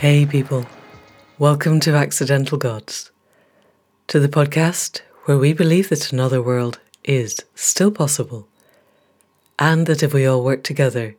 Hey, 0.00 0.24
people. 0.24 0.64
Welcome 1.38 1.78
to 1.80 1.94
Accidental 1.94 2.56
Gods, 2.56 3.10
to 4.06 4.18
the 4.18 4.30
podcast 4.30 5.02
where 5.26 5.36
we 5.36 5.52
believe 5.52 5.90
that 5.90 6.10
another 6.10 6.40
world 6.40 6.80
is 7.04 7.36
still 7.54 7.90
possible, 7.90 8.48
and 9.58 9.86
that 9.86 10.02
if 10.02 10.14
we 10.14 10.24
all 10.24 10.42
work 10.42 10.62
together, 10.62 11.16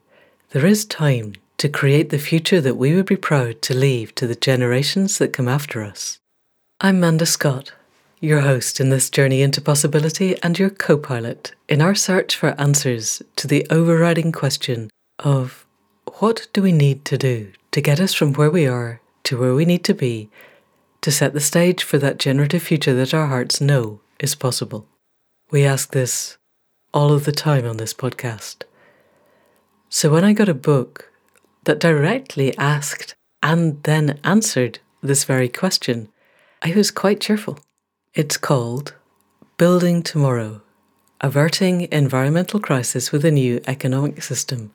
there 0.50 0.66
is 0.66 0.84
time 0.84 1.34
to 1.60 1.70
create 1.70 2.10
the 2.10 2.18
future 2.18 2.60
that 2.60 2.74
we 2.74 2.96
would 2.96 3.06
be 3.06 3.16
proud 3.16 3.62
to 3.62 3.78
leave 3.78 4.16
to 4.16 4.26
the 4.26 4.34
generations 4.34 5.20
that 5.20 5.32
come 5.32 5.48
after 5.48 5.84
us. 5.84 6.18
I'm 6.80 7.00
Manda 7.00 7.28
Scott, 7.28 7.74
your 8.20 8.40
host 8.40 8.80
in 8.80 8.90
this 8.90 9.12
journey 9.12 9.44
into 9.44 9.62
possibility 9.62 10.42
and 10.42 10.58
your 10.58 10.72
co 10.72 10.98
pilot 10.98 11.54
in 11.70 11.84
our 11.84 11.94
search 11.94 12.36
for 12.36 12.60
answers 12.60 13.22
to 13.36 13.48
the 13.48 13.68
overriding 13.70 14.32
question 14.32 14.90
of 15.20 15.68
what 16.20 16.48
do 16.54 16.62
we 16.62 16.72
need 16.72 17.06
to 17.06 17.18
do 17.18 17.52
to 17.72 17.82
get 17.82 18.00
us 18.00 18.14
from 18.14 18.34
where 18.34 18.50
we 18.50 18.68
are 18.68 19.02
to 19.24 19.38
where 19.38 19.54
we 19.54 19.66
need 19.66 19.84
to 19.86 19.94
be 19.94 20.30
to 21.02 21.12
set 21.12 21.34
the 21.34 21.40
stage 21.40 21.84
for 21.84 21.98
that 21.98 22.20
generative 22.20 22.62
future 22.62 22.94
that 22.94 23.14
our 23.14 23.28
hearts 23.28 23.62
know 23.62 24.00
is 24.20 24.36
possible? 24.36 24.86
We 25.50 25.66
ask 25.66 25.92
this 25.92 26.38
all 26.94 27.12
of 27.12 27.26
the 27.26 27.32
time 27.32 27.66
on 27.66 27.78
this 27.78 27.94
podcast. 27.94 28.64
So 29.90 30.10
when 30.10 30.24
I 30.24 30.34
got 30.34 30.50
a 30.50 30.54
book 30.54 31.12
that 31.64 31.80
directly 31.80 32.58
asked 32.58 33.16
and 33.44 33.82
then 33.84 34.20
answered 34.24 34.80
this 35.02 35.24
very 35.24 35.50
question, 35.50 36.10
I 36.62 36.74
was 36.74 36.92
quite 36.92 37.20
cheerful. 37.20 37.60
It's 38.14 38.38
called 38.38 38.94
Building 39.58 40.04
Tomorrow 40.04 40.62
Averting 41.22 41.88
Environmental 41.92 42.60
Crisis 42.60 43.12
with 43.12 43.24
a 43.24 43.32
New 43.32 43.62
Economic 43.68 44.24
System, 44.24 44.74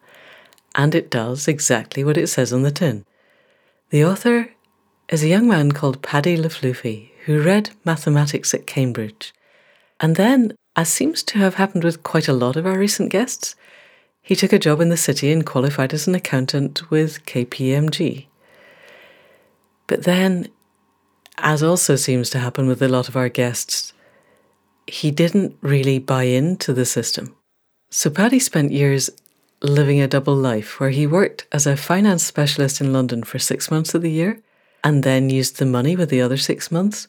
and 0.76 0.94
it 0.94 1.10
does 1.10 1.48
exactly 1.48 2.04
what 2.04 2.18
it 2.18 2.28
says 2.28 2.52
on 2.52 2.62
the 2.62 2.70
tin. 2.70 3.04
The 3.90 4.04
author 4.04 4.50
is 5.08 5.22
a 5.22 5.28
young 5.28 5.48
man 5.48 5.72
called 5.72 6.02
Paddy 6.02 6.36
Le 6.36 6.48
Flufy 6.48 7.10
who 7.24 7.42
read 7.42 7.70
mathematics 7.84 8.54
at 8.54 8.66
Cambridge. 8.66 9.32
And 9.98 10.14
then, 10.14 10.54
as 10.76 10.88
seems 10.88 11.22
to 11.24 11.38
have 11.38 11.54
happened 11.54 11.82
with 11.82 12.02
quite 12.02 12.28
a 12.28 12.32
lot 12.32 12.56
of 12.56 12.66
our 12.66 12.78
recent 12.78 13.10
guests, 13.10 13.56
he 14.22 14.36
took 14.36 14.52
a 14.52 14.58
job 14.58 14.80
in 14.80 14.90
the 14.90 14.96
city 14.96 15.32
and 15.32 15.46
qualified 15.46 15.94
as 15.94 16.06
an 16.06 16.14
accountant 16.14 16.90
with 16.90 17.24
KPMG. 17.26 18.26
But 19.86 20.04
then, 20.04 20.48
as 21.38 21.62
also 21.62 21.96
seems 21.96 22.28
to 22.30 22.38
happen 22.38 22.66
with 22.66 22.82
a 22.82 22.88
lot 22.88 23.08
of 23.08 23.16
our 23.16 23.28
guests, 23.28 23.92
he 24.86 25.10
didn't 25.10 25.56
really 25.62 25.98
buy 25.98 26.24
into 26.24 26.72
the 26.72 26.84
system. 26.84 27.34
So 27.90 28.10
Paddy 28.10 28.38
spent 28.38 28.72
years 28.72 29.10
living 29.62 30.00
a 30.00 30.08
double 30.08 30.34
life 30.34 30.78
where 30.78 30.90
he 30.90 31.06
worked 31.06 31.46
as 31.52 31.66
a 31.66 31.76
finance 31.76 32.24
specialist 32.24 32.80
in 32.80 32.92
London 32.92 33.22
for 33.22 33.38
six 33.38 33.70
months 33.70 33.94
of 33.94 34.02
the 34.02 34.10
year 34.10 34.40
and 34.84 35.02
then 35.02 35.30
used 35.30 35.58
the 35.58 35.66
money 35.66 35.96
with 35.96 36.10
the 36.10 36.20
other 36.20 36.36
six 36.36 36.70
months 36.70 37.08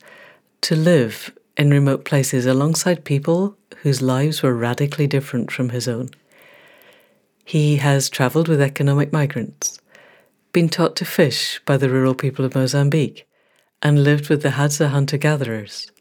to 0.61 0.75
live 0.75 1.31
in 1.57 1.69
remote 1.69 2.05
places 2.05 2.45
alongside 2.45 3.03
people 3.03 3.57
whose 3.81 4.01
lives 4.01 4.41
were 4.41 4.55
radically 4.55 5.07
different 5.07 5.51
from 5.51 5.69
his 5.69 5.87
own. 5.87 6.09
He 7.43 7.77
has 7.77 8.09
travelled 8.09 8.47
with 8.47 8.61
economic 8.61 9.13
migrants, 9.13 9.79
been 10.53 10.69
taught 10.69 10.95
to 10.97 11.05
fish 11.05 11.61
by 11.65 11.77
the 11.77 11.89
rural 11.89 12.15
people 12.15 12.45
of 12.45 12.55
Mozambique, 12.55 13.27
and 13.81 14.03
lived 14.03 14.29
with 14.29 14.41
the 14.41 14.49
Hadza 14.49 14.89
hunter 14.89 15.17
gatherers. 15.17 15.91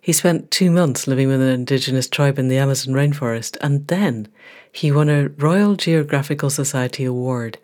He 0.00 0.12
spent 0.12 0.50
two 0.50 0.70
months 0.70 1.06
living 1.06 1.28
with 1.28 1.40
an 1.40 1.48
indigenous 1.48 2.08
tribe 2.08 2.38
in 2.38 2.48
the 2.48 2.56
Amazon 2.56 2.94
rainforest, 2.94 3.56
and 3.60 3.86
then 3.88 4.28
he 4.72 4.92
won 4.92 5.08
a 5.08 5.28
Royal 5.28 5.76
Geographical 5.76 6.50
Society 6.50 7.04
award 7.04 7.58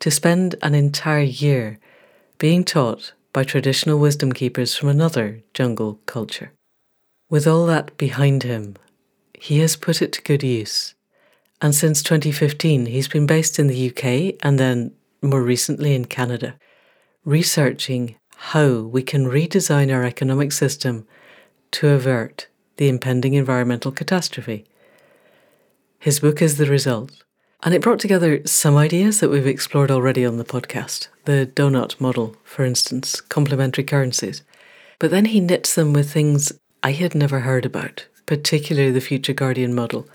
to 0.00 0.10
spend 0.10 0.54
an 0.62 0.74
entire 0.74 1.22
year 1.22 1.78
being 2.38 2.64
taught 2.64 3.12
by 3.32 3.44
traditional 3.44 3.98
wisdom 3.98 4.32
keepers 4.32 4.74
from 4.74 4.88
another 4.88 5.42
jungle 5.54 6.00
culture. 6.06 6.52
With 7.28 7.46
all 7.46 7.66
that 7.66 7.96
behind 7.96 8.42
him, 8.42 8.76
he 9.34 9.60
has 9.60 9.76
put 9.76 10.02
it 10.02 10.12
to 10.12 10.22
good 10.22 10.42
use. 10.42 10.94
And 11.62 11.74
since 11.74 12.02
2015, 12.02 12.86
he's 12.86 13.08
been 13.08 13.26
based 13.26 13.58
in 13.58 13.68
the 13.68 13.90
UK 13.90 14.36
and 14.42 14.58
then 14.58 14.92
more 15.22 15.42
recently 15.42 15.94
in 15.94 16.06
Canada, 16.06 16.56
researching 17.24 18.16
how 18.36 18.80
we 18.80 19.02
can 19.02 19.26
redesign 19.26 19.94
our 19.94 20.04
economic 20.04 20.50
system 20.50 21.06
to 21.72 21.88
avert 21.88 22.48
the 22.78 22.88
impending 22.88 23.34
environmental 23.34 23.92
catastrophe. 23.92 24.64
His 26.00 26.18
book 26.18 26.40
is 26.40 26.56
the 26.56 26.64
result, 26.64 27.22
and 27.62 27.74
it 27.74 27.82
brought 27.82 28.00
together 28.00 28.40
some 28.46 28.74
ideas 28.74 29.20
that 29.20 29.28
we've 29.28 29.46
explored 29.46 29.90
already 29.90 30.24
on 30.24 30.38
the 30.38 30.44
podcast 30.44 31.08
the 31.26 31.50
donut 31.54 32.00
model, 32.00 32.34
for 32.42 32.64
instance, 32.64 33.20
complementary 33.20 33.84
currencies. 33.84 34.42
But 34.98 35.10
then 35.10 35.26
he 35.26 35.40
knits 35.40 35.74
them 35.74 35.92
with 35.92 36.10
things 36.10 36.52
I 36.82 36.92
had 36.92 37.14
never 37.14 37.40
heard 37.40 37.66
about, 37.66 38.06
particularly 38.24 38.90
the 38.90 39.02
future 39.02 39.34
guardian 39.34 39.74
model. 39.74 40.08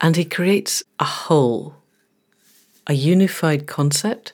And 0.00 0.16
he 0.16 0.24
creates 0.24 0.82
a 0.98 1.04
whole, 1.04 1.74
a 2.86 2.94
unified 2.94 3.66
concept 3.66 4.32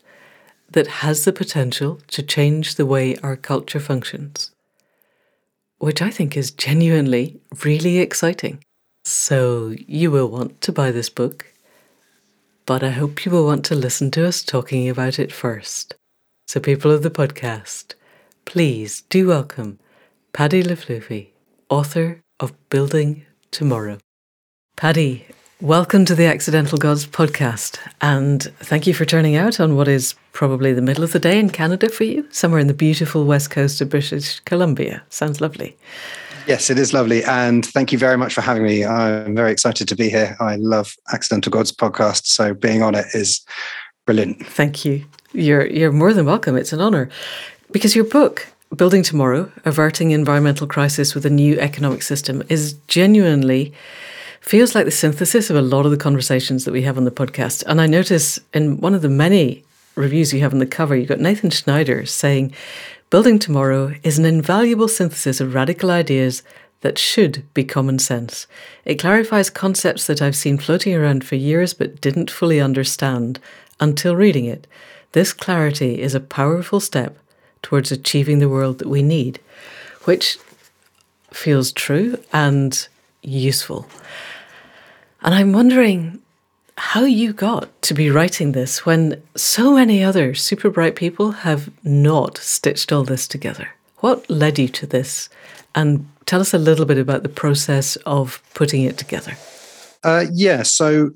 that 0.70 1.02
has 1.02 1.24
the 1.24 1.32
potential 1.32 1.98
to 2.12 2.22
change 2.22 2.76
the 2.76 2.86
way 2.86 3.16
our 3.24 3.34
culture 3.34 3.80
functions 3.80 4.52
which 5.78 6.00
I 6.00 6.10
think 6.10 6.36
is 6.36 6.50
genuinely 6.50 7.40
really 7.64 7.98
exciting. 7.98 8.62
So 9.08 9.72
you 9.86 10.10
will 10.10 10.26
want 10.26 10.60
to 10.62 10.72
buy 10.72 10.90
this 10.90 11.08
book, 11.08 11.46
but 12.66 12.82
I 12.82 12.90
hope 12.90 13.24
you 13.24 13.30
will 13.30 13.46
want 13.46 13.64
to 13.66 13.76
listen 13.76 14.10
to 14.10 14.26
us 14.26 14.42
talking 14.42 14.88
about 14.88 15.20
it 15.20 15.30
first. 15.30 15.94
So, 16.48 16.58
people 16.58 16.90
of 16.90 17.04
the 17.04 17.10
podcast, 17.10 17.94
please 18.46 19.02
do 19.02 19.28
welcome 19.28 19.78
Paddy 20.32 20.60
Le 20.60 20.74
Flufy, 20.74 21.28
author 21.68 22.20
of 22.40 22.52
Building 22.68 23.24
Tomorrow. 23.52 23.98
Paddy, 24.76 25.28
welcome 25.60 26.04
to 26.04 26.16
the 26.16 26.26
Accidental 26.26 26.76
Gods 26.76 27.06
podcast, 27.06 27.78
and 28.00 28.42
thank 28.58 28.88
you 28.88 28.92
for 28.92 29.04
turning 29.04 29.36
out 29.36 29.60
on 29.60 29.76
what 29.76 29.86
is 29.86 30.16
probably 30.32 30.72
the 30.72 30.82
middle 30.82 31.04
of 31.04 31.12
the 31.12 31.20
day 31.20 31.38
in 31.38 31.50
Canada 31.50 31.88
for 31.90 32.02
you, 32.02 32.26
somewhere 32.32 32.58
in 32.58 32.66
the 32.66 32.74
beautiful 32.74 33.24
west 33.24 33.52
coast 33.52 33.80
of 33.80 33.88
British 33.88 34.40
Columbia. 34.40 35.04
Sounds 35.10 35.40
lovely. 35.40 35.76
Yes, 36.46 36.70
it 36.70 36.78
is 36.78 36.92
lovely. 36.92 37.24
And 37.24 37.66
thank 37.66 37.90
you 37.90 37.98
very 37.98 38.16
much 38.16 38.32
for 38.32 38.40
having 38.40 38.62
me. 38.62 38.84
I'm 38.84 39.34
very 39.34 39.50
excited 39.50 39.88
to 39.88 39.96
be 39.96 40.08
here. 40.08 40.36
I 40.38 40.56
love 40.56 40.94
Accidental 41.12 41.50
Gods 41.50 41.72
podcast. 41.72 42.26
So 42.26 42.54
being 42.54 42.82
on 42.82 42.94
it 42.94 43.06
is 43.14 43.44
brilliant. 44.06 44.46
Thank 44.46 44.84
you. 44.84 45.04
You're 45.32 45.66
you're 45.66 45.92
more 45.92 46.12
than 46.12 46.24
welcome. 46.24 46.56
It's 46.56 46.72
an 46.72 46.80
honor. 46.80 47.10
Because 47.72 47.96
your 47.96 48.04
book, 48.04 48.46
Building 48.76 49.02
Tomorrow, 49.02 49.50
Averting 49.64 50.12
Environmental 50.12 50.68
Crisis 50.68 51.16
with 51.16 51.26
a 51.26 51.30
New 51.30 51.58
Economic 51.58 52.02
System, 52.02 52.44
is 52.48 52.74
genuinely 52.86 53.72
feels 54.40 54.76
like 54.76 54.84
the 54.84 54.92
synthesis 54.92 55.50
of 55.50 55.56
a 55.56 55.62
lot 55.62 55.84
of 55.84 55.90
the 55.90 55.96
conversations 55.96 56.64
that 56.64 56.72
we 56.72 56.82
have 56.82 56.96
on 56.96 57.04
the 57.04 57.10
podcast. 57.10 57.64
And 57.66 57.80
I 57.80 57.88
notice 57.88 58.38
in 58.54 58.80
one 58.80 58.94
of 58.94 59.02
the 59.02 59.08
many 59.08 59.64
reviews 59.96 60.32
you 60.32 60.40
have 60.40 60.52
on 60.52 60.60
the 60.60 60.66
cover, 60.66 60.94
you've 60.94 61.08
got 61.08 61.18
Nathan 61.18 61.50
Schneider 61.50 62.06
saying, 62.06 62.54
Building 63.08 63.38
Tomorrow 63.38 63.94
is 64.02 64.18
an 64.18 64.24
invaluable 64.24 64.88
synthesis 64.88 65.40
of 65.40 65.54
radical 65.54 65.92
ideas 65.92 66.42
that 66.80 66.98
should 66.98 67.44
be 67.54 67.62
common 67.62 68.00
sense. 68.00 68.48
It 68.84 68.98
clarifies 68.98 69.48
concepts 69.48 70.08
that 70.08 70.20
I've 70.20 70.34
seen 70.34 70.58
floating 70.58 70.92
around 70.92 71.24
for 71.24 71.36
years 71.36 71.72
but 71.72 72.00
didn't 72.00 72.32
fully 72.32 72.60
understand 72.60 73.38
until 73.78 74.16
reading 74.16 74.46
it. 74.46 74.66
This 75.12 75.32
clarity 75.32 76.02
is 76.02 76.16
a 76.16 76.20
powerful 76.20 76.80
step 76.80 77.16
towards 77.62 77.92
achieving 77.92 78.40
the 78.40 78.48
world 78.48 78.78
that 78.80 78.88
we 78.88 79.02
need, 79.02 79.38
which 80.02 80.36
feels 81.30 81.70
true 81.70 82.18
and 82.32 82.88
useful. 83.22 83.86
And 85.22 85.32
I'm 85.32 85.52
wondering 85.52 86.22
how 86.78 87.04
you 87.04 87.32
got 87.32 87.82
to 87.82 87.94
be 87.94 88.10
writing 88.10 88.52
this 88.52 88.84
when 88.84 89.22
so 89.34 89.74
many 89.74 90.04
other 90.04 90.34
super 90.34 90.70
bright 90.70 90.96
people 90.96 91.32
have 91.32 91.70
not 91.84 92.38
stitched 92.38 92.92
all 92.92 93.04
this 93.04 93.26
together. 93.26 93.68
What 93.98 94.28
led 94.28 94.58
you 94.58 94.68
to 94.68 94.86
this? 94.86 95.28
And 95.74 96.08
tell 96.26 96.40
us 96.40 96.52
a 96.52 96.58
little 96.58 96.84
bit 96.84 96.98
about 96.98 97.22
the 97.22 97.28
process 97.28 97.96
of 98.06 98.42
putting 98.54 98.82
it 98.82 98.98
together. 98.98 99.36
Uh, 100.04 100.26
yeah, 100.32 100.62
so 100.62 101.10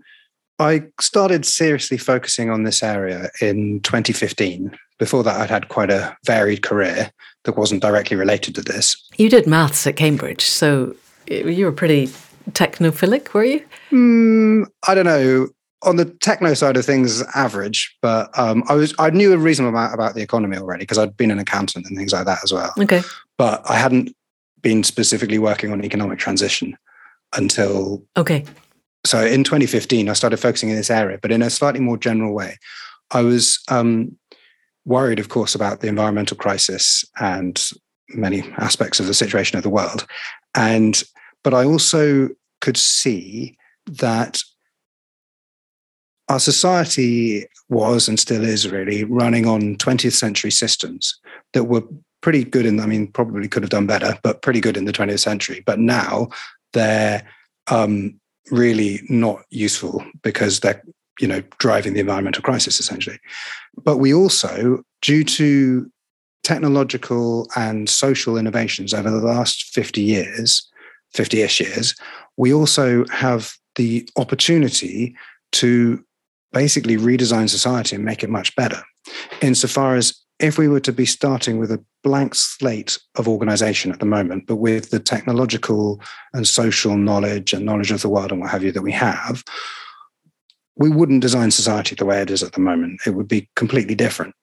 I 0.59 0.83
started 1.01 1.45
seriously 1.45 1.99
focusing 1.99 2.51
on 2.51 2.65
this 2.65 2.83
area 2.83 3.31
in 3.41 3.81
2015. 3.81 4.77
Before 4.99 5.23
that, 5.23 5.41
I'd 5.41 5.51
had 5.51 5.69
quite 5.69 5.91
a 5.91 6.17
varied 6.27 6.63
career 6.63 7.11
that 7.45 7.57
wasn't 7.57 7.83
directly 7.83 8.17
related 8.17 8.55
to 8.57 8.63
this. 8.63 8.97
You 9.17 9.31
did 9.31 9.47
maths 9.47 9.87
at 9.87 9.97
Cambridge, 9.97 10.43
so 10.43 10.95
you 11.27 11.65
were 11.65 11.73
pretty 11.73 12.11
technophilic, 12.51 13.33
were 13.33 13.45
you? 13.45 13.65
Mm, 13.91 14.67
I 14.87 14.95
don't 14.95 15.05
know. 15.05 15.49
On 15.83 15.97
the 15.97 16.05
techno 16.05 16.53
side 16.53 16.77
of 16.77 16.85
things, 16.85 17.23
average, 17.35 17.97
but 18.03 18.37
um, 18.39 18.63
I 18.69 18.75
was 18.75 18.95
I 18.99 19.09
knew 19.11 19.33
a 19.33 19.39
reasonable 19.39 19.77
amount 19.79 19.95
about 19.95 20.15
the 20.15 20.21
economy 20.21 20.59
already 20.59 20.83
because 20.83 20.99
I'd 20.99 21.17
been 21.17 21.31
an 21.31 21.39
accountant 21.39 21.87
and 21.87 21.97
things 21.97 22.13
like 22.13 22.27
that 22.27 22.41
as 22.45 22.53
well. 22.53 22.73
Okay, 22.79 23.03
but 23.39 23.63
I 23.69 23.77
hadn't 23.77 24.15
been 24.61 24.85
specifically 24.85 25.39
working 25.39 25.73
on 25.73 25.83
economic 25.83 26.19
transition 26.19 26.77
until 27.35 28.05
okay. 28.19 28.45
So 29.07 29.25
in 29.25 29.43
2015, 29.43 30.11
I 30.11 30.13
started 30.13 30.37
focusing 30.37 30.69
in 30.69 30.77
this 30.77 30.91
area, 30.91 31.19
but 31.21 31.33
in 31.33 31.41
a 31.41 31.49
slightly 31.49 31.81
more 31.81 31.97
general 31.97 32.35
way. 32.35 32.59
I 33.13 33.23
was 33.23 33.59
um, 33.69 34.17
worried, 34.85 35.19
of 35.19 35.29
course, 35.29 35.55
about 35.55 35.81
the 35.81 35.89
environmental 35.89 36.37
crisis 36.37 37.05
and 37.19 37.61
many 38.11 38.43
aspects 38.59 39.01
of 39.01 39.07
the 39.07 39.15
situation 39.15 39.57
of 39.57 39.63
the 39.63 39.71
world. 39.71 40.07
And 40.55 41.03
but 41.43 41.55
I 41.55 41.65
also 41.65 42.29
could 42.61 42.77
see 42.77 43.57
that 43.87 44.43
our 46.29 46.39
society 46.39 47.47
was 47.69 48.09
and 48.09 48.19
still 48.19 48.45
is 48.45 48.71
really 48.71 49.05
running 49.05 49.47
on 49.47 49.77
20th 49.77 50.13
century 50.13 50.51
systems 50.51 51.19
that 51.55 51.65
were 51.65 51.83
pretty 52.21 52.45
good 52.45 52.67
in, 52.67 52.79
I 52.81 52.87
mean, 52.87 53.09
probably 53.09 53.49
could 53.49 53.63
have 53.63 53.71
done 53.71 53.87
better, 53.87 54.19
but 54.23 54.43
pretty 54.43 54.61
good 54.61 54.77
in 54.77 54.85
the 54.85 54.93
20th 54.93 55.21
century. 55.21 55.63
But 55.65 55.79
now 55.79 56.29
they're 56.73 57.27
um, 57.69 58.21
really 58.51 59.01
not 59.09 59.43
useful 59.51 60.05
because 60.23 60.61
they're, 60.61 60.83
you 61.19 61.27
know, 61.27 61.43
driving 61.59 61.95
the 61.95 62.01
environmental 62.01 62.43
crisis 62.43 62.79
essentially. 62.79 63.19
But 63.83 63.97
we 63.97 64.15
also, 64.15 64.83
due 65.03 65.25
to 65.25 65.91
technological 66.43 67.49
and 67.57 67.89
social 67.89 68.37
innovations 68.37 68.95
over 68.95 69.11
the 69.11 69.19
last 69.19 69.65
50 69.65 70.01
years, 70.01 70.69
50 71.15 71.43
ish 71.43 71.61
years, 71.61 71.95
we 72.37 72.53
also 72.53 73.05
have 73.09 73.53
the 73.77 74.09
opportunity 74.17 75.15
to 75.53 76.05
basically 76.53 76.97
redesign 76.97 77.49
society 77.49 77.97
and 77.97 78.05
make 78.05 78.23
it 78.23 78.31
much 78.31 78.55
better. 78.57 78.83
Insofar 79.41 79.97
as 79.97 80.15
if 80.39 80.59
we 80.59 80.69
were 80.69 80.81
to 80.81 80.93
be 80.93 81.07
starting 81.07 81.59
with 81.59 81.71
a 81.71 81.85
blank 82.03 82.35
slate 82.35 82.99
of 83.17 83.29
organization 83.29 83.93
at 83.93 84.01
the 84.01 84.07
moment, 84.07 84.47
but 84.47 84.57
with 84.57 84.91
the 84.91 84.99
technological 85.01 86.01
and 86.33 86.47
social 86.47 86.97
knowledge 86.97 87.53
and 87.53 87.67
knowledge 87.67 87.91
of 87.91 88.03
the 88.03 88.09
world 88.09 88.33
and 88.33 88.41
what 88.41 88.51
have 88.51 88.65
you 88.65 88.73
that 88.73 88.83
we 88.83 88.93
have, 88.93 89.45
we 90.77 90.89
wouldn't 90.89 91.21
design 91.21 91.51
society 91.51 91.95
the 91.95 92.07
way 92.07 92.23
it 92.23 92.31
is 92.31 92.43
at 92.43 92.53
the 92.53 92.61
moment. 92.61 93.01
It 93.07 93.11
would 93.11 93.29
be 93.29 93.51
completely 93.55 93.95
different. 93.95 94.35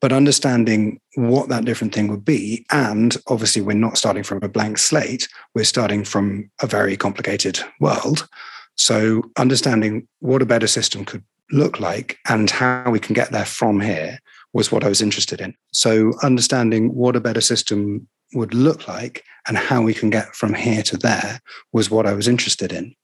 But 0.00 0.12
understanding 0.12 1.00
what 1.14 1.48
that 1.48 1.64
different 1.64 1.94
thing 1.94 2.08
would 2.08 2.24
be, 2.24 2.64
and 2.70 3.16
obviously, 3.26 3.62
we're 3.62 3.74
not 3.74 3.98
starting 3.98 4.22
from 4.22 4.40
a 4.42 4.48
blank 4.48 4.78
slate, 4.78 5.28
we're 5.54 5.64
starting 5.64 6.04
from 6.04 6.50
a 6.62 6.66
very 6.66 6.96
complicated 6.96 7.60
world. 7.80 8.28
So, 8.76 9.22
understanding 9.36 10.08
what 10.20 10.42
a 10.42 10.46
better 10.46 10.66
system 10.66 11.04
could 11.04 11.24
look 11.52 11.80
like 11.80 12.18
and 12.28 12.50
how 12.50 12.90
we 12.90 13.00
can 13.00 13.14
get 13.14 13.30
there 13.30 13.44
from 13.44 13.80
here 13.80 14.18
was 14.52 14.72
what 14.72 14.84
I 14.84 14.88
was 14.88 15.02
interested 15.02 15.40
in. 15.40 15.54
So, 15.72 16.12
understanding 16.22 16.94
what 16.94 17.16
a 17.16 17.20
better 17.20 17.40
system 17.40 18.08
would 18.34 18.54
look 18.54 18.86
like 18.86 19.24
and 19.46 19.56
how 19.56 19.82
we 19.82 19.94
can 19.94 20.10
get 20.10 20.34
from 20.34 20.54
here 20.54 20.82
to 20.84 20.96
there 20.96 21.40
was 21.72 21.90
what 21.90 22.06
I 22.06 22.12
was 22.12 22.28
interested 22.28 22.72
in. 22.72 22.94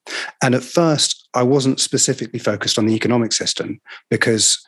And 0.43 0.55
at 0.55 0.63
first, 0.63 1.29
I 1.35 1.43
wasn't 1.43 1.81
specifically 1.81 2.39
focused 2.39 2.79
on 2.79 2.87
the 2.87 2.95
economic 2.95 3.33
system 3.33 3.81
because, 4.11 4.65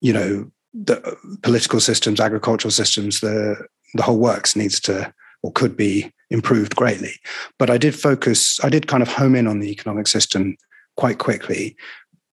you 0.00 0.12
know, 0.12 0.50
the 0.84 1.16
political 1.42 1.80
systems, 1.80 2.20
agricultural 2.20 2.72
systems, 2.72 3.20
the 3.20 3.66
the 3.94 4.02
whole 4.02 4.18
works 4.18 4.56
needs 4.56 4.80
to 4.80 5.12
or 5.42 5.52
could 5.52 5.76
be 5.76 6.12
improved 6.30 6.74
greatly. 6.76 7.14
But 7.58 7.70
I 7.70 7.78
did 7.78 7.94
focus, 7.94 8.62
I 8.64 8.68
did 8.68 8.88
kind 8.88 9.02
of 9.02 9.08
home 9.08 9.34
in 9.34 9.46
on 9.46 9.60
the 9.60 9.70
economic 9.70 10.08
system 10.08 10.56
quite 10.96 11.18
quickly 11.18 11.76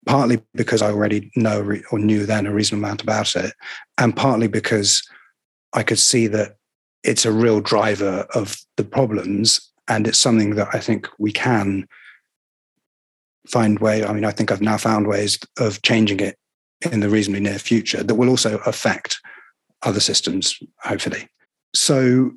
partly 0.08 0.42
because 0.56 0.82
I 0.82 0.88
already 0.88 1.30
know 1.36 1.78
or 1.92 2.00
knew 2.00 2.26
then 2.26 2.48
a 2.48 2.54
reasonable 2.54 2.86
amount 2.86 3.04
about 3.04 3.36
it, 3.36 3.54
and 3.98 4.16
partly 4.16 4.48
because 4.48 5.04
I 5.74 5.84
could 5.84 6.00
see 6.00 6.26
that 6.28 6.56
it's 7.04 7.26
a 7.26 7.32
real 7.32 7.60
driver 7.60 8.26
of 8.34 8.58
the 8.78 8.84
problems, 8.84 9.72
and 9.88 10.08
it's 10.08 10.18
something 10.18 10.56
that 10.56 10.70
I 10.74 10.80
think 10.80 11.08
we 11.20 11.32
can 11.32 11.88
find 13.48 13.80
way. 13.80 14.04
I 14.04 14.14
mean, 14.14 14.26
I 14.26 14.32
think 14.32 14.52
I've 14.52 14.62
now 14.62 14.78
found 14.78 15.08
ways 15.08 15.38
of 15.60 15.82
changing 15.84 16.22
it 16.22 16.38
in 16.92 17.00
the 17.00 17.10
reasonably 17.10 17.42
near 17.42 17.60
future 17.60 18.04
that 18.04 18.16
will 18.16 18.30
also 18.30 18.58
affect 18.60 19.20
other 19.84 20.00
systems, 20.00 20.58
hopefully. 20.82 21.28
So 21.76 22.32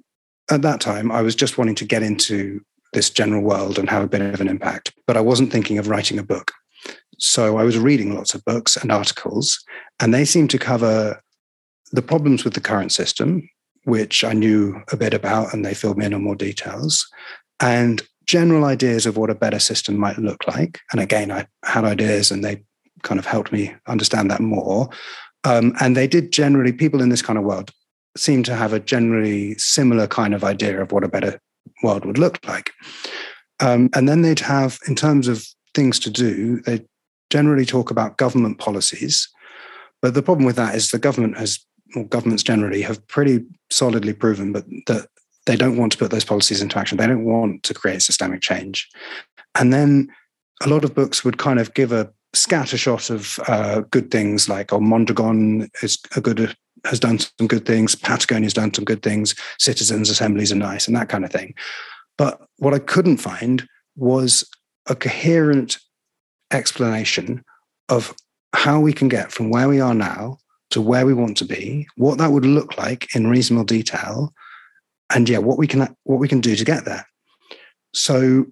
at 0.50 0.62
that 0.62 0.80
time, 0.80 1.12
I 1.12 1.22
was 1.22 1.34
just 1.34 1.58
wanting 1.58 1.74
to 1.76 1.84
get 1.84 2.02
into 2.02 2.60
this 2.92 3.10
general 3.10 3.42
world 3.42 3.78
and 3.78 3.88
have 3.88 4.02
a 4.02 4.08
bit 4.08 4.20
of 4.20 4.40
an 4.40 4.48
impact, 4.48 4.92
but 5.06 5.16
I 5.16 5.20
wasn't 5.20 5.52
thinking 5.52 5.78
of 5.78 5.88
writing 5.88 6.18
a 6.18 6.24
book. 6.24 6.52
So 7.18 7.58
I 7.58 7.64
was 7.64 7.78
reading 7.78 8.14
lots 8.14 8.34
of 8.34 8.44
books 8.44 8.76
and 8.76 8.90
articles, 8.90 9.62
and 10.00 10.12
they 10.12 10.24
seemed 10.24 10.50
to 10.50 10.58
cover 10.58 11.22
the 11.92 12.02
problems 12.02 12.44
with 12.44 12.54
the 12.54 12.60
current 12.60 12.92
system, 12.92 13.48
which 13.84 14.24
I 14.24 14.32
knew 14.32 14.82
a 14.90 14.96
bit 14.96 15.14
about, 15.14 15.52
and 15.52 15.64
they 15.64 15.74
filled 15.74 15.98
me 15.98 16.06
in 16.06 16.14
on 16.14 16.24
more 16.24 16.34
details, 16.34 17.06
and 17.60 18.02
general 18.24 18.64
ideas 18.64 19.06
of 19.06 19.16
what 19.16 19.30
a 19.30 19.34
better 19.34 19.58
system 19.58 19.98
might 19.98 20.18
look 20.18 20.46
like. 20.46 20.78
And 20.92 21.00
again, 21.00 21.30
I 21.30 21.46
had 21.64 21.84
ideas, 21.84 22.30
and 22.30 22.44
they 22.44 22.64
kind 23.02 23.18
of 23.18 23.26
helped 23.26 23.52
me 23.52 23.74
understand 23.86 24.30
that 24.30 24.40
more. 24.40 24.88
Um, 25.44 25.74
and 25.80 25.96
they 25.96 26.06
did 26.06 26.32
generally, 26.32 26.72
people 26.72 27.00
in 27.00 27.08
this 27.08 27.22
kind 27.22 27.38
of 27.38 27.44
world 27.44 27.70
seem 28.16 28.42
to 28.42 28.54
have 28.54 28.72
a 28.72 28.80
generally 28.80 29.54
similar 29.56 30.06
kind 30.06 30.34
of 30.34 30.44
idea 30.44 30.80
of 30.82 30.92
what 30.92 31.04
a 31.04 31.08
better 31.08 31.40
world 31.82 32.04
would 32.04 32.18
look 32.18 32.38
like. 32.46 32.72
Um, 33.60 33.90
and 33.94 34.08
then 34.08 34.22
they'd 34.22 34.40
have, 34.40 34.78
in 34.88 34.94
terms 34.94 35.28
of 35.28 35.46
things 35.74 35.98
to 36.00 36.10
do, 36.10 36.60
they 36.62 36.84
generally 37.30 37.64
talk 37.64 37.90
about 37.90 38.18
government 38.18 38.58
policies. 38.58 39.28
But 40.02 40.14
the 40.14 40.22
problem 40.22 40.46
with 40.46 40.56
that 40.56 40.74
is 40.74 40.90
the 40.90 40.98
government 40.98 41.38
has, 41.38 41.64
or 41.94 42.04
governments 42.04 42.42
generally, 42.42 42.82
have 42.82 43.06
pretty 43.06 43.44
solidly 43.70 44.12
proven 44.12 44.52
but 44.52 44.64
that 44.86 45.08
they 45.46 45.56
don't 45.56 45.76
want 45.76 45.92
to 45.92 45.98
put 45.98 46.10
those 46.10 46.24
policies 46.24 46.62
into 46.62 46.78
action. 46.78 46.98
They 46.98 47.06
don't 47.06 47.24
want 47.24 47.62
to 47.64 47.74
create 47.74 48.02
systemic 48.02 48.40
change. 48.40 48.88
And 49.54 49.72
then 49.72 50.08
a 50.62 50.68
lot 50.68 50.84
of 50.84 50.94
books 50.94 51.24
would 51.24 51.38
kind 51.38 51.58
of 51.58 51.74
give 51.74 51.92
a 51.92 52.12
scattershot 52.34 53.10
of 53.10 53.38
uh, 53.48 53.80
good 53.90 54.10
things 54.10 54.48
like, 54.48 54.72
oh, 54.72 54.80
Mondragon 54.80 55.68
is 55.82 55.98
a 56.16 56.20
good 56.20 56.56
has 56.86 57.00
done 57.00 57.18
some 57.18 57.46
good 57.46 57.66
things, 57.66 57.94
Patagonia 57.94 58.46
has 58.46 58.54
done 58.54 58.72
some 58.72 58.84
good 58.84 59.02
things, 59.02 59.34
citizens' 59.58 60.08
assemblies 60.08 60.50
are 60.50 60.56
nice, 60.56 60.86
and 60.86 60.96
that 60.96 61.10
kind 61.10 61.24
of 61.24 61.30
thing. 61.30 61.54
But 62.16 62.40
what 62.58 62.74
I 62.74 62.78
couldn't 62.78 63.18
find 63.18 63.66
was 63.96 64.48
a 64.86 64.94
coherent 64.94 65.78
explanation 66.50 67.44
of 67.88 68.14
how 68.54 68.80
we 68.80 68.92
can 68.92 69.08
get 69.08 69.30
from 69.30 69.50
where 69.50 69.68
we 69.68 69.80
are 69.80 69.94
now 69.94 70.38
to 70.70 70.80
where 70.80 71.04
we 71.04 71.12
want 71.12 71.36
to 71.38 71.44
be, 71.44 71.86
what 71.96 72.18
that 72.18 72.32
would 72.32 72.46
look 72.46 72.78
like 72.78 73.14
in 73.14 73.26
reasonable 73.26 73.64
detail, 73.64 74.32
and 75.12 75.28
yeah, 75.28 75.38
what 75.38 75.58
we 75.58 75.66
can 75.66 75.94
what 76.04 76.18
we 76.18 76.28
can 76.28 76.40
do 76.40 76.56
to 76.56 76.64
get 76.64 76.84
there. 76.84 77.06
So 77.92 78.46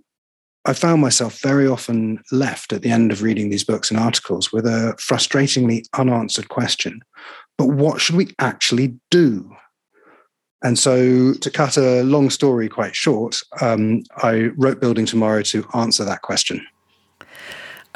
I 0.65 0.73
found 0.73 1.01
myself 1.01 1.41
very 1.41 1.67
often 1.67 2.23
left 2.31 2.73
at 2.73 2.83
the 2.83 2.91
end 2.91 3.11
of 3.11 3.23
reading 3.23 3.49
these 3.49 3.65
books 3.65 3.91
and 3.91 3.99
articles 3.99 4.53
with 4.53 4.67
a 4.67 4.95
frustratingly 4.99 5.85
unanswered 5.97 6.49
question. 6.49 7.01
But 7.57 7.69
what 7.69 8.01
should 8.01 8.17
we 8.17 8.35
actually 8.39 8.99
do? 9.11 9.51
And 10.63 10.79
so, 10.79 11.35
to 11.35 11.51
cut 11.51 11.77
a 11.77 12.03
long 12.03 12.31
story 12.31 12.69
quite 12.69 12.97
short, 12.97 13.41
um, 13.61 14.03
I 14.17 14.51
wrote 14.57 14.81
Building 14.81 15.07
Tomorrow 15.07 15.43
to 15.43 15.65
answer 15.75 16.05
that 16.05 16.23
question. 16.23 16.67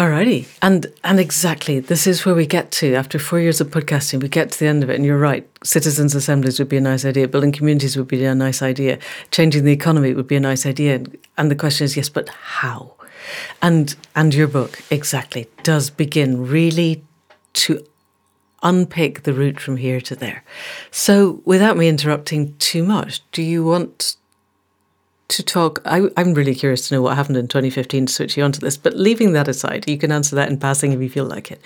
Alrighty. 0.03 0.49
And 0.61 0.93
and 1.05 1.21
exactly, 1.21 1.79
this 1.79 2.09
is 2.09 2.27
where 2.27 2.35
we 2.35 2.45
get 2.45 2.73
to 2.73 2.93
after 2.97 3.21
four 3.21 3.39
years 3.39 3.61
of 3.61 3.69
podcasting, 3.69 4.21
we 4.21 4.29
get 4.29 4.51
to 4.51 4.59
the 4.59 4.67
end 4.67 4.83
of 4.83 4.91
it. 4.91 4.97
And 4.97 5.05
you're 5.05 5.17
right, 5.17 5.49
citizens' 5.63 6.17
assemblies 6.17 6.59
would 6.59 6.69
be 6.69 6.77
a 6.77 6.81
nice 6.81 7.05
idea, 7.05 7.29
building 7.29 7.53
communities 7.53 7.97
would 7.97 8.09
be 8.09 8.25
a 8.25 8.35
nice 8.35 8.63
idea, 8.63 8.99
changing 9.31 9.63
the 9.63 9.71
economy 9.71 10.13
would 10.13 10.27
be 10.27 10.35
a 10.35 10.41
nice 10.41 10.67
idea. 10.67 11.05
And 11.39 11.53
the 11.53 11.55
question 11.55 11.85
is, 11.85 11.97
yes, 11.97 12.09
but 12.09 12.29
how? 12.31 12.95
And 13.61 13.95
and 14.17 14.35
your 14.35 14.49
book, 14.49 14.83
exactly, 14.91 15.47
does 15.63 15.89
begin 15.89 16.49
really 16.49 17.05
to 17.53 17.87
unpick 18.61 19.23
the 19.23 19.33
route 19.33 19.61
from 19.61 19.77
here 19.77 20.01
to 20.01 20.17
there. 20.17 20.43
So 20.91 21.43
without 21.45 21.77
me 21.77 21.87
interrupting 21.87 22.57
too 22.59 22.83
much, 22.83 23.23
do 23.31 23.41
you 23.41 23.63
want 23.63 24.17
to 25.33 25.43
talk. 25.43 25.81
I, 25.85 26.09
am 26.17 26.35
really 26.35 26.55
curious 26.55 26.89
to 26.89 26.95
know 26.95 27.03
what 27.03 27.17
happened 27.17 27.37
in 27.37 27.49
2015 27.49 28.07
to 28.07 28.13
switch 28.13 28.37
you 28.37 28.45
onto 28.45 28.61
this, 28.61 28.77
but 28.77 28.97
leaving 28.97 29.33
that 29.33 29.49
aside, 29.49 29.89
you 29.89 29.99
can 29.99 30.13
answer 30.13 30.37
that 30.37 30.51
in 30.51 30.59
passing 30.59 30.93
if 30.93 31.01
you 31.01 31.09
feel 31.09 31.25
like 31.25 31.51
it. 31.51 31.61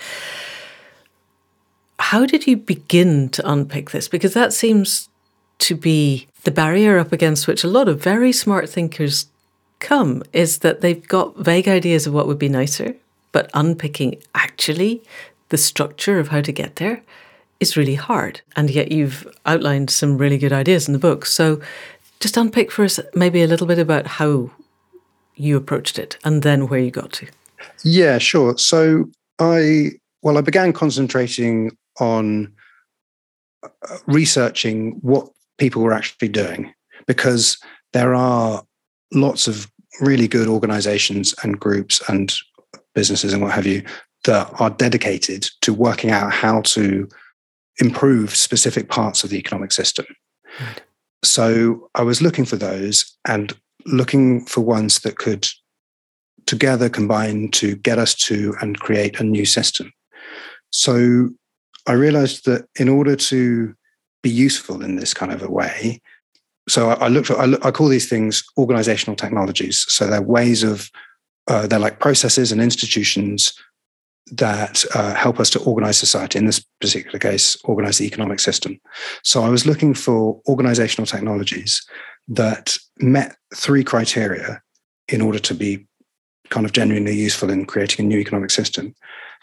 How 1.99 2.25
did 2.25 2.47
you 2.47 2.57
begin 2.57 3.29
to 3.29 3.49
unpick 3.49 3.91
this? 3.91 4.07
Because 4.07 4.33
that 4.33 4.53
seems 4.53 5.09
to 5.59 5.75
be 5.75 6.27
the 6.43 6.51
barrier 6.51 6.97
up 6.97 7.11
against 7.11 7.47
which 7.47 7.63
a 7.63 7.67
lot 7.67 7.89
of 7.89 8.01
very 8.01 8.31
smart 8.31 8.69
thinkers 8.69 9.27
come 9.79 10.23
is 10.31 10.59
that 10.59 10.81
they've 10.81 11.07
got 11.07 11.37
vague 11.37 11.67
ideas 11.67 12.07
of 12.07 12.13
what 12.13 12.27
would 12.27 12.39
be 12.39 12.49
nicer, 12.49 12.95
but 13.31 13.49
unpicking 13.53 14.15
actually 14.33 15.03
the 15.49 15.57
structure 15.57 16.19
of 16.19 16.29
how 16.29 16.41
to 16.41 16.51
get 16.51 16.77
there 16.77 17.01
is 17.59 17.75
really 17.75 17.95
hard. 17.95 18.41
And 18.55 18.69
yet 18.69 18.91
you've 18.91 19.27
outlined 19.45 19.89
some 19.89 20.17
really 20.17 20.37
good 20.37 20.53
ideas 20.53 20.87
in 20.87 20.93
the 20.93 20.99
book. 20.99 21.25
So 21.25 21.59
just 22.19 22.37
unpick 22.37 22.71
for 22.71 22.85
us 22.85 22.99
maybe 23.13 23.41
a 23.41 23.47
little 23.47 23.67
bit 23.67 23.79
about 23.79 24.07
how 24.07 24.51
you 25.35 25.55
approached 25.55 25.99
it 25.99 26.17
and 26.23 26.41
then 26.43 26.67
where 26.67 26.79
you 26.79 26.91
got 26.91 27.11
to. 27.13 27.27
Yeah, 27.83 28.17
sure. 28.17 28.57
So 28.57 29.05
I, 29.39 29.91
well, 30.21 30.37
I 30.37 30.41
began 30.41 30.73
concentrating 30.73 31.77
on 31.99 32.53
uh, 33.63 33.97
researching 34.07 34.93
what 35.01 35.29
people 35.57 35.81
were 35.81 35.93
actually 35.93 36.29
doing 36.29 36.73
because 37.05 37.57
there 37.93 38.13
are 38.13 38.63
lots 39.13 39.47
of 39.47 39.71
really 40.01 40.27
good 40.27 40.47
organizations 40.47 41.33
and 41.43 41.59
groups 41.59 42.01
and 42.09 42.33
businesses 42.93 43.33
and 43.33 43.41
what 43.41 43.53
have 43.53 43.65
you 43.65 43.83
that 44.25 44.51
are 44.59 44.69
dedicated 44.69 45.47
to 45.61 45.73
working 45.73 46.11
out 46.11 46.31
how 46.31 46.61
to 46.61 47.07
improve 47.79 48.35
specific 48.35 48.89
parts 48.89 49.23
of 49.23 49.29
the 49.29 49.37
economic 49.37 49.71
system. 49.71 50.05
Right. 50.59 50.81
So 51.23 51.89
I 51.95 52.03
was 52.03 52.21
looking 52.21 52.45
for 52.45 52.55
those 52.55 53.17
and 53.27 53.55
looking 53.85 54.45
for 54.45 54.61
ones 54.61 54.99
that 54.99 55.17
could 55.17 55.47
together 56.45 56.89
combine 56.89 57.49
to 57.51 57.75
get 57.75 57.99
us 57.99 58.13
to 58.15 58.55
and 58.61 58.79
create 58.79 59.19
a 59.19 59.23
new 59.23 59.45
system. 59.45 59.91
So 60.71 61.29
I 61.87 61.93
realized 61.93 62.45
that 62.45 62.67
in 62.79 62.89
order 62.89 63.15
to 63.15 63.73
be 64.23 64.29
useful 64.29 64.83
in 64.83 64.95
this 64.95 65.13
kind 65.13 65.31
of 65.31 65.41
a 65.41 65.49
way, 65.49 66.01
so 66.69 66.89
I, 66.89 67.05
I 67.05 67.07
looked 67.07 67.31
I, 67.31 67.45
look, 67.45 67.65
I, 67.65 67.71
call 67.71 67.87
these 67.87 68.09
things 68.09 68.43
organizational 68.57 69.15
technologies. 69.15 69.85
So 69.87 70.07
they're 70.07 70.21
ways 70.21 70.63
of, 70.63 70.89
uh, 71.47 71.65
they're 71.67 71.79
like 71.79 71.99
processes 71.99 72.51
and 72.51 72.61
institutions 72.61 73.53
that 74.31 74.83
uh, 74.93 75.13
help 75.13 75.39
us 75.39 75.49
to 75.51 75.59
organize 75.59 75.97
society. 75.97 76.37
In 76.37 76.45
this 76.45 76.59
particular 76.81 77.19
case, 77.19 77.57
organize 77.63 77.97
the 77.97 78.05
economic 78.05 78.39
system. 78.39 78.79
So 79.23 79.43
I 79.43 79.49
was 79.49 79.65
looking 79.65 79.93
for 79.93 80.41
organizational 80.47 81.05
technologies 81.05 81.85
that 82.27 82.77
met 82.99 83.37
three 83.55 83.83
criteria 83.83 84.61
in 85.07 85.21
order 85.21 85.39
to 85.39 85.53
be 85.53 85.87
kind 86.49 86.65
of 86.65 86.71
genuinely 86.71 87.15
useful 87.15 87.49
in 87.49 87.65
creating 87.65 88.05
a 88.05 88.07
new 88.07 88.19
economic 88.19 88.51
system. 88.51 88.93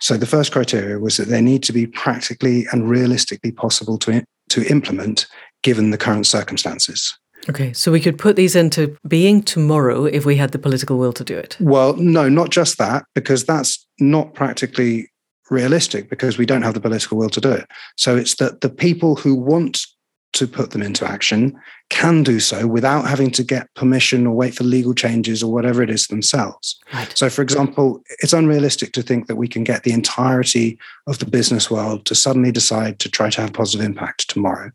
So 0.00 0.17
the 0.17 0.26
first 0.26 0.53
criteria 0.53 0.99
was 0.99 1.17
that 1.17 1.29
they 1.29 1.41
need 1.41 1.62
to 1.64 1.73
be 1.73 1.87
practically 1.87 2.67
and 2.73 2.88
realistically 2.88 3.53
possible 3.53 3.99
to, 3.99 4.25
to 4.50 4.67
implement 4.67 5.26
given 5.62 5.91
the 5.91 5.99
current 5.99 6.26
circumstances. 6.26 7.17
Okay, 7.48 7.72
so 7.72 7.92
we 7.92 8.00
could 8.00 8.18
put 8.18 8.36
these 8.36 8.56
into 8.56 8.96
being 9.06 9.42
tomorrow 9.42 10.04
if 10.04 10.24
we 10.24 10.36
had 10.36 10.52
the 10.52 10.58
political 10.58 10.98
will 10.98 11.12
to 11.12 11.24
do 11.24 11.36
it. 11.36 11.56
Well, 11.60 11.94
no, 11.96 12.28
not 12.28 12.50
just 12.50 12.78
that, 12.78 13.04
because 13.14 13.44
that's 13.44 13.86
not 14.00 14.34
practically 14.34 15.10
realistic 15.50 16.08
because 16.08 16.38
we 16.38 16.46
don't 16.46 16.62
have 16.62 16.74
the 16.74 16.80
political 16.80 17.18
will 17.18 17.28
to 17.30 17.40
do 17.40 17.52
it. 17.52 17.66
So 17.96 18.16
it's 18.16 18.36
that 18.36 18.62
the 18.62 18.70
people 18.70 19.16
who 19.16 19.34
want 19.34 19.86
to 20.34 20.48
put 20.48 20.72
them 20.72 20.82
into 20.82 21.06
action 21.06 21.56
can 21.90 22.24
do 22.24 22.40
so 22.40 22.66
without 22.66 23.06
having 23.06 23.30
to 23.30 23.44
get 23.44 23.72
permission 23.74 24.26
or 24.26 24.34
wait 24.34 24.54
for 24.54 24.64
legal 24.64 24.92
changes 24.92 25.42
or 25.42 25.52
whatever 25.52 25.80
it 25.80 25.90
is 25.90 26.08
themselves. 26.08 26.76
Right. 26.92 27.16
So, 27.16 27.30
for 27.30 27.42
example, 27.42 28.02
it's 28.18 28.32
unrealistic 28.32 28.92
to 28.94 29.02
think 29.02 29.28
that 29.28 29.36
we 29.36 29.46
can 29.46 29.62
get 29.62 29.84
the 29.84 29.92
entirety 29.92 30.78
of 31.06 31.20
the 31.20 31.26
business 31.26 31.70
world 31.70 32.04
to 32.06 32.16
suddenly 32.16 32.50
decide 32.50 32.98
to 33.00 33.08
try 33.08 33.30
to 33.30 33.42
have 33.42 33.52
positive 33.52 33.86
impact 33.86 34.28
tomorrow. 34.28 34.72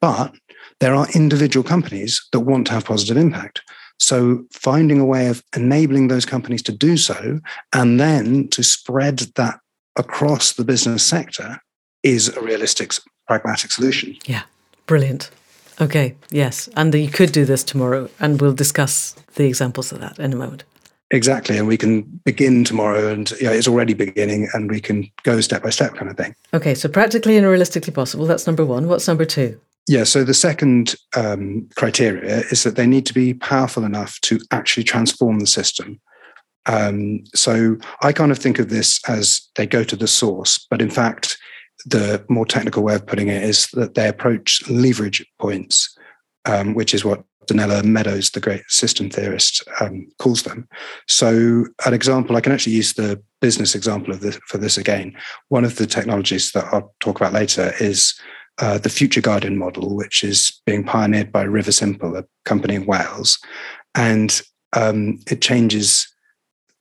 But 0.00 0.34
there 0.80 0.94
are 0.94 1.06
individual 1.14 1.64
companies 1.64 2.26
that 2.32 2.40
want 2.40 2.66
to 2.66 2.72
have 2.72 2.84
positive 2.84 3.16
impact. 3.16 3.62
So, 3.98 4.44
finding 4.52 5.00
a 5.00 5.06
way 5.06 5.28
of 5.28 5.42
enabling 5.56 6.08
those 6.08 6.26
companies 6.26 6.62
to 6.64 6.72
do 6.72 6.98
so 6.98 7.40
and 7.72 7.98
then 7.98 8.48
to 8.48 8.62
spread 8.62 9.20
that 9.36 9.58
across 9.96 10.52
the 10.52 10.64
business 10.64 11.02
sector 11.02 11.58
is 12.02 12.28
a 12.36 12.40
realistic, 12.42 12.92
pragmatic 13.26 13.70
solution. 13.70 14.16
Yeah. 14.26 14.42
Brilliant. 14.86 15.30
Okay, 15.80 16.14
yes. 16.30 16.68
And 16.76 16.94
you 16.94 17.08
could 17.08 17.32
do 17.32 17.44
this 17.44 17.64
tomorrow, 17.64 18.08
and 18.20 18.40
we'll 18.40 18.52
discuss 18.52 19.14
the 19.34 19.44
examples 19.44 19.92
of 19.92 20.00
that 20.00 20.18
in 20.18 20.32
a 20.32 20.36
moment. 20.36 20.64
Exactly. 21.10 21.56
And 21.56 21.68
we 21.68 21.76
can 21.76 22.02
begin 22.24 22.64
tomorrow, 22.64 23.12
and 23.12 23.30
yeah, 23.40 23.50
it's 23.50 23.68
already 23.68 23.94
beginning, 23.94 24.48
and 24.54 24.70
we 24.70 24.80
can 24.80 25.10
go 25.22 25.40
step 25.40 25.62
by 25.62 25.70
step 25.70 25.94
kind 25.94 26.10
of 26.10 26.16
thing. 26.16 26.34
Okay, 26.54 26.74
so 26.74 26.88
practically 26.88 27.36
and 27.36 27.46
realistically 27.46 27.92
possible. 27.92 28.26
That's 28.26 28.46
number 28.46 28.64
one. 28.64 28.88
What's 28.88 29.06
number 29.06 29.24
two? 29.24 29.60
Yeah, 29.88 30.02
so 30.02 30.24
the 30.24 30.34
second 30.34 30.96
um, 31.16 31.68
criteria 31.76 32.40
is 32.50 32.64
that 32.64 32.74
they 32.74 32.86
need 32.86 33.06
to 33.06 33.14
be 33.14 33.34
powerful 33.34 33.84
enough 33.84 34.20
to 34.22 34.40
actually 34.50 34.82
transform 34.82 35.38
the 35.38 35.46
system. 35.46 36.00
Um, 36.66 37.22
so 37.34 37.76
I 38.02 38.12
kind 38.12 38.32
of 38.32 38.38
think 38.38 38.58
of 38.58 38.68
this 38.68 39.00
as 39.08 39.48
they 39.54 39.66
go 39.66 39.84
to 39.84 39.94
the 39.94 40.08
source, 40.08 40.66
but 40.68 40.82
in 40.82 40.90
fact, 40.90 41.38
the 41.84 42.24
more 42.28 42.46
technical 42.46 42.82
way 42.82 42.96
of 42.96 43.06
putting 43.06 43.28
it 43.28 43.44
is 43.44 43.68
that 43.74 43.94
they 43.94 44.08
approach 44.08 44.68
leverage 44.68 45.24
points, 45.38 45.96
um, 46.46 46.74
which 46.74 46.92
is 46.92 47.04
what 47.04 47.22
Donella 47.46 47.84
Meadows, 47.84 48.30
the 48.30 48.40
great 48.40 48.64
system 48.66 49.08
theorist, 49.08 49.62
um, 49.80 50.08
calls 50.18 50.42
them. 50.42 50.66
So, 51.06 51.66
an 51.84 51.94
example, 51.94 52.34
I 52.34 52.40
can 52.40 52.50
actually 52.50 52.74
use 52.74 52.94
the 52.94 53.22
business 53.40 53.76
example 53.76 54.12
of 54.12 54.20
this 54.20 54.36
for 54.48 54.58
this 54.58 54.76
again. 54.76 55.16
One 55.48 55.64
of 55.64 55.76
the 55.76 55.86
technologies 55.86 56.50
that 56.52 56.64
I'll 56.72 56.92
talk 56.98 57.20
about 57.20 57.32
later 57.32 57.72
is 57.78 58.18
uh, 58.58 58.78
the 58.78 58.88
Future 58.88 59.20
Guardian 59.20 59.58
model, 59.58 59.94
which 59.94 60.24
is 60.24 60.60
being 60.64 60.84
pioneered 60.84 61.30
by 61.30 61.44
Riversimple, 61.44 62.18
a 62.18 62.24
company 62.44 62.74
in 62.74 62.86
Wales, 62.86 63.38
and 63.94 64.40
um, 64.72 65.20
it 65.30 65.42
changes 65.42 66.12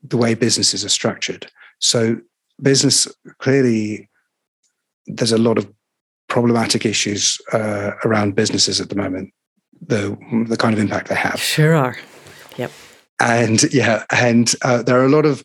the 0.03 0.17
way 0.17 0.33
businesses 0.33 0.85
are 0.85 0.89
structured. 0.89 1.47
So, 1.79 2.17
business 2.61 3.07
clearly 3.39 4.09
there's 5.07 5.31
a 5.31 5.37
lot 5.37 5.57
of 5.57 5.71
problematic 6.27 6.85
issues 6.85 7.39
uh, 7.53 7.91
around 8.03 8.35
businesses 8.35 8.79
at 8.79 8.89
the 8.89 8.95
moment. 8.95 9.33
The 9.85 10.17
the 10.47 10.57
kind 10.57 10.73
of 10.73 10.79
impact 10.79 11.09
they 11.09 11.15
have. 11.15 11.39
Sure 11.39 11.75
are. 11.75 11.97
Yep. 12.57 12.71
And 13.19 13.73
yeah, 13.73 14.03
and 14.11 14.53
uh, 14.61 14.83
there 14.83 14.99
are 14.99 15.05
a 15.05 15.09
lot 15.09 15.25
of 15.25 15.43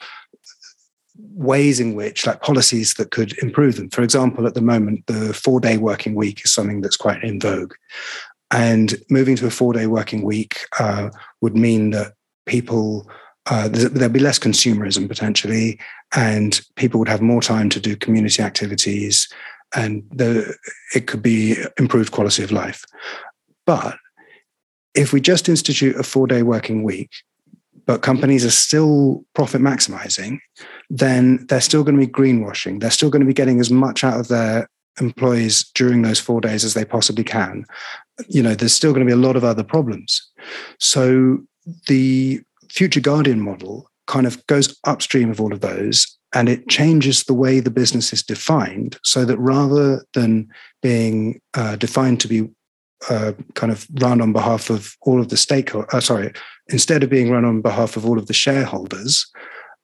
ways 1.40 1.80
in 1.80 1.94
which, 1.94 2.26
like 2.26 2.42
policies 2.42 2.94
that 2.94 3.10
could 3.10 3.36
improve 3.38 3.76
them. 3.76 3.88
For 3.88 4.02
example, 4.02 4.46
at 4.46 4.54
the 4.54 4.60
moment, 4.60 5.06
the 5.06 5.32
four 5.32 5.58
day 5.58 5.78
working 5.78 6.14
week 6.14 6.44
is 6.44 6.52
something 6.52 6.82
that's 6.82 6.98
quite 6.98 7.24
in 7.24 7.40
vogue. 7.40 7.72
And 8.50 8.94
moving 9.08 9.36
to 9.36 9.46
a 9.46 9.50
four 9.50 9.72
day 9.72 9.86
working 9.86 10.22
week 10.22 10.66
uh, 10.78 11.08
would 11.40 11.56
mean 11.56 11.90
that 11.90 12.12
people 12.46 13.10
uh, 13.46 13.68
there'd 13.68 14.12
be 14.12 14.20
less 14.20 14.38
consumerism 14.38 15.08
potentially, 15.08 15.80
and 16.14 16.60
people 16.76 17.00
would 17.00 17.08
have 17.08 17.22
more 17.22 17.40
time 17.40 17.70
to 17.70 17.80
do 17.80 17.96
community 17.96 18.42
activities, 18.42 19.26
and 19.74 20.04
the, 20.12 20.54
it 20.94 21.06
could 21.06 21.22
be 21.22 21.56
improved 21.78 22.12
quality 22.12 22.42
of 22.44 22.52
life. 22.52 22.84
But 23.66 23.96
if 24.94 25.12
we 25.12 25.20
just 25.20 25.48
institute 25.48 25.96
a 25.96 26.02
four 26.02 26.26
day 26.26 26.42
working 26.42 26.82
week, 26.82 27.10
but 27.86 28.02
companies 28.02 28.44
are 28.44 28.50
still 28.50 29.24
profit 29.34 29.62
maximizing, 29.62 30.38
then 30.90 31.46
they're 31.46 31.60
still 31.60 31.84
going 31.84 31.98
to 31.98 32.06
be 32.06 32.12
greenwashing. 32.12 32.80
They're 32.80 32.90
still 32.90 33.10
going 33.10 33.20
to 33.20 33.26
be 33.26 33.32
getting 33.32 33.60
as 33.60 33.70
much 33.70 34.02
out 34.02 34.18
of 34.18 34.28
their 34.28 34.68
employees 35.00 35.70
during 35.74 36.02
those 36.02 36.18
four 36.18 36.40
days 36.40 36.64
as 36.64 36.74
they 36.74 36.84
possibly 36.84 37.24
can. 37.24 37.64
You 38.28 38.42
know, 38.42 38.54
there's 38.54 38.74
still 38.74 38.92
going 38.92 39.06
to 39.06 39.10
be 39.10 39.18
a 39.18 39.26
lot 39.26 39.36
of 39.36 39.44
other 39.44 39.62
problems. 39.62 40.28
So 40.78 41.38
the 41.86 42.40
Future 42.68 43.00
Guardian 43.00 43.40
model 43.40 43.88
kind 44.08 44.26
of 44.26 44.44
goes 44.48 44.76
upstream 44.84 45.30
of 45.30 45.40
all 45.40 45.52
of 45.52 45.60
those 45.60 46.18
and 46.34 46.48
it 46.48 46.68
changes 46.68 47.24
the 47.24 47.34
way 47.34 47.60
the 47.60 47.70
business 47.70 48.12
is 48.12 48.22
defined 48.22 48.98
so 49.04 49.24
that 49.24 49.38
rather 49.38 50.04
than 50.14 50.48
being 50.82 51.40
uh, 51.54 51.76
defined 51.76 52.20
to 52.20 52.28
be 52.28 52.48
uh, 53.08 53.32
kind 53.54 53.72
of 53.72 53.86
run 54.00 54.20
on 54.20 54.32
behalf 54.32 54.68
of 54.68 54.96
all 55.02 55.20
of 55.20 55.28
the 55.28 55.36
stakeholders, 55.36 55.92
uh, 55.94 56.00
sorry, 56.00 56.32
instead 56.68 57.02
of 57.02 57.10
being 57.10 57.30
run 57.30 57.44
on 57.44 57.60
behalf 57.60 57.96
of 57.96 58.04
all 58.04 58.18
of 58.18 58.26
the 58.26 58.32
shareholders 58.34 59.26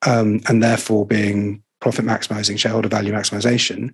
um, 0.05 0.41
and 0.49 0.63
therefore 0.63 1.07
being 1.07 1.63
profit 1.81 2.05
maximizing, 2.05 2.59
shareholder 2.59 2.89
value 2.89 3.13
maximization, 3.13 3.91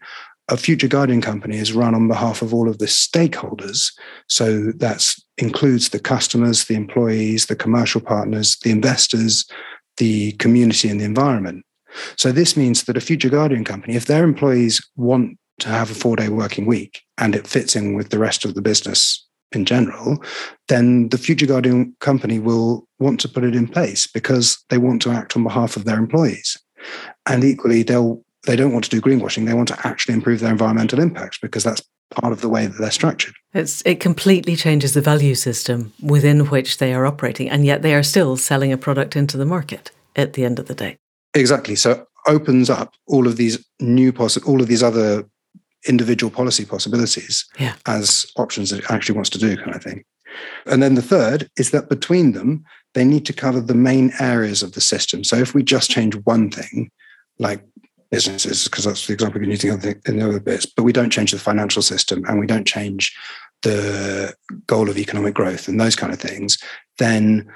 a 0.49 0.57
future 0.57 0.89
guardian 0.89 1.21
company 1.21 1.59
is 1.59 1.73
run 1.73 1.95
on 1.95 2.09
behalf 2.09 2.43
of 2.43 2.53
all 2.53 2.69
of 2.69 2.79
the 2.79 2.87
stakeholders. 2.87 3.93
So 4.29 4.73
that 4.77 5.07
includes 5.39 5.91
the 5.91 6.01
customers, 6.01 6.65
the 6.65 6.75
employees, 6.75 7.47
the 7.47 7.57
commercial 7.57 8.01
partners, 8.01 8.57
the 8.63 8.71
investors, 8.71 9.45
the 9.99 10.33
community, 10.33 10.89
and 10.89 11.01
the 11.01 11.05
environment. 11.05 11.65
So 12.17 12.33
this 12.33 12.57
means 12.57 12.85
that 12.85 12.97
a 12.97 13.01
future 13.01 13.29
guardian 13.29 13.65
company, 13.65 13.95
if 13.95 14.07
their 14.07 14.25
employees 14.25 14.81
want 14.97 15.39
to 15.61 15.69
have 15.69 15.91
a 15.91 15.95
four 15.95 16.17
day 16.17 16.29
working 16.29 16.67
week 16.67 17.03
and 17.19 17.35
it 17.37 17.47
fits 17.47 17.77
in 17.77 17.95
with 17.95 18.11
the 18.11 18.19
rest 18.19 18.45
of 18.45 18.55
the 18.55 18.63
business 18.63 19.25
in 19.55 19.65
general, 19.65 20.23
then 20.69 21.09
the 21.09 21.19
future 21.19 21.47
guardian 21.47 21.95
company 22.01 22.39
will 22.39 22.87
want 22.99 23.21
to 23.21 23.29
put 23.29 23.45
it 23.45 23.55
in 23.55 23.69
place 23.69 24.07
because 24.07 24.63
they 24.71 24.79
want 24.79 25.03
to 25.03 25.11
act 25.11 25.37
on 25.37 25.45
behalf 25.45 25.77
of 25.77 25.85
their 25.85 25.99
employees. 25.99 26.57
And 27.27 27.45
equally, 27.45 27.83
they'll 27.83 28.23
they 28.47 28.57
don't 28.57 28.73
want 28.73 28.85
to 28.85 28.91
do 28.91 29.01
greenwashing. 29.01 29.47
They 29.47 29.55
want 29.55 29.69
to 29.69 29.87
actually 29.87 30.15
improve 30.15 30.41
their 30.41 30.51
environmental 30.51 30.99
impacts 30.99 31.39
because 31.39 31.63
that's 31.63 31.83
part 32.11 32.33
of 32.33 32.41
the 32.41 32.49
way 32.49 32.67
that 32.67 32.79
they're 32.79 32.91
structured. 32.91 33.35
It's, 33.55 33.83
it 33.87 34.01
completely 34.01 34.57
changes 34.57 34.95
the 34.95 35.01
value 35.01 35.35
system 35.35 35.93
within 36.03 36.47
which 36.47 36.79
they 36.79 36.93
are 36.93 37.07
operating, 37.07 37.49
and 37.49 37.65
yet 37.65 37.83
they 37.83 37.95
are 37.95 38.03
still 38.03 38.37
selling 38.37 38.73
a 38.73 38.79
product 38.79 39.17
into 39.17 39.37
the 39.37 39.47
market 39.47 39.91
at 40.17 40.35
the 40.35 40.45
end 40.45 40.59
of 40.59 40.67
the 40.67 40.75
day. 40.75 40.99
Exactly. 41.35 41.77
So 41.77 42.07
opens 42.29 42.71
up 42.71 42.95
all 43.07 43.27
of 43.27 43.37
these 43.37 43.65
new 43.81 44.13
possi- 44.13 44.47
all 44.47 44.61
of 44.61 44.69
these 44.69 44.83
other 44.83 45.25
individual 45.87 46.31
policy 46.31 46.65
possibilities 46.65 47.45
yeah. 47.59 47.75
as 47.87 48.31
options 48.37 48.71
that 48.71 48.81
it 48.81 48.91
actually 48.91 49.15
wants 49.15 49.31
to 49.31 49.39
do, 49.39 49.57
kind 49.57 49.75
of 49.75 49.83
thing. 49.83 50.05
And 50.67 50.83
then 50.83 50.95
the 50.95 51.03
third 51.03 51.51
is 51.59 51.71
that 51.73 51.89
between 51.89 52.33
them, 52.33 52.65
they 52.95 53.05
need 53.05 53.27
to 53.27 53.33
cover 53.33 53.61
the 53.61 53.75
main 53.75 54.13
areas 54.21 54.63
of 54.63 54.73
the 54.73 54.81
system. 54.81 55.25
So 55.25 55.37
if 55.37 55.55
we 55.55 55.63
just 55.63 55.91
change 55.91 56.15
one 56.25 56.51
thing, 56.51 56.91
like 57.39 57.65
businesses, 58.11 58.65
because 58.65 58.85
that's 58.85 59.07
the 59.07 59.15
example 59.15 59.41
we're 59.41 59.51
using 59.51 59.73
in 59.73 60.19
the 60.19 60.29
other 60.29 60.41
bits, 60.41 60.67
but 60.67 60.85
we 60.85 60.93
don't 60.93 61.11
change 61.11 61.33
the 61.33 61.39
financial 61.39 61.83
system 61.83 62.25
and 62.27 62.39
we 62.39 62.47
don't 62.47 62.67
change 62.67 63.17
the 63.63 64.35
goal 64.67 64.91
of 64.91 64.99
economic 64.99 65.35
growth 65.35 65.69
and 65.69 65.81
those 65.81 65.97
kind 65.97 66.13
of 66.13 66.21
things, 66.21 66.59
then 66.99 67.51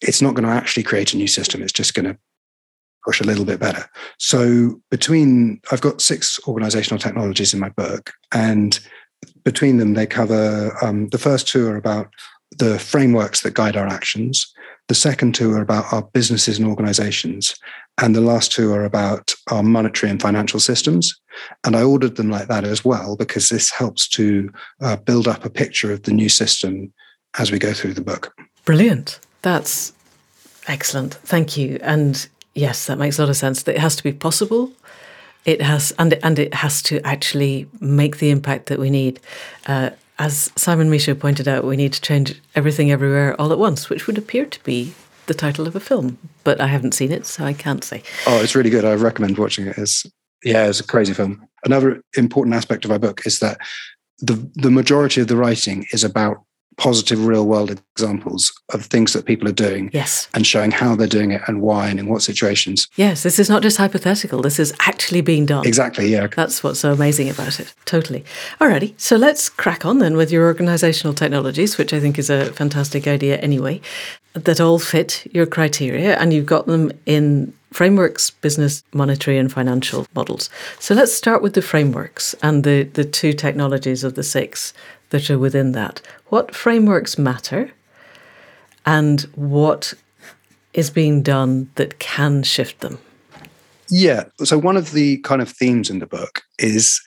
it's 0.00 0.22
not 0.22 0.34
going 0.34 0.46
to 0.46 0.54
actually 0.54 0.82
create 0.82 1.12
a 1.12 1.16
new 1.16 1.26
system. 1.26 1.62
It's 1.62 1.72
just 1.72 1.94
going 1.94 2.06
to 2.06 2.18
a 3.20 3.24
little 3.24 3.44
bit 3.44 3.60
better. 3.60 3.84
So 4.18 4.80
between 4.90 5.60
I've 5.70 5.80
got 5.80 6.00
six 6.00 6.38
organizational 6.46 6.98
technologies 6.98 7.54
in 7.54 7.60
my 7.60 7.70
book, 7.70 8.12
and 8.32 8.78
between 9.44 9.78
them 9.78 9.94
they 9.94 10.06
cover 10.06 10.76
um, 10.82 11.08
the 11.08 11.18
first 11.18 11.48
two 11.48 11.66
are 11.68 11.76
about 11.76 12.08
the 12.58 12.78
frameworks 12.78 13.40
that 13.40 13.54
guide 13.54 13.76
our 13.76 13.86
actions. 13.86 14.52
The 14.88 14.94
second 14.94 15.34
two 15.34 15.52
are 15.52 15.60
about 15.60 15.92
our 15.92 16.02
businesses 16.02 16.58
and 16.58 16.66
organizations. 16.66 17.54
And 18.00 18.14
the 18.14 18.22
last 18.22 18.52
two 18.52 18.72
are 18.72 18.84
about 18.84 19.34
our 19.50 19.62
monetary 19.62 20.10
and 20.10 20.22
financial 20.22 20.60
systems. 20.60 21.20
And 21.64 21.76
I 21.76 21.82
ordered 21.82 22.16
them 22.16 22.30
like 22.30 22.48
that 22.48 22.64
as 22.64 22.84
well, 22.84 23.16
because 23.16 23.48
this 23.48 23.70
helps 23.70 24.08
to 24.10 24.50
uh, 24.80 24.96
build 24.96 25.28
up 25.28 25.44
a 25.44 25.50
picture 25.50 25.92
of 25.92 26.04
the 26.04 26.12
new 26.12 26.28
system 26.28 26.92
as 27.38 27.50
we 27.52 27.58
go 27.58 27.74
through 27.74 27.94
the 27.94 28.00
book. 28.00 28.32
Brilliant. 28.64 29.20
That's 29.42 29.92
excellent. 30.68 31.14
Thank 31.14 31.56
you. 31.56 31.78
And 31.82 32.26
yes, 32.58 32.86
that 32.86 32.98
makes 32.98 33.18
a 33.18 33.22
lot 33.22 33.30
of 33.30 33.36
sense. 33.36 33.62
That 33.62 33.76
it 33.76 33.80
has 33.80 33.96
to 33.96 34.02
be 34.02 34.12
possible. 34.12 34.72
It 35.44 35.62
has, 35.62 35.92
and 35.98 36.14
and 36.22 36.38
it 36.38 36.54
has 36.54 36.82
to 36.82 37.00
actually 37.06 37.68
make 37.80 38.18
the 38.18 38.30
impact 38.30 38.66
that 38.66 38.78
we 38.78 38.90
need. 38.90 39.20
Uh, 39.66 39.90
as 40.18 40.50
Simon 40.56 40.90
Michaux 40.90 41.18
pointed 41.18 41.46
out, 41.46 41.64
we 41.64 41.76
need 41.76 41.92
to 41.92 42.00
change 42.00 42.40
everything 42.56 42.90
everywhere 42.90 43.40
all 43.40 43.52
at 43.52 43.58
once, 43.58 43.88
which 43.88 44.06
would 44.06 44.18
appear 44.18 44.44
to 44.46 44.64
be 44.64 44.92
the 45.26 45.34
title 45.34 45.66
of 45.66 45.76
a 45.76 45.80
film, 45.80 46.18
but 46.42 46.60
I 46.60 46.66
haven't 46.66 46.94
seen 46.94 47.12
it, 47.12 47.24
so 47.26 47.44
I 47.44 47.52
can't 47.52 47.84
say. 47.84 48.02
Oh, 48.26 48.42
it's 48.42 48.56
really 48.56 48.70
good. 48.70 48.84
I 48.84 48.94
recommend 48.94 49.38
watching 49.38 49.66
it. 49.66 49.78
It's 49.78 50.04
yeah, 50.44 50.66
it's 50.66 50.80
a 50.80 50.84
crazy 50.86 51.14
film. 51.14 51.46
Another 51.64 52.02
important 52.16 52.56
aspect 52.56 52.84
of 52.84 52.90
our 52.90 52.98
book 52.98 53.26
is 53.26 53.38
that 53.38 53.58
the 54.18 54.50
the 54.54 54.70
majority 54.70 55.20
of 55.20 55.28
the 55.28 55.36
writing 55.36 55.86
is 55.92 56.02
about 56.02 56.38
positive 56.78 57.26
real 57.26 57.46
world 57.46 57.70
examples 57.70 58.52
of 58.72 58.86
things 58.86 59.12
that 59.12 59.26
people 59.26 59.46
are 59.48 59.52
doing 59.52 59.90
yes. 59.92 60.28
and 60.32 60.46
showing 60.46 60.70
how 60.70 60.96
they're 60.96 61.06
doing 61.06 61.32
it 61.32 61.42
and 61.46 61.60
why 61.60 61.88
and 61.88 61.98
in 62.00 62.06
what 62.08 62.22
situations. 62.22 62.88
Yes 62.96 63.22
this 63.22 63.38
is 63.38 63.50
not 63.50 63.62
just 63.62 63.76
hypothetical. 63.76 64.40
This 64.40 64.58
is 64.58 64.72
actually 64.80 65.20
being 65.20 65.44
done. 65.44 65.66
Exactly 65.66 66.08
yeah. 66.08 66.28
That's 66.28 66.62
what's 66.62 66.80
so 66.80 66.92
amazing 66.92 67.28
about 67.28 67.60
it. 67.60 67.74
Totally. 67.84 68.24
Alrighty 68.60 68.94
so 68.96 69.16
let's 69.16 69.48
crack 69.48 69.84
on 69.84 69.98
then 69.98 70.16
with 70.16 70.30
your 70.30 70.46
organizational 70.46 71.14
technologies 71.14 71.76
which 71.76 71.92
i 71.92 72.00
think 72.00 72.18
is 72.18 72.30
a 72.30 72.52
fantastic 72.52 73.06
idea 73.06 73.36
anyway 73.38 73.80
that 74.34 74.60
all 74.60 74.78
fit 74.78 75.26
your 75.32 75.46
criteria 75.46 76.16
and 76.18 76.32
you've 76.32 76.46
got 76.46 76.66
them 76.66 76.92
in 77.06 77.52
frameworks, 77.72 78.30
business, 78.30 78.82
monetary, 78.92 79.36
and 79.38 79.52
financial 79.52 80.06
models. 80.14 80.48
So 80.78 80.94
let's 80.94 81.12
start 81.12 81.42
with 81.42 81.54
the 81.54 81.62
frameworks 81.62 82.34
and 82.42 82.64
the, 82.64 82.84
the 82.84 83.04
two 83.04 83.32
technologies 83.32 84.04
of 84.04 84.14
the 84.14 84.22
six 84.22 84.72
that 85.10 85.30
are 85.30 85.38
within 85.38 85.72
that. 85.72 86.00
What 86.26 86.54
frameworks 86.54 87.18
matter 87.18 87.70
and 88.86 89.22
what 89.34 89.94
is 90.74 90.90
being 90.90 91.22
done 91.22 91.70
that 91.76 91.98
can 91.98 92.42
shift 92.42 92.80
them? 92.80 92.98
Yeah. 93.90 94.24
So, 94.44 94.58
one 94.58 94.76
of 94.76 94.92
the 94.92 95.18
kind 95.18 95.40
of 95.40 95.48
themes 95.48 95.88
in 95.88 95.98
the 95.98 96.06
book 96.06 96.42
is 96.58 97.00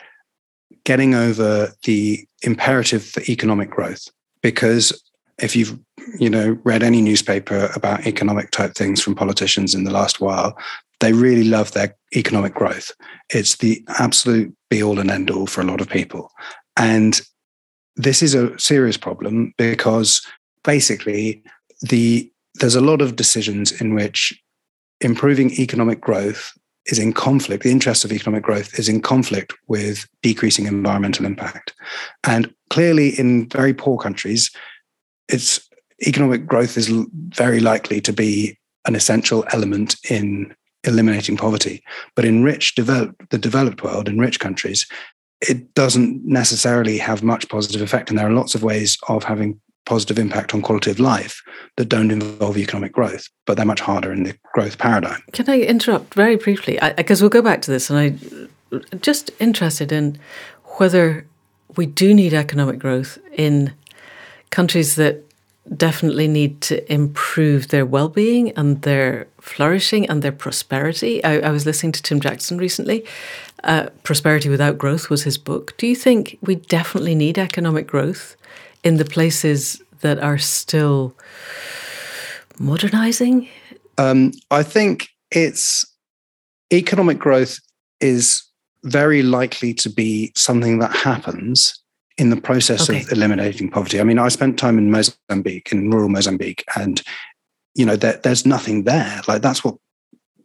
getting 0.83 1.13
over 1.13 1.71
the 1.85 2.25
imperative 2.41 3.05
for 3.05 3.21
economic 3.29 3.69
growth. 3.69 4.07
Because 4.41 4.99
if 5.41 5.55
you've 5.55 5.77
you 6.19 6.29
know 6.29 6.57
read 6.63 6.83
any 6.83 7.01
newspaper 7.01 7.69
about 7.75 8.05
economic 8.05 8.51
type 8.51 8.73
things 8.75 9.01
from 9.01 9.15
politicians 9.15 9.73
in 9.73 9.83
the 9.83 9.91
last 9.91 10.21
while 10.21 10.57
they 10.99 11.13
really 11.13 11.43
love 11.43 11.71
their 11.71 11.95
economic 12.15 12.53
growth 12.53 12.91
it's 13.29 13.57
the 13.57 13.83
absolute 13.99 14.53
be 14.69 14.81
all 14.81 14.99
and 14.99 15.11
end 15.11 15.29
all 15.29 15.47
for 15.47 15.61
a 15.61 15.65
lot 15.65 15.81
of 15.81 15.89
people 15.89 16.31
and 16.77 17.21
this 18.03 18.21
is 18.21 18.33
a 18.33 18.57
serious 18.59 18.97
problem 18.97 19.53
because 19.57 20.21
basically 20.63 21.43
the 21.81 22.31
there's 22.55 22.75
a 22.75 22.81
lot 22.81 23.01
of 23.01 23.15
decisions 23.15 23.71
in 23.71 23.93
which 23.93 24.37
improving 24.99 25.51
economic 25.51 26.01
growth 26.01 26.51
is 26.87 26.99
in 26.99 27.13
conflict 27.13 27.63
the 27.63 27.71
interest 27.71 28.03
of 28.03 28.11
economic 28.11 28.43
growth 28.43 28.77
is 28.79 28.89
in 28.89 29.01
conflict 29.01 29.53
with 29.67 30.07
decreasing 30.21 30.65
environmental 30.65 31.25
impact. 31.25 31.73
And 32.23 32.53
clearly 32.69 33.09
in 33.19 33.47
very 33.49 33.73
poor 33.73 33.97
countries 33.97 34.51
it's 35.27 35.69
economic 36.05 36.47
growth 36.47 36.77
is 36.77 36.91
very 37.29 37.59
likely 37.59 38.01
to 38.01 38.11
be 38.11 38.57
an 38.85 38.95
essential 38.95 39.45
element 39.53 39.95
in 40.09 40.53
eliminating 40.83 41.37
poverty. 41.37 41.83
But 42.15 42.25
in 42.25 42.43
rich 42.43 42.73
developed 42.73 43.29
the 43.29 43.37
developed 43.37 43.83
world 43.83 44.09
in 44.09 44.17
rich 44.17 44.39
countries 44.39 44.87
it 45.41 45.73
doesn't 45.73 46.25
necessarily 46.25 46.97
have 46.97 47.23
much 47.23 47.49
positive 47.49 47.81
effect. 47.81 48.09
And 48.09 48.17
there 48.17 48.27
are 48.27 48.33
lots 48.33 48.55
of 48.55 48.63
ways 48.63 48.97
of 49.07 49.23
having 49.23 49.59
positive 49.85 50.19
impact 50.19 50.53
on 50.53 50.61
quality 50.61 50.91
of 50.91 50.99
life 50.99 51.41
that 51.77 51.89
don't 51.89 52.11
involve 52.11 52.57
economic 52.57 52.91
growth, 52.91 53.27
but 53.45 53.57
they're 53.57 53.65
much 53.65 53.81
harder 53.81 54.11
in 54.11 54.23
the 54.23 54.37
growth 54.53 54.77
paradigm. 54.77 55.21
Can 55.33 55.49
I 55.49 55.61
interrupt 55.61 56.13
very 56.13 56.35
briefly? 56.35 56.77
Because 56.95 57.21
we'll 57.21 57.29
go 57.29 57.41
back 57.41 57.61
to 57.63 57.71
this, 57.71 57.89
and 57.89 57.99
I'm 58.71 58.99
just 59.01 59.31
interested 59.39 59.91
in 59.91 60.19
whether 60.77 61.25
we 61.75 61.87
do 61.87 62.13
need 62.13 62.33
economic 62.33 62.77
growth 62.77 63.17
in 63.33 63.73
countries 64.51 64.95
that 64.95 65.23
definitely 65.77 66.27
need 66.27 66.59
to 66.61 66.91
improve 66.91 67.69
their 67.69 67.85
well-being 67.85 68.51
and 68.51 68.81
their 68.81 69.27
flourishing 69.39 70.09
and 70.09 70.21
their 70.21 70.31
prosperity. 70.31 71.23
I, 71.23 71.39
I 71.39 71.51
was 71.51 71.65
listening 71.65 71.91
to 71.93 72.01
Tim 72.01 72.19
Jackson 72.19 72.57
recently. 72.57 73.05
Uh, 73.63 73.89
Prosperity 74.03 74.49
Without 74.49 74.77
Growth 74.77 75.09
was 75.09 75.23
his 75.23 75.37
book. 75.37 75.75
Do 75.77 75.87
you 75.87 75.95
think 75.95 76.37
we 76.41 76.55
definitely 76.55 77.15
need 77.15 77.37
economic 77.37 77.87
growth 77.87 78.35
in 78.83 78.97
the 78.97 79.05
places 79.05 79.81
that 80.01 80.19
are 80.19 80.37
still 80.37 81.15
modernizing? 82.59 83.47
Um, 83.97 84.31
I 84.49 84.63
think 84.63 85.09
it's 85.31 85.85
economic 86.71 87.19
growth 87.19 87.59
is 87.99 88.43
very 88.83 89.21
likely 89.21 89.73
to 89.75 89.89
be 89.89 90.31
something 90.35 90.79
that 90.79 90.95
happens 90.95 91.79
in 92.17 92.29
the 92.29 92.41
process 92.41 92.89
okay. 92.89 93.01
of 93.01 93.11
eliminating 93.11 93.69
poverty. 93.69 93.99
I 93.99 94.03
mean, 94.03 94.19
I 94.19 94.27
spent 94.29 94.57
time 94.57 94.77
in 94.77 94.91
Mozambique, 94.91 95.71
in 95.71 95.89
rural 95.89 96.09
Mozambique, 96.09 96.63
and 96.75 97.01
you 97.75 97.85
know, 97.85 97.95
there, 97.95 98.19
there's 98.23 98.45
nothing 98.45 98.83
there. 98.83 99.21
Like 99.27 99.41
that's 99.41 99.63
what 99.63 99.75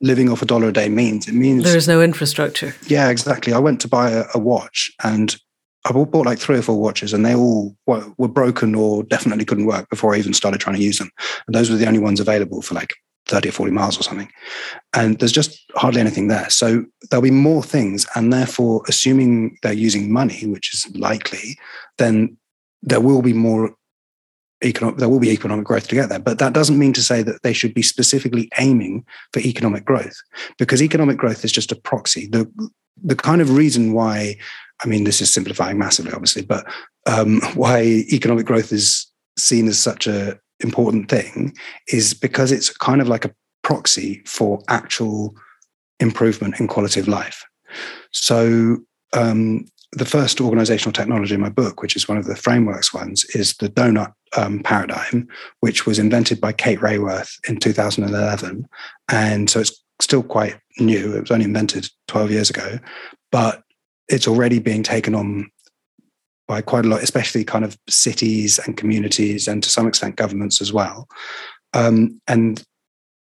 living 0.01 0.29
off 0.29 0.43
a 0.43 0.47
dollar 0.47 0.69
a 0.69 0.73
day 0.73 0.89
means. 0.89 1.29
It 1.29 1.35
means 1.35 1.65
there 1.65 1.77
is 1.77 1.89
no 1.89 2.03
infrastructure. 2.03 2.75
Yeah, 2.87 3.11
exactly. 3.11 3.53
I 3.53 3.59
went 3.59 3.81
to 3.83 3.89
buy 3.89 4.11
a, 4.11 4.25
a 4.35 4.39
watch 4.39 4.93
and 5.03 5.37
I 5.85 5.93
bought 5.93 6.27
like 6.27 6.39
three 6.39 6.59
or 6.59 6.63
four 6.63 6.81
watches 6.81 7.13
and 7.13 7.25
they 7.25 7.35
all 7.35 7.77
were, 7.87 8.05
were, 8.19 8.29
broken 8.29 8.75
or 8.75 9.05
definitely 9.05 9.45
couldn't 9.45 9.67
work 9.67 9.89
before 9.89 10.15
I 10.15 10.19
even 10.19 10.35
started 10.35 10.61
trying 10.61 10.77
to 10.77 10.83
use 10.83 10.99
them. 10.99 11.11
And 11.47 11.55
those 11.55 11.71
were 11.71 11.77
the 11.77 11.87
only 11.87 12.01
ones 12.01 12.19
available 12.19 12.61
for 12.61 12.75
like 12.75 12.95
30 13.27 13.51
or 13.51 13.53
40 13.53 13.73
miles 13.73 13.99
or 13.99 14.03
something. 14.03 14.29
And 14.95 15.19
there's 15.19 15.33
just 15.33 15.65
hardly 15.77 16.01
anything 16.01 16.27
there. 16.27 16.51
So 16.51 16.85
there'll 17.11 17.23
be 17.23 17.31
more 17.31 17.63
things. 17.63 18.05
And 18.17 18.33
therefore, 18.33 18.83
assuming 18.89 19.59
they're 19.63 19.73
using 19.73 20.13
money, 20.13 20.47
which 20.47 20.75
is 20.75 20.89
likely, 20.97 21.57
then 21.99 22.37
there 22.83 23.01
will 23.01 23.23
be 23.23 23.33
more 23.33 23.75
economic, 24.65 24.99
there 24.99 25.09
will 25.09 25.21
be 25.21 25.31
economic 25.31 25.65
growth 25.65 25.89
to 25.89 25.95
get 25.95 26.09
there. 26.09 26.19
But 26.19 26.39
that 26.39 26.53
doesn't 26.53 26.79
mean 26.79 26.93
to 26.95 27.03
say 27.03 27.23
that 27.23 27.43
they 27.43 27.53
should 27.53 27.75
be 27.75 27.83
specifically 27.83 28.49
aiming 28.59 29.05
for 29.33 29.41
economic 29.41 29.85
growth 29.85 30.17
because 30.59 30.83
economic 30.83 31.19
growth 31.19 31.45
is 31.45 31.53
just 31.53 31.73
a 31.73 31.77
proxy. 31.77 32.27
The, 32.27 32.51
the 33.03 33.17
kind 33.17 33.41
of 33.41 33.57
reason 33.57 33.93
why, 33.93 34.37
I 34.83 34.89
mean, 34.89 35.05
this 35.05 35.21
is 35.21 35.31
simplifying 35.31 35.79
massively, 35.79 36.13
obviously, 36.13 36.43
but 36.43 36.67
um, 37.07 37.41
why 37.55 37.83
economic 38.13 38.47
growth 38.47 38.73
is 38.73 39.07
seen 39.39 39.69
as 39.69 39.79
such 39.79 40.07
a 40.07 40.39
important 40.61 41.11
thing 41.11 41.55
is 41.89 42.15
because 42.15 42.51
it's 42.51 42.75
kind 42.75 43.03
of 43.03 43.09
like 43.09 43.27
a 43.27 43.35
proxy 43.63 44.23
for 44.25 44.63
actual 44.69 45.35
improvement 46.01 46.59
in 46.61 46.69
quality 46.69 47.01
of 47.01 47.09
life. 47.09 47.45
So, 48.13 48.79
um, 49.13 49.67
the 49.93 50.05
first 50.05 50.41
organizational 50.41 50.93
technology 50.93 51.35
in 51.35 51.41
my 51.41 51.49
book, 51.49 51.81
which 51.81 51.97
is 51.97 52.09
one 52.09 52.19
of 52.19 52.27
the 52.27 52.37
frameworks 52.37 52.93
ones, 52.93 53.25
is 53.35 53.57
the 53.57 53.69
donut 53.69 54.13
um, 54.37 54.61
paradigm, 54.61 55.29
which 55.61 55.87
was 55.87 55.99
invented 55.99 56.41
by 56.41 56.53
Kate 56.53 56.81
Raworth 56.81 57.39
in 57.49 57.59
2011. 57.59 58.69
And 59.11 59.51
so 59.51 59.61
it's 59.61 59.83
still 60.01 60.23
quite 60.23 60.59
new. 60.79 61.15
It 61.17 61.21
was 61.21 61.31
only 61.31 61.45
invented 61.45 61.89
12 62.09 62.31
years 62.31 62.51
ago, 62.51 62.79
but 63.33 63.63
it's 64.09 64.29
already 64.29 64.59
being 64.59 64.83
taken 64.83 65.15
on 65.15 65.51
by 66.47 66.61
quite 66.61 66.85
a 66.85 66.89
lot, 66.89 67.03
especially 67.03 67.45
kind 67.45 67.65
of 67.65 67.77
cities 67.89 68.61
and 68.61 68.77
communities, 68.77 69.49
and 69.49 69.63
to 69.63 69.69
some 69.69 69.89
extent 69.89 70.17
governments 70.17 70.61
as 70.61 70.73
well. 70.73 71.09
Um, 71.75 72.21
and 72.29 72.63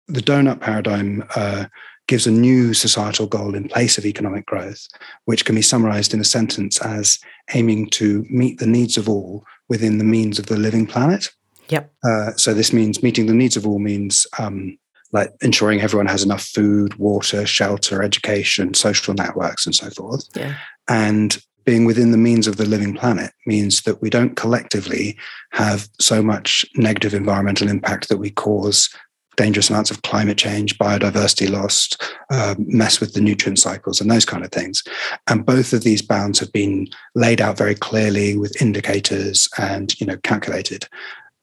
the 0.08 0.20
donut 0.20 0.60
paradigm 0.60 1.24
uh, 1.36 1.66
gives 2.08 2.28
a 2.28 2.32
new 2.32 2.74
societal 2.74 3.28
goal 3.28 3.56
in 3.56 3.68
place 3.68 3.98
of 3.98 4.06
economic 4.06 4.46
growth, 4.46 4.88
which 5.26 5.46
can 5.46 5.56
be 5.56 5.62
summarized 5.62 6.14
in 6.14 6.20
a 6.20 6.26
sentence 6.26 6.82
as 6.82 7.20
aiming 7.54 7.90
to 7.90 8.26
meet 8.30 8.60
the 8.60 8.68
needs 8.68 8.98
of 8.98 9.08
all 9.08 9.46
within 9.70 9.98
the 9.98 10.04
means 10.04 10.40
of 10.40 10.48
the 10.48 10.58
living 10.58 10.86
planet. 10.86 11.30
Yep. 11.70 11.92
Uh, 12.04 12.32
so 12.34 12.54
this 12.54 12.74
means 12.74 13.02
meeting 13.02 13.26
the 13.26 13.34
needs 13.34 13.56
of 13.56 13.66
all 13.66 13.80
means 13.80 14.28
um, 14.38 14.78
like 15.14 15.32
ensuring 15.42 15.80
everyone 15.80 16.08
has 16.08 16.24
enough 16.24 16.44
food, 16.44 16.96
water, 16.96 17.46
shelter, 17.46 18.04
education, 18.04 18.74
social 18.74 19.14
networks, 19.14 19.66
and 19.66 19.74
so 19.74 19.90
forth. 19.92 20.28
Yeah. 20.36 20.56
And 20.90 21.42
being 21.66 21.86
within 21.86 22.12
the 22.12 22.18
means 22.18 22.48
of 22.48 22.58
the 22.58 22.66
living 22.66 22.94
planet 22.94 23.32
means 23.46 23.84
that 23.84 24.02
we 24.02 24.10
don't 24.10 24.36
collectively 24.36 25.18
have 25.52 25.88
so 26.00 26.22
much 26.22 26.66
negative 26.76 27.14
environmental 27.14 27.70
impact 27.70 28.10
that 28.10 28.18
we 28.18 28.32
cause 28.32 28.90
dangerous 29.36 29.70
amounts 29.70 29.92
of 29.92 30.02
climate 30.02 30.38
change, 30.38 30.78
biodiversity 30.78 31.50
lost, 31.50 32.02
uh, 32.30 32.56
mess 32.58 33.00
with 33.00 33.14
the 33.14 33.22
nutrient 33.22 33.60
cycles, 33.60 34.00
and 34.00 34.10
those 34.10 34.26
kind 34.26 34.44
of 34.44 34.52
things. 34.52 34.84
And 35.28 35.46
both 35.46 35.74
of 35.74 35.84
these 35.84 36.02
bounds 36.02 36.40
have 36.40 36.52
been 36.52 36.88
laid 37.16 37.42
out 37.42 37.58
very 37.58 37.76
clearly 37.76 38.38
with 38.38 38.62
indicators 38.62 39.50
and 39.58 40.00
you 40.00 40.08
know 40.08 40.18
calculated, 40.24 40.88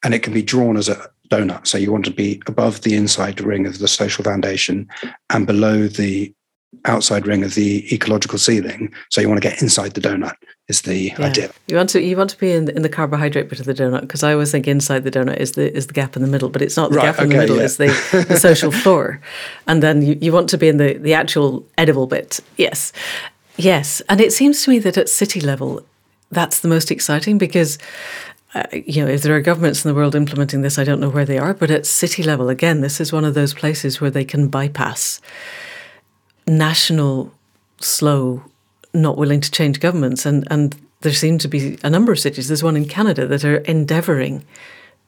and 0.05 0.15
it 0.15 0.23
can 0.23 0.33
be 0.33 0.43
drawn 0.43 0.77
as 0.77 0.89
a 0.89 1.11
donut. 1.31 1.67
So 1.67 1.79
you 1.79 1.93
want 1.93 2.05
to 2.07 2.11
be 2.11 2.43
above 2.47 2.83
the 2.83 2.97
inside 2.97 3.41
ring 3.41 3.67
of 3.67 3.79
the 3.79 3.89
social 3.89 4.25
foundation 4.25 4.89
and 5.31 5.47
below 5.47 5.87
the 5.87 6.35
outside 6.85 7.27
ring 7.27 7.45
of 7.45 7.55
the 7.55 7.93
ecological 7.95 8.39
ceiling. 8.39 8.93
So 9.11 9.21
you 9.21 9.29
want 9.29 9.43
to 9.43 9.49
get 9.49 9.61
inside 9.61 9.93
the 9.95 10.01
donut 10.01 10.37
is 10.69 10.83
the 10.83 10.97
yeah. 10.97 11.21
idea. 11.21 11.51
You 11.67 11.77
want 11.77 11.91
to 11.91 12.01
you 12.01 12.17
want 12.17 12.31
to 12.31 12.39
be 12.39 12.53
in 12.53 12.65
the, 12.67 12.77
in 12.77 12.83
the 12.83 12.89
carbohydrate 12.89 13.49
bit 13.49 13.61
of 13.61 13.67
the 13.67 13.75
donut 13.75 14.03
because 14.03 14.23
I 14.23 14.33
always 14.33 14.51
think 14.51 14.69
inside 14.69 15.05
the 15.05 15.11
donut 15.11 15.37
is 15.39 15.53
the 15.53 15.75
is 15.77 15.89
the 15.89 15.93
gap 15.93 16.17
in 16.17 16.23
the 16.23 16.29
middle, 16.29 16.49
but 16.49 16.63
it's 16.63 16.77
not 16.77 16.91
the 16.91 16.97
right, 16.97 17.07
gap 17.07 17.19
in 17.19 17.27
okay, 17.27 17.35
the 17.35 17.41
middle. 17.41 17.57
Yeah. 17.57 17.65
It's 17.65 17.77
the, 17.77 18.27
the 18.29 18.37
social 18.39 18.71
floor, 18.83 19.21
and 19.67 19.83
then 19.83 20.03
you, 20.03 20.17
you 20.21 20.33
want 20.33 20.49
to 20.51 20.59
be 20.59 20.69
in 20.69 20.79
the 20.79 20.95
the 20.95 21.15
actual 21.15 21.67
edible 21.77 22.07
bit. 22.07 22.41
Yes, 22.57 22.93
yes, 23.57 24.01
and 24.09 24.21
it 24.21 24.33
seems 24.33 24.63
to 24.65 24.71
me 24.71 24.79
that 24.79 24.97
at 24.97 25.09
city 25.09 25.41
level, 25.41 25.85
that's 26.31 26.61
the 26.61 26.69
most 26.69 26.91
exciting 26.91 27.39
because. 27.39 27.79
Uh, 28.53 28.65
you 28.73 29.01
know, 29.01 29.09
if 29.09 29.23
there 29.23 29.37
are 29.37 29.41
governments 29.41 29.85
in 29.85 29.89
the 29.89 29.95
world 29.95 30.17
implementing 30.17 30.63
this, 30.63 30.77
I 30.77 30.83
don't 30.83 30.99
know 30.99 31.09
where 31.09 31.25
they 31.25 31.39
are, 31.39 31.55
but 31.55 31.71
at 31.71 31.87
city 31.87 32.25
level, 32.25 32.49
again, 32.49 32.81
this 32.81 33.01
is 33.01 33.13
one 33.13 33.25
of 33.25 33.35
those 33.35 33.55
places 33.55 34.01
where 34.01 34.11
they 34.11 34.25
can 34.25 34.49
bypass 34.49 35.21
national 36.51 37.33
slow, 37.79 38.43
not 38.93 39.17
willing 39.17 39.41
to 39.41 39.51
change 39.51 39.81
governments. 39.81 40.27
And, 40.27 40.47
and 40.51 40.77
there 41.01 41.13
seem 41.13 41.39
to 41.39 41.49
be 41.49 41.79
a 41.83 41.91
number 41.91 42.13
of 42.13 42.19
cities, 42.19 42.49
there's 42.49 42.63
one 42.63 42.77
in 42.77 42.87
Canada, 42.87 43.27
that 43.27 43.45
are 43.45 43.59
endeavouring 43.59 44.45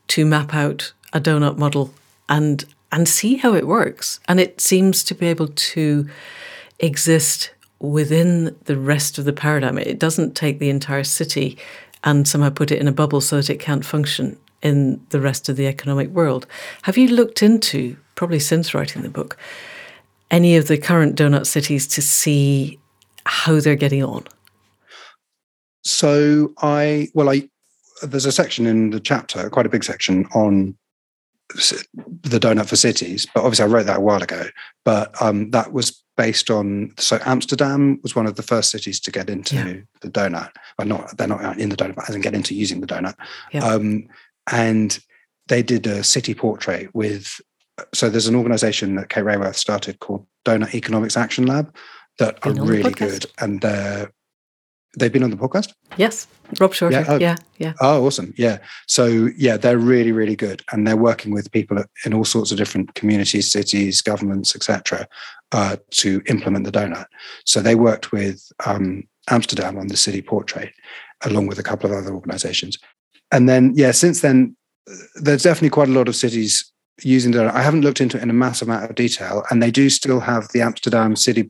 to 0.08 0.24
map 0.24 0.54
out 0.54 0.92
a 1.12 1.20
donut 1.20 1.58
model 1.58 1.92
and 2.28 2.64
and 2.90 3.08
see 3.08 3.36
how 3.36 3.54
it 3.54 3.66
works. 3.66 4.20
And 4.28 4.38
it 4.38 4.60
seems 4.60 5.02
to 5.04 5.14
be 5.14 5.26
able 5.26 5.48
to 5.48 6.06
exist 6.78 7.50
within 7.78 8.54
the 8.64 8.76
rest 8.76 9.16
of 9.16 9.24
the 9.24 9.32
paradigm. 9.32 9.78
It 9.78 9.98
doesn't 9.98 10.36
take 10.36 10.58
the 10.58 10.68
entire 10.68 11.04
city 11.04 11.56
and 12.04 12.28
somehow 12.28 12.50
put 12.50 12.70
it 12.70 12.80
in 12.80 12.88
a 12.88 12.92
bubble 12.92 13.22
so 13.22 13.36
that 13.36 13.48
it 13.48 13.60
can't 13.60 13.84
function 13.84 14.38
in 14.62 15.00
the 15.08 15.20
rest 15.20 15.48
of 15.48 15.56
the 15.56 15.66
economic 15.66 16.10
world. 16.10 16.46
Have 16.82 16.98
you 16.98 17.08
looked 17.08 17.42
into, 17.42 17.96
probably 18.14 18.38
since 18.38 18.74
writing 18.74 19.02
the 19.02 19.08
book, 19.08 19.38
any 20.32 20.56
of 20.56 20.66
the 20.66 20.78
current 20.78 21.16
donut 21.16 21.46
cities 21.46 21.86
to 21.86 22.02
see 22.02 22.80
how 23.24 23.60
they're 23.60 23.76
getting 23.76 24.02
on? 24.02 24.24
So 25.84 26.52
I 26.58 27.08
well 27.14 27.28
I 27.28 27.48
there's 28.02 28.26
a 28.26 28.32
section 28.32 28.66
in 28.66 28.90
the 28.90 29.00
chapter, 29.00 29.48
quite 29.50 29.66
a 29.66 29.68
big 29.68 29.84
section 29.84 30.26
on 30.34 30.76
the 31.54 32.38
donut 32.38 32.66
for 32.66 32.76
cities, 32.76 33.26
but 33.34 33.42
obviously 33.44 33.64
I 33.64 33.68
wrote 33.68 33.86
that 33.86 33.98
a 33.98 34.00
while 34.00 34.22
ago. 34.22 34.46
But 34.84 35.20
um, 35.20 35.50
that 35.50 35.72
was 35.72 36.02
based 36.16 36.50
on 36.50 36.92
so 36.98 37.18
Amsterdam 37.24 38.00
was 38.02 38.16
one 38.16 38.26
of 38.26 38.36
the 38.36 38.42
first 38.42 38.70
cities 38.70 39.00
to 39.00 39.10
get 39.10 39.30
into 39.30 39.54
yeah. 39.54 39.80
the 40.00 40.10
donut. 40.10 40.50
But 40.76 40.86
not 40.86 41.16
they're 41.16 41.28
not 41.28 41.58
in 41.58 41.68
the 41.68 41.76
donut, 41.76 41.94
but 41.94 42.08
as 42.08 42.14
in 42.14 42.22
get 42.22 42.34
into 42.34 42.54
using 42.54 42.80
the 42.80 42.86
donut. 42.86 43.14
Yeah. 43.52 43.64
Um, 43.64 44.08
and 44.50 44.98
they 45.48 45.62
did 45.62 45.86
a 45.86 46.02
city 46.02 46.34
portrait 46.34 46.94
with 46.94 47.40
so 47.92 48.10
there's 48.10 48.26
an 48.26 48.34
organization 48.34 48.94
that 48.96 49.08
Kate 49.08 49.24
Raworth 49.24 49.56
started 49.56 50.00
called 50.00 50.26
Doughnut 50.44 50.74
Economics 50.74 51.16
Action 51.16 51.46
Lab 51.46 51.74
that 52.18 52.38
are 52.46 52.52
really 52.52 52.92
good 52.92 53.26
and 53.40 53.60
they're 53.60 54.12
they've 54.98 55.12
been 55.12 55.22
on 55.22 55.30
the 55.30 55.36
podcast? 55.36 55.72
Yes 55.96 56.26
rob 56.60 56.74
shorter. 56.74 57.00
Yeah, 57.00 57.04
oh, 57.08 57.16
yeah 57.16 57.36
yeah. 57.58 57.72
Oh 57.80 58.06
awesome. 58.06 58.34
Yeah. 58.36 58.58
So 58.86 59.28
yeah 59.36 59.56
they're 59.56 59.78
really 59.78 60.12
really 60.12 60.36
good 60.36 60.62
and 60.72 60.86
they're 60.86 60.96
working 60.96 61.32
with 61.32 61.50
people 61.52 61.82
in 62.04 62.14
all 62.14 62.24
sorts 62.24 62.50
of 62.50 62.58
different 62.58 62.94
communities 62.94 63.50
cities 63.50 64.02
governments 64.02 64.54
etc 64.54 65.06
uh, 65.52 65.76
to 65.90 66.22
implement 66.26 66.64
the 66.64 66.72
donut. 66.72 67.06
So 67.44 67.60
they 67.60 67.74
worked 67.74 68.12
with 68.12 68.50
um, 68.66 69.04
amsterdam 69.30 69.78
on 69.78 69.88
the 69.88 69.96
city 69.96 70.22
portrait 70.22 70.72
along 71.24 71.46
with 71.46 71.58
a 71.58 71.62
couple 71.62 71.90
of 71.90 71.96
other 71.96 72.14
organizations. 72.14 72.78
And 73.30 73.48
then 73.48 73.72
yeah 73.74 73.92
since 73.92 74.20
then 74.20 74.56
there's 75.14 75.44
definitely 75.44 75.70
quite 75.70 75.88
a 75.88 75.92
lot 75.92 76.08
of 76.08 76.16
cities 76.16 76.71
using 77.04 77.32
the. 77.32 77.54
I 77.54 77.62
haven't 77.62 77.82
looked 77.82 78.00
into 78.00 78.16
it 78.16 78.22
in 78.22 78.30
a 78.30 78.34
massive 78.34 78.68
amount 78.68 78.88
of 78.88 78.94
detail, 78.96 79.44
and 79.50 79.62
they 79.62 79.70
do 79.70 79.90
still 79.90 80.20
have 80.20 80.48
the 80.52 80.62
Amsterdam 80.62 81.16
City 81.16 81.48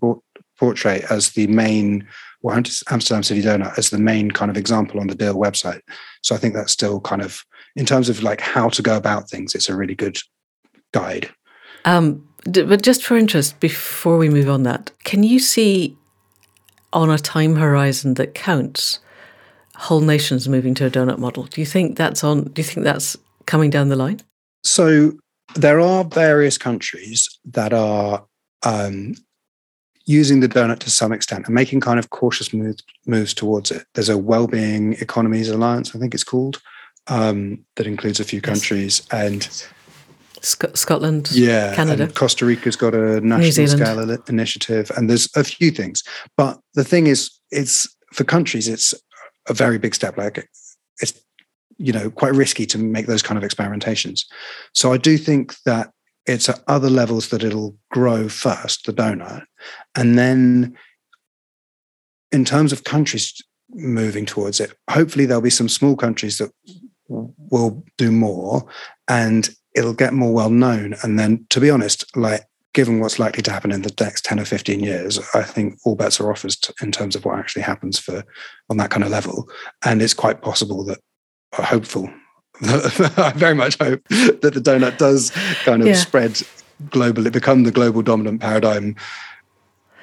portrait 0.59 1.05
as 1.11 1.31
the 1.31 1.47
main, 1.49 2.07
or 2.43 2.55
Amsterdam 2.55 3.23
City 3.23 3.43
Donut 3.43 3.79
as 3.79 3.91
the 3.91 3.99
main 3.99 4.31
kind 4.31 4.51
of 4.51 4.57
example 4.57 5.01
on 5.01 5.07
the 5.09 5.15
DEAL 5.15 5.35
website. 5.35 5.81
So 6.23 6.35
I 6.35 6.39
think 6.39 6.55
that's 6.55 6.73
still 6.73 7.01
kind 7.01 7.23
of, 7.23 7.43
in 7.77 7.87
terms 7.87 8.09
of 8.09 8.23
like 8.23 8.41
how 8.41 8.69
to 8.71 8.83
go 8.83 8.97
about 8.97 9.29
things, 9.29 9.55
it's 9.55 9.69
a 9.69 9.77
really 9.77 9.95
good 9.95 10.19
guide. 10.93 11.31
Um, 11.85 12.27
but 12.45 12.83
just 12.83 13.05
for 13.05 13.17
interest, 13.17 13.61
before 13.61 14.19
we 14.19 14.29
move 14.29 14.49
on, 14.49 14.63
that 14.65 14.91
can 15.05 15.23
you 15.23 15.39
see 15.39 15.97
on 16.93 17.11
a 17.11 17.19
time 17.19 17.57
horizon 17.57 18.15
that 18.15 18.35
counts 18.35 18.99
whole 19.75 20.01
nations 20.01 20.49
moving 20.49 20.75
to 20.75 20.87
a 20.87 20.91
donut 20.91 21.19
model? 21.19 21.45
Do 21.45 21.61
you 21.61 21.67
think 21.67 21.97
that's 21.97 22.23
on? 22.23 22.45
Do 22.45 22.61
you 22.61 22.65
think 22.65 22.85
that's 22.85 23.17
coming 23.47 23.71
down 23.71 23.89
the 23.89 23.97
line? 23.97 24.21
So 24.65 25.13
there 25.55 25.81
are 25.81 26.05
various 26.05 26.59
countries 26.59 27.39
that 27.45 27.73
are 27.73 28.25
um, 28.63 29.15
using 30.05 30.41
the 30.41 30.49
donut 30.49 30.81
to 30.81 30.91
some 30.91 31.13
extent 31.13 31.47
and 31.47 31.55
making 31.55 31.81
kind 31.81 31.99
of 31.99 32.11
cautious 32.11 32.53
moves, 32.53 32.83
moves 33.07 33.35
towards 33.35 33.71
it. 33.71 33.87
There's 33.95 34.09
a 34.09 34.19
Wellbeing 34.19 34.95
Economies 34.95 35.49
Alliance, 35.49 35.95
I 35.95 35.99
think 35.99 36.15
it's 36.15 36.25
called, 36.25 36.61
um, 37.07 37.65
that 37.77 37.87
includes 37.87 38.21
a 38.21 38.25
few 38.25 38.41
countries 38.41 39.07
and 39.11 39.45
Sc- 40.41 40.77
Scotland, 40.77 41.31
yeah, 41.33 41.75
Canada, 41.75 42.09
Costa 42.09 42.45
Rica's 42.45 42.75
got 42.75 42.95
a 42.95 43.21
national 43.21 43.69
scale 43.69 44.19
initiative, 44.29 44.91
and 44.97 45.09
there's 45.09 45.29
a 45.37 45.45
few 45.45 45.71
things. 45.71 46.03
But 46.37 46.59
the 46.75 46.83
thing 46.83 47.07
is, 47.07 47.31
it's 47.53 47.89
for 48.13 48.25
countries, 48.25 48.67
it's 48.67 48.93
a 49.49 49.55
very 49.55 49.79
big 49.79 49.95
step. 49.95 50.17
Like 50.17 50.49
it's 51.01 51.21
you 51.79 51.93
know 51.93 52.11
quite 52.11 52.35
risky 52.35 52.67
to 52.67 52.79
make 52.79 53.07
those 53.07 53.23
kind 53.23 53.43
of 53.43 53.49
experimentations. 53.49 54.25
So 54.75 54.93
i 54.93 54.97
do 54.97 55.17
think 55.17 55.55
that 55.65 55.91
it's 56.27 56.49
at 56.49 56.63
other 56.69 56.91
levels 56.91 57.29
that 57.31 57.43
it'll 57.43 57.77
grow 57.91 58.29
first 58.29 58.87
the 58.87 58.93
donut 58.93 59.45
and 59.97 60.19
then 60.19 60.77
in 62.31 62.45
terms 62.45 62.73
of 62.73 62.85
countries 62.85 63.43
moving 63.71 64.27
towards 64.27 64.61
it 64.61 64.75
hopefully 64.91 65.27
there'll 65.27 65.43
be 65.43 65.51
some 65.51 65.69
small 65.69 65.97
countries 65.97 66.39
that 66.39 66.51
will 67.09 67.85
do 67.99 68.11
more 68.11 68.65
and 69.09 69.51
it'll 69.75 69.95
get 69.95 70.13
more 70.13 70.33
well 70.33 70.51
known. 70.51 70.95
And 71.03 71.19
then 71.19 71.47
to 71.51 71.61
be 71.61 71.71
honest 71.71 72.17
like 72.17 72.45
given 72.75 73.01
what's 73.01 73.19
likely 73.19 73.43
to 73.43 73.53
happen 73.53 73.71
in 73.71 73.83
the 73.83 73.95
next 74.01 74.25
10 74.25 74.41
or 74.41 74.47
15 74.47 74.81
years 74.81 75.19
i 75.35 75.43
think 75.43 75.79
all 75.85 75.95
bets 75.95 76.19
are 76.19 76.31
off 76.31 76.43
in 76.83 76.91
terms 76.91 77.15
of 77.15 77.23
what 77.23 77.39
actually 77.39 77.61
happens 77.61 77.99
for 77.99 78.25
on 78.71 78.79
that 78.79 78.91
kind 78.91 79.05
of 79.05 79.11
level. 79.11 79.49
And 79.85 80.01
it's 80.01 80.15
quite 80.15 80.41
possible 80.41 80.85
that 80.85 80.99
hopeful. 81.53 82.11
I 82.63 83.33
very 83.35 83.55
much 83.55 83.77
hope 83.79 84.07
that 84.09 84.53
the 84.55 84.61
donut 84.61 84.99
does 84.99 85.31
kind 85.65 85.83
of 85.83 85.89
yeah. 85.89 85.95
spread 85.95 86.43
globally, 86.85 87.33
become 87.33 87.65
the 87.65 87.73
global 87.73 88.03
dominant 88.03 88.41
paradigm 88.41 88.97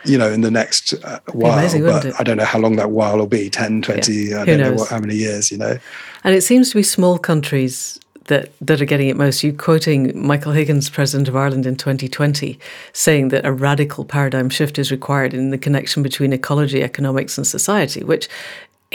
you 0.06 0.18
know, 0.18 0.32
in 0.32 0.42
the 0.42 0.52
next 0.52 0.94
uh, 1.04 1.20
while. 1.34 1.58
Amazing, 1.58 1.84
but 1.84 2.20
I 2.20 2.24
don't 2.24 2.38
know 2.38 2.46
how 2.46 2.60
long 2.60 2.76
that 2.78 2.92
while 2.92 3.18
will 3.18 3.28
be 3.28 3.50
10, 3.50 3.82
20, 3.82 4.14
yeah. 4.14 4.42
I 4.42 4.46
don't 4.46 4.58
knows? 4.58 4.72
know 4.72 4.78
what, 4.78 4.90
how 4.90 5.00
many 5.00 5.16
years, 5.16 5.52
you 5.52 5.58
know. 5.58 5.78
And 6.24 6.36
it 6.36 6.42
seems 6.42 6.70
to 6.70 6.76
be 6.76 6.84
small 6.84 7.18
countries 7.18 8.00
that, 8.26 8.52
that 8.62 8.82
are 8.82 8.86
getting 8.86 9.10
it 9.10 9.18
most. 9.18 9.44
You 9.44 9.52
quoting 9.52 10.18
Michael 10.20 10.54
Higgins, 10.54 10.90
President 10.90 11.28
of 11.28 11.36
Ireland 11.36 11.66
in 11.66 11.76
2020, 11.76 12.60
saying 12.94 13.30
that 13.30 13.46
a 13.46 13.52
radical 13.52 14.06
paradigm 14.06 14.50
shift 14.50 14.80
is 14.80 14.92
required 14.92 15.34
in 15.34 15.50
the 15.50 15.58
connection 15.58 16.02
between 16.02 16.32
ecology, 16.32 16.82
economics, 16.82 17.38
and 17.38 17.46
society, 17.46 18.04
which, 18.04 18.30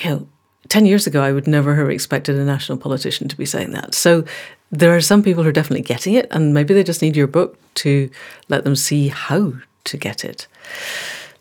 you 0.03 0.11
know, 0.11 0.29
10 0.69 0.87
years 0.87 1.07
ago, 1.07 1.23
I 1.23 1.33
would 1.33 1.47
never 1.47 1.75
have 1.75 1.91
expected 1.91 2.37
a 2.37 2.45
national 2.45 2.79
politician 2.79 3.29
to 3.29 3.37
be 3.37 3.47
saying 3.47 3.73
that. 3.73 3.95
So 3.95 4.25
there 4.71 4.95
are 4.95 5.01
some 5.01 5.23
people 5.23 5.43
who 5.43 5.49
are 5.49 5.53
definitely 5.53 5.83
getting 5.83 6.15
it, 6.15 6.27
and 6.31 6.55
maybe 6.55 6.75
they 6.75 6.85
just 6.85 7.03
need 7.03 7.17
your 7.17 7.27
book 7.27 7.59
to 7.75 8.11
let 8.49 8.65
them 8.65 8.77
see 8.77 9.09
how 9.09 9.53
to 9.85 9.97
get 9.97 10.25
it. 10.25 10.47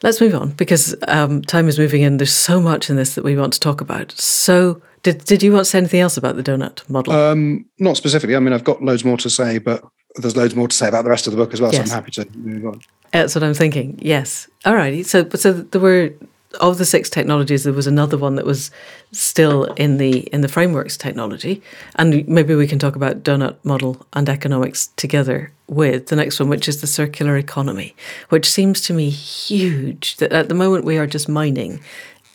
Let's 0.01 0.19
move 0.19 0.35
on 0.35 0.51
because 0.51 0.95
um, 1.07 1.41
time 1.41 1.69
is 1.69 1.79
moving 1.79 2.01
in. 2.01 2.17
There's 2.17 2.33
so 2.33 2.59
much 2.59 2.89
in 2.89 2.97
this 2.97 3.15
that 3.15 3.23
we 3.23 3.37
want 3.37 3.53
to 3.53 3.59
talk 3.59 3.79
about. 3.79 4.11
So, 4.11 4.81
did, 5.01 5.23
did 5.23 5.41
you 5.41 5.53
want 5.53 5.65
to 5.65 5.69
say 5.69 5.77
anything 5.77 6.01
else 6.01 6.17
about 6.17 6.35
the 6.35 6.43
donut 6.43 6.87
model? 6.89 7.13
Um, 7.13 7.65
not 7.79 7.95
specifically. 7.95 8.35
I 8.35 8.39
mean, 8.39 8.53
I've 8.53 8.65
got 8.65 8.83
loads 8.83 9.05
more 9.05 9.17
to 9.17 9.29
say, 9.29 9.59
but 9.59 9.83
there's 10.15 10.35
loads 10.35 10.55
more 10.55 10.67
to 10.67 10.75
say 10.75 10.89
about 10.89 11.05
the 11.05 11.09
rest 11.09 11.25
of 11.25 11.31
the 11.31 11.37
book 11.37 11.53
as 11.53 11.61
well. 11.61 11.71
Yes. 11.71 11.89
So 11.89 11.95
I'm 11.95 12.03
happy 12.03 12.11
to 12.11 12.37
move 12.37 12.65
on. 12.65 12.81
That's 13.11 13.33
what 13.33 13.43
I'm 13.43 13.53
thinking. 13.53 13.97
Yes. 14.01 14.49
All 14.65 14.75
righty. 14.75 15.03
So, 15.03 15.27
so 15.29 15.53
there 15.53 15.81
were 15.81 16.13
of 16.59 16.77
the 16.77 16.85
six 16.85 17.09
technologies, 17.09 17.63
there 17.63 17.73
was 17.73 17.87
another 17.87 18.17
one 18.17 18.35
that 18.35 18.45
was 18.45 18.71
still 19.11 19.65
in 19.73 19.97
the 19.97 20.19
in 20.33 20.41
the 20.41 20.47
frameworks 20.47 20.97
technology, 20.97 21.61
and 21.95 22.27
maybe 22.27 22.55
we 22.55 22.67
can 22.67 22.79
talk 22.79 22.95
about 22.95 23.23
donut 23.23 23.55
model 23.63 24.05
and 24.13 24.29
economics 24.29 24.87
together 24.95 25.51
with 25.67 26.07
the 26.07 26.15
next 26.15 26.39
one, 26.39 26.49
which 26.49 26.67
is 26.67 26.81
the 26.81 26.87
circular 26.87 27.37
economy, 27.37 27.95
which 28.29 28.49
seems 28.49 28.81
to 28.81 28.93
me 28.93 29.09
huge. 29.09 30.17
That 30.17 30.33
at 30.33 30.49
the 30.49 30.55
moment 30.55 30.85
we 30.85 30.97
are 30.97 31.07
just 31.07 31.27
mining 31.27 31.81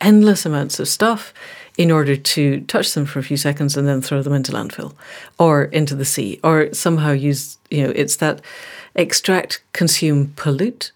endless 0.01 0.45
amounts 0.45 0.79
of 0.79 0.87
stuff 0.87 1.33
in 1.77 1.91
order 1.91 2.15
to 2.15 2.61
touch 2.61 2.93
them 2.93 3.05
for 3.05 3.19
a 3.19 3.23
few 3.23 3.37
seconds 3.37 3.77
and 3.77 3.87
then 3.87 4.01
throw 4.01 4.21
them 4.21 4.33
into 4.33 4.51
landfill 4.51 4.93
or 5.37 5.65
into 5.65 5.95
the 5.95 6.05
sea 6.05 6.39
or 6.43 6.73
somehow 6.73 7.11
use, 7.11 7.57
you 7.69 7.83
know, 7.83 7.93
it's 7.95 8.17
that 8.17 8.41
extract, 8.95 9.61
consume, 9.71 10.33
pollute 10.35 10.91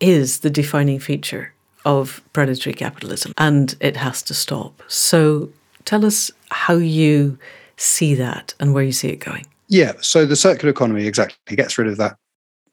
is 0.00 0.40
the 0.40 0.50
defining 0.50 1.00
feature 1.00 1.52
of 1.86 2.20
predatory 2.34 2.74
capitalism 2.74 3.32
and 3.38 3.76
it 3.80 3.96
has 3.96 4.22
to 4.24 4.34
stop. 4.34 4.82
So 4.88 5.48
tell 5.86 6.04
us 6.04 6.30
how 6.50 6.74
you 6.74 7.38
see 7.78 8.14
that 8.16 8.54
and 8.60 8.74
where 8.74 8.82
you 8.82 8.92
see 8.92 9.08
it 9.08 9.20
going. 9.20 9.46
Yeah, 9.68 9.92
so 10.00 10.26
the 10.26 10.36
circular 10.36 10.70
economy 10.70 11.06
exactly 11.06 11.56
gets 11.56 11.78
rid 11.78 11.88
of 11.88 11.96
that 11.96 12.16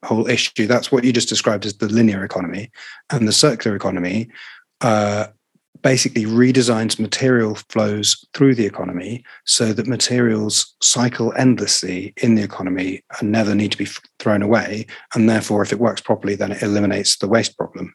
whole 0.03 0.27
issue. 0.27 0.67
That's 0.67 0.91
what 0.91 1.03
you 1.03 1.13
just 1.13 1.29
described 1.29 1.65
as 1.65 1.77
the 1.77 1.87
linear 1.87 2.25
economy. 2.25 2.71
And 3.11 3.27
the 3.27 3.31
circular 3.31 3.75
economy 3.75 4.29
uh, 4.81 5.27
basically 5.81 6.25
redesigns 6.25 6.99
material 6.99 7.55
flows 7.69 8.25
through 8.33 8.55
the 8.55 8.65
economy 8.65 9.23
so 9.45 9.73
that 9.73 9.85
materials 9.85 10.75
cycle 10.81 11.33
endlessly 11.37 12.13
in 12.17 12.35
the 12.35 12.43
economy 12.43 13.03
and 13.19 13.31
never 13.31 13.53
need 13.53 13.71
to 13.73 13.77
be 13.77 13.87
thrown 14.19 14.41
away. 14.41 14.87
And 15.13 15.29
therefore, 15.29 15.61
if 15.61 15.71
it 15.71 15.79
works 15.79 16.01
properly, 16.01 16.35
then 16.35 16.51
it 16.51 16.63
eliminates 16.63 17.17
the 17.17 17.27
waste 17.27 17.57
problem. 17.57 17.93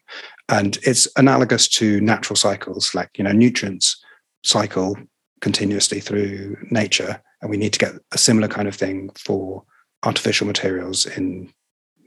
And 0.49 0.77
it's 0.83 1.07
analogous 1.15 1.67
to 1.69 2.01
natural 2.01 2.35
cycles, 2.35 2.93
like 2.95 3.09
you 3.17 3.23
know, 3.23 3.31
nutrients 3.31 4.03
cycle 4.43 4.97
continuously 5.41 5.99
through 5.99 6.57
nature, 6.71 7.21
and 7.41 7.49
we 7.49 7.57
need 7.57 7.73
to 7.73 7.79
get 7.79 7.93
a 8.11 8.17
similar 8.17 8.47
kind 8.47 8.67
of 8.67 8.75
thing 8.75 9.09
for 9.15 9.63
artificial 10.03 10.47
materials 10.47 11.05
in 11.05 11.51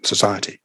society. 0.05 0.61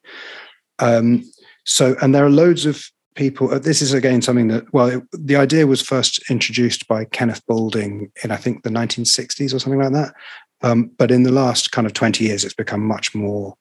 Um, 0.80 1.24
so, 1.66 1.96
and 2.02 2.14
there 2.14 2.26
are 2.26 2.30
loads 2.30 2.66
of 2.66 2.84
people. 3.16 3.52
Uh, 3.54 3.60
this 3.60 3.82
is 3.82 3.94
again 3.94 4.22
something 4.22 4.48
that, 4.48 4.72
well, 4.74 4.88
it, 4.88 5.04
the 5.12 5.36
idea 5.36 5.68
was 5.68 5.82
first 5.82 6.20
introduced 6.30 6.88
by 6.88 7.06
Kenneth 7.06 7.46
Boulding 7.48 8.12
in, 8.24 8.32
I 8.32 8.38
think, 8.38 8.64
the 8.64 8.70
1960s 8.70 9.54
or 9.54 9.60
something 9.60 9.80
like 9.80 9.94
that. 9.94 10.14
Um, 10.62 10.92
but 10.98 11.12
in 11.12 11.24
the 11.24 11.32
last 11.32 11.72
kind 11.72 11.86
of 11.86 11.94
20 11.94 12.24
years, 12.24 12.44
it's 12.44 12.54
become 12.54 12.82
much 12.82 13.14
more 13.14 13.56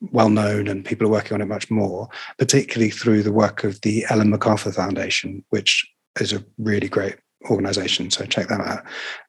well 0.00 0.30
known 0.30 0.68
and 0.68 0.84
people 0.84 1.06
are 1.06 1.10
working 1.10 1.34
on 1.34 1.40
it 1.40 1.48
much 1.48 1.70
more, 1.70 2.08
particularly 2.38 2.90
through 2.90 3.22
the 3.22 3.32
work 3.32 3.64
of 3.64 3.80
the 3.82 4.04
Ellen 4.10 4.30
MacArthur 4.30 4.72
Foundation, 4.72 5.44
which 5.50 5.86
is 6.20 6.32
a 6.32 6.44
really 6.58 6.88
great 6.88 7.16
organization. 7.50 8.10
So 8.10 8.24
check 8.24 8.48
that 8.48 8.60
out. 8.60 8.84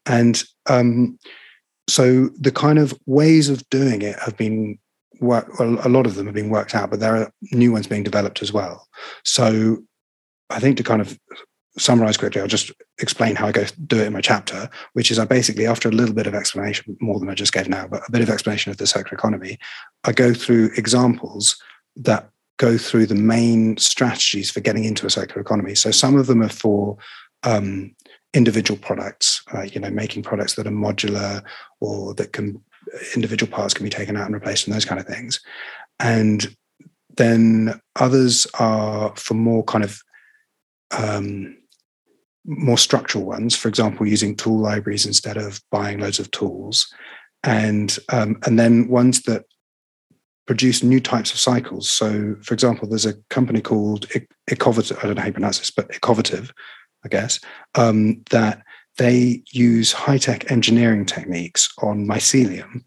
And 0.06 0.44
um, 0.68 1.18
so 1.90 2.30
the 2.40 2.52
kind 2.52 2.80
of 2.80 2.98
ways 3.06 3.50
of 3.50 3.68
doing 3.70 4.02
it 4.02 4.18
have 4.20 4.38
been 4.38 4.78
work 5.22 5.60
well, 5.60 5.78
a 5.86 5.90
lot 5.90 6.06
of 6.06 6.16
them 6.16 6.28
have 6.28 6.36
been 6.36 6.50
worked 6.50 6.74
out 6.74 6.90
but 6.90 7.00
there 7.00 7.16
are 7.16 7.32
new 7.52 7.72
ones 7.72 7.88
being 7.88 8.04
developed 8.04 8.42
as 8.42 8.54
well 8.54 8.88
so 9.26 9.78
i 10.50 10.60
think 10.60 10.78
to 10.78 10.84
kind 10.84 11.02
of 11.02 11.18
summarize 11.80 12.18
quickly 12.18 12.42
i'll 12.42 12.48
just 12.48 12.72
explain 13.00 13.36
how 13.36 13.48
i 13.48 13.52
go 13.52 13.66
do 13.88 14.00
it 14.00 14.08
in 14.08 14.14
my 14.14 14.22
chapter 14.22 14.70
which 14.94 15.12
is 15.12 15.20
i 15.20 15.26
basically 15.26 15.66
after 15.66 15.90
a 15.90 15.94
little 15.94 16.14
bit 16.14 16.28
of 16.28 16.36
explanation 16.36 16.98
more 17.00 17.20
than 17.20 17.30
i 17.30 17.34
just 17.34 17.54
gave 17.54 17.70
now 17.70 17.88
but 17.88 18.02
a 18.08 18.12
bit 18.12 18.22
of 18.22 18.30
explanation 18.30 18.72
of 18.72 18.78
the 18.78 18.88
circular 18.88 19.18
economy 19.18 19.58
i 20.04 20.12
go 20.12 20.34
through 20.34 20.70
examples 20.78 21.62
that 21.96 22.30
go 22.58 22.78
through 22.78 23.06
the 23.06 23.16
main 23.16 23.78
strategies 23.78 24.52
for 24.52 24.60
getting 24.60 24.84
into 24.84 25.06
a 25.06 25.10
circular 25.10 25.42
economy 25.42 25.76
so 25.76 25.92
some 25.92 26.16
of 26.18 26.28
them 26.28 26.42
are 26.42 26.50
for 26.50 26.98
um, 27.44 27.96
individual 28.34 28.78
products 28.80 29.42
uh, 29.54 29.62
you 29.62 29.80
know 29.80 29.90
making 29.90 30.22
products 30.22 30.56
that 30.56 30.68
are 30.68 30.72
modular 30.72 31.42
or 31.80 32.14
that 32.14 32.34
can 32.34 32.62
individual 33.16 33.52
parts 33.52 33.74
can 33.74 33.84
be 33.84 33.90
taken 33.90 34.18
out 34.18 34.26
and 34.26 34.34
replaced 34.34 34.68
and 34.68 34.76
those 34.76 34.86
kind 34.86 35.00
of 35.00 35.08
things. 35.08 35.40
And 36.00 36.56
then 37.18 37.80
others 37.96 38.48
are 38.60 39.14
for 39.16 39.34
more 39.34 39.64
kind 39.64 39.84
of 39.84 40.02
um, 40.92 41.58
more 42.50 42.78
structural 42.78 43.26
ones, 43.26 43.56
for 43.56 43.70
example, 43.70 44.08
using 44.08 44.36
tool 44.36 44.60
libraries 44.60 45.06
instead 45.06 45.38
of 45.38 45.62
buying 45.72 46.00
loads 46.00 46.20
of 46.20 46.32
tools. 46.32 46.92
And 47.44 47.98
um, 48.10 48.38
and 48.46 48.60
then 48.60 48.90
ones 48.90 49.22
that 49.22 49.46
produce 50.50 50.82
new 50.82 51.00
types 51.00 51.32
of 51.32 51.40
cycles. 51.40 51.88
So, 51.88 52.36
for 52.42 52.56
example, 52.56 52.90
there's 52.90 53.06
a 53.06 53.14
company 53.30 53.62
called 53.62 54.08
Ecovative, 54.50 54.98
I 54.98 55.04
don't 55.04 55.14
know 55.14 55.22
how 55.22 55.28
you 55.28 55.34
pronounce 55.34 55.60
this, 55.60 55.70
but 55.70 55.94
Ecovative, 55.94 56.52
I 57.06 57.08
guess, 57.08 57.40
um, 57.76 58.24
that 58.32 58.64
they 58.98 59.44
use 59.52 59.92
high 59.92 60.18
tech 60.18 60.52
engineering 60.52 61.06
techniques 61.06 61.70
on 61.84 62.08
mycelium 62.08 62.82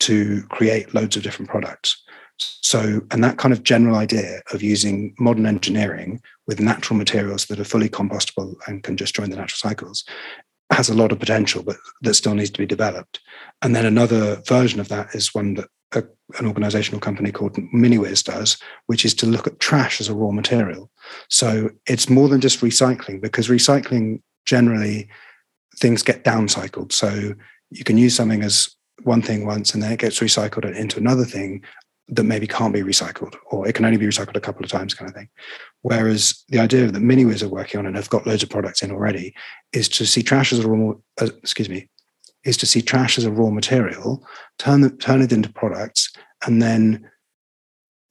to 0.00 0.42
create 0.50 0.94
loads 0.94 1.16
of 1.16 1.22
different 1.22 1.50
products. 1.50 2.04
So, 2.38 3.00
and 3.10 3.22
that 3.24 3.38
kind 3.38 3.52
of 3.52 3.62
general 3.62 3.96
idea 3.96 4.42
of 4.52 4.62
using 4.62 5.14
modern 5.18 5.46
engineering 5.46 6.20
with 6.46 6.60
natural 6.60 6.96
materials 6.96 7.46
that 7.46 7.60
are 7.60 7.64
fully 7.64 7.88
compostable 7.88 8.54
and 8.66 8.82
can 8.82 8.96
just 8.96 9.14
join 9.14 9.30
the 9.30 9.36
natural 9.36 9.70
cycles 9.70 10.04
has 10.70 10.88
a 10.88 10.94
lot 10.94 11.12
of 11.12 11.18
potential, 11.18 11.62
but 11.62 11.76
that 12.02 12.14
still 12.14 12.34
needs 12.34 12.50
to 12.50 12.58
be 12.58 12.66
developed. 12.66 13.20
And 13.62 13.74
then 13.74 13.86
another 13.86 14.42
version 14.46 14.80
of 14.80 14.88
that 14.88 15.14
is 15.14 15.34
one 15.34 15.54
that 15.54 15.68
a, 15.92 16.02
an 16.38 16.46
organizational 16.46 17.00
company 17.00 17.30
called 17.30 17.54
MiniWiz 17.54 18.24
does, 18.24 18.58
which 18.86 19.04
is 19.04 19.14
to 19.14 19.26
look 19.26 19.46
at 19.46 19.60
trash 19.60 20.00
as 20.00 20.08
a 20.08 20.14
raw 20.14 20.32
material. 20.32 20.90
So 21.28 21.70
it's 21.86 22.10
more 22.10 22.28
than 22.28 22.40
just 22.40 22.60
recycling 22.60 23.20
because 23.20 23.48
recycling 23.48 24.22
generally 24.44 25.08
things 25.78 26.02
get 26.02 26.24
downcycled. 26.24 26.92
So 26.92 27.34
you 27.70 27.84
can 27.84 27.98
use 27.98 28.14
something 28.14 28.42
as 28.42 28.74
one 29.02 29.22
thing 29.22 29.46
once 29.46 29.72
and 29.72 29.82
then 29.82 29.92
it 29.92 30.00
gets 30.00 30.18
recycled 30.18 30.74
into 30.74 30.98
another 30.98 31.24
thing 31.24 31.62
that 32.08 32.24
maybe 32.24 32.46
can't 32.46 32.72
be 32.72 32.82
recycled 32.82 33.34
or 33.50 33.66
it 33.66 33.74
can 33.74 33.84
only 33.84 33.98
be 33.98 34.06
recycled 34.06 34.36
a 34.36 34.40
couple 34.40 34.64
of 34.64 34.70
times 34.70 34.94
kind 34.94 35.08
of 35.08 35.14
thing 35.14 35.28
whereas 35.82 36.44
the 36.48 36.58
idea 36.58 36.86
that 36.86 37.02
miniwiz 37.02 37.42
are 37.42 37.48
working 37.48 37.78
on 37.78 37.86
and 37.86 37.96
have 37.96 38.10
got 38.10 38.26
loads 38.26 38.42
of 38.42 38.50
products 38.50 38.82
in 38.82 38.90
already 38.90 39.34
is 39.72 39.88
to 39.88 40.06
see 40.06 40.22
trash 40.22 40.52
as 40.52 40.60
a 40.60 40.68
raw 40.68 40.92
uh, 41.20 41.28
excuse 41.38 41.68
me 41.68 41.88
is 42.44 42.56
to 42.56 42.66
see 42.66 42.80
trash 42.80 43.18
as 43.18 43.24
a 43.24 43.30
raw 43.30 43.50
material 43.50 44.24
turn 44.58 44.80
the, 44.82 44.90
turn 44.90 45.20
it 45.20 45.32
into 45.32 45.52
products 45.52 46.12
and 46.46 46.62
then 46.62 47.08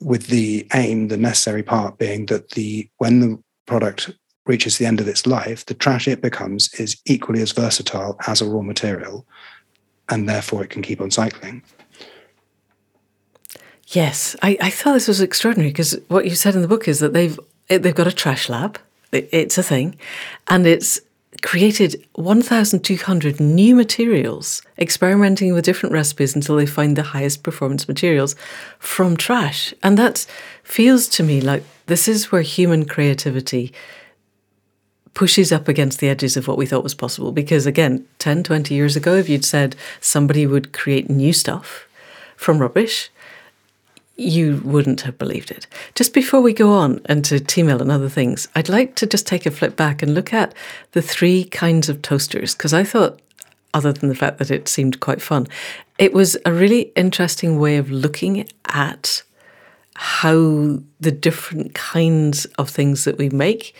with 0.01 0.27
the 0.27 0.67
aim 0.73 1.07
the 1.07 1.17
necessary 1.17 1.63
part 1.63 1.97
being 1.97 2.25
that 2.25 2.49
the 2.51 2.89
when 2.97 3.21
the 3.21 3.41
product 3.65 4.11
reaches 4.45 4.77
the 4.77 4.85
end 4.85 4.99
of 4.99 5.07
its 5.07 5.25
life, 5.25 5.65
the 5.65 5.73
trash 5.73 6.07
it 6.07 6.21
becomes 6.21 6.73
is 6.75 7.01
equally 7.05 7.41
as 7.41 7.51
versatile 7.51 8.15
as 8.27 8.41
a 8.41 8.49
raw 8.49 8.61
material, 8.61 9.25
and 10.09 10.29
therefore 10.29 10.63
it 10.63 10.69
can 10.69 10.81
keep 10.81 11.01
on 11.01 11.11
cycling. 11.11 11.63
Yes, 13.87 14.35
I, 14.41 14.57
I 14.61 14.69
thought 14.69 14.93
this 14.93 15.07
was 15.07 15.21
extraordinary 15.21 15.71
because 15.71 15.97
what 16.07 16.25
you 16.25 16.35
said 16.35 16.55
in 16.55 16.61
the 16.61 16.67
book 16.67 16.87
is 16.87 16.99
that 16.99 17.13
they've 17.13 17.39
they've 17.67 17.95
got 17.95 18.07
a 18.07 18.11
trash 18.11 18.49
lab. 18.49 18.79
it's 19.11 19.57
a 19.57 19.63
thing, 19.63 19.95
and 20.47 20.65
it's 20.65 20.99
created 21.41 22.03
1,200 22.13 23.39
new 23.39 23.75
materials, 23.75 24.61
experimenting 24.79 25.53
with 25.53 25.65
different 25.65 25.93
recipes 25.93 26.35
until 26.35 26.55
they 26.55 26.65
find 26.65 26.95
the 26.95 27.03
highest 27.03 27.43
performance 27.43 27.87
materials 27.87 28.35
from 28.79 29.15
trash. 29.15 29.73
And 29.83 29.97
that 29.97 30.25
feels 30.63 31.07
to 31.09 31.23
me 31.23 31.41
like 31.41 31.63
this 31.85 32.07
is 32.07 32.31
where 32.31 32.41
human 32.41 32.85
creativity 32.85 33.73
pushes 35.13 35.51
up 35.51 35.67
against 35.67 35.99
the 35.99 36.09
edges 36.09 36.35
of 36.35 36.47
what 36.47 36.57
we 36.57 36.65
thought 36.65 36.83
was 36.83 36.95
possible. 36.95 37.31
Because 37.31 37.65
again, 37.65 38.05
10, 38.19 38.43
20 38.43 38.73
years 38.73 38.95
ago, 38.95 39.15
if 39.15 39.29
you'd 39.29 39.45
said 39.45 39.75
somebody 40.01 40.47
would 40.47 40.73
create 40.73 41.09
new 41.09 41.31
stuff 41.31 41.87
from 42.35 42.59
rubbish, 42.59 43.09
you 44.17 44.61
wouldn't 44.63 45.01
have 45.01 45.17
believed 45.17 45.51
it. 45.51 45.67
Just 45.93 46.13
before 46.13 46.41
we 46.41 46.53
go 46.53 46.71
on 46.71 47.01
into 47.09 47.39
T-mill 47.39 47.81
and 47.81 47.91
other 47.91 48.09
things, 48.09 48.47
I'd 48.55 48.69
like 48.69 48.95
to 48.95 49.05
just 49.05 49.27
take 49.27 49.45
a 49.45 49.51
flip 49.51 49.75
back 49.75 50.01
and 50.01 50.13
look 50.13 50.33
at 50.33 50.53
the 50.93 51.01
three 51.01 51.43
kinds 51.43 51.89
of 51.89 52.01
toasters, 52.01 52.55
because 52.55 52.73
I 52.73 52.83
thought, 52.83 53.21
other 53.73 53.91
than 53.91 54.07
the 54.07 54.15
fact 54.15 54.37
that 54.37 54.51
it 54.51 54.69
seemed 54.69 55.01
quite 55.01 55.21
fun, 55.21 55.47
it 55.97 56.13
was 56.13 56.37
a 56.45 56.53
really 56.53 56.93
interesting 56.95 57.59
way 57.59 57.75
of 57.77 57.91
looking 57.91 58.47
at 58.65 59.21
how 59.95 60.79
the 60.99 61.11
different 61.11 61.73
kinds 61.73 62.45
of 62.57 62.69
things 62.69 63.03
that 63.03 63.17
we 63.17 63.29
make 63.29 63.75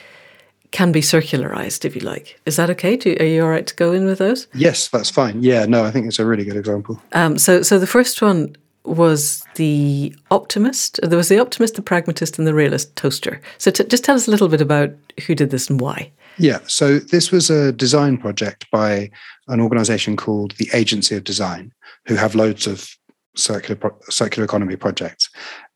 can 0.72 0.92
be 0.92 1.02
circularized, 1.02 1.86
if 1.86 1.96
you 1.96 2.02
like. 2.02 2.40
Is 2.46 2.58
that 2.58 2.70
okay? 2.72 2.98
Do, 2.98 3.16
are 3.20 3.26
you 3.26 3.44
all 3.44 3.50
right 3.50 3.66
to 3.66 3.76
go 3.76 3.94
in 3.94 4.06
with 4.06 4.18
those? 4.18 4.48
Yes, 4.54 4.90
that's 4.90 5.10
fine. 5.10 5.42
Yeah, 5.42 5.66
no, 5.66 5.86
I 5.86 5.92
think 5.92 6.08
it's 6.08 6.20
a 6.20 6.26
really 6.26 6.44
good 6.44 6.58
example. 6.58 7.02
Um, 7.14 7.38
so, 7.38 7.62
so 7.62 7.80
the 7.80 7.88
first 7.88 8.22
one 8.22 8.58
was 8.86 9.44
the 9.56 10.16
optimist. 10.32 11.00
There 11.04 11.18
was 11.18 11.30
the 11.30 11.40
optimist, 11.40 11.76
the 11.76 11.82
pragmatist, 11.82 12.38
and 12.38 12.48
the 12.48 12.54
realist 12.54 12.96
toaster. 12.96 13.42
So, 13.58 13.72
t- 13.72 13.86
just 13.86 14.04
tell 14.04 14.16
us 14.16 14.28
a 14.28 14.32
little 14.32 14.48
bit 14.48 14.62
about 14.62 14.92
who 15.26 15.36
did 15.36 15.52
this 15.52 15.70
and 15.70 15.80
why. 15.80 16.12
Yeah, 16.38 16.60
so 16.68 17.00
this 17.00 17.32
was 17.32 17.50
a 17.50 17.72
design 17.72 18.18
project 18.18 18.70
by 18.72 19.10
an 19.48 19.62
organization 19.62 20.18
called 20.18 20.52
the 20.58 20.70
Agency 20.74 21.16
of 21.16 21.24
Design, 21.24 21.72
who 22.08 22.16
have 22.16 22.36
loads 22.36 22.68
of 22.68 22.90
circular 23.36 23.76
pro- 23.76 23.98
circular 24.10 24.46
economy 24.46 24.76
projects, 24.76 25.30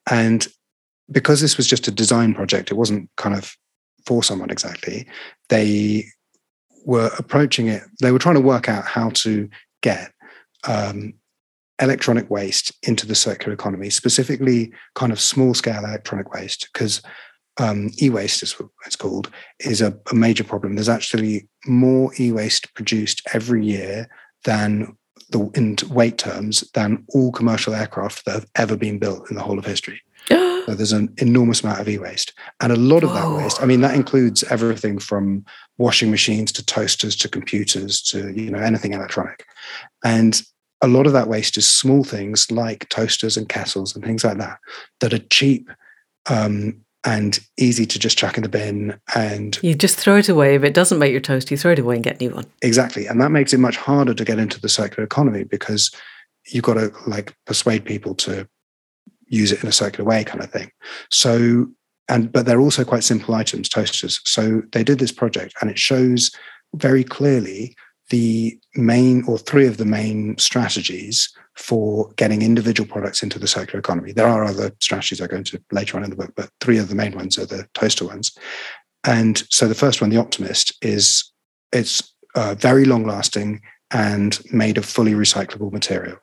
and 0.09 0.47
because 1.11 1.41
this 1.41 1.57
was 1.57 1.67
just 1.67 1.87
a 1.87 1.91
design 1.91 2.33
project, 2.33 2.71
it 2.71 2.75
wasn't 2.75 3.09
kind 3.17 3.35
of 3.35 3.55
for 4.05 4.23
someone 4.23 4.49
exactly, 4.49 5.07
they 5.49 6.05
were 6.85 7.11
approaching 7.17 7.67
it, 7.67 7.83
they 8.01 8.11
were 8.11 8.19
trying 8.19 8.35
to 8.35 8.41
work 8.41 8.69
out 8.69 8.85
how 8.85 9.09
to 9.09 9.49
get 9.81 10.11
um, 10.67 11.13
electronic 11.81 12.29
waste 12.29 12.71
into 12.83 13.07
the 13.07 13.15
circular 13.15 13.53
economy, 13.53 13.89
specifically 13.89 14.73
kind 14.95 15.11
of 15.11 15.19
small 15.19 15.53
scale 15.53 15.85
electronic 15.85 16.33
waste, 16.33 16.69
because 16.73 17.01
um, 17.59 17.91
e-waste, 18.01 18.41
is 18.43 18.59
what 18.59 18.69
it's 18.85 18.95
called, 18.95 19.29
is 19.59 19.81
a, 19.81 19.97
a 20.11 20.15
major 20.15 20.43
problem. 20.43 20.75
There's 20.75 20.89
actually 20.89 21.47
more 21.65 22.11
e-waste 22.19 22.73
produced 22.73 23.21
every 23.33 23.65
year 23.65 24.09
than 24.45 24.95
the 25.31 25.49
in 25.53 25.75
weight 25.89 26.17
terms 26.17 26.61
than 26.73 27.05
all 27.09 27.31
commercial 27.31 27.73
aircraft 27.73 28.25
that 28.25 28.33
have 28.33 28.47
ever 28.55 28.77
been 28.77 28.97
built 28.97 29.29
in 29.29 29.35
the 29.35 29.43
whole 29.43 29.59
of 29.59 29.65
history. 29.65 30.01
so 30.29 30.73
there's 30.73 30.93
an 30.93 31.13
enormous 31.17 31.61
amount 31.61 31.79
of 31.79 31.89
e-waste, 31.89 32.33
and 32.61 32.71
a 32.71 32.77
lot 32.77 33.03
of 33.03 33.11
Whoa. 33.11 33.15
that 33.15 33.43
waste. 33.43 33.61
I 33.61 33.65
mean, 33.65 33.81
that 33.81 33.95
includes 33.95 34.43
everything 34.43 34.97
from 34.99 35.45
washing 35.77 36.09
machines 36.11 36.51
to 36.53 36.65
toasters 36.65 37.15
to 37.17 37.29
computers 37.29 38.01
to 38.03 38.31
you 38.31 38.49
know 38.49 38.59
anything 38.59 38.93
electronic, 38.93 39.45
and 40.03 40.41
a 40.81 40.87
lot 40.87 41.07
of 41.07 41.13
that 41.13 41.27
waste 41.27 41.57
is 41.57 41.69
small 41.69 42.03
things 42.03 42.49
like 42.51 42.87
toasters 42.89 43.37
and 43.37 43.49
kettles 43.49 43.95
and 43.95 44.03
things 44.03 44.23
like 44.23 44.37
that 44.37 44.59
that 45.01 45.13
are 45.13 45.19
cheap 45.29 45.69
um, 46.29 46.79
and 47.05 47.39
easy 47.57 47.85
to 47.85 47.97
just 47.99 48.17
chuck 48.17 48.37
in 48.37 48.43
the 48.43 48.49
bin 48.49 48.99
and 49.15 49.57
You 49.61 49.73
just 49.73 49.97
throw 49.97 50.17
it 50.17 50.29
away. 50.29 50.55
If 50.55 50.63
it 50.63 50.73
doesn't 50.73 50.99
make 50.99 51.11
your 51.11 51.21
toast, 51.21 51.49
you 51.49 51.57
throw 51.57 51.71
it 51.71 51.79
away 51.79 51.95
and 51.95 52.03
get 52.03 52.21
a 52.21 52.25
new 52.25 52.33
one. 52.35 52.45
exactly 52.61 53.07
and 53.07 53.21
that 53.21 53.31
makes 53.31 53.53
it 53.53 53.59
much 53.59 53.77
harder 53.77 54.13
to 54.13 54.25
get 54.25 54.39
into 54.39 54.59
the 54.59 54.69
circular 54.69 55.03
economy 55.03 55.43
because 55.43 55.91
you've 56.47 56.63
got 56.63 56.75
to 56.75 56.91
like 57.07 57.35
persuade 57.45 57.85
people 57.85 58.15
to 58.15 58.47
use 59.27 59.51
it 59.51 59.61
in 59.61 59.69
a 59.69 59.71
circular 59.73 60.07
way 60.09 60.23
kind 60.23 60.43
of 60.43 60.49
thing 60.49 60.71
so 61.11 61.67
and 62.07 62.31
but 62.31 62.45
they're 62.45 62.59
also 62.61 62.83
quite 62.83 63.03
simple 63.03 63.35
items 63.35 63.69
toasters 63.69 64.19
so 64.25 64.63
they 64.71 64.83
did 64.83 64.97
this 64.97 65.11
project 65.11 65.53
and 65.61 65.69
it 65.69 65.77
shows 65.77 66.31
very 66.75 67.03
clearly 67.03 67.75
the 68.09 68.59
main 68.75 69.23
or 69.27 69.37
three 69.37 69.67
of 69.67 69.77
the 69.77 69.85
main 69.85 70.37
strategies 70.37 71.29
for 71.55 72.11
getting 72.15 72.41
individual 72.41 72.87
products 72.87 73.21
into 73.21 73.37
the 73.37 73.47
circular 73.47 73.79
economy. 73.79 74.11
There 74.11 74.27
are 74.27 74.45
other 74.45 74.71
strategies 74.79 75.21
I 75.21 75.27
go 75.27 75.37
into 75.37 75.61
later 75.71 75.97
on 75.97 76.03
in 76.03 76.09
the 76.09 76.15
book, 76.15 76.33
but 76.35 76.49
three 76.61 76.77
of 76.77 76.89
the 76.89 76.95
main 76.95 77.15
ones 77.15 77.37
are 77.37 77.45
the 77.45 77.67
toaster 77.73 78.05
ones. 78.05 78.37
And 79.03 79.43
so 79.49 79.67
the 79.67 79.75
first 79.75 80.01
one, 80.01 80.09
the 80.09 80.17
Optimist, 80.17 80.77
is 80.81 81.31
it's 81.71 82.13
uh, 82.35 82.55
very 82.55 82.85
long 82.85 83.05
lasting 83.05 83.61
and 83.91 84.39
made 84.51 84.77
of 84.77 84.85
fully 84.85 85.13
recyclable 85.13 85.71
material. 85.71 86.17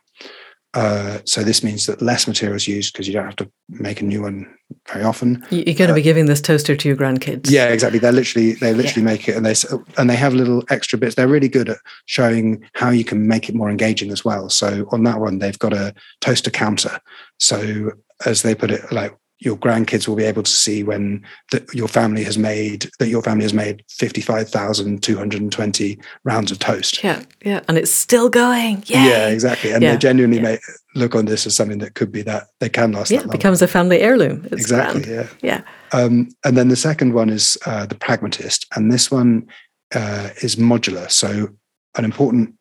Uh, 0.77 1.21
so 1.25 1.43
this 1.43 1.63
means 1.65 1.87
that 1.87 2.03
less 2.03 2.29
material 2.29 2.55
is 2.55 2.69
used 2.69 2.93
because 2.93 3.09
you 3.09 3.15
don't 3.15 3.25
have 3.25 3.35
to 3.37 3.51
make 3.71 4.03
a 4.03 4.05
new 4.05 4.21
one 4.23 4.47
very 4.93 5.03
often. 5.05 5.43
You- 5.51 5.65
You're 5.67 5.75
going 5.75 5.89
to 5.89 5.95
be 5.95 6.03
giving 6.03 6.27
this 6.27 6.43
toaster 6.43 6.77
to 6.77 6.89
your 6.89 6.97
grandkids. 6.99 7.51
Yeah, 7.51 7.69
exactly. 7.69 7.99
They're 7.99 8.13
literally 8.13 8.53
they 8.53 8.75
literally 8.75 9.03
make 9.05 9.27
it, 9.27 9.37
and 9.37 9.47
they 9.47 9.55
and 9.97 10.11
they 10.11 10.17
have 10.17 10.35
little 10.35 10.63
extra 10.69 10.99
bits. 10.99 11.15
They're 11.15 11.29
really 11.29 11.49
good 11.49 11.71
at 11.71 11.79
showing 12.05 12.63
how 12.75 12.91
you 12.91 13.05
can 13.05 13.27
make 13.27 13.49
it 13.49 13.55
more 13.55 13.71
engaging 13.71 14.11
as 14.13 14.23
well. 14.25 14.51
So 14.51 14.87
on 14.93 15.05
that 15.05 15.19
one, 15.19 15.39
they've 15.39 15.59
got 15.59 15.73
a 15.73 15.95
toaster 16.21 16.51
counter. 16.51 17.01
So 17.39 17.93
as 18.27 18.43
they 18.43 18.55
put 18.55 18.71
it, 18.71 18.93
like 18.93 19.17
your 19.39 19.57
grandkids 19.57 20.09
will 20.09 20.17
be 20.17 20.25
able 20.25 20.43
to 20.43 20.51
see 20.51 20.83
when 20.83 21.23
that 21.53 21.73
your 21.75 21.89
family 21.89 22.25
has 22.25 22.39
made 22.39 22.89
that 22.99 23.09
your 23.09 23.23
family 23.23 23.43
has 23.45 23.53
made 23.53 23.85
fifty 23.91 24.21
five 24.21 24.49
thousand 24.49 25.03
two 25.03 25.17
hundred 25.17 25.43
and 25.43 25.53
twenty 25.53 25.99
rounds 26.25 26.51
of 26.51 26.59
toast. 26.59 27.03
Yeah. 27.05 27.23
Yeah. 27.45 27.61
And 27.69 27.77
it's 27.77 27.91
still 27.91 28.29
going. 28.31 28.79
Yay. 28.87 29.05
Yeah, 29.05 29.29
exactly. 29.29 29.73
And 29.73 29.83
Yeah, 29.83 29.93
they 29.93 29.99
genuinely 29.99 30.39
yeah. 30.39 30.43
may 30.43 30.59
look 30.95 31.15
on 31.15 31.27
this 31.27 31.47
as 31.47 31.55
something 31.55 31.79
that 31.79 31.95
could 31.95 32.11
be 32.11 32.23
that 32.23 32.45
they 32.61 32.69
can 32.71 32.93
last 32.93 33.11
Yeah. 33.11 33.19
that 33.19 33.27
long. 33.27 33.37
becomes 33.37 33.61
a 33.61 33.69
family 33.69 34.01
heirloom. 34.01 34.45
It's 34.45 34.63
exactly. 34.63 35.03
grand. 35.03 35.31
Yeah. 35.43 35.63
Yeah. 35.93 36.01
Um, 36.01 36.29
and 36.45 36.57
then 36.57 36.69
the 36.69 36.77
second 36.77 37.13
one 37.13 37.29
is 37.29 37.59
uh, 37.67 37.85
the 37.87 37.95
pragmatist, 37.95 38.67
and 38.75 38.91
this 38.91 39.11
one 39.11 39.47
uh, 39.95 40.31
is 40.43 40.57
modular. 40.57 41.11
So, 41.11 41.49
an 41.97 42.05
important 42.05 42.55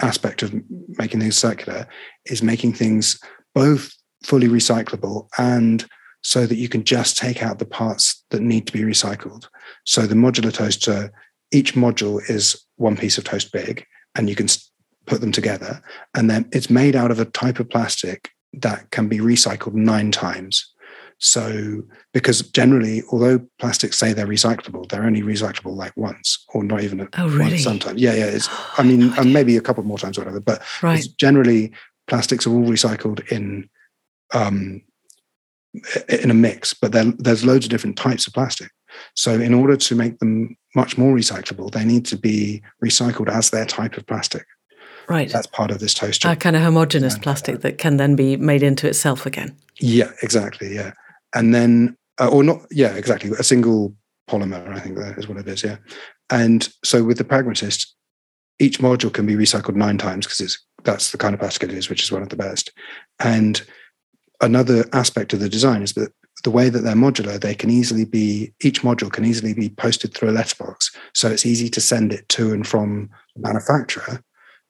aspect 0.00 0.42
of 0.42 0.54
making 0.98 1.20
things 1.20 1.36
circular 1.36 1.88
is 2.26 2.42
making 2.42 2.72
things 2.74 3.18
both 3.54 3.92
fully 4.22 4.46
recyclable 4.48 5.26
and 5.38 5.84
so 6.22 6.46
that 6.46 6.56
you 6.56 6.68
can 6.68 6.84
just 6.84 7.16
take 7.16 7.42
out 7.42 7.58
the 7.58 7.64
parts 7.66 8.24
that 8.30 8.42
need 8.42 8.66
to 8.66 8.72
be 8.72 8.80
recycled. 8.80 9.48
So, 9.84 10.02
the 10.02 10.14
modular 10.14 10.52
toaster, 10.52 11.12
each 11.52 11.74
module 11.74 12.20
is 12.28 12.64
one 12.76 12.96
piece 12.96 13.18
of 13.18 13.24
toast 13.24 13.52
big, 13.52 13.84
and 14.14 14.28
you 14.28 14.34
can 14.34 14.48
put 15.06 15.20
them 15.20 15.32
together. 15.32 15.82
And 16.14 16.28
then 16.28 16.48
it's 16.52 16.70
made 16.70 16.94
out 16.96 17.10
of 17.10 17.18
a 17.20 17.24
type 17.24 17.58
of 17.60 17.70
plastic 17.70 18.30
that 18.54 18.90
can 18.90 19.08
be 19.08 19.18
recycled 19.18 19.74
nine 19.74 20.10
times. 20.12 20.72
So, 21.20 21.82
because 22.12 22.42
generally, 22.42 23.02
although 23.10 23.40
plastics 23.58 23.98
say 23.98 24.12
they're 24.12 24.26
recyclable, 24.26 24.88
they're 24.88 25.02
only 25.04 25.22
recyclable 25.22 25.74
like 25.74 25.96
once 25.96 26.44
or 26.54 26.62
not 26.62 26.82
even 26.82 27.08
Oh, 27.18 27.38
once 27.38 27.62
sometimes. 27.62 28.00
Yeah, 28.00 28.14
yeah. 28.14 28.26
It's, 28.26 28.48
Oh, 28.50 28.74
I 28.78 28.82
mean, 28.84 29.08
no 29.10 29.14
and 29.18 29.32
maybe 29.32 29.56
a 29.56 29.60
couple 29.60 29.82
more 29.82 29.98
times 29.98 30.16
or 30.16 30.20
whatever, 30.22 30.40
but 30.40 30.62
Right. 30.82 31.04
generally 31.16 31.72
plastics 32.06 32.46
are 32.46 32.50
all 32.50 32.64
recycled 32.64 33.26
in 33.32 33.68
um, 34.32 34.82
in 36.08 36.30
a 36.30 36.34
mix, 36.34 36.74
but 36.74 36.92
there's 36.92 37.44
loads 37.44 37.66
of 37.66 37.70
different 37.70 37.96
types 37.96 38.26
of 38.26 38.32
plastic. 38.32 38.70
So, 39.14 39.32
in 39.32 39.54
order 39.54 39.76
to 39.76 39.94
make 39.94 40.18
them 40.18 40.56
much 40.74 40.96
more 40.98 41.14
recyclable, 41.14 41.70
they 41.70 41.84
need 41.84 42.04
to 42.06 42.16
be 42.16 42.62
recycled 42.84 43.28
as 43.28 43.50
their 43.50 43.66
type 43.66 43.96
of 43.96 44.06
plastic. 44.06 44.44
Right. 45.08 45.30
That's 45.30 45.46
part 45.46 45.70
of 45.70 45.78
this 45.78 45.94
toaster. 45.94 46.28
A 46.28 46.36
kind 46.36 46.56
of 46.56 46.62
homogeneous 46.62 47.14
Yeah. 47.14 47.22
plastic 47.22 47.60
that 47.60 47.78
can 47.78 47.96
then 47.96 48.16
be 48.16 48.36
made 48.36 48.62
into 48.62 48.86
itself 48.86 49.24
again. 49.26 49.56
Yeah, 49.80 50.10
exactly. 50.22 50.74
Yeah, 50.74 50.92
and 51.34 51.54
then 51.54 51.96
uh, 52.20 52.28
or 52.28 52.42
not? 52.42 52.66
Yeah, 52.70 52.94
exactly. 52.94 53.30
A 53.38 53.44
single 53.44 53.94
polymer, 54.28 54.68
I 54.74 54.80
think 54.80 54.98
that 54.98 55.16
is 55.18 55.28
what 55.28 55.38
it 55.38 55.48
is. 55.48 55.62
Yeah, 55.62 55.76
and 56.30 56.68
so 56.84 57.04
with 57.04 57.18
the 57.18 57.24
pragmatist, 57.24 57.94
each 58.58 58.80
module 58.80 59.12
can 59.12 59.24
be 59.26 59.34
recycled 59.36 59.76
nine 59.76 59.98
times 59.98 60.26
because 60.26 60.40
it's 60.40 60.64
that's 60.84 61.10
the 61.10 61.18
kind 61.18 61.34
of 61.34 61.40
plastic 61.40 61.70
it 61.70 61.76
is, 61.76 61.88
which 61.88 62.02
is 62.02 62.10
one 62.12 62.22
of 62.22 62.28
the 62.30 62.36
best. 62.36 62.72
And 63.20 63.62
another 64.40 64.84
aspect 64.92 65.32
of 65.32 65.40
the 65.40 65.48
design 65.48 65.82
is 65.82 65.94
that 65.94 66.12
the 66.44 66.50
way 66.50 66.68
that 66.68 66.80
they're 66.80 66.94
modular, 66.94 67.40
they 67.40 67.54
can 67.54 67.70
easily 67.70 68.04
be 68.04 68.52
each 68.62 68.82
module 68.82 69.12
can 69.12 69.24
easily 69.24 69.54
be 69.54 69.70
posted 69.70 70.14
through 70.14 70.30
a 70.30 70.32
letterbox, 70.32 70.94
so 71.14 71.28
it's 71.28 71.46
easy 71.46 71.68
to 71.68 71.80
send 71.80 72.12
it 72.12 72.28
to 72.30 72.52
and 72.52 72.66
from 72.66 73.10
the 73.34 73.42
manufacturer 73.42 74.22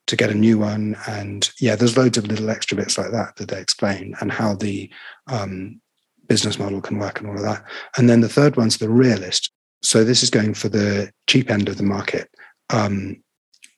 to 0.07 0.17
get 0.17 0.31
a 0.31 0.35
new 0.35 0.59
one. 0.59 0.97
And 1.07 1.51
yeah, 1.61 1.77
there's 1.77 1.97
loads 1.97 2.17
of 2.17 2.27
little 2.27 2.51
extra 2.51 2.77
bits 2.77 2.97
like 2.97 3.11
that 3.13 3.37
that 3.37 3.49
they 3.49 3.61
explain 3.61 4.15
and 4.21 4.33
how 4.33 4.55
the 4.55 4.91
um, 5.27 5.81
business 6.27 6.59
model 6.59 6.81
can 6.81 6.99
work 6.99 7.21
and 7.21 7.29
all 7.29 7.37
of 7.37 7.43
that. 7.43 7.63
And 7.97 8.09
then 8.09 8.23
the 8.23 8.29
third 8.29 8.57
one's 8.57 8.79
the 8.79 8.89
realist. 8.89 9.53
So 9.83 10.05
this 10.05 10.23
is 10.23 10.31
going 10.31 10.55
for 10.55 10.69
the 10.69 11.13
cheap 11.27 11.51
end 11.51 11.69
of 11.69 11.77
the 11.77 11.83
market, 11.85 12.31
um, 12.71 13.23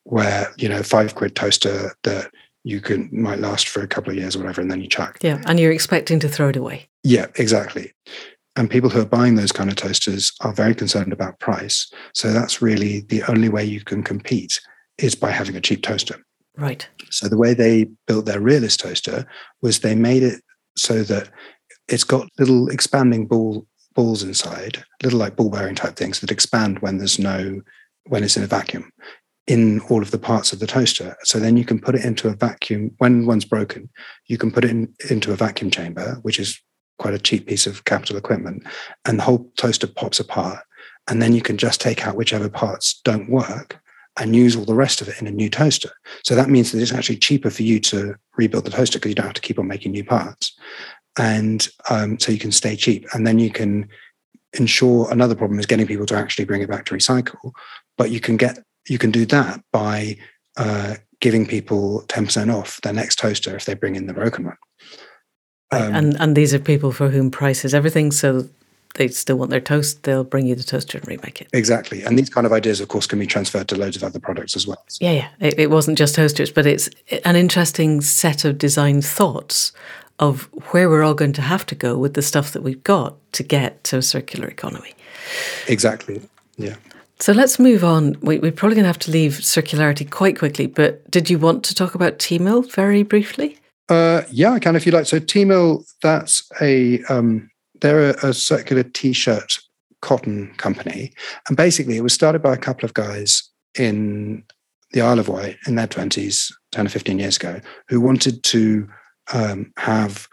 where 0.03 0.51
you 0.57 0.67
know 0.67 0.81
five 0.81 1.13
quid 1.15 1.35
toaster 1.35 1.93
that 2.03 2.31
you 2.63 2.79
can 2.81 3.09
might 3.11 3.39
last 3.39 3.67
for 3.67 3.81
a 3.81 3.87
couple 3.87 4.11
of 4.11 4.17
years 4.17 4.35
or 4.35 4.39
whatever, 4.39 4.61
and 4.61 4.71
then 4.71 4.81
you 4.81 4.87
chuck. 4.87 5.17
Yeah. 5.21 5.41
And 5.45 5.59
you're 5.59 5.71
expecting 5.71 6.19
to 6.19 6.29
throw 6.29 6.49
it 6.49 6.55
away. 6.55 6.87
Yeah, 7.03 7.27
exactly. 7.35 7.93
And 8.55 8.69
people 8.69 8.89
who 8.89 9.01
are 9.01 9.05
buying 9.05 9.35
those 9.35 9.51
kind 9.51 9.69
of 9.69 9.75
toasters 9.77 10.31
are 10.41 10.53
very 10.53 10.75
concerned 10.75 11.13
about 11.13 11.39
price. 11.39 11.91
So 12.13 12.33
that's 12.33 12.61
really 12.61 13.01
the 13.01 13.23
only 13.29 13.49
way 13.49 13.63
you 13.63 13.81
can 13.81 14.03
compete 14.03 14.59
is 14.97 15.15
by 15.15 15.31
having 15.31 15.55
a 15.55 15.61
cheap 15.61 15.81
toaster. 15.83 16.23
Right. 16.57 16.87
So 17.09 17.27
the 17.27 17.37
way 17.37 17.53
they 17.53 17.87
built 18.07 18.25
their 18.25 18.41
realist 18.41 18.81
toaster 18.81 19.25
was 19.61 19.79
they 19.79 19.95
made 19.95 20.21
it 20.21 20.43
so 20.75 21.03
that 21.03 21.29
it's 21.87 22.03
got 22.03 22.27
little 22.37 22.67
expanding 22.69 23.25
ball 23.25 23.65
balls 23.93 24.23
inside, 24.23 24.83
little 25.03 25.19
like 25.19 25.35
ball 25.35 25.49
bearing 25.49 25.75
type 25.75 25.95
things 25.95 26.19
that 26.19 26.31
expand 26.31 26.79
when 26.79 26.97
there's 26.97 27.19
no 27.19 27.61
when 28.07 28.23
it's 28.23 28.35
in 28.35 28.43
a 28.43 28.47
vacuum 28.47 28.91
in 29.47 29.81
all 29.89 30.01
of 30.01 30.11
the 30.11 30.19
parts 30.19 30.53
of 30.53 30.59
the 30.59 30.67
toaster. 30.67 31.15
So 31.23 31.39
then 31.39 31.57
you 31.57 31.65
can 31.65 31.79
put 31.79 31.95
it 31.95 32.05
into 32.05 32.27
a 32.27 32.35
vacuum 32.35 32.91
when 32.99 33.25
one's 33.25 33.45
broken, 33.45 33.89
you 34.27 34.37
can 34.37 34.51
put 34.51 34.63
it 34.63 34.71
in, 34.71 34.93
into 35.09 35.33
a 35.33 35.35
vacuum 35.35 35.71
chamber, 35.71 36.19
which 36.21 36.39
is 36.39 36.61
quite 36.99 37.13
a 37.13 37.19
cheap 37.19 37.47
piece 37.47 37.65
of 37.65 37.83
capital 37.85 38.17
equipment, 38.17 38.63
and 39.05 39.17
the 39.17 39.23
whole 39.23 39.51
toaster 39.57 39.87
pops 39.87 40.19
apart. 40.19 40.59
And 41.07 41.21
then 41.21 41.33
you 41.33 41.41
can 41.41 41.57
just 41.57 41.81
take 41.81 42.05
out 42.05 42.15
whichever 42.15 42.47
parts 42.47 43.01
don't 43.03 43.29
work 43.29 43.81
and 44.19 44.35
use 44.35 44.55
all 44.55 44.65
the 44.65 44.75
rest 44.75 45.01
of 45.01 45.07
it 45.07 45.19
in 45.19 45.25
a 45.25 45.31
new 45.31 45.49
toaster. 45.49 45.89
So 46.23 46.35
that 46.35 46.49
means 46.49 46.71
that 46.71 46.81
it's 46.81 46.93
actually 46.93 47.17
cheaper 47.17 47.49
for 47.49 47.63
you 47.63 47.79
to 47.81 48.15
rebuild 48.37 48.65
the 48.65 48.69
toaster 48.69 48.99
because 48.99 49.09
you 49.09 49.15
don't 49.15 49.25
have 49.25 49.33
to 49.35 49.41
keep 49.41 49.57
on 49.57 49.67
making 49.67 49.93
new 49.93 50.03
parts. 50.03 50.55
And 51.17 51.67
um, 51.89 52.19
so 52.19 52.31
you 52.31 52.37
can 52.37 52.51
stay 52.51 52.75
cheap. 52.75 53.07
And 53.13 53.25
then 53.25 53.39
you 53.39 53.49
can 53.49 53.89
ensure 54.53 55.09
another 55.11 55.35
problem 55.35 55.59
is 55.59 55.65
getting 55.65 55.87
people 55.87 56.05
to 56.05 56.15
actually 56.15 56.45
bring 56.45 56.61
it 56.61 56.69
back 56.69 56.85
to 56.85 56.93
recycle. 56.93 57.51
But 57.97 58.11
you 58.11 58.19
can 58.19 58.37
get 58.37 58.59
you 58.87 58.97
can 58.97 59.11
do 59.11 59.25
that 59.27 59.63
by 59.71 60.17
uh, 60.57 60.95
giving 61.19 61.45
people 61.45 62.03
10% 62.07 62.53
off 62.53 62.81
their 62.81 62.93
next 62.93 63.19
toaster 63.19 63.55
if 63.55 63.65
they 63.65 63.73
bring 63.73 63.95
in 63.95 64.07
the 64.07 64.13
broken 64.13 64.45
one. 64.45 64.57
Right. 65.71 65.81
Um, 65.83 65.95
and 65.95 66.19
and 66.19 66.35
these 66.35 66.53
are 66.53 66.59
people 66.59 66.91
for 66.91 67.09
whom 67.09 67.31
price 67.31 67.63
is 67.63 67.73
everything. 67.73 68.11
So 68.11 68.49
they 68.95 69.07
still 69.07 69.37
want 69.37 69.51
their 69.51 69.61
toast. 69.61 70.03
They'll 70.03 70.23
bring 70.23 70.47
you 70.47 70.55
the 70.55 70.63
toaster 70.63 70.97
and 70.97 71.07
remake 71.07 71.41
it. 71.41 71.47
Exactly. 71.53 72.01
And 72.03 72.19
these 72.19 72.29
kind 72.29 72.45
of 72.45 72.51
ideas, 72.51 72.81
of 72.81 72.89
course, 72.89 73.07
can 73.07 73.19
be 73.19 73.27
transferred 73.27 73.69
to 73.69 73.77
loads 73.77 73.95
of 73.95 74.03
other 74.03 74.19
products 74.19 74.55
as 74.55 74.67
well. 74.67 74.83
Yeah, 74.99 75.11
yeah. 75.11 75.29
It, 75.39 75.59
it 75.59 75.69
wasn't 75.69 75.97
just 75.97 76.15
toasters, 76.15 76.51
but 76.51 76.65
it's 76.65 76.89
an 77.23 77.37
interesting 77.37 78.01
set 78.01 78.43
of 78.43 78.57
design 78.57 79.01
thoughts 79.01 79.71
of 80.19 80.43
where 80.71 80.89
we're 80.89 81.03
all 81.03 81.13
going 81.13 81.33
to 81.33 81.41
have 81.41 81.65
to 81.67 81.75
go 81.75 81.97
with 81.97 82.13
the 82.13 82.21
stuff 82.21 82.51
that 82.51 82.61
we've 82.61 82.83
got 82.83 83.15
to 83.33 83.43
get 83.43 83.83
to 83.85 83.97
a 83.97 84.01
circular 84.01 84.47
economy. 84.47 84.93
Exactly. 85.67 86.21
Yeah. 86.57 86.75
So 87.21 87.33
let's 87.33 87.59
move 87.59 87.83
on. 87.83 88.17
We, 88.21 88.39
we're 88.39 88.51
probably 88.51 88.75
going 88.75 88.85
to 88.85 88.89
have 88.89 88.97
to 88.99 89.11
leave 89.11 89.33
circularity 89.33 90.09
quite 90.09 90.39
quickly, 90.39 90.65
but 90.65 91.09
did 91.11 91.29
you 91.29 91.37
want 91.37 91.63
to 91.65 91.75
talk 91.75 91.93
about 91.93 92.17
Teemill 92.17 92.69
very 92.73 93.03
briefly? 93.03 93.59
Uh, 93.89 94.23
yeah, 94.31 94.53
I 94.53 94.59
can 94.59 94.75
if 94.75 94.87
you 94.87 94.91
like. 94.91 95.05
So 95.05 95.19
Teemill, 95.19 95.85
that's 96.01 96.49
a 96.59 97.03
um, 97.03 97.51
they're 97.79 98.09
a, 98.09 98.29
a 98.29 98.33
circular 98.33 98.81
t-shirt 98.81 99.59
cotton 100.01 100.51
company, 100.57 101.13
and 101.47 101.55
basically 101.55 101.95
it 101.95 102.01
was 102.01 102.13
started 102.13 102.41
by 102.41 102.53
a 102.53 102.57
couple 102.57 102.85
of 102.85 102.95
guys 102.95 103.47
in 103.77 104.43
the 104.91 105.01
Isle 105.01 105.19
of 105.19 105.27
Wight 105.27 105.57
in 105.67 105.75
their 105.75 105.87
twenties, 105.87 106.51
ten 106.71 106.87
or 106.87 106.89
fifteen 106.89 107.19
years 107.19 107.37
ago, 107.37 107.59
who 107.87 108.01
wanted 108.01 108.43
to 108.45 108.87
um, 109.31 109.71
have 109.77 110.27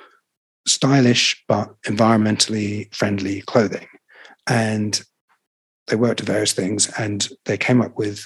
stylish 0.66 1.45
but 1.49 1.68
environmentally 1.82 2.95
friendly 2.95 3.43
clothing, 3.43 3.89
and 4.47 5.03
they 5.89 5.97
worked 5.97 6.20
at 6.20 6.26
various 6.26 6.53
things, 6.53 6.91
and 6.99 7.28
they 7.45 7.57
came 7.57 7.82
up 7.82 7.97
with 7.97 8.24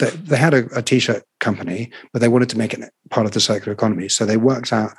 they, 0.00 0.10
they 0.10 0.36
had 0.36 0.54
a 0.54 0.66
a 0.76 0.82
t-shirt 0.82 1.22
company, 1.38 1.90
but 2.12 2.20
they 2.20 2.28
wanted 2.28 2.48
to 2.48 2.58
make 2.58 2.74
it 2.74 2.92
part 3.10 3.26
of 3.26 3.32
the 3.32 3.40
circular 3.40 3.72
economy. 3.72 4.08
So 4.08 4.24
they 4.24 4.36
worked 4.36 4.72
out, 4.72 4.94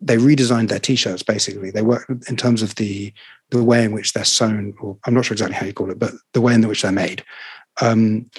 they 0.00 0.16
redesigned 0.16 0.68
their 0.68 0.78
t-shirts. 0.78 1.22
Basically, 1.22 1.70
they 1.70 1.82
worked 1.82 2.10
in 2.28 2.36
terms 2.36 2.62
of 2.62 2.76
the 2.76 3.12
the 3.50 3.64
way 3.64 3.84
in 3.84 3.92
which 3.92 4.12
they're 4.12 4.24
sewn, 4.24 4.74
or 4.80 4.96
I'm 5.04 5.14
not 5.14 5.24
sure 5.24 5.34
exactly 5.34 5.56
how 5.56 5.66
you 5.66 5.72
call 5.72 5.90
it, 5.90 5.98
but 5.98 6.12
the 6.34 6.40
way 6.40 6.54
in 6.54 6.66
which 6.68 6.82
they're 6.82 6.92
made, 6.92 7.24
um, 7.80 8.30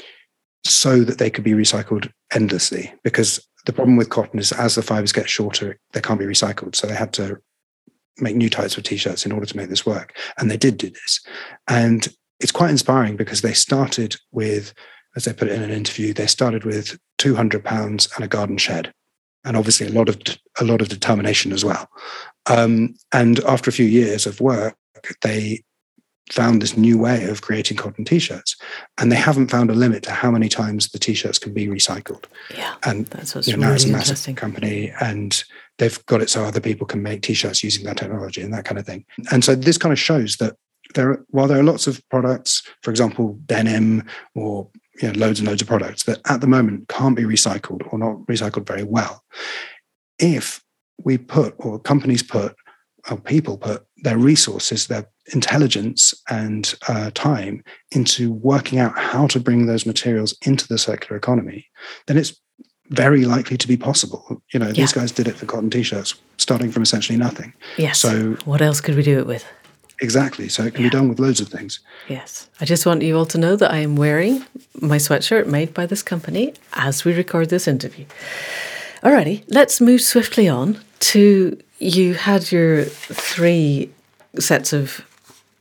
so 0.64 1.04
that 1.04 1.18
they 1.18 1.30
could 1.30 1.44
be 1.44 1.52
recycled 1.52 2.12
endlessly. 2.32 2.94
Because 3.04 3.46
the 3.66 3.74
problem 3.74 3.98
with 3.98 4.10
cotton 4.10 4.40
is, 4.40 4.52
as 4.52 4.76
the 4.76 4.82
fibers 4.82 5.12
get 5.12 5.30
shorter, 5.30 5.78
they 5.94 6.02
can't 6.02 6.20
be 6.20 6.26
recycled. 6.26 6.76
So 6.76 6.88
they 6.88 6.96
had 6.96 7.14
to 7.14 7.42
make 8.20 8.36
new 8.36 8.50
types 8.50 8.78
of 8.78 8.84
t-shirts 8.84 9.26
in 9.26 9.32
order 9.32 9.46
to 9.46 9.58
make 9.58 9.70
this 9.70 9.86
work, 9.86 10.16
and 10.38 10.52
they 10.52 10.58
did 10.58 10.78
do 10.78 10.90
this. 10.90 11.22
And 11.68 12.08
it's 12.40 12.52
quite 12.52 12.70
inspiring 12.70 13.16
because 13.16 13.42
they 13.42 13.54
started 13.54 14.16
with 14.32 14.74
as 15.16 15.26
they 15.26 15.34
put 15.34 15.48
it 15.48 15.56
in 15.56 15.64
an 15.64 15.72
interview, 15.72 16.14
they 16.14 16.28
started 16.28 16.64
with 16.64 16.98
200 17.18 17.64
pounds 17.64 18.08
and 18.16 18.24
a 18.24 18.28
garden 18.28 18.58
shed, 18.58 18.94
and 19.44 19.58
obviously 19.58 19.88
a 19.88 19.92
lot 19.92 20.08
of 20.08 20.20
a 20.60 20.64
lot 20.64 20.82
of 20.82 20.90
determination 20.90 21.52
as 21.52 21.66
well. 21.66 21.90
Um, 22.46 22.96
and 23.12 23.40
after 23.46 23.70
a 23.70 23.74
few 23.74 23.86
years 23.86 24.26
of 24.26 24.40
work, 24.40 24.76
they 25.22 25.64
found 26.32 26.62
this 26.62 26.78
new 26.78 26.98
way 26.98 27.26
of 27.26 27.42
creating 27.42 27.78
cotton 27.78 28.06
t-shirts. 28.06 28.56
And 29.00 29.12
they 29.12 29.16
haven't 29.16 29.50
found 29.50 29.72
a 29.72 29.74
limit 29.74 30.04
to 30.04 30.12
how 30.12 30.32
many 30.32 30.48
times 30.48 30.90
the 30.90 31.00
t-shirts 31.00 31.40
can 31.40 31.54
be 31.54 31.68
recycled. 31.68 32.26
Yeah 32.56 32.76
and 32.84 33.08
that's 33.08 33.34
what's 33.34 33.48
you 33.48 33.58
know, 33.58 33.68
really 33.68 33.70
now 33.70 33.76
it's 33.76 33.86
a 33.86 34.12
massive 34.14 34.36
company 34.36 34.94
and 35.02 35.44
they've 35.80 36.06
got 36.06 36.22
it 36.22 36.30
so 36.30 36.44
other 36.44 36.60
people 36.60 36.86
can 36.86 37.02
make 37.02 37.22
t-shirts 37.22 37.64
using 37.64 37.84
that 37.86 37.98
technology 37.98 38.42
and 38.42 38.54
that 38.54 38.66
kind 38.66 38.78
of 38.78 38.86
thing. 38.86 39.06
And 39.32 39.44
so 39.44 39.56
this 39.56 39.78
kind 39.78 39.92
of 39.92 40.00
shows 40.00 40.38
that 40.38 40.56
there 40.96 41.24
while 41.30 41.48
there 41.48 41.60
are 41.60 41.64
lots 41.64 41.88
of 41.88 42.02
products 42.10 42.64
for 42.82 42.90
example 42.92 43.40
denim 43.46 44.04
or 44.36 44.70
you 45.02 45.12
know, 45.12 45.20
loads 45.20 45.40
and 45.40 45.48
loads 45.48 45.62
of 45.62 45.68
products 45.68 46.04
that 46.04 46.20
at 46.30 46.42
the 46.42 46.48
moment 46.48 46.88
can't 46.88 47.16
be 47.16 47.24
recycled 47.24 47.82
or 47.92 48.00
not 48.00 48.18
recycled 48.28 48.68
very 48.68 48.84
well. 48.84 49.24
If 50.18 50.64
we 51.04 51.18
put, 51.18 51.56
or 51.58 51.80
companies 51.80 52.24
put, 52.24 52.56
or 53.10 53.18
people 53.18 53.58
put 53.58 53.86
their 54.04 54.18
resources, 54.18 54.88
their 54.88 55.08
intelligence 55.34 56.14
and 56.30 56.76
uh, 56.88 57.12
time 57.14 57.64
into 57.92 58.32
working 58.32 58.80
out 58.80 58.98
how 58.98 59.28
to 59.28 59.40
bring 59.40 59.66
those 59.66 59.86
materials 59.86 60.38
into 60.46 60.68
the 60.68 60.78
circular 60.78 61.16
economy, 61.16 61.68
then 62.08 62.18
it's 62.18 62.40
very 62.90 63.24
likely 63.24 63.56
to 63.56 63.68
be 63.68 63.78
possible. 63.78 64.42
You 64.54 64.60
know, 64.60 64.68
yeah. 64.68 64.74
these 64.74 64.94
guys 64.94 65.12
did 65.12 65.28
it 65.28 65.36
for 65.36 65.46
cotton 65.46 65.70
t-shirts, 65.70 66.16
starting 66.38 66.72
from 66.72 66.84
essentially 66.84 67.18
nothing. 67.18 67.54
Yes. 67.78 68.00
So 68.00 68.34
what 68.46 68.62
else 68.62 68.82
could 68.82 68.96
we 68.96 69.04
do 69.04 69.20
it 69.20 69.28
with? 69.28 69.46
Exactly. 70.02 70.48
So 70.50 70.64
it 70.64 70.74
can 70.74 70.84
yeah. 70.84 70.90
be 70.90 70.98
done 70.98 71.10
with 71.10 71.20
loads 71.20 71.42
of 71.42 71.50
things. 71.50 71.80
Yes. 72.08 72.50
I 72.62 72.66
just 72.66 72.86
want 72.86 73.02
you 73.02 73.18
all 73.18 73.26
to 73.28 73.38
know 73.38 73.56
that 73.56 73.72
I 73.72 73.78
am 73.78 73.96
wearing 73.96 74.46
my 74.80 74.98
sweatshirt 74.98 75.48
made 75.48 75.74
by 75.74 75.86
this 75.86 76.02
company 76.02 76.54
as 76.74 77.04
we 77.04 77.14
record 77.14 77.50
this 77.50 77.68
interview. 77.68 78.06
Alrighty, 79.04 79.44
let's 79.48 79.82
move 79.82 80.02
swiftly 80.02 80.48
on 80.48 80.80
to 81.00 81.58
you 81.80 82.14
had 82.14 82.52
your 82.52 82.84
three 82.86 83.90
sets 84.38 84.74
of 84.74 85.06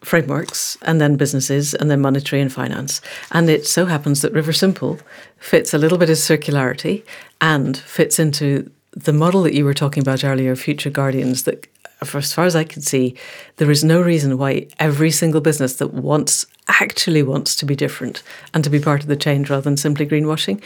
frameworks 0.00 0.78
and 0.82 1.00
then 1.00 1.16
businesses 1.16 1.74
and 1.74 1.90
then 1.90 2.00
monetary 2.00 2.40
and 2.40 2.52
finance. 2.52 3.00
And 3.32 3.50
it 3.50 3.66
so 3.66 3.86
happens 3.86 4.22
that 4.22 4.32
Riversimple 4.32 5.00
fits 5.38 5.74
a 5.74 5.78
little 5.78 5.98
bit 5.98 6.10
of 6.10 6.16
circularity 6.16 7.04
and 7.40 7.76
fits 7.76 8.18
into 8.18 8.70
the 8.92 9.12
model 9.12 9.42
that 9.42 9.54
you 9.54 9.64
were 9.64 9.74
talking 9.74 10.00
about 10.00 10.24
earlier, 10.24 10.56
Future 10.56 10.90
Guardians, 10.90 11.44
that 11.44 11.66
as 12.00 12.32
far 12.32 12.44
as 12.44 12.56
I 12.56 12.64
can 12.64 12.82
see, 12.82 13.16
there 13.56 13.70
is 13.70 13.82
no 13.82 14.00
reason 14.00 14.38
why 14.38 14.68
every 14.78 15.10
single 15.10 15.40
business 15.40 15.76
that 15.76 15.94
wants 15.94 16.46
actually 16.68 17.22
wants 17.22 17.56
to 17.56 17.66
be 17.66 17.74
different 17.74 18.22
and 18.54 18.62
to 18.62 18.70
be 18.70 18.78
part 18.78 19.02
of 19.02 19.08
the 19.08 19.16
change 19.16 19.50
rather 19.50 19.62
than 19.62 19.76
simply 19.76 20.06
greenwashing 20.06 20.62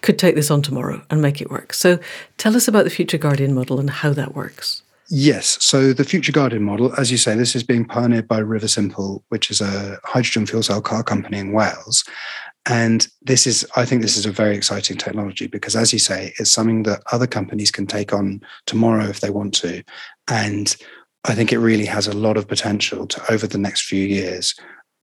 could 0.00 0.18
take 0.18 0.34
this 0.34 0.50
on 0.50 0.62
tomorrow 0.62 1.02
and 1.10 1.20
make 1.20 1.40
it 1.40 1.50
work. 1.50 1.72
So 1.72 1.98
tell 2.38 2.56
us 2.56 2.68
about 2.68 2.84
the 2.84 2.90
Future 2.90 3.18
Guardian 3.18 3.54
model 3.54 3.78
and 3.78 3.90
how 3.90 4.12
that 4.14 4.34
works. 4.34 4.82
Yes. 5.08 5.58
So 5.60 5.92
the 5.92 6.04
Future 6.04 6.32
Guardian 6.32 6.64
model, 6.64 6.92
as 6.98 7.12
you 7.12 7.18
say, 7.18 7.36
this 7.36 7.54
is 7.54 7.62
being 7.62 7.84
pioneered 7.84 8.26
by 8.26 8.40
Riversimple, 8.40 9.22
which 9.28 9.50
is 9.50 9.60
a 9.60 10.00
hydrogen 10.02 10.46
fuel 10.46 10.64
cell 10.64 10.80
car 10.80 11.04
company 11.04 11.38
in 11.38 11.52
Wales. 11.52 12.04
And 12.68 13.06
this 13.22 13.46
is, 13.46 13.64
I 13.76 13.84
think 13.84 14.02
this 14.02 14.16
is 14.16 14.26
a 14.26 14.32
very 14.32 14.56
exciting 14.56 14.96
technology 14.96 15.46
because, 15.46 15.76
as 15.76 15.92
you 15.92 16.00
say, 16.00 16.34
it's 16.38 16.50
something 16.50 16.82
that 16.82 17.02
other 17.12 17.26
companies 17.26 17.70
can 17.70 17.86
take 17.86 18.12
on 18.12 18.40
tomorrow 18.66 19.04
if 19.04 19.20
they 19.20 19.30
want 19.30 19.54
to. 19.54 19.84
And 20.28 20.76
I 21.24 21.34
think 21.34 21.52
it 21.52 21.58
really 21.58 21.86
has 21.86 22.08
a 22.08 22.16
lot 22.16 22.36
of 22.36 22.48
potential 22.48 23.06
to, 23.06 23.32
over 23.32 23.46
the 23.46 23.58
next 23.58 23.82
few 23.82 24.04
years, 24.04 24.54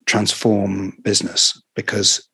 transform 0.05 0.97
business 1.03 1.61
because 1.75 2.27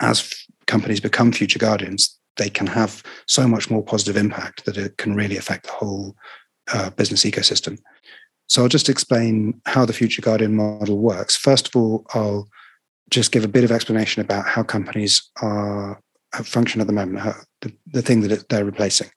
as 0.00 0.32
companies 0.66 1.00
become 1.00 1.32
future 1.32 1.58
guardians, 1.58 2.16
they 2.36 2.48
can 2.48 2.66
have 2.66 3.02
so 3.26 3.48
much 3.48 3.70
more 3.70 3.82
positive 3.82 4.16
impact 4.16 4.64
that 4.64 4.76
it 4.76 4.96
can 4.98 5.14
really 5.14 5.36
affect 5.36 5.66
the 5.66 5.72
whole 5.72 6.14
uh, 6.72 6.90
business 6.90 7.24
ecosystem. 7.24 7.78
So 8.46 8.62
I'll 8.62 8.68
just 8.68 8.88
explain 8.88 9.60
how 9.66 9.84
the 9.84 9.92
Future 9.92 10.22
Guardian 10.22 10.54
model 10.54 10.98
works. 10.98 11.36
First 11.36 11.68
of 11.68 11.76
all, 11.76 12.04
I'll 12.14 12.48
just 13.14 13.32
give 13.32 13.44
a 13.44 13.48
bit 13.48 13.64
of 13.64 13.70
explanation 13.70 14.20
about 14.20 14.46
how 14.46 14.62
companies 14.62 15.30
are 15.40 16.00
function 16.42 16.80
at 16.80 16.88
the 16.88 16.92
moment, 16.92 17.20
how, 17.20 17.34
the, 17.60 17.72
the 17.86 18.02
thing 18.02 18.22
that 18.22 18.48
they're 18.48 18.64
replacing. 18.64 19.08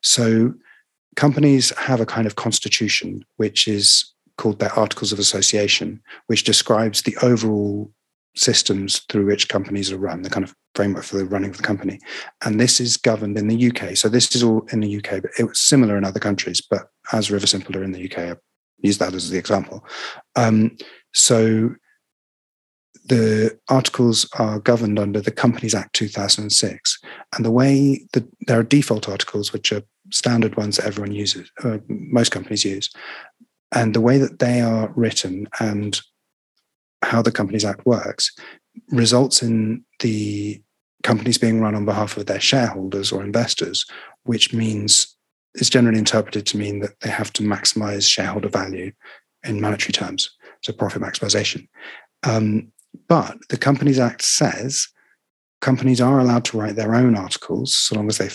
So 0.00 0.54
companies 1.16 1.70
have 1.78 2.00
a 2.00 2.06
kind 2.06 2.26
of 2.26 2.36
constitution, 2.36 3.24
which 3.36 3.68
is 3.68 4.10
called 4.38 4.58
their 4.58 4.72
Articles 4.72 5.12
of 5.12 5.18
Association, 5.18 6.00
which 6.28 6.44
describes 6.44 7.02
the 7.02 7.16
overall 7.22 7.92
systems 8.34 9.00
through 9.10 9.26
which 9.26 9.50
companies 9.50 9.92
are 9.92 9.98
run, 9.98 10.22
the 10.22 10.30
kind 10.30 10.44
of 10.44 10.54
framework 10.74 11.04
for 11.04 11.18
the 11.18 11.26
running 11.26 11.50
of 11.50 11.58
the 11.58 11.62
company. 11.62 12.00
And 12.42 12.58
this 12.58 12.80
is 12.80 12.96
governed 12.96 13.36
in 13.36 13.48
the 13.48 13.70
UK. 13.70 13.94
So 13.94 14.08
this 14.08 14.34
is 14.34 14.42
all 14.42 14.66
in 14.72 14.80
the 14.80 14.96
UK, 14.96 15.20
but 15.20 15.32
it 15.38 15.44
was 15.44 15.58
similar 15.58 15.98
in 15.98 16.04
other 16.04 16.20
countries. 16.20 16.62
But 16.62 16.88
as 17.12 17.28
Riversimple 17.28 17.76
are 17.76 17.84
in 17.84 17.92
the 17.92 18.10
UK, 18.10 18.18
I 18.18 18.36
use 18.78 18.96
that 18.96 19.12
as 19.12 19.28
the 19.28 19.36
example. 19.36 19.84
Um, 20.36 20.78
so 21.12 21.74
the 23.12 23.58
articles 23.68 24.26
are 24.38 24.58
governed 24.58 24.98
under 24.98 25.20
the 25.20 25.30
Companies 25.30 25.74
Act 25.74 25.94
2006. 25.94 26.98
And 27.36 27.44
the 27.44 27.50
way 27.50 28.06
that 28.14 28.24
there 28.46 28.58
are 28.58 28.62
default 28.62 29.06
articles, 29.06 29.52
which 29.52 29.70
are 29.70 29.82
standard 30.10 30.56
ones 30.56 30.78
that 30.78 30.86
everyone 30.86 31.12
uses, 31.12 31.52
uh, 31.62 31.76
most 31.88 32.32
companies 32.32 32.64
use. 32.64 32.88
And 33.70 33.92
the 33.92 34.00
way 34.00 34.16
that 34.16 34.38
they 34.38 34.62
are 34.62 34.90
written 34.96 35.46
and 35.60 36.00
how 37.02 37.20
the 37.20 37.30
Companies 37.30 37.66
Act 37.66 37.84
works 37.84 38.34
results 38.88 39.42
in 39.42 39.84
the 40.00 40.62
companies 41.02 41.36
being 41.36 41.60
run 41.60 41.74
on 41.74 41.84
behalf 41.84 42.16
of 42.16 42.24
their 42.24 42.40
shareholders 42.40 43.12
or 43.12 43.22
investors, 43.22 43.84
which 44.22 44.54
means 44.54 45.14
is 45.56 45.68
generally 45.68 45.98
interpreted 45.98 46.46
to 46.46 46.56
mean 46.56 46.80
that 46.80 46.98
they 47.00 47.10
have 47.10 47.30
to 47.34 47.42
maximize 47.42 48.08
shareholder 48.08 48.48
value 48.48 48.90
in 49.44 49.60
monetary 49.60 49.92
terms, 49.92 50.34
so 50.62 50.72
profit 50.72 51.02
maximization. 51.02 51.68
Um, 52.22 52.71
but 53.08 53.36
the 53.48 53.56
Companies 53.56 53.98
Act 53.98 54.22
says 54.22 54.88
companies 55.60 56.00
are 56.00 56.18
allowed 56.18 56.44
to 56.44 56.58
write 56.58 56.76
their 56.76 56.94
own 56.94 57.16
articles 57.16 57.74
so 57.74 57.94
long 57.94 58.08
as 58.08 58.18
they 58.18 58.28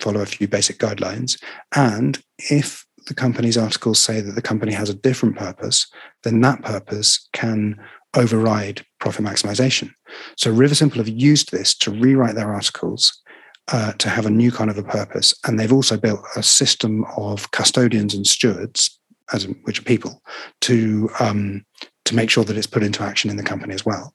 follow 0.00 0.20
a 0.20 0.26
few 0.26 0.48
basic 0.48 0.78
guidelines. 0.78 1.40
And 1.76 2.20
if 2.38 2.84
the 3.06 3.14
company's 3.14 3.58
articles 3.58 3.98
say 3.98 4.20
that 4.20 4.32
the 4.32 4.42
company 4.42 4.72
has 4.72 4.90
a 4.90 4.94
different 4.94 5.36
purpose, 5.36 5.86
then 6.24 6.40
that 6.40 6.62
purpose 6.62 7.28
can 7.32 7.78
override 8.14 8.84
profit 9.00 9.24
maximization. 9.24 9.92
So 10.36 10.52
Riversimple 10.52 10.96
have 10.96 11.08
used 11.08 11.50
this 11.50 11.74
to 11.76 11.90
rewrite 11.90 12.34
their 12.34 12.52
articles 12.52 13.20
uh, 13.68 13.92
to 13.92 14.08
have 14.08 14.26
a 14.26 14.30
new 14.30 14.50
kind 14.50 14.70
of 14.70 14.78
a 14.78 14.82
purpose. 14.82 15.34
And 15.46 15.58
they've 15.58 15.72
also 15.72 15.96
built 15.96 16.20
a 16.36 16.42
system 16.42 17.04
of 17.16 17.50
custodians 17.52 18.14
and 18.14 18.26
stewards, 18.26 18.98
as 19.32 19.46
which 19.62 19.80
are 19.80 19.84
people, 19.84 20.22
to 20.62 21.10
um, 21.20 21.64
to 22.04 22.14
make 22.14 22.30
sure 22.30 22.44
that 22.44 22.56
it's 22.56 22.66
put 22.66 22.82
into 22.82 23.02
action 23.02 23.30
in 23.30 23.36
the 23.36 23.42
company 23.42 23.74
as 23.74 23.86
well. 23.86 24.12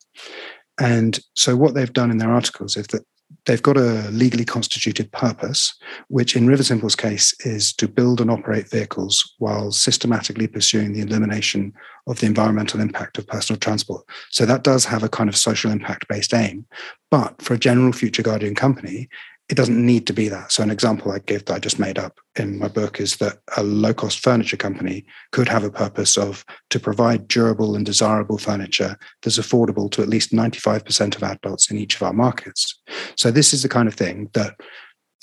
And 0.79 1.19
so 1.35 1.55
what 1.55 1.73
they've 1.73 1.91
done 1.91 2.11
in 2.11 2.17
their 2.17 2.31
articles 2.31 2.77
is 2.77 2.87
that 2.87 3.03
they've 3.45 3.63
got 3.63 3.77
a 3.77 4.09
legally 4.11 4.45
constituted 4.45 5.11
purpose, 5.11 5.73
which 6.07 6.35
in 6.35 6.47
Riversimple's 6.47 6.95
case 6.95 7.33
is 7.45 7.73
to 7.73 7.87
build 7.87 8.21
and 8.21 8.29
operate 8.29 8.69
vehicles 8.69 9.35
while 9.39 9.71
systematically 9.71 10.47
pursuing 10.47 10.93
the 10.93 11.01
elimination 11.01 11.73
of 12.07 12.19
the 12.19 12.25
environmental 12.25 12.79
impact 12.79 13.17
of 13.17 13.27
personal 13.27 13.59
transport. 13.59 14.05
So 14.31 14.45
that 14.45 14.63
does 14.63 14.85
have 14.85 15.03
a 15.03 15.09
kind 15.09 15.29
of 15.29 15.37
social 15.37 15.71
impact 15.71 16.07
based 16.07 16.33
aim. 16.33 16.65
But 17.09 17.41
for 17.41 17.53
a 17.53 17.59
general 17.59 17.91
future 17.91 18.23
guardian 18.23 18.55
company, 18.55 19.09
it 19.49 19.55
doesn't 19.55 19.85
need 19.85 20.05
to 20.07 20.13
be 20.13 20.27
that. 20.27 20.51
So, 20.51 20.61
an 20.61 20.71
example 20.71 21.11
I 21.11 21.19
give 21.19 21.45
that 21.45 21.53
I 21.53 21.59
just 21.59 21.79
made 21.79 21.97
up 21.97 22.19
in 22.35 22.59
my 22.59 22.67
book 22.67 22.99
is 22.99 23.15
that 23.17 23.37
a 23.55 23.63
low 23.63 23.93
cost 23.93 24.19
furniture 24.19 24.57
company 24.57 25.05
could 25.31 25.47
have 25.47 25.63
a 25.63 25.71
purpose 25.71 26.17
of 26.17 26.43
to 26.69 26.79
provide 26.79 27.27
durable 27.29 27.75
and 27.75 27.85
desirable 27.85 28.37
furniture 28.37 28.97
that's 29.21 29.39
affordable 29.39 29.89
to 29.91 30.01
at 30.01 30.09
least 30.09 30.33
95% 30.33 31.15
of 31.15 31.23
adults 31.23 31.71
in 31.71 31.77
each 31.77 31.95
of 31.95 32.03
our 32.03 32.13
markets. 32.13 32.81
So, 33.15 33.31
this 33.31 33.53
is 33.53 33.63
the 33.63 33.69
kind 33.69 33.87
of 33.87 33.95
thing 33.95 34.29
that 34.33 34.59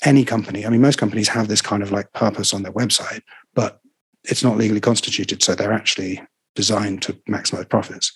any 0.03 0.25
company, 0.25 0.65
I 0.65 0.69
mean, 0.69 0.81
most 0.81 0.97
companies 0.97 1.29
have 1.29 1.47
this 1.47 1.61
kind 1.61 1.83
of 1.83 1.91
like 1.91 2.11
purpose 2.13 2.53
on 2.53 2.63
their 2.63 2.73
website, 2.73 3.21
but 3.53 3.79
it's 4.23 4.43
not 4.43 4.57
legally 4.57 4.81
constituted. 4.81 5.43
So, 5.43 5.53
they're 5.53 5.71
actually 5.71 6.19
designed 6.55 7.03
to 7.03 7.13
maximize 7.29 7.69
profits. 7.69 8.11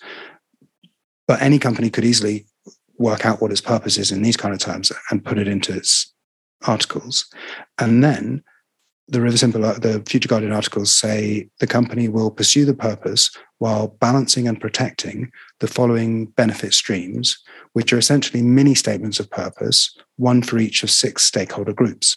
But 1.28 1.40
any 1.40 1.60
company 1.60 1.88
could 1.88 2.04
easily 2.04 2.46
work 3.00 3.24
out 3.24 3.40
what 3.40 3.50
its 3.50 3.62
purpose 3.62 3.96
is 3.96 4.12
in 4.12 4.22
these 4.22 4.36
kind 4.36 4.52
of 4.52 4.60
terms 4.60 4.92
and 5.10 5.24
put 5.24 5.38
it 5.38 5.48
into 5.48 5.74
its 5.74 6.12
articles. 6.66 7.26
And 7.78 8.04
then 8.04 8.44
the 9.08 9.18
Riversimple, 9.18 9.64
uh, 9.64 9.78
the 9.78 10.02
Future 10.06 10.28
Guardian 10.28 10.52
articles 10.52 10.94
say 10.94 11.48
the 11.58 11.66
company 11.66 12.08
will 12.08 12.30
pursue 12.30 12.64
the 12.64 12.74
purpose 12.74 13.30
while 13.58 13.88
balancing 14.00 14.46
and 14.46 14.60
protecting 14.60 15.32
the 15.60 15.66
following 15.66 16.26
benefit 16.26 16.74
streams, 16.74 17.36
which 17.72 17.92
are 17.92 17.98
essentially 17.98 18.42
mini 18.42 18.74
statements 18.74 19.18
of 19.18 19.30
purpose, 19.30 19.96
one 20.16 20.42
for 20.42 20.58
each 20.58 20.82
of 20.82 20.90
six 20.90 21.24
stakeholder 21.24 21.72
groups. 21.72 22.16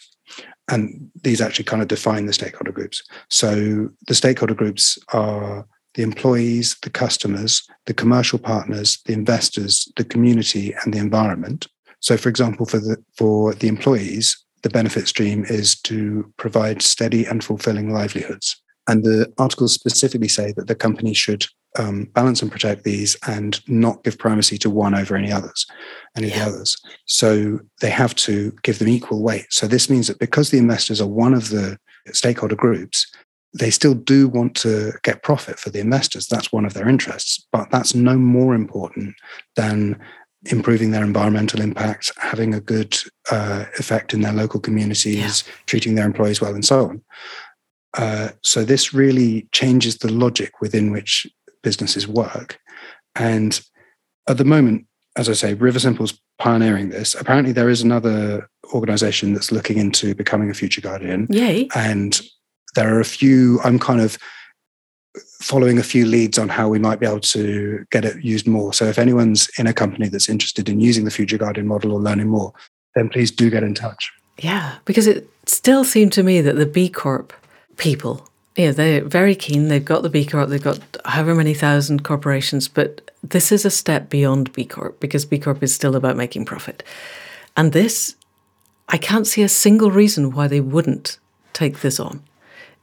And 0.68 1.10
these 1.22 1.40
actually 1.40 1.64
kind 1.64 1.82
of 1.82 1.88
define 1.88 2.26
the 2.26 2.32
stakeholder 2.32 2.72
groups. 2.72 3.02
So 3.28 3.88
the 4.06 4.14
stakeholder 4.14 4.54
groups 4.54 4.98
are 5.12 5.66
the 5.94 6.02
employees, 6.02 6.76
the 6.82 6.90
customers, 6.90 7.66
the 7.86 7.94
commercial 7.94 8.38
partners, 8.38 8.98
the 9.06 9.12
investors, 9.12 9.90
the 9.96 10.04
community, 10.04 10.74
and 10.82 10.92
the 10.92 10.98
environment. 10.98 11.66
So, 12.00 12.16
for 12.16 12.28
example, 12.28 12.66
for 12.66 12.78
the 12.78 12.96
for 13.16 13.54
the 13.54 13.68
employees, 13.68 14.36
the 14.62 14.70
benefit 14.70 15.08
stream 15.08 15.44
is 15.48 15.80
to 15.82 16.32
provide 16.36 16.82
steady 16.82 17.24
and 17.24 17.42
fulfilling 17.42 17.92
livelihoods. 17.92 18.60
And 18.86 19.04
the 19.04 19.32
articles 19.38 19.72
specifically 19.72 20.28
say 20.28 20.52
that 20.56 20.66
the 20.66 20.74
company 20.74 21.14
should 21.14 21.46
um, 21.78 22.04
balance 22.14 22.42
and 22.42 22.52
protect 22.52 22.84
these 22.84 23.16
and 23.26 23.60
not 23.68 24.04
give 24.04 24.18
primacy 24.18 24.58
to 24.58 24.70
one 24.70 24.94
over 24.94 25.16
any 25.16 25.32
others, 25.32 25.66
any 26.16 26.28
yeah. 26.28 26.34
of 26.34 26.38
the 26.38 26.56
others. 26.56 26.76
So 27.06 27.60
they 27.80 27.90
have 27.90 28.14
to 28.16 28.52
give 28.62 28.78
them 28.78 28.88
equal 28.88 29.22
weight. 29.22 29.46
So 29.50 29.66
this 29.66 29.90
means 29.90 30.06
that 30.08 30.18
because 30.18 30.50
the 30.50 30.58
investors 30.58 31.00
are 31.00 31.08
one 31.08 31.34
of 31.34 31.50
the 31.50 31.78
stakeholder 32.12 32.56
groups, 32.56 33.06
they 33.54 33.70
still 33.70 33.94
do 33.94 34.28
want 34.28 34.56
to 34.56 34.92
get 35.02 35.22
profit 35.22 35.58
for 35.58 35.70
the 35.70 35.78
investors. 35.78 36.26
That's 36.26 36.52
one 36.52 36.64
of 36.64 36.74
their 36.74 36.88
interests, 36.88 37.46
but 37.52 37.70
that's 37.70 37.94
no 37.94 38.16
more 38.16 38.54
important 38.54 39.14
than 39.54 40.00
improving 40.46 40.90
their 40.90 41.04
environmental 41.04 41.60
impact, 41.60 42.12
having 42.18 42.52
a 42.52 42.60
good 42.60 42.98
uh, 43.30 43.64
effect 43.78 44.12
in 44.12 44.20
their 44.20 44.32
local 44.32 44.60
communities, 44.60 45.44
yeah. 45.46 45.52
treating 45.66 45.94
their 45.94 46.04
employees 46.04 46.40
well, 46.40 46.54
and 46.54 46.64
so 46.64 46.88
on. 46.88 47.02
Uh, 47.96 48.28
so 48.42 48.64
this 48.64 48.92
really 48.92 49.48
changes 49.52 49.98
the 49.98 50.12
logic 50.12 50.60
within 50.60 50.90
which 50.90 51.26
businesses 51.62 52.08
work. 52.08 52.58
And 53.14 53.60
at 54.28 54.36
the 54.36 54.44
moment, 54.44 54.86
as 55.16 55.28
I 55.28 55.32
say, 55.32 55.54
Riversimple's 55.54 56.20
pioneering 56.38 56.88
this. 56.88 57.14
Apparently, 57.14 57.52
there 57.52 57.70
is 57.70 57.82
another 57.82 58.48
organization 58.72 59.32
that's 59.32 59.52
looking 59.52 59.78
into 59.78 60.14
becoming 60.14 60.50
a 60.50 60.54
future 60.54 60.80
guardian. 60.80 61.28
Yay! 61.30 61.68
And 61.74 62.20
there 62.74 62.94
are 62.94 63.00
a 63.00 63.04
few, 63.04 63.60
I'm 63.64 63.78
kind 63.78 64.00
of 64.00 64.18
following 65.40 65.78
a 65.78 65.82
few 65.82 66.06
leads 66.06 66.38
on 66.38 66.48
how 66.48 66.68
we 66.68 66.78
might 66.78 66.98
be 66.98 67.06
able 67.06 67.20
to 67.20 67.84
get 67.90 68.04
it 68.04 68.24
used 68.24 68.46
more. 68.46 68.72
So 68.72 68.86
if 68.86 68.98
anyone's 68.98 69.48
in 69.58 69.66
a 69.66 69.74
company 69.74 70.08
that's 70.08 70.28
interested 70.28 70.68
in 70.68 70.80
using 70.80 71.04
the 71.04 71.10
Future 71.10 71.38
Guardian 71.38 71.66
model 71.66 71.92
or 71.92 72.00
learning 72.00 72.28
more, 72.28 72.52
then 72.94 73.08
please 73.08 73.30
do 73.30 73.50
get 73.50 73.62
in 73.62 73.74
touch. 73.74 74.12
Yeah, 74.38 74.76
because 74.84 75.06
it 75.06 75.28
still 75.46 75.84
seemed 75.84 76.12
to 76.14 76.22
me 76.22 76.40
that 76.40 76.56
the 76.56 76.66
B 76.66 76.88
Corp 76.88 77.32
people, 77.76 78.26
yeah, 78.56 78.72
they're 78.72 79.04
very 79.04 79.34
keen. 79.34 79.68
They've 79.68 79.84
got 79.84 80.02
the 80.02 80.10
B 80.10 80.24
Corp, 80.24 80.48
they've 80.48 80.62
got 80.62 80.80
however 81.04 81.34
many 81.34 81.54
thousand 81.54 82.04
corporations, 82.04 82.66
but 82.66 83.10
this 83.22 83.52
is 83.52 83.64
a 83.64 83.70
step 83.70 84.10
beyond 84.10 84.52
B 84.52 84.64
Corp 84.64 84.98
because 84.98 85.24
B 85.24 85.38
Corp 85.38 85.62
is 85.62 85.74
still 85.74 85.94
about 85.94 86.16
making 86.16 86.44
profit. 86.44 86.82
And 87.56 87.72
this, 87.72 88.16
I 88.88 88.96
can't 88.96 89.26
see 89.26 89.42
a 89.42 89.48
single 89.48 89.90
reason 89.90 90.32
why 90.32 90.48
they 90.48 90.60
wouldn't 90.60 91.18
take 91.52 91.80
this 91.80 92.00
on 92.00 92.22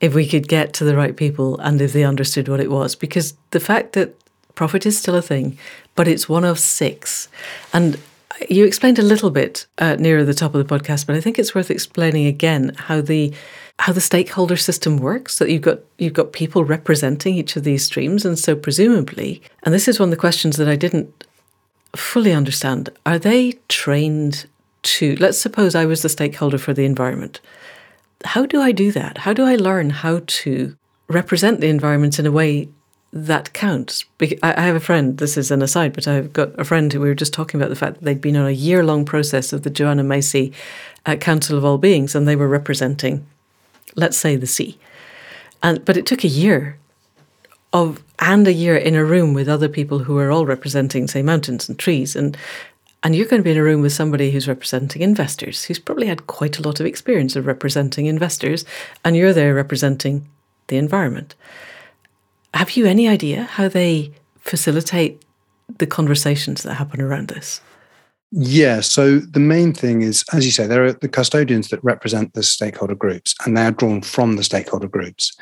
if 0.01 0.15
we 0.15 0.27
could 0.27 0.47
get 0.47 0.73
to 0.73 0.83
the 0.83 0.97
right 0.97 1.15
people 1.15 1.57
and 1.59 1.79
if 1.79 1.93
they 1.93 2.03
understood 2.03 2.49
what 2.49 2.59
it 2.59 2.71
was. 2.71 2.95
Because 2.95 3.35
the 3.51 3.59
fact 3.59 3.93
that 3.93 4.15
profit 4.55 4.85
is 4.85 4.97
still 4.97 5.15
a 5.15 5.21
thing, 5.21 5.57
but 5.95 6.07
it's 6.07 6.27
one 6.27 6.43
of 6.43 6.59
six. 6.59 7.29
And 7.71 7.97
you 8.49 8.65
explained 8.65 8.97
a 8.97 9.03
little 9.03 9.29
bit 9.29 9.67
uh, 9.77 9.95
nearer 9.99 10.23
the 10.23 10.33
top 10.33 10.55
of 10.55 10.67
the 10.67 10.75
podcast, 10.75 11.05
but 11.05 11.15
I 11.15 11.21
think 11.21 11.37
it's 11.37 11.53
worth 11.53 11.71
explaining 11.71 12.25
again 12.25 12.73
how 12.75 12.99
the 13.01 13.33
how 13.79 13.93
the 13.93 14.01
stakeholder 14.01 14.57
system 14.57 14.97
works. 14.97 15.37
That 15.37 15.49
you've 15.51 15.61
got 15.61 15.79
you've 15.99 16.13
got 16.13 16.33
people 16.33 16.63
representing 16.63 17.35
each 17.35 17.55
of 17.55 17.63
these 17.63 17.85
streams, 17.85 18.25
and 18.25 18.37
so 18.39 18.55
presumably, 18.55 19.41
and 19.63 19.73
this 19.73 19.87
is 19.87 19.99
one 19.99 20.09
of 20.09 20.11
the 20.11 20.17
questions 20.17 20.57
that 20.57 20.67
I 20.67 20.75
didn't 20.75 21.25
fully 21.95 22.31
understand. 22.31 22.89
Are 23.05 23.19
they 23.19 23.59
trained 23.69 24.47
to? 24.83 25.15
Let's 25.17 25.37
suppose 25.37 25.75
I 25.75 25.85
was 25.85 26.01
the 26.01 26.09
stakeholder 26.09 26.57
for 26.57 26.73
the 26.73 26.85
environment 26.85 27.41
how 28.25 28.45
do 28.45 28.61
I 28.61 28.71
do 28.71 28.91
that? 28.91 29.19
How 29.19 29.33
do 29.33 29.45
I 29.45 29.55
learn 29.55 29.89
how 29.89 30.21
to 30.25 30.75
represent 31.07 31.59
the 31.59 31.67
environment 31.67 32.19
in 32.19 32.25
a 32.25 32.31
way 32.31 32.69
that 33.13 33.53
counts? 33.53 34.05
I 34.41 34.61
have 34.61 34.75
a 34.75 34.79
friend, 34.79 35.17
this 35.17 35.37
is 35.37 35.51
an 35.51 35.61
aside, 35.61 35.93
but 35.93 36.07
I've 36.07 36.33
got 36.33 36.57
a 36.59 36.63
friend 36.63 36.91
who 36.91 37.01
we 37.01 37.09
were 37.09 37.15
just 37.15 37.33
talking 37.33 37.59
about 37.59 37.69
the 37.69 37.75
fact 37.75 37.95
that 37.95 38.05
they'd 38.05 38.21
been 38.21 38.37
on 38.37 38.47
a 38.47 38.51
year 38.51 38.83
long 38.83 39.05
process 39.05 39.53
of 39.53 39.63
the 39.63 39.69
Joanna 39.69 40.03
Macy 40.03 40.53
uh, 41.05 41.15
Council 41.15 41.57
of 41.57 41.65
All 41.65 41.77
Beings 41.77 42.15
and 42.15 42.27
they 42.27 42.35
were 42.35 42.47
representing, 42.47 43.25
let's 43.95 44.17
say, 44.17 44.35
the 44.35 44.47
sea. 44.47 44.77
And, 45.63 45.83
but 45.85 45.97
it 45.97 46.05
took 46.05 46.23
a 46.23 46.29
year 46.29 46.77
of 47.73 48.03
and 48.19 48.47
a 48.47 48.53
year 48.53 48.75
in 48.75 48.95
a 48.95 49.03
room 49.03 49.33
with 49.33 49.47
other 49.47 49.69
people 49.69 49.99
who 49.99 50.15
were 50.15 50.31
all 50.31 50.45
representing, 50.45 51.07
say, 51.07 51.21
mountains 51.21 51.67
and 51.67 51.79
trees 51.79 52.15
and 52.15 52.37
and 53.03 53.15
you're 53.15 53.27
going 53.27 53.41
to 53.41 53.43
be 53.43 53.51
in 53.51 53.57
a 53.57 53.63
room 53.63 53.81
with 53.81 53.93
somebody 53.93 54.31
who's 54.31 54.47
representing 54.47 55.01
investors, 55.01 55.63
who's 55.63 55.79
probably 55.79 56.07
had 56.07 56.27
quite 56.27 56.59
a 56.59 56.61
lot 56.61 56.79
of 56.79 56.85
experience 56.85 57.35
of 57.35 57.47
representing 57.47 58.05
investors, 58.05 58.65
and 59.03 59.15
you're 59.15 59.33
there 59.33 59.55
representing 59.55 60.27
the 60.67 60.77
environment. 60.77 61.35
Have 62.53 62.71
you 62.71 62.85
any 62.85 63.07
idea 63.07 63.43
how 63.43 63.67
they 63.67 64.11
facilitate 64.39 65.23
the 65.77 65.87
conversations 65.87 66.63
that 66.63 66.75
happen 66.75 67.01
around 67.01 67.29
this? 67.29 67.61
Yeah. 68.31 68.79
So 68.79 69.19
the 69.19 69.39
main 69.39 69.73
thing 69.73 70.03
is, 70.03 70.23
as 70.31 70.45
you 70.45 70.51
say, 70.51 70.67
there 70.67 70.85
are 70.85 70.93
the 70.93 71.09
custodians 71.09 71.69
that 71.69 71.83
represent 71.83 72.33
the 72.33 72.43
stakeholder 72.43 72.95
groups, 72.95 73.35
and 73.45 73.57
they 73.57 73.65
are 73.65 73.71
drawn 73.71 74.01
from 74.01 74.35
the 74.35 74.43
stakeholder 74.43 74.87
groups. 74.87 75.35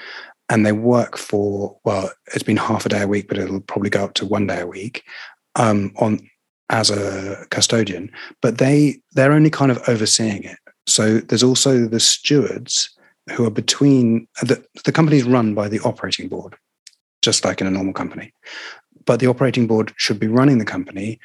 And 0.51 0.66
they 0.66 0.72
work 0.72 1.16
for, 1.16 1.78
well, 1.84 2.12
it's 2.34 2.41
been 2.41 2.57
half 2.57 2.86
a 2.86 2.89
day 2.89 3.03
a 3.03 3.07
week, 3.07 3.28
but 3.28 3.38
it'll 3.38 3.62
probably 3.62 3.91
go 3.91 4.05
up 4.05 4.16
to 4.16 4.26
one 4.26 4.47
day 4.47 4.62
a 4.62 4.68
week 4.68 5.03
um, 5.55 5.93
on 5.97 6.28
as 6.70 6.89
a 6.89 7.45
custodian, 7.49 8.11
but 8.41 8.57
they 8.57 9.01
they're 9.13 9.32
only 9.32 9.49
kind 9.49 9.72
of 9.72 9.82
overseeing 9.88 10.43
it. 10.43 10.57
So 10.88 11.20
there's 11.20 11.43
also 11.43 11.88
the 11.88 11.99
stewards 11.99 12.89
who 13.32 13.45
are 13.45 13.51
between 13.51 14.28
the 14.41 14.63
the 14.86 14.91
company's 14.91 15.24
run 15.24 15.53
by 15.53 15.67
the 15.67 15.80
operating 15.82 16.28
board, 16.28 16.55
just 17.22 17.45
like 17.45 17.61
in 17.61 17.67
a 17.67 17.72
normal 17.72 17.93
company. 17.93 18.34
But 19.05 19.20
the 19.20 19.28
operating 19.28 19.67
board 19.67 19.93
should 19.97 20.20
be 20.20 20.28
running 20.28 20.59
the 20.59 20.65
company 20.65 21.20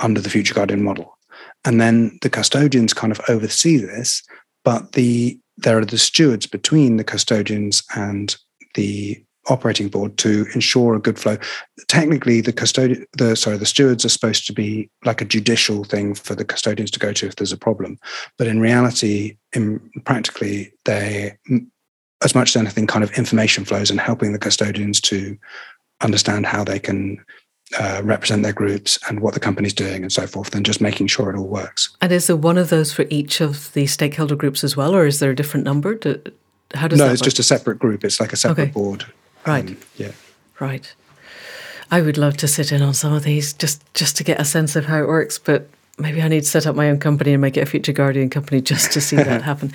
under 0.00 0.20
the 0.20 0.30
future 0.30 0.54
guardian 0.54 0.82
model. 0.82 1.16
And 1.64 1.80
then 1.80 2.18
the 2.22 2.30
custodians 2.30 2.92
kind 2.92 3.12
of 3.12 3.20
oversee 3.28 3.78
this, 3.78 4.22
but 4.64 4.92
the 4.92 5.38
there 5.56 5.78
are 5.78 5.84
the 5.84 5.98
stewards 5.98 6.46
between 6.46 6.96
the 6.96 7.04
custodians 7.04 7.82
and 7.94 8.36
the 8.74 9.24
operating 9.48 9.88
board 9.88 10.16
to 10.18 10.46
ensure 10.54 10.94
a 10.94 11.00
good 11.00 11.18
flow. 11.18 11.36
Technically, 11.88 12.40
the 12.40 12.52
custodian, 12.52 13.06
the 13.18 13.36
sorry, 13.36 13.56
the 13.56 13.66
stewards 13.66 14.04
are 14.04 14.10
supposed 14.10 14.46
to 14.46 14.52
be 14.52 14.88
like 15.04 15.20
a 15.20 15.24
judicial 15.24 15.84
thing 15.84 16.14
for 16.14 16.34
the 16.34 16.44
custodians 16.44 16.90
to 16.92 16.98
go 16.98 17.12
to 17.12 17.26
if 17.26 17.36
there's 17.36 17.52
a 17.52 17.56
problem, 17.56 17.98
but 18.38 18.46
in 18.46 18.60
reality, 18.60 19.36
in 19.52 19.80
practically, 20.04 20.72
they 20.84 21.36
as 22.22 22.34
much 22.34 22.50
as 22.50 22.56
anything 22.56 22.86
kind 22.86 23.04
of 23.04 23.10
information 23.12 23.64
flows 23.64 23.90
and 23.90 24.00
helping 24.00 24.32
the 24.32 24.38
custodians 24.38 25.00
to 25.00 25.36
understand 26.00 26.46
how 26.46 26.64
they 26.64 26.78
can 26.78 27.22
uh, 27.78 28.00
represent 28.04 28.42
their 28.42 28.52
groups 28.52 28.98
and 29.08 29.20
what 29.20 29.34
the 29.34 29.40
company's 29.40 29.74
doing 29.74 30.02
and 30.02 30.12
so 30.12 30.26
forth, 30.26 30.54
and 30.54 30.64
just 30.64 30.80
making 30.80 31.06
sure 31.06 31.30
it 31.30 31.36
all 31.36 31.48
works. 31.48 31.94
And 32.00 32.12
is 32.12 32.26
there 32.26 32.36
one 32.36 32.58
of 32.58 32.70
those 32.70 32.92
for 32.92 33.04
each 33.10 33.40
of 33.40 33.72
the 33.72 33.86
stakeholder 33.86 34.36
groups 34.36 34.64
as 34.64 34.76
well, 34.76 34.94
or 34.94 35.06
is 35.06 35.18
there 35.18 35.30
a 35.30 35.36
different 35.36 35.64
number? 35.64 35.94
Do, 35.94 36.22
how 36.74 36.88
does 36.88 36.98
no, 36.98 37.06
it's 37.06 37.20
work? 37.20 37.26
just 37.26 37.38
a 37.38 37.42
separate 37.42 37.78
group. 37.78 38.04
It's 38.04 38.20
like 38.20 38.32
a 38.32 38.36
separate 38.36 38.64
okay. 38.64 38.72
board. 38.72 39.06
Right. 39.46 39.68
Um, 39.68 39.76
yeah. 39.96 40.12
Right. 40.60 40.92
I 41.90 42.00
would 42.00 42.18
love 42.18 42.36
to 42.38 42.48
sit 42.48 42.72
in 42.72 42.82
on 42.82 42.94
some 42.94 43.12
of 43.12 43.24
these 43.24 43.52
just 43.52 43.82
just 43.94 44.16
to 44.16 44.24
get 44.24 44.40
a 44.40 44.44
sense 44.44 44.76
of 44.76 44.86
how 44.86 44.98
it 45.02 45.08
works, 45.08 45.38
but 45.38 45.68
maybe 45.98 46.22
I 46.22 46.28
need 46.28 46.40
to 46.40 46.48
set 46.48 46.66
up 46.66 46.74
my 46.74 46.90
own 46.90 46.98
company 46.98 47.32
and 47.32 47.40
make 47.40 47.56
it 47.56 47.60
a 47.60 47.66
future 47.66 47.92
guardian 47.92 48.30
company 48.30 48.60
just 48.60 48.92
to 48.92 49.00
see 49.00 49.16
that 49.16 49.42
happen. 49.50 49.72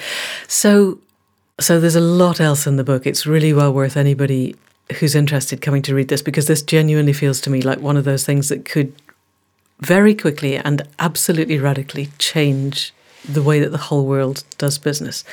So 0.48 1.00
so 1.60 1.80
there's 1.80 1.96
a 1.96 2.02
lot 2.02 2.40
else 2.40 2.66
in 2.68 2.78
the 2.78 2.84
book. 2.84 3.06
It's 3.06 3.26
really 3.26 3.54
well 3.54 3.74
worth 3.74 3.98
anybody 3.98 4.56
who's 5.00 5.14
interested 5.14 5.62
coming 5.62 5.82
to 5.84 5.94
read 5.94 6.08
this 6.08 6.22
because 6.22 6.48
this 6.48 6.62
genuinely 6.62 7.14
feels 7.14 7.40
to 7.42 7.50
me 7.50 7.62
like 7.62 7.80
one 7.80 7.98
of 7.98 8.06
those 8.06 8.26
things 8.26 8.50
that 8.50 8.66
could 8.66 8.94
very 9.80 10.16
quickly 10.16 10.58
and 10.58 10.82
absolutely 10.98 11.58
radically 11.58 12.10
change 12.18 12.94
the 13.28 13.44
way 13.44 13.60
that 13.60 13.70
the 13.70 13.78
whole 13.78 14.06
world 14.06 14.44
does 14.58 14.78
business. 14.78 15.24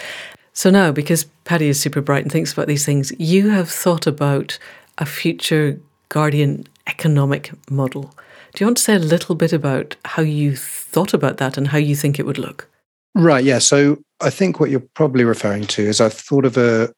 So 0.57 0.70
now, 0.70 0.90
because 0.90 1.24
Paddy 1.44 1.68
is 1.68 1.78
super 1.78 2.00
bright 2.00 2.22
and 2.22 2.32
thinks 2.32 2.54
about 2.54 2.66
these 2.66 2.86
things, 2.86 3.12
you 3.18 3.50
have 3.50 3.70
thought 3.70 4.07
about 4.07 4.59
a 4.96 5.04
future 5.04 5.78
Guardian 6.09 6.66
economic 6.86 7.52
model. 7.70 8.14
Do 8.54 8.64
you 8.64 8.66
want 8.66 8.78
to 8.78 8.82
say 8.82 8.94
a 8.94 8.98
little 8.98 9.34
bit 9.34 9.52
about 9.52 9.96
how 10.07 10.22
you 10.22 10.57
thought 10.57 11.12
about 11.12 11.36
that 11.36 11.59
and 11.59 11.68
how 11.68 11.76
you 11.76 11.94
think 11.94 12.18
it 12.18 12.24
would 12.24 12.38
look? 12.38 12.70
Right. 13.14 13.44
Yeah. 13.44 13.59
So 13.59 13.98
I 14.22 14.30
think 14.30 14.59
what 14.59 14.70
you're 14.70 14.88
probably 14.94 15.24
referring 15.24 15.66
to 15.66 15.82
is 15.82 16.00
I've 16.00 16.14
thought 16.14 16.46
of 16.46 16.57
a 16.57 16.90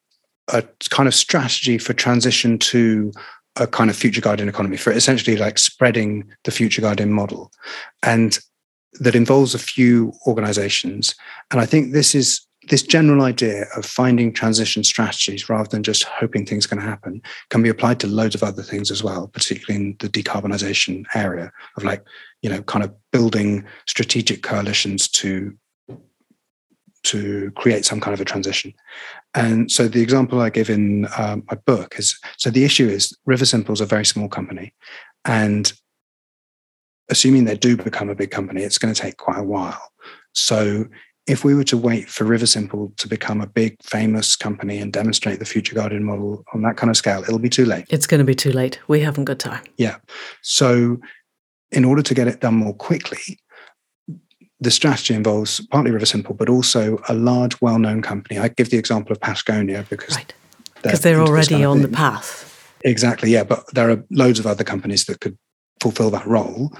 a 0.50 0.62
kind 0.88 1.09
of 1.09 1.14
strategy 1.14 1.78
for 1.78 1.92
transition 1.92 2.59
to 2.59 3.12
a 3.56 3.66
kind 3.66 3.90
of 3.90 3.96
future 3.96 4.20
guardian 4.20 4.48
economy 4.48 4.76
for 4.76 4.92
essentially 4.92 5.36
like 5.36 5.59
spreading 5.59 6.30
the 6.44 6.50
future 6.50 6.80
guardian 6.80 7.12
model 7.12 7.50
and 8.02 8.38
that 8.94 9.14
involves 9.14 9.54
a 9.54 9.59
few 9.59 10.11
organizations 10.26 11.14
and 11.50 11.61
i 11.61 11.66
think 11.66 11.92
this 11.92 12.14
is 12.14 12.47
this 12.68 12.82
general 12.82 13.22
idea 13.22 13.66
of 13.76 13.84
finding 13.84 14.32
transition 14.32 14.84
strategies 14.84 15.48
rather 15.48 15.68
than 15.68 15.82
just 15.82 16.04
hoping 16.04 16.44
things 16.44 16.66
can 16.66 16.78
happen 16.78 17.20
can 17.50 17.62
be 17.62 17.68
applied 17.68 18.00
to 18.00 18.06
loads 18.06 18.34
of 18.34 18.42
other 18.42 18.62
things 18.62 18.90
as 18.90 19.02
well 19.02 19.28
particularly 19.28 19.84
in 19.84 19.96
the 20.00 20.08
decarbonization 20.08 21.04
area 21.14 21.50
of 21.76 21.84
like 21.84 22.04
you 22.42 22.50
know 22.50 22.62
kind 22.62 22.84
of 22.84 22.94
building 23.12 23.64
strategic 23.86 24.42
coalitions 24.42 25.08
to 25.08 25.56
to 27.04 27.50
create 27.52 27.84
some 27.84 28.00
kind 28.00 28.12
of 28.12 28.20
a 28.20 28.24
transition. 28.24 28.74
And 29.34 29.70
so 29.70 29.88
the 29.88 30.02
example 30.02 30.40
I 30.40 30.50
give 30.50 30.68
in 30.68 31.06
um, 31.16 31.44
my 31.50 31.56
book 31.56 31.94
is 31.98 32.18
so 32.36 32.50
the 32.50 32.64
issue 32.64 32.88
is 32.88 33.16
Riversimple 33.28 33.70
is 33.70 33.80
a 33.80 33.86
very 33.86 34.04
small 34.04 34.28
company. 34.28 34.74
And 35.24 35.72
assuming 37.08 37.44
they 37.44 37.56
do 37.56 37.76
become 37.76 38.10
a 38.10 38.14
big 38.14 38.30
company, 38.30 38.62
it's 38.62 38.78
going 38.78 38.92
to 38.92 39.00
take 39.00 39.16
quite 39.16 39.38
a 39.38 39.44
while. 39.44 39.80
So 40.34 40.86
if 41.29 41.45
we 41.45 41.55
were 41.55 41.64
to 41.64 41.76
wait 41.76 42.09
for 42.09 42.24
Riversimple 42.24 42.97
to 42.97 43.07
become 43.07 43.41
a 43.41 43.47
big, 43.47 43.76
famous 43.83 44.35
company 44.35 44.79
and 44.79 44.93
demonstrate 44.93 45.39
the 45.39 45.45
future 45.45 45.74
guardian 45.74 46.05
model 46.05 46.43
on 46.55 46.62
that 46.62 46.76
kind 46.76 46.91
of 46.91 46.97
scale, 46.97 47.22
it'll 47.22 47.39
be 47.39 47.51
too 47.51 47.66
late. 47.66 47.85
It's 47.91 48.07
going 48.07 48.18
to 48.18 48.24
be 48.24 48.35
too 48.35 48.51
late. 48.51 48.81
We 48.89 49.01
haven't 49.01 49.24
got 49.24 49.39
time. 49.39 49.62
Yeah. 49.76 49.97
So, 50.43 50.99
in 51.70 51.85
order 51.85 52.01
to 52.01 52.14
get 52.14 52.29
it 52.29 52.41
done 52.41 52.55
more 52.55 52.74
quickly, 52.74 53.39
the 54.59 54.70
strategy 54.70 55.14
involves 55.14 55.64
partly 55.66 55.91
Riversimple, 55.91 56.37
but 56.37 56.49
also 56.49 56.99
a 57.09 57.14
large, 57.14 57.61
well-known 57.61 58.01
company. 58.01 58.39
I 58.39 58.49
give 58.49 58.70
the 58.70 58.79
example 58.79 59.12
of 59.12 59.20
Patagonia 59.20 59.85
because 59.91 60.16
right. 60.16 60.33
because 60.83 61.03
they're, 61.03 61.16
they're 61.16 61.26
already 61.26 61.62
on 61.62 61.83
the 61.83 61.89
path. 61.89 62.47
Exactly, 62.85 63.31
yeah. 63.31 63.45
But 63.45 63.64
there 63.74 63.91
are 63.91 64.03
loads 64.11 64.39
of 64.39 64.47
other 64.47 64.64
companies 64.64 65.05
that 65.05 65.20
could 65.20 65.37
fulfill 65.81 66.11
that 66.11 66.26
role. 66.26 66.72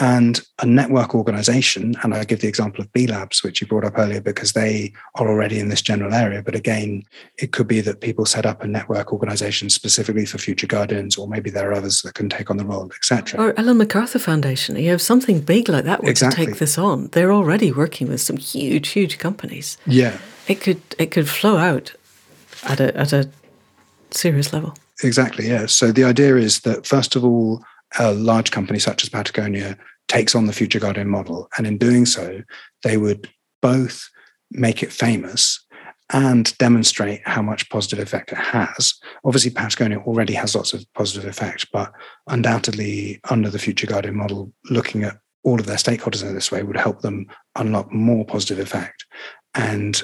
And 0.00 0.40
a 0.58 0.66
network 0.66 1.14
organization, 1.14 1.94
and 2.02 2.14
I 2.14 2.24
give 2.24 2.40
the 2.40 2.48
example 2.48 2.80
of 2.80 2.90
B 2.92 3.06
Labs, 3.06 3.44
which 3.44 3.60
you 3.60 3.66
brought 3.66 3.84
up 3.84 3.98
earlier, 3.98 4.22
because 4.22 4.54
they 4.54 4.94
are 5.16 5.28
already 5.28 5.58
in 5.58 5.68
this 5.68 5.82
general 5.82 6.14
area. 6.14 6.42
But 6.42 6.54
again, 6.54 7.02
it 7.36 7.52
could 7.52 7.68
be 7.68 7.82
that 7.82 8.00
people 8.00 8.24
set 8.24 8.46
up 8.46 8.62
a 8.62 8.66
network 8.66 9.12
organization 9.12 9.68
specifically 9.68 10.24
for 10.24 10.38
future 10.38 10.66
guardians, 10.66 11.16
or 11.18 11.28
maybe 11.28 11.50
there 11.50 11.70
are 11.70 11.74
others 11.74 12.00
that 12.02 12.14
can 12.14 12.30
take 12.30 12.50
on 12.50 12.56
the 12.56 12.64
role, 12.64 12.90
etc. 12.96 13.38
Or 13.38 13.58
Ellen 13.58 13.76
MacArthur 13.76 14.18
Foundation. 14.18 14.76
You 14.76 14.90
have 14.90 15.02
something 15.02 15.40
big 15.40 15.68
like 15.68 15.84
that 15.84 16.02
exactly. 16.02 16.46
to 16.46 16.50
take 16.50 16.58
this 16.60 16.78
on. 16.78 17.08
They're 17.08 17.32
already 17.32 17.70
working 17.70 18.08
with 18.08 18.22
some 18.22 18.38
huge, 18.38 18.88
huge 18.88 19.18
companies. 19.18 19.76
Yeah. 19.86 20.16
It 20.48 20.62
could 20.62 20.80
it 20.98 21.10
could 21.10 21.28
flow 21.28 21.58
out 21.58 21.94
at 22.64 22.80
a 22.80 22.96
at 22.96 23.12
a 23.12 23.28
serious 24.10 24.52
level. 24.52 24.74
Exactly, 25.02 25.48
yeah. 25.48 25.66
So 25.66 25.92
the 25.92 26.04
idea 26.04 26.36
is 26.36 26.60
that 26.60 26.86
first 26.86 27.16
of 27.16 27.24
all, 27.24 27.62
a 27.98 28.12
large 28.12 28.50
company 28.50 28.78
such 28.78 29.02
as 29.02 29.08
Patagonia 29.08 29.76
takes 30.10 30.34
on 30.34 30.46
the 30.46 30.52
Future 30.52 30.80
Guardian 30.80 31.08
model. 31.08 31.48
And 31.56 31.66
in 31.66 31.78
doing 31.78 32.04
so, 32.04 32.42
they 32.82 32.96
would 32.96 33.30
both 33.62 34.08
make 34.50 34.82
it 34.82 34.92
famous 34.92 35.64
and 36.12 36.56
demonstrate 36.58 37.20
how 37.24 37.40
much 37.40 37.70
positive 37.70 38.00
effect 38.00 38.32
it 38.32 38.38
has. 38.38 38.94
Obviously, 39.24 39.52
Patagonia 39.52 39.98
already 40.00 40.34
has 40.34 40.56
lots 40.56 40.72
of 40.72 40.84
positive 40.94 41.30
effect, 41.30 41.66
but 41.72 41.92
undoubtedly, 42.26 43.20
under 43.30 43.48
the 43.48 43.60
Future 43.60 43.86
Guardian 43.86 44.16
model, 44.16 44.52
looking 44.68 45.04
at 45.04 45.18
all 45.44 45.60
of 45.60 45.66
their 45.66 45.76
stakeholders 45.76 46.26
in 46.26 46.34
this 46.34 46.50
way 46.50 46.64
would 46.64 46.76
help 46.76 47.00
them 47.02 47.26
unlock 47.56 47.90
more 47.92 48.24
positive 48.24 48.58
effect 48.58 49.06
and 49.54 50.02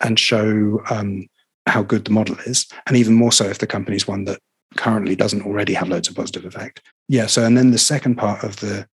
and 0.00 0.18
show 0.18 0.80
um, 0.90 1.26
how 1.66 1.82
good 1.82 2.04
the 2.04 2.12
model 2.12 2.36
is, 2.46 2.66
and 2.86 2.96
even 2.96 3.14
more 3.14 3.32
so 3.32 3.46
if 3.46 3.58
the 3.58 3.66
company 3.66 3.96
is 3.96 4.06
one 4.06 4.24
that 4.24 4.40
currently 4.76 5.16
doesn't 5.16 5.42
already 5.42 5.74
have 5.74 5.88
loads 5.88 6.08
of 6.08 6.16
positive 6.16 6.44
effect. 6.44 6.82
Yeah. 7.08 7.26
So, 7.26 7.44
and 7.44 7.56
then 7.56 7.70
the 7.70 7.78
second 7.78 8.16
part 8.16 8.44
of 8.44 8.56
the 8.56 8.86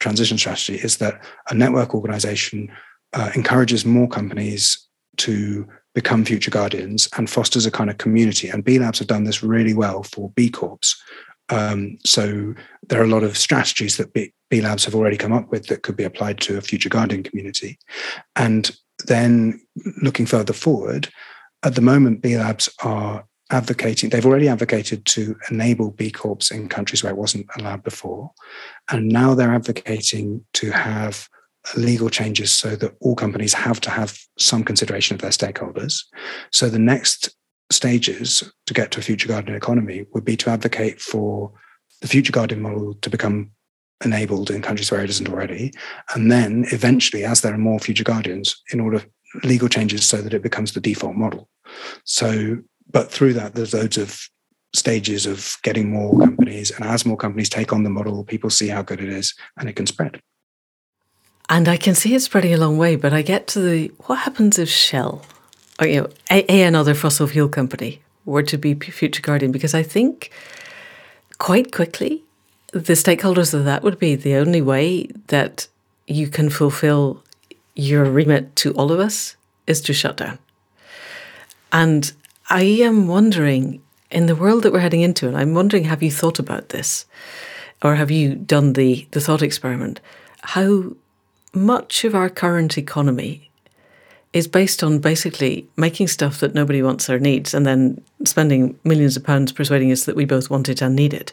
transition 0.00 0.38
strategy 0.38 0.76
is 0.76 0.98
that 0.98 1.22
a 1.50 1.54
network 1.54 1.94
organization 1.94 2.70
uh, 3.12 3.30
encourages 3.34 3.84
more 3.84 4.08
companies 4.08 4.86
to 5.18 5.66
become 5.94 6.24
future 6.24 6.50
guardians 6.50 7.08
and 7.16 7.28
fosters 7.28 7.66
a 7.66 7.70
kind 7.70 7.90
of 7.90 7.98
community. 7.98 8.48
And 8.48 8.64
B 8.64 8.78
Labs 8.78 9.00
have 9.00 9.08
done 9.08 9.24
this 9.24 9.42
really 9.42 9.74
well 9.74 10.02
for 10.02 10.30
B 10.30 10.50
Corps. 10.50 10.94
Um, 11.48 11.98
so 12.04 12.54
there 12.88 13.00
are 13.00 13.04
a 13.04 13.08
lot 13.08 13.24
of 13.24 13.36
strategies 13.36 13.96
that 13.96 14.12
B, 14.12 14.32
B 14.50 14.60
Labs 14.60 14.84
have 14.84 14.94
already 14.94 15.16
come 15.16 15.32
up 15.32 15.50
with 15.50 15.66
that 15.66 15.82
could 15.82 15.96
be 15.96 16.04
applied 16.04 16.40
to 16.40 16.58
a 16.58 16.60
future 16.60 16.88
guardian 16.88 17.22
community. 17.22 17.78
And 18.36 18.70
then 19.06 19.60
looking 20.02 20.26
further 20.26 20.52
forward, 20.52 21.08
at 21.64 21.74
the 21.74 21.80
moment, 21.80 22.22
B 22.22 22.36
Labs 22.36 22.68
are 22.84 23.24
advocating, 23.50 24.10
they've 24.10 24.26
already 24.26 24.48
advocated 24.48 25.04
to 25.06 25.36
enable 25.50 25.90
B 25.90 26.10
Corps 26.10 26.50
in 26.50 26.68
countries 26.68 27.02
where 27.02 27.12
it 27.12 27.18
wasn't 27.18 27.46
allowed 27.58 27.82
before. 27.82 28.32
And 28.90 29.08
now 29.08 29.34
they're 29.34 29.54
advocating 29.54 30.44
to 30.54 30.70
have 30.70 31.28
legal 31.76 32.08
changes 32.08 32.50
so 32.50 32.76
that 32.76 32.94
all 33.00 33.14
companies 33.14 33.54
have 33.54 33.80
to 33.80 33.90
have 33.90 34.18
some 34.38 34.64
consideration 34.64 35.14
of 35.14 35.20
their 35.20 35.30
stakeholders. 35.30 36.04
So 36.50 36.68
the 36.68 36.78
next 36.78 37.30
stages 37.70 38.50
to 38.66 38.74
get 38.74 38.90
to 38.92 39.00
a 39.00 39.02
future 39.02 39.28
guardian 39.28 39.56
economy 39.56 40.06
would 40.12 40.24
be 40.24 40.36
to 40.38 40.50
advocate 40.50 41.00
for 41.00 41.52
the 42.00 42.08
future 42.08 42.32
guardian 42.32 42.62
model 42.62 42.94
to 42.94 43.10
become 43.10 43.50
enabled 44.04 44.50
in 44.50 44.62
countries 44.62 44.90
where 44.90 45.02
it 45.02 45.10
isn't 45.10 45.28
already. 45.28 45.72
And 46.14 46.30
then 46.30 46.64
eventually, 46.70 47.24
as 47.24 47.40
there 47.40 47.52
are 47.52 47.58
more 47.58 47.80
future 47.80 48.04
guardians, 48.04 48.62
in 48.72 48.80
order 48.80 49.02
legal 49.42 49.68
changes 49.68 50.06
so 50.06 50.22
that 50.22 50.32
it 50.32 50.42
becomes 50.42 50.72
the 50.72 50.80
default 50.80 51.16
model. 51.16 51.48
So 52.04 52.58
but 52.90 53.10
through 53.10 53.34
that, 53.34 53.54
there's 53.54 53.74
loads 53.74 53.98
of 53.98 54.28
stages 54.74 55.26
of 55.26 55.56
getting 55.62 55.90
more 55.90 56.18
companies. 56.18 56.70
And 56.70 56.84
as 56.84 57.06
more 57.06 57.16
companies 57.16 57.48
take 57.48 57.72
on 57.72 57.84
the 57.84 57.90
model, 57.90 58.24
people 58.24 58.50
see 58.50 58.68
how 58.68 58.82
good 58.82 59.00
it 59.00 59.08
is 59.08 59.34
and 59.56 59.68
it 59.68 59.76
can 59.76 59.86
spread. 59.86 60.20
And 61.48 61.68
I 61.68 61.78
can 61.78 61.94
see 61.94 62.14
it 62.14 62.20
spreading 62.20 62.52
a 62.52 62.58
long 62.58 62.76
way, 62.76 62.96
but 62.96 63.12
I 63.12 63.22
get 63.22 63.46
to 63.48 63.60
the 63.60 63.88
what 64.06 64.16
happens 64.16 64.58
if 64.58 64.68
Shell 64.68 65.24
or 65.80 65.86
you 65.86 66.02
know, 66.02 66.08
a, 66.30 66.44
a 66.52 66.62
another 66.62 66.94
fossil 66.94 67.26
fuel 67.26 67.48
company 67.48 68.02
were 68.24 68.42
to 68.42 68.58
be 68.58 68.74
future 68.74 69.22
guardian? 69.22 69.52
Because 69.52 69.74
I 69.74 69.82
think 69.82 70.30
quite 71.38 71.72
quickly 71.72 72.24
the 72.72 72.92
stakeholders 72.92 73.54
of 73.54 73.64
that 73.64 73.82
would 73.82 73.98
be 73.98 74.14
the 74.14 74.34
only 74.34 74.60
way 74.60 75.06
that 75.28 75.66
you 76.06 76.28
can 76.28 76.50
fulfill 76.50 77.22
your 77.74 78.04
remit 78.04 78.54
to 78.56 78.72
all 78.74 78.92
of 78.92 79.00
us 79.00 79.36
is 79.66 79.80
to 79.82 79.94
shut 79.94 80.18
down. 80.18 80.38
And 81.72 82.12
I 82.48 82.62
am 82.62 83.08
wondering, 83.08 83.82
in 84.10 84.26
the 84.26 84.36
world 84.36 84.62
that 84.62 84.72
we're 84.72 84.80
heading 84.80 85.02
into, 85.02 85.28
and 85.28 85.36
I'm 85.36 85.54
wondering, 85.54 85.84
have 85.84 86.02
you 86.02 86.10
thought 86.10 86.38
about 86.38 86.70
this? 86.70 87.04
Or 87.82 87.94
have 87.94 88.10
you 88.10 88.34
done 88.34 88.72
the, 88.72 89.06
the 89.10 89.20
thought 89.20 89.42
experiment? 89.42 90.00
How 90.40 90.92
much 91.52 92.04
of 92.04 92.14
our 92.14 92.30
current 92.30 92.78
economy 92.78 93.50
is 94.32 94.46
based 94.46 94.82
on 94.82 94.98
basically 94.98 95.66
making 95.76 96.08
stuff 96.08 96.40
that 96.40 96.54
nobody 96.54 96.82
wants 96.82 97.08
or 97.08 97.18
needs 97.18 97.54
and 97.54 97.64
then 97.64 98.02
spending 98.24 98.78
millions 98.84 99.16
of 99.16 99.24
pounds 99.24 99.52
persuading 99.52 99.90
us 99.90 100.04
that 100.04 100.16
we 100.16 100.24
both 100.24 100.50
want 100.50 100.68
it 100.68 100.82
and 100.82 100.94
need 100.94 101.14
it. 101.14 101.32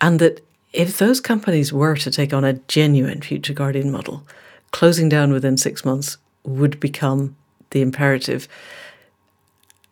And 0.00 0.18
that 0.20 0.44
if 0.72 0.98
those 0.98 1.20
companies 1.20 1.72
were 1.72 1.96
to 1.96 2.10
take 2.10 2.32
on 2.32 2.44
a 2.44 2.54
genuine 2.68 3.22
future 3.22 3.54
guardian 3.54 3.90
model, 3.90 4.26
closing 4.70 5.08
down 5.08 5.32
within 5.32 5.56
six 5.56 5.84
months 5.84 6.16
would 6.44 6.78
become 6.78 7.36
the 7.70 7.80
imperative. 7.80 8.48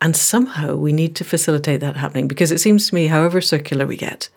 And 0.01 0.15
somehow 0.15 0.75
we 0.75 0.93
need 0.93 1.15
to 1.17 1.23
facilitate 1.23 1.81
that 1.81 1.97
happening 1.97 2.27
because 2.27 2.51
it 2.51 2.59
seems 2.59 2.87
to 2.89 2.95
me, 2.95 3.07
however 3.07 3.41
circular 3.41 3.85
we 3.85 3.97
get, 3.97 4.29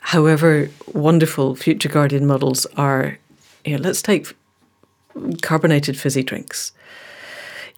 however 0.00 0.70
wonderful 0.94 1.54
future 1.54 1.90
guardian 1.90 2.26
models 2.26 2.66
are, 2.76 3.18
you 3.64 3.76
know, 3.76 3.82
let's 3.82 4.00
take 4.00 4.34
carbonated 5.42 5.98
fizzy 5.98 6.22
drinks. 6.22 6.72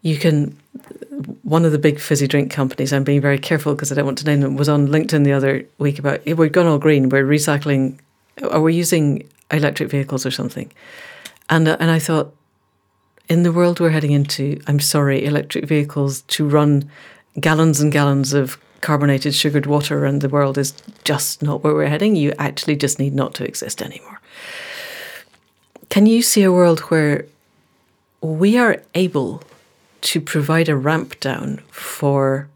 You 0.02 0.16
can, 0.16 0.56
one 1.42 1.64
of 1.64 1.72
the 1.72 1.78
big 1.78 1.98
fizzy 1.98 2.26
drink 2.26 2.50
companies, 2.50 2.92
I'm 2.92 3.04
being 3.04 3.20
very 3.20 3.38
careful 3.38 3.74
because 3.74 3.90
I 3.90 3.96
don't 3.96 4.06
want 4.06 4.18
to 4.18 4.24
name 4.24 4.40
them, 4.40 4.56
was 4.56 4.68
on 4.68 4.88
LinkedIn 4.88 5.24
the 5.24 5.32
other 5.32 5.66
week 5.78 5.98
about 5.98 6.24
we've 6.24 6.52
gone 6.52 6.66
all 6.66 6.78
green, 6.78 7.08
we're 7.08 7.26
recycling, 7.26 7.98
or 8.40 8.62
we're 8.62 8.70
using 8.70 9.28
electric 9.50 9.90
vehicles 9.90 10.24
or 10.24 10.30
something. 10.30 10.70
And, 11.50 11.66
uh, 11.66 11.76
and 11.80 11.90
I 11.90 11.98
thought, 11.98 12.34
in 13.31 13.45
the 13.45 13.53
world 13.53 13.78
we're 13.78 13.91
heading 13.91 14.11
into, 14.11 14.61
I'm 14.66 14.81
sorry, 14.81 15.24
electric 15.24 15.64
vehicles 15.64 16.22
to 16.22 16.47
run 16.47 16.91
gallons 17.39 17.81
and 17.81 17.93
gallons 17.93 18.33
of 18.33 18.59
carbonated 18.81 19.35
sugared 19.35 19.66
water 19.66 20.05
and 20.05 20.20
the 20.20 20.28
world 20.28 20.59
is 20.59 20.72
just 21.05 21.41
not 21.41 21.62
where 21.62 21.74
we're 21.74 21.87
heading. 21.87 22.16
You 22.16 22.35
actually 22.39 22.74
just 22.74 22.99
need 22.99 23.14
not 23.14 23.35
to 23.35 23.45
exist 23.45 23.83
anymore. 23.83 24.20
Can 25.91 26.07
you 26.07 26.22
see 26.22 26.43
a 26.43 26.53
world 26.53 26.81
where 26.91 27.24
we 28.20 28.59
are 28.59 28.83
able 28.97 29.43
to 30.01 30.20
provide 30.20 30.68
a 30.68 30.76
ramp 30.76 31.20
down 31.20 31.59
for 31.70 32.49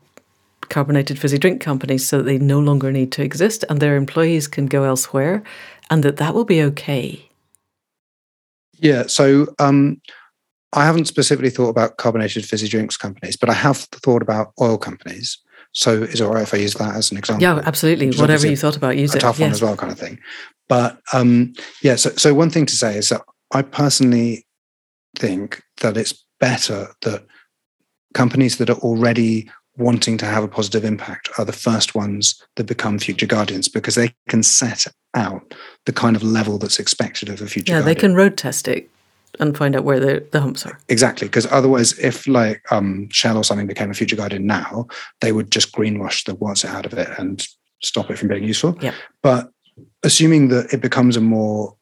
carbonated 0.71 1.21
fizzy 1.21 1.39
drink 1.39 1.61
companies 1.61 2.09
so 2.09 2.19
that 2.19 2.25
they 2.25 2.39
no 2.39 2.59
longer 2.59 2.91
need 2.91 3.13
to 3.13 3.23
exist 3.23 3.65
and 3.69 3.79
their 3.79 3.97
employees 3.97 4.49
can 4.49 4.67
go 4.67 4.83
elsewhere 4.83 5.45
and 5.89 6.03
that 6.03 6.17
that 6.17 6.35
will 6.35 6.45
be 6.45 6.63
okay? 6.63 7.29
Yeah. 8.81 9.05
So 9.07 9.55
um, 9.61 10.01
I 10.75 10.85
haven't 10.85 11.07
specifically 11.07 11.51
thought 11.51 11.69
about 11.69 11.97
carbonated 11.97 12.45
fizzy 12.45 12.69
drinks 12.69 12.97
companies, 12.97 13.37
but 13.37 13.49
I 13.49 13.55
have 13.55 13.79
thought 13.79 14.23
about 14.23 14.53
oil 14.61 14.77
companies. 14.77 15.39
So 15.73 16.03
is 16.03 16.21
it 16.21 16.25
all 16.25 16.35
right 16.35 16.43
if 16.43 16.55
I 16.55 16.59
use 16.59 16.75
that 16.75 16.95
as 16.95 17.11
an 17.11 17.17
example? 17.17 17.43
Yeah, 17.43 17.63
absolutely. 17.65 18.11
Whatever 18.13 18.47
you 18.47 18.57
thought 18.57 18.77
about, 18.77 18.97
use 18.97 19.15
a 19.15 19.19
it. 19.19 19.21
tough 19.21 19.39
yes. 19.39 19.47
one 19.47 19.53
as 19.53 19.63
well, 19.63 19.77
kind 19.77 19.93
of 19.93 19.99
thing. 19.99 20.19
But 20.69 21.01
um, 21.13 21.53
yeah, 21.83 21.97
so, 21.97 22.11
so 22.11 22.35
one 22.35 22.51
thing 22.51 22.67
to 22.67 22.77
say 22.77 22.97
is 22.97 23.09
that 23.09 23.23
I 23.53 23.63
personally 23.63 24.47
think 25.17 25.63
that 25.81 25.97
it's 25.97 26.25
better 26.41 26.89
that 27.03 27.25
companies 28.15 28.59
that 28.59 28.71
are 28.71 28.79
already 28.79 29.51
wanting 29.77 30.17
to 30.19 30.27
have 30.27 30.45
a 30.45 30.49
positive 30.49 30.85
impact 30.85 31.29
are 31.39 31.45
the 31.45 31.53
first 31.53 31.95
ones 31.95 32.41
that 32.57 32.65
become 32.65 32.99
future 32.99 33.27
guardians 33.27 33.69
because 33.69 33.97
they 33.97 34.15
can 34.29 34.43
set 34.43 34.87
out 35.15 35.55
the 35.87 35.93
kind 35.93 36.15
of 36.15 36.23
level 36.23 36.59
that's 36.59 36.79
expected 36.79 37.29
of 37.29 37.41
a 37.41 37.47
future 37.47 37.73
yeah 37.73 37.81
guardian. 37.81 37.95
they 37.95 38.01
can 38.01 38.15
road 38.15 38.37
test 38.37 38.69
it 38.69 38.89
and 39.41 39.57
find 39.57 39.77
out 39.77 39.85
where 39.85 40.01
the, 40.01 40.27
the 40.33 40.41
humps 40.41 40.67
are. 40.67 40.79
Exactly 40.89 41.29
because 41.29 41.47
otherwise 41.51 41.99
if 41.99 42.27
like 42.27 42.61
um, 42.73 43.09
shell 43.11 43.37
or 43.37 43.45
something 43.45 43.67
became 43.67 43.91
a 43.91 43.95
future 43.95 44.17
guardian 44.17 44.47
now 44.47 44.87
they 45.21 45.33
would 45.33 45.51
just 45.51 45.73
greenwash 45.73 46.25
the 46.25 46.35
what's 46.35 46.65
out 46.65 46.87
of 46.87 46.95
it 46.95 47.09
and 47.19 47.47
stop 47.83 48.11
it 48.11 48.19
from 48.19 48.29
being 48.29 48.45
useful. 48.45 48.77
Yeah. 48.81 48.95
but 49.23 49.51
assuming 50.03 50.49
that 50.49 50.73
it 50.73 50.81
becomes 50.81 51.17
a 51.17 51.21
more 51.21 51.77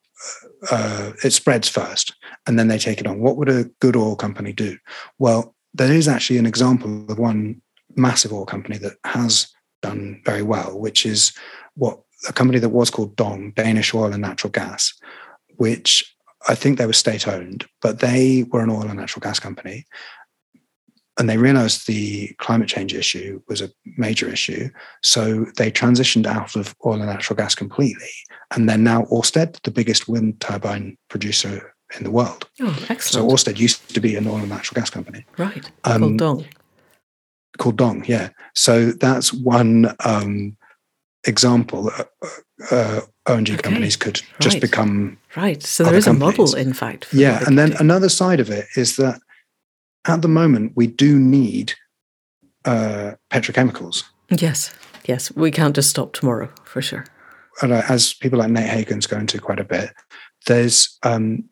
uh, 0.71 1.13
it 1.25 1.33
spreads 1.33 1.69
first 1.69 2.15
and 2.47 2.59
then 2.59 2.69
they 2.69 2.79
take 2.79 3.01
it 3.01 3.07
on 3.07 3.21
what 3.21 3.37
would 3.37 3.49
a 3.49 3.65
good 3.81 3.97
oil 3.97 4.17
company 4.17 4.53
do? 4.53 4.79
Well 5.19 5.55
there 5.75 5.93
is 5.93 6.09
actually 6.09 6.39
an 6.39 6.47
example 6.47 7.11
of 7.11 7.19
one 7.19 7.61
massive 7.97 8.33
oil 8.33 8.47
company 8.47 8.79
that 8.79 8.97
has 9.05 9.49
done 9.83 10.21
very 10.25 10.43
well, 10.43 10.79
which 10.79 11.05
is 11.05 11.33
what 11.75 12.01
a 12.29 12.33
company 12.33 12.59
that 12.59 12.69
was 12.69 12.91
called 12.91 13.17
Dong, 13.17 13.53
Danish 13.53 13.95
Oil 13.95 14.13
and 14.13 14.23
Natural 14.23 14.51
Gas, 14.51 14.95
which 15.57 16.12
I 16.49 16.55
think 16.55 16.79
they 16.79 16.87
were 16.87 16.93
state 16.93 17.29
owned, 17.29 17.67
but 17.81 18.01
they 18.01 18.45
were 18.51 18.63
an 18.63 18.71
oil 18.71 18.83
and 18.83 18.97
natural 18.97 19.21
gas 19.21 19.39
company. 19.39 19.87
And 21.19 21.29
they 21.29 21.37
realized 21.37 21.87
the 21.87 22.29
climate 22.39 22.69
change 22.69 22.95
issue 22.95 23.43
was 23.47 23.61
a 23.61 23.71
major 23.99 24.29
issue. 24.29 24.71
So 25.03 25.47
they 25.59 25.71
transitioned 25.71 26.27
out 26.27 26.57
of 26.57 26.75
oil 26.87 26.95
and 26.95 27.07
natural 27.07 27.37
gas 27.37 27.55
completely. 27.55 28.11
And 28.51 28.69
they're 28.69 28.79
now 28.79 29.03
Ørsted, 29.13 29.61
the 29.63 29.71
biggest 29.71 30.09
wind 30.09 30.41
turbine 30.41 30.97
producer 31.11 31.75
in 31.99 32.05
the 32.05 32.11
world. 32.11 32.49
Oh, 32.61 32.87
excellent. 32.89 33.31
So 33.31 33.51
Ørsted 33.53 33.59
used 33.59 33.95
to 33.95 34.01
be 34.01 34.17
an 34.17 34.27
oil 34.27 34.39
and 34.39 34.49
natural 34.49 34.81
gas 34.81 34.89
company. 34.89 35.27
Right. 35.37 35.71
Um, 35.85 36.01
called 36.01 36.19
Dong 36.19 36.47
called 37.59 37.77
Dong. 37.77 38.05
Yeah. 38.07 38.31
So 38.55 38.93
that's 38.93 39.33
one 39.33 39.95
um, 40.05 40.57
example. 41.27 41.91
Uh, 41.91 42.05
uh, 42.71 43.01
O&G 43.27 43.53
okay. 43.53 43.63
companies 43.63 43.97
could 43.97 44.21
right. 44.21 44.41
just 44.41 44.61
become 44.61 45.19
right. 45.37 45.63
So 45.63 45.85
there 45.85 45.95
is 45.95 46.05
companies. 46.05 46.39
a 46.39 46.43
model, 46.43 46.55
in 46.55 46.73
fact. 46.73 47.07
Yeah, 47.13 47.43
and 47.47 47.59
then 47.59 47.75
another 47.79 48.09
side 48.09 48.41
of 48.41 48.51
it 48.51 48.67
is 48.77 48.97
that 48.97 49.21
at 50.07 50.23
the 50.23 50.29
moment 50.29 50.73
we 50.75 50.87
do 50.87 51.19
need 51.19 51.75
uh, 52.65 53.13
petrochemicals. 53.31 54.05
Yes, 54.31 54.73
yes, 55.05 55.35
we 55.35 55.51
can't 55.51 55.75
just 55.75 55.91
stop 55.91 56.13
tomorrow 56.13 56.53
for 56.65 56.83
sure. 56.83 57.05
And 57.61 57.73
uh, 57.73 57.83
as 57.89 58.15
people 58.15 58.39
like 58.39 58.51
Nate 58.51 58.71
Hagens 58.71 59.09
go 59.09 59.19
into 59.19 59.41
quite 59.41 59.61
a 59.61 59.65
bit, 59.65 59.93
there's 60.47 60.99
um, 61.03 61.45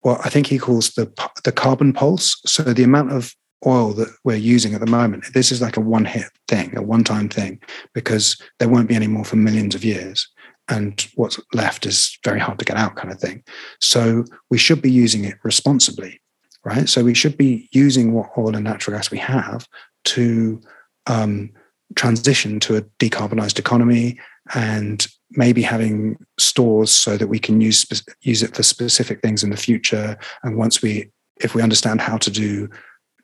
what 0.00 0.24
I 0.24 0.28
think 0.28 0.46
he 0.46 0.58
calls 0.58 0.90
the 0.90 1.12
the 1.44 1.52
carbon 1.52 1.92
pulse. 1.92 2.40
So 2.46 2.62
the 2.62 2.84
amount 2.84 3.12
of 3.12 3.34
oil 3.66 3.92
that 3.94 4.08
we're 4.24 4.36
using 4.36 4.74
at 4.74 4.80
the 4.80 4.86
moment, 4.86 5.24
this 5.34 5.50
is 5.50 5.60
like 5.60 5.76
a 5.76 5.80
one 5.80 6.04
hit 6.04 6.30
thing, 6.46 6.76
a 6.76 6.82
one 6.82 7.04
time 7.04 7.28
thing, 7.28 7.60
because 7.94 8.40
there 8.58 8.68
won't 8.68 8.88
be 8.88 8.94
any 8.94 9.06
more 9.06 9.24
for 9.24 9.36
millions 9.36 9.74
of 9.74 9.84
years. 9.84 10.28
And 10.68 11.06
what's 11.14 11.40
left 11.54 11.86
is 11.86 12.18
very 12.24 12.38
hard 12.38 12.58
to 12.58 12.64
get 12.64 12.76
out, 12.76 12.96
kind 12.96 13.10
of 13.12 13.18
thing. 13.18 13.42
So 13.80 14.24
we 14.50 14.58
should 14.58 14.82
be 14.82 14.90
using 14.90 15.24
it 15.24 15.36
responsibly, 15.42 16.20
right? 16.64 16.88
So 16.88 17.02
we 17.02 17.14
should 17.14 17.38
be 17.38 17.68
using 17.72 18.12
what 18.12 18.30
oil 18.36 18.54
and 18.54 18.64
natural 18.64 18.96
gas 18.96 19.10
we 19.10 19.18
have 19.18 19.66
to 20.04 20.60
um, 21.06 21.50
transition 21.94 22.60
to 22.60 22.76
a 22.76 22.82
decarbonized 23.00 23.58
economy 23.58 24.18
and 24.54 25.06
maybe 25.30 25.62
having 25.62 26.16
stores 26.38 26.90
so 26.90 27.16
that 27.16 27.28
we 27.28 27.38
can 27.38 27.60
use 27.60 27.86
use 28.22 28.42
it 28.42 28.54
for 28.54 28.62
specific 28.62 29.20
things 29.20 29.42
in 29.42 29.50
the 29.50 29.56
future 29.56 30.16
and 30.42 30.56
once 30.56 30.80
we 30.80 31.10
if 31.40 31.54
we 31.54 31.62
understand 31.62 32.00
how 32.00 32.16
to 32.16 32.30
do 32.30 32.68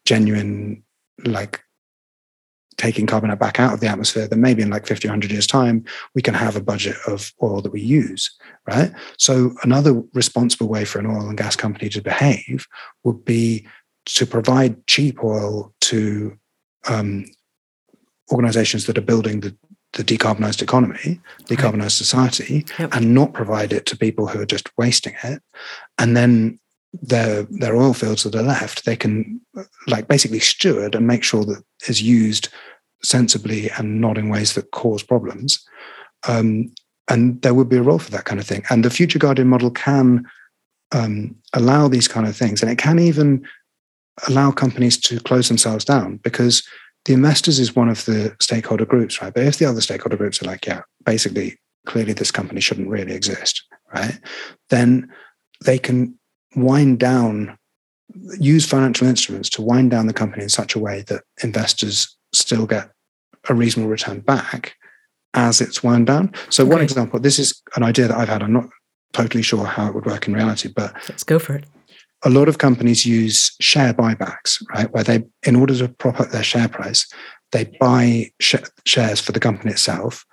genuine 0.04 0.82
like 1.24 1.64
taking 2.76 3.06
carbon 3.06 3.34
back 3.36 3.60
out 3.60 3.72
of 3.72 3.80
the 3.80 3.86
atmosphere, 3.86 4.26
then 4.26 4.40
maybe 4.40 4.62
in 4.62 4.70
like 4.70 4.86
50 4.86 5.06
or 5.08 5.10
100 5.10 5.30
years' 5.30 5.46
time, 5.46 5.84
we 6.14 6.22
can 6.22 6.34
have 6.34 6.56
a 6.56 6.62
budget 6.62 6.96
of 7.06 7.32
oil 7.42 7.60
that 7.60 7.72
we 7.72 7.80
use, 7.80 8.36
right? 8.66 8.92
So, 9.18 9.52
another 9.62 10.02
responsible 10.12 10.68
way 10.68 10.84
for 10.84 10.98
an 10.98 11.06
oil 11.06 11.28
and 11.28 11.38
gas 11.38 11.56
company 11.56 11.88
to 11.90 12.02
behave 12.02 12.66
would 13.04 13.24
be 13.24 13.66
to 14.06 14.26
provide 14.26 14.86
cheap 14.86 15.22
oil 15.22 15.72
to 15.82 16.36
um, 16.88 17.24
organizations 18.32 18.86
that 18.86 18.98
are 18.98 19.02
building 19.02 19.40
the, 19.40 19.56
the 19.94 20.04
decarbonized 20.04 20.60
economy, 20.60 21.20
decarbonized 21.44 21.80
right. 21.80 21.92
society, 21.92 22.66
yep. 22.78 22.94
and 22.94 23.14
not 23.14 23.32
provide 23.32 23.72
it 23.72 23.86
to 23.86 23.96
people 23.96 24.26
who 24.26 24.40
are 24.40 24.46
just 24.46 24.76
wasting 24.76 25.14
it. 25.22 25.42
And 25.98 26.16
then 26.16 26.58
their 27.02 27.42
their 27.44 27.76
oil 27.76 27.94
fields 27.94 28.22
that 28.22 28.34
are 28.34 28.42
left, 28.42 28.84
they 28.84 28.96
can 28.96 29.40
like 29.86 30.08
basically 30.08 30.40
steward 30.40 30.94
and 30.94 31.06
make 31.06 31.24
sure 31.24 31.44
that 31.44 31.62
is 31.88 32.02
used 32.02 32.48
sensibly 33.02 33.70
and 33.70 34.00
not 34.00 34.18
in 34.18 34.28
ways 34.28 34.54
that 34.54 34.70
cause 34.70 35.02
problems. 35.02 35.64
Um, 36.28 36.72
and 37.08 37.40
there 37.42 37.52
would 37.52 37.68
be 37.68 37.76
a 37.76 37.82
role 37.82 37.98
for 37.98 38.10
that 38.12 38.24
kind 38.24 38.40
of 38.40 38.46
thing. 38.46 38.64
And 38.70 38.84
the 38.84 38.90
future 38.90 39.18
guardian 39.18 39.48
model 39.48 39.70
can 39.70 40.24
um, 40.92 41.36
allow 41.52 41.88
these 41.88 42.08
kind 42.08 42.26
of 42.26 42.36
things, 42.36 42.62
and 42.62 42.70
it 42.70 42.78
can 42.78 42.98
even 42.98 43.46
allow 44.28 44.50
companies 44.50 44.96
to 44.96 45.20
close 45.20 45.48
themselves 45.48 45.84
down 45.84 46.18
because 46.18 46.66
the 47.04 47.12
investors 47.12 47.58
is 47.58 47.76
one 47.76 47.88
of 47.88 48.04
the 48.06 48.34
stakeholder 48.40 48.86
groups, 48.86 49.20
right? 49.20 49.34
But 49.34 49.42
if 49.42 49.58
the 49.58 49.66
other 49.66 49.80
stakeholder 49.80 50.16
groups 50.16 50.40
are 50.40 50.46
like, 50.46 50.66
yeah, 50.66 50.82
basically, 51.04 51.58
clearly 51.84 52.14
this 52.14 52.30
company 52.30 52.60
shouldn't 52.60 52.88
really 52.88 53.12
exist, 53.12 53.62
right? 53.92 54.18
Then 54.70 55.10
they 55.64 55.78
can 55.78 56.18
wind 56.56 56.98
down, 56.98 57.56
use 58.38 58.66
financial 58.66 59.06
instruments 59.06 59.48
to 59.50 59.62
wind 59.62 59.90
down 59.90 60.06
the 60.06 60.12
company 60.12 60.42
in 60.42 60.48
such 60.48 60.74
a 60.74 60.78
way 60.78 61.02
that 61.08 61.22
investors 61.42 62.16
still 62.32 62.66
get 62.66 62.90
a 63.48 63.54
reasonable 63.54 63.90
return 63.90 64.20
back 64.20 64.76
as 65.34 65.60
it's 65.60 65.82
wound 65.82 66.06
down. 66.06 66.32
So, 66.48 66.62
okay. 66.62 66.72
one 66.72 66.82
example, 66.82 67.20
this 67.20 67.38
is 67.38 67.60
an 67.76 67.82
idea 67.82 68.08
that 68.08 68.16
I've 68.16 68.28
had. 68.28 68.42
I'm 68.42 68.52
not 68.52 68.68
totally 69.12 69.42
sure 69.42 69.64
how 69.64 69.88
it 69.88 69.94
would 69.94 70.06
work 70.06 70.26
in 70.26 70.34
reality, 70.34 70.70
but 70.74 70.94
let's 71.08 71.24
go 71.24 71.38
for 71.38 71.54
it. 71.54 71.64
A 72.24 72.30
lot 72.30 72.48
of 72.48 72.58
companies 72.58 73.04
use 73.04 73.54
share 73.60 73.92
buybacks, 73.92 74.62
right? 74.74 74.90
Where 74.92 75.04
they, 75.04 75.24
in 75.42 75.56
order 75.56 75.76
to 75.76 75.88
prop 75.88 76.20
up 76.20 76.30
their 76.30 76.42
share 76.42 76.68
price, 76.68 77.06
they 77.52 77.64
buy 77.78 78.30
sh- 78.40 78.56
shares 78.86 79.20
for 79.20 79.32
the 79.32 79.40
company 79.40 79.72
itself 79.72 80.24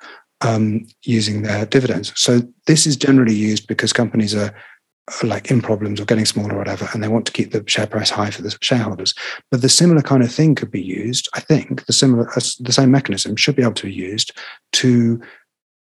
um, 0.42 0.86
using 1.04 1.42
their 1.42 1.66
dividends. 1.66 2.14
So 2.16 2.42
this 2.66 2.88
is 2.88 2.96
generally 2.96 3.36
used 3.36 3.68
because 3.68 3.94
companies 3.94 4.34
are 4.34 4.54
like 5.24 5.52
in 5.52 5.62
problems 5.62 6.00
or 6.00 6.06
getting 6.06 6.26
smaller 6.26 6.56
or 6.56 6.60
whatever, 6.60 6.88
and 6.94 7.04
they 7.04 7.08
want 7.08 7.26
to 7.26 7.32
keep 7.32 7.52
the 7.52 7.64
share 7.68 7.88
price 7.88 8.10
high 8.10 8.32
for 8.32 8.42
the 8.42 8.56
shareholders. 8.62 9.14
But 9.50 9.62
the 9.62 9.70
similar 9.70 10.02
kind 10.02 10.24
of 10.24 10.32
thing 10.32 10.56
could 10.56 10.72
be 10.72 10.82
used. 10.82 11.28
I 11.34 11.40
think 11.40 11.86
the 11.86 11.94
similar, 11.94 12.30
uh, 12.30 12.42
the 12.60 12.72
same 12.72 12.92
mechanism 12.92 13.36
should 13.36 13.56
be 13.56 13.64
able 13.64 13.74
to 13.74 13.88
be 13.88 13.94
used 13.94 14.32
to 14.74 15.22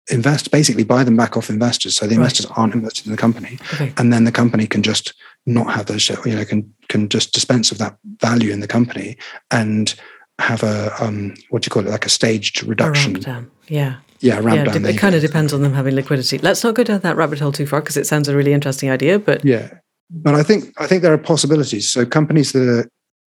invest, 0.09 0.51
basically 0.51 0.83
buy 0.83 1.03
them 1.03 1.15
back 1.15 1.37
off 1.37 1.49
investors, 1.49 1.95
so 1.95 2.05
the 2.05 2.11
right. 2.11 2.17
investors 2.17 2.47
aren't 2.57 2.73
invested 2.73 3.05
in 3.05 3.11
the 3.11 3.17
company, 3.17 3.59
okay. 3.73 3.93
and 3.97 4.11
then 4.11 4.23
the 4.23 4.31
company 4.31 4.65
can 4.65 4.81
just 4.81 5.13
not 5.45 5.73
have 5.73 5.85
those, 5.85 6.09
you 6.09 6.35
know, 6.35 6.45
can 6.45 6.73
can 6.87 7.09
just 7.09 7.33
dispense 7.33 7.71
of 7.71 7.77
that 7.77 7.97
value 8.21 8.51
in 8.51 8.59
the 8.59 8.67
company 8.67 9.17
and 9.51 9.95
have 10.39 10.63
a 10.63 10.91
um, 11.03 11.35
what 11.49 11.61
do 11.61 11.67
you 11.67 11.71
call 11.71 11.85
it, 11.85 11.91
like 11.91 12.05
a 12.05 12.09
staged 12.09 12.63
reduction. 12.63 13.15
A 13.15 13.19
yeah 13.67 13.97
yeah, 14.19 14.39
ramp 14.39 14.67
yeah, 14.67 14.73
down. 14.73 14.85
It 14.85 14.97
kind 14.97 15.15
of 15.15 15.21
depends 15.21 15.53
on 15.53 15.61
them 15.61 15.73
having 15.73 15.95
liquidity. 15.95 16.37
Let's 16.37 16.63
not 16.63 16.75
go 16.75 16.83
down 16.83 17.01
that 17.01 17.15
rabbit 17.15 17.39
hole 17.39 17.51
too 17.51 17.65
far 17.65 17.81
because 17.81 17.97
it 17.97 18.07
sounds 18.07 18.27
a 18.27 18.35
really 18.35 18.53
interesting 18.53 18.89
idea. 18.89 19.19
But 19.19 19.43
yeah, 19.45 19.69
but 20.09 20.35
I 20.35 20.43
think 20.43 20.73
I 20.77 20.87
think 20.87 21.01
there 21.01 21.13
are 21.13 21.17
possibilities. 21.17 21.89
So 21.89 22.05
companies 22.05 22.51
that 22.51 22.67
are 22.67 22.89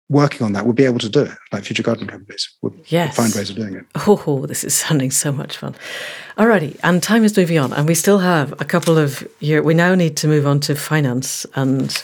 working 0.09 0.45
on 0.45 0.53
that 0.55 0.67
would 0.67 0.77
be 0.77 0.85
able 0.85 0.99
to 0.99 1.09
do 1.09 1.23
it, 1.23 1.33
like 1.53 1.65
future 1.65 1.83
guardian 1.83 2.09
companies 2.09 2.49
would, 2.63 2.73
yes. 2.87 3.15
find 3.15 3.35
ways 3.35 3.51
of 3.51 3.57
doing 3.57 3.75
it. 3.75 3.85
Oh, 4.07 4.47
this 4.47 4.65
is 4.65 4.75
sounding 4.75 5.11
so 5.11 5.31
much 5.33 5.57
fun. 5.57 5.75
Alrighty, 6.39 6.79
and 6.83 7.03
time 7.03 7.25
is 7.25 7.37
moving 7.37 7.59
on, 7.59 7.73
and 7.73 7.87
we 7.87 7.95
still 7.95 8.19
have 8.19 8.53
a 8.61 8.65
couple 8.65 8.97
of 8.97 9.27
years. 9.41 9.65
We 9.65 9.75
now 9.75 9.95
need 9.95 10.17
to 10.19 10.29
move 10.29 10.47
on 10.47 10.61
to 10.61 10.75
finance 10.75 11.45
and 11.55 12.03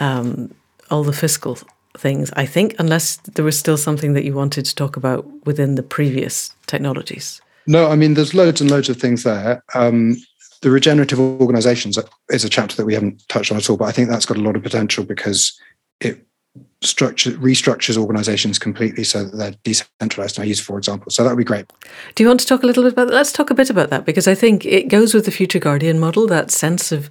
um, 0.00 0.54
all 0.90 1.04
the 1.04 1.12
fiscal 1.12 1.58
things. 1.96 2.30
I 2.36 2.46
think, 2.46 2.74
unless 2.78 3.16
there 3.16 3.44
was 3.44 3.58
still 3.58 3.76
something 3.76 4.14
that 4.14 4.24
you 4.24 4.32
wanted 4.32 4.64
to 4.64 4.74
talk 4.74 4.96
about 4.96 5.26
within 5.44 5.74
the 5.74 5.82
previous 5.82 6.54
technologies. 6.66 7.42
No, 7.68 7.90
I 7.90 7.96
mean, 7.96 8.14
there's 8.14 8.34
loads 8.34 8.60
and 8.60 8.70
loads 8.70 8.88
of 8.88 8.96
things 8.96 9.22
there. 9.22 9.62
Um, 9.74 10.16
the 10.62 10.70
regenerative 10.70 11.20
organizations 11.20 11.98
is 12.30 12.44
a 12.44 12.48
chapter 12.48 12.74
that 12.74 12.86
we 12.86 12.94
haven't 12.94 13.28
touched 13.28 13.52
on 13.52 13.58
at 13.58 13.68
all, 13.68 13.76
but 13.76 13.84
I 13.84 13.92
think 13.92 14.08
that's 14.08 14.26
got 14.26 14.38
a 14.38 14.40
lot 14.40 14.56
of 14.56 14.62
potential 14.62 15.04
because 15.04 15.56
it 16.00 16.24
structure 16.80 17.32
restructures 17.32 17.96
organizations 17.96 18.58
completely 18.58 19.04
so 19.04 19.24
that 19.24 19.36
they're 19.36 19.54
decentralized 19.64 20.38
and 20.38 20.44
I 20.44 20.46
use 20.46 20.60
for 20.60 20.78
example. 20.78 21.10
So 21.10 21.22
that 21.22 21.30
would 21.30 21.36
be 21.36 21.44
great. 21.44 21.66
Do 22.14 22.22
you 22.22 22.28
want 22.28 22.40
to 22.40 22.46
talk 22.46 22.62
a 22.62 22.66
little 22.66 22.84
bit 22.84 22.92
about 22.92 23.08
that? 23.08 23.14
Let's 23.14 23.32
talk 23.32 23.50
a 23.50 23.54
bit 23.54 23.68
about 23.70 23.90
that 23.90 24.04
because 24.04 24.26
I 24.26 24.34
think 24.34 24.64
it 24.64 24.88
goes 24.88 25.12
with 25.12 25.24
the 25.24 25.30
future 25.30 25.58
guardian 25.58 25.98
model, 25.98 26.26
that 26.28 26.50
sense 26.50 26.90
of 26.90 27.10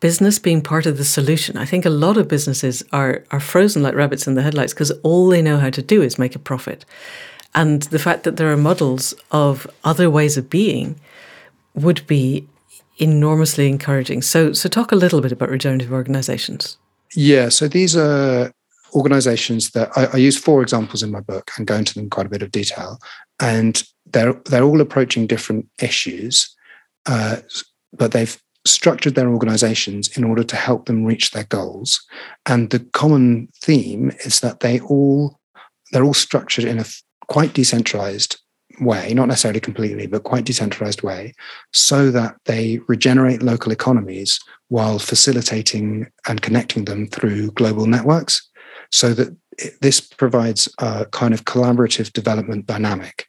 business 0.00 0.38
being 0.38 0.62
part 0.62 0.86
of 0.86 0.98
the 0.98 1.04
solution. 1.04 1.56
I 1.56 1.64
think 1.64 1.84
a 1.84 1.90
lot 1.90 2.16
of 2.16 2.28
businesses 2.28 2.82
are 2.92 3.24
are 3.30 3.40
frozen 3.40 3.82
like 3.82 3.94
rabbits 3.94 4.26
in 4.26 4.34
the 4.34 4.42
headlights 4.42 4.72
because 4.72 4.90
all 5.02 5.28
they 5.28 5.42
know 5.42 5.58
how 5.58 5.70
to 5.70 5.82
do 5.82 6.00
is 6.00 6.18
make 6.18 6.34
a 6.34 6.40
profit. 6.40 6.84
And 7.54 7.82
the 7.84 7.98
fact 7.98 8.24
that 8.24 8.36
there 8.36 8.50
are 8.50 8.56
models 8.56 9.14
of 9.30 9.66
other 9.84 10.10
ways 10.10 10.36
of 10.36 10.48
being 10.48 10.98
would 11.74 12.06
be 12.06 12.46
enormously 12.98 13.68
encouraging. 13.68 14.22
So 14.22 14.52
so 14.52 14.68
talk 14.68 14.92
a 14.92 14.96
little 14.96 15.20
bit 15.20 15.32
about 15.32 15.50
regenerative 15.50 15.92
organizations. 15.92 16.78
Yeah, 17.14 17.48
so 17.50 17.68
these 17.68 17.96
are 17.96 18.52
organizations 18.94 19.70
that 19.70 19.90
I, 19.96 20.06
I, 20.06 20.16
use 20.16 20.36
four 20.36 20.60
examples 20.60 21.02
in 21.02 21.10
my 21.10 21.20
book 21.20 21.50
and 21.56 21.66
go 21.66 21.76
into 21.76 21.94
them 21.94 22.10
quite 22.10 22.26
a 22.26 22.30
bit 22.30 22.42
of 22.42 22.50
detail. 22.50 22.98
And 23.40 23.82
they're 24.06 24.34
they're 24.44 24.64
all 24.64 24.80
approaching 24.80 25.26
different 25.26 25.68
issues, 25.80 26.54
uh, 27.06 27.36
but 27.92 28.12
they've 28.12 28.38
structured 28.64 29.14
their 29.14 29.28
organizations 29.28 30.16
in 30.16 30.24
order 30.24 30.44
to 30.44 30.56
help 30.56 30.86
them 30.86 31.04
reach 31.04 31.32
their 31.32 31.44
goals. 31.44 32.00
And 32.46 32.70
the 32.70 32.80
common 32.92 33.48
theme 33.60 34.12
is 34.24 34.40
that 34.40 34.60
they 34.60 34.80
all 34.80 35.38
they're 35.92 36.04
all 36.04 36.14
structured 36.14 36.64
in 36.64 36.78
a 36.78 36.84
quite 37.28 37.54
decentralized 37.54 38.38
way, 38.80 39.12
not 39.14 39.28
necessarily 39.28 39.60
completely, 39.60 40.06
but 40.06 40.22
quite 40.22 40.44
decentralized 40.44 41.02
way, 41.02 41.34
so 41.72 42.10
that 42.10 42.36
they 42.46 42.80
regenerate 42.88 43.42
local 43.42 43.70
economies 43.72 44.40
while 44.68 44.98
facilitating 44.98 46.06
and 46.26 46.42
connecting 46.42 46.86
them 46.86 47.06
through 47.06 47.50
global 47.52 47.86
networks 47.86 48.48
so 48.90 49.12
that 49.14 49.36
this 49.80 50.00
provides 50.00 50.68
a 50.78 51.06
kind 51.12 51.34
of 51.34 51.44
collaborative 51.44 52.12
development 52.12 52.66
dynamic. 52.66 53.26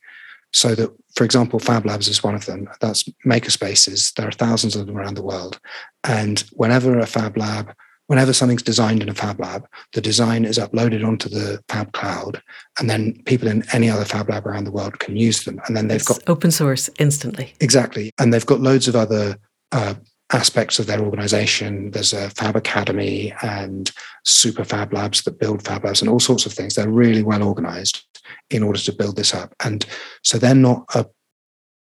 So 0.54 0.76
that, 0.76 0.92
for 1.16 1.24
example, 1.24 1.60
Fab 1.60 1.86
Labs 1.86 2.08
is 2.08 2.24
one 2.24 2.36
of 2.36 2.46
them. 2.46 2.70
That's 2.80 3.04
makerspaces. 3.26 4.14
There 4.14 4.28
are 4.28 4.32
thousands 4.32 4.76
of 4.76 4.86
them 4.86 4.98
around 4.98 5.16
the 5.16 5.24
world. 5.24 5.60
And 6.04 6.40
whenever 6.54 7.00
a 7.00 7.06
Fab 7.06 7.38
Lab, 7.38 7.74
whenever 8.08 8.34
something's 8.34 8.64
designed 8.64 9.02
in 9.02 9.10
a 9.10 9.14
Fab 9.14 9.40
Lab, 9.40 9.66
the 9.94 10.02
design 10.02 10.46
is 10.46 10.58
uploaded 10.58 11.06
onto 11.06 11.30
the 11.30 11.64
Fab 11.70 11.92
Cloud, 11.94 12.42
and 12.80 12.90
then 12.90 13.22
people 13.26 13.48
in 13.48 13.64
any 13.74 13.90
other 13.90 14.06
Fab 14.06 14.30
Lab 14.30 14.46
around 14.46 14.66
the 14.66 14.72
world 14.72 15.00
can 15.00 15.16
use 15.16 15.44
them. 15.44 15.60
And 15.66 15.76
then 15.76 15.88
they've 15.88 15.98
it's 16.02 16.08
got 16.08 16.28
open 16.28 16.52
source 16.52 16.90
instantly. 17.00 17.54
Exactly. 17.60 18.12
And 18.20 18.34
they've 18.34 18.46
got 18.46 18.60
loads 18.60 18.88
of 18.88 18.96
other 18.96 19.38
uh, 19.72 19.96
aspects 20.32 20.80
of 20.80 20.88
their 20.88 21.00
organization. 21.00 21.92
There's 21.92 22.14
a 22.14 22.30
Fab 22.32 22.56
Academy 22.56 23.34
and 23.42 23.92
super 24.26 24.64
Fab 24.64 24.94
Labs 24.94 25.24
that 25.24 25.40
build 25.40 25.64
Fab 25.64 25.86
Labs 25.86 26.02
and 26.02 26.10
all 26.10 26.20
sorts 26.20 26.46
of 26.46 26.54
things. 26.54 26.76
They're 26.76 26.90
really 26.90 27.24
well 27.24 27.44
organized 27.44 28.04
in 28.50 28.64
order 28.64 28.80
to 28.80 28.94
build 28.94 29.16
this 29.16 29.34
up. 29.34 29.54
And 29.64 29.86
so 30.24 30.38
they're 30.38 30.56
not 30.56 30.86
a 30.96 31.06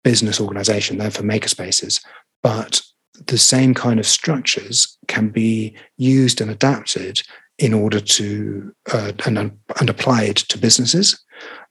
business 0.02 0.40
organization, 0.40 0.98
they're 0.98 1.10
for 1.10 1.22
makerspaces. 1.22 2.04
But 2.42 2.82
the 3.26 3.38
same 3.38 3.74
kind 3.74 4.00
of 4.00 4.06
structures 4.06 4.98
can 5.08 5.28
be 5.28 5.76
used 5.96 6.40
and 6.40 6.50
adapted 6.50 7.22
in 7.58 7.72
order 7.72 8.00
to 8.00 8.74
uh, 8.92 9.12
and, 9.26 9.38
and 9.38 9.90
applied 9.90 10.36
to 10.36 10.58
businesses. 10.58 11.20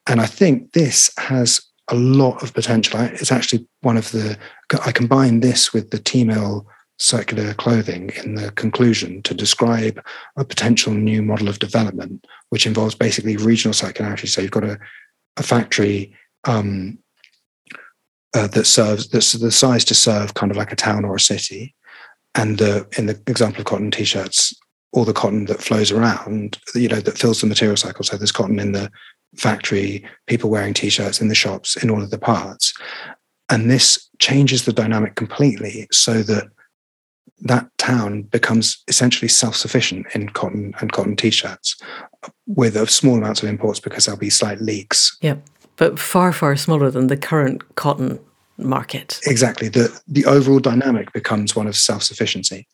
And 0.07 0.21
I 0.21 0.25
think 0.25 0.71
this 0.71 1.11
has 1.17 1.61
a 1.89 1.95
lot 1.95 2.41
of 2.41 2.53
potential. 2.53 2.99
It's 3.01 3.31
actually 3.31 3.67
one 3.81 3.97
of 3.97 4.11
the, 4.11 4.37
I 4.85 4.91
combine 4.91 5.41
this 5.41 5.73
with 5.73 5.91
the 5.91 5.99
Teemill 5.99 6.65
circular 6.97 7.53
clothing 7.55 8.11
in 8.23 8.35
the 8.35 8.51
conclusion 8.51 9.21
to 9.23 9.33
describe 9.33 10.01
a 10.37 10.45
potential 10.45 10.93
new 10.93 11.21
model 11.21 11.49
of 11.49 11.59
development, 11.59 12.25
which 12.49 12.65
involves 12.65 12.95
basically 12.95 13.35
regional 13.35 13.73
circularity. 13.73 14.27
So 14.27 14.41
you've 14.41 14.51
got 14.51 14.63
a, 14.63 14.79
a 15.37 15.43
factory 15.43 16.15
um, 16.45 16.97
uh, 18.33 18.47
that 18.47 18.65
serves, 18.65 19.09
that's 19.09 19.33
the 19.33 19.51
size 19.51 19.85
to 19.85 19.95
serve 19.95 20.33
kind 20.33 20.51
of 20.51 20.57
like 20.57 20.71
a 20.71 20.75
town 20.75 21.05
or 21.05 21.15
a 21.15 21.19
city. 21.19 21.75
And 22.35 22.57
the, 22.57 22.87
in 22.97 23.05
the 23.05 23.21
example 23.27 23.61
of 23.61 23.65
cotton 23.65 23.91
t-shirts, 23.91 24.53
all 24.91 25.05
the 25.05 25.13
cotton 25.13 25.45
that 25.45 25.61
flows 25.61 25.91
around, 25.91 26.59
you 26.75 26.87
know, 26.87 26.99
that 26.99 27.17
fills 27.17 27.41
the 27.41 27.47
material 27.47 27.77
cycle. 27.77 28.03
So 28.03 28.17
there's 28.17 28.31
cotton 28.31 28.59
in 28.59 28.71
the 28.71 28.91
factory, 29.35 30.05
people 30.27 30.49
wearing 30.49 30.73
t-shirts 30.73 31.21
in 31.21 31.27
the 31.27 31.35
shops 31.35 31.75
in 31.75 31.89
all 31.89 32.01
of 32.01 32.11
the 32.11 32.19
parts. 32.19 32.73
And 33.49 33.69
this 33.69 34.09
changes 34.19 34.65
the 34.65 34.73
dynamic 34.73 35.15
completely 35.15 35.87
so 35.91 36.23
that 36.23 36.49
that 37.41 37.67
town 37.77 38.23
becomes 38.23 38.83
essentially 38.87 39.27
self-sufficient 39.27 40.07
in 40.15 40.29
cotton 40.29 40.73
and 40.79 40.91
cotton 40.91 41.15
t-shirts 41.15 41.75
with 42.47 42.75
a 42.75 42.87
small 42.87 43.17
amounts 43.17 43.43
of 43.43 43.49
imports 43.49 43.79
because 43.79 44.05
there'll 44.05 44.19
be 44.19 44.29
slight 44.29 44.61
leaks. 44.61 45.17
Yeah, 45.21 45.35
but 45.77 45.99
far, 45.99 46.31
far 46.31 46.55
smaller 46.55 46.89
than 46.91 47.07
the 47.07 47.17
current 47.17 47.75
cotton 47.75 48.19
market. 48.57 49.19
Exactly. 49.25 49.67
The 49.67 49.99
the 50.07 50.25
overall 50.25 50.59
dynamic 50.59 51.11
becomes 51.13 51.55
one 51.55 51.67
of 51.67 51.75
self-sufficiency. 51.75 52.67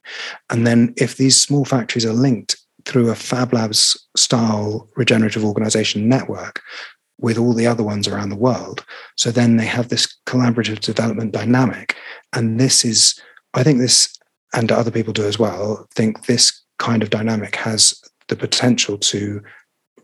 And 0.50 0.68
then 0.68 0.94
if 0.98 1.18
these 1.18 1.42
small 1.42 1.66
factories 1.66 2.06
are 2.06 2.14
linked 2.14 2.58
through 2.86 3.10
a 3.10 3.16
Fab 3.16 3.54
Labs 3.54 4.08
style 4.16 4.90
regenerative 4.96 5.46
organization 5.46 6.10
network 6.10 6.62
with 7.20 7.38
all 7.38 7.54
the 7.54 7.68
other 7.68 7.84
ones 7.84 8.08
around 8.08 8.30
the 8.30 8.36
world. 8.36 8.86
So 9.18 9.30
then 9.32 9.58
they 9.58 9.66
have 9.66 9.90
this 9.90 10.08
collaborative 10.26 10.80
development 10.80 11.34
dynamic. 11.34 11.96
And 12.34 12.60
this 12.60 12.86
is, 12.86 13.20
I 13.54 13.64
think 13.64 13.80
this, 13.80 14.18
and 14.54 14.72
other 14.72 14.92
people 14.92 15.14
do 15.14 15.28
as 15.28 15.38
well, 15.38 15.86
think 15.96 16.26
this 16.26 16.64
kind 16.78 17.04
of 17.04 17.10
dynamic 17.10 17.56
has 17.58 18.02
the 18.30 18.36
potential 18.36 18.98
to 18.98 19.42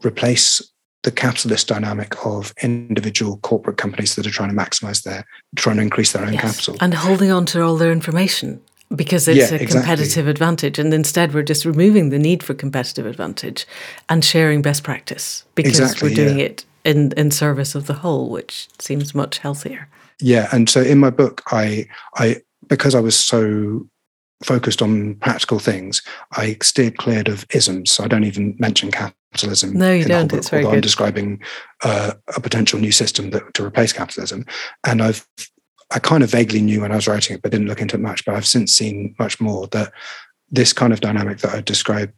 replace 0.03 0.61
the 1.05 1.11
capitalist 1.11 1.67
dynamic 1.67 2.25
of 2.25 2.51
individual 2.61 3.37
corporate 3.37 3.77
companies 3.77 4.15
that 4.15 4.25
are 4.25 4.31
trying 4.31 4.49
to 4.49 4.55
maximize 4.55 5.03
their, 5.03 5.23
trying 5.55 5.77
to 5.77 5.83
increase 5.83 6.11
their 6.11 6.25
own 6.25 6.33
yes. 6.33 6.41
capital. 6.41 6.75
And 6.81 6.93
holding 6.93 7.31
on 7.31 7.45
to 7.47 7.61
all 7.61 7.77
their 7.77 7.91
information 7.91 8.59
because 8.93 9.27
it's 9.27 9.51
yeah, 9.51 9.55
a 9.55 9.59
competitive 9.59 10.27
exactly. 10.27 10.31
advantage. 10.31 10.79
And 10.79 10.93
instead, 10.93 11.33
we're 11.33 11.43
just 11.43 11.63
removing 11.63 12.09
the 12.09 12.17
need 12.17 12.41
for 12.41 12.55
competitive 12.55 13.05
advantage 13.05 13.67
and 14.09 14.25
sharing 14.25 14.63
best 14.63 14.83
practice 14.83 15.45
because 15.53 15.79
exactly, 15.79 16.09
we're 16.09 16.15
doing 16.15 16.39
yeah. 16.39 16.45
it 16.45 16.65
in, 16.83 17.11
in 17.13 17.29
service 17.29 17.75
of 17.75 17.85
the 17.85 17.93
whole, 17.93 18.29
which 18.29 18.67
seems 18.79 19.13
much 19.13 19.37
healthier. 19.37 19.87
Yeah. 20.19 20.49
And 20.51 20.67
so 20.69 20.81
in 20.81 20.97
my 20.97 21.11
book, 21.11 21.43
I, 21.51 21.87
I, 22.15 22.37
because 22.67 22.95
I 22.95 22.99
was 22.99 23.17
so 23.17 23.87
focused 24.43 24.81
on 24.81 25.15
practical 25.15 25.59
things, 25.59 26.01
I 26.31 26.57
steered 26.61 26.97
clear 26.97 27.23
of 27.27 27.45
isms. 27.51 27.91
So 27.91 28.03
I 28.03 28.07
don't 28.07 28.23
even 28.23 28.55
mention 28.57 28.91
capitalism. 29.35 29.73
No, 29.73 29.91
you 29.91 30.05
don't. 30.05 30.29
Book, 30.29 30.37
it's 30.37 30.49
very 30.49 30.63
good. 30.63 30.75
I'm 30.75 30.81
describing 30.81 31.41
uh, 31.83 32.13
a 32.35 32.39
potential 32.39 32.79
new 32.79 32.91
system 32.91 33.31
that 33.31 33.53
to 33.53 33.65
replace 33.65 33.93
capitalism, 33.93 34.45
and 34.85 35.01
I've 35.01 35.27
I 35.91 35.99
kind 35.99 36.23
of 36.23 36.31
vaguely 36.31 36.61
knew 36.61 36.81
when 36.81 36.91
I 36.91 36.95
was 36.95 37.07
writing 37.07 37.35
it, 37.35 37.41
but 37.41 37.51
didn't 37.51 37.67
look 37.67 37.81
into 37.81 37.95
it 37.95 38.01
much. 38.01 38.25
But 38.25 38.35
I've 38.35 38.47
since 38.47 38.73
seen 38.73 39.15
much 39.19 39.39
more 39.39 39.67
that 39.67 39.91
this 40.49 40.73
kind 40.73 40.93
of 40.93 40.99
dynamic 40.99 41.39
that 41.39 41.53
I 41.53 41.61
described 41.61 42.13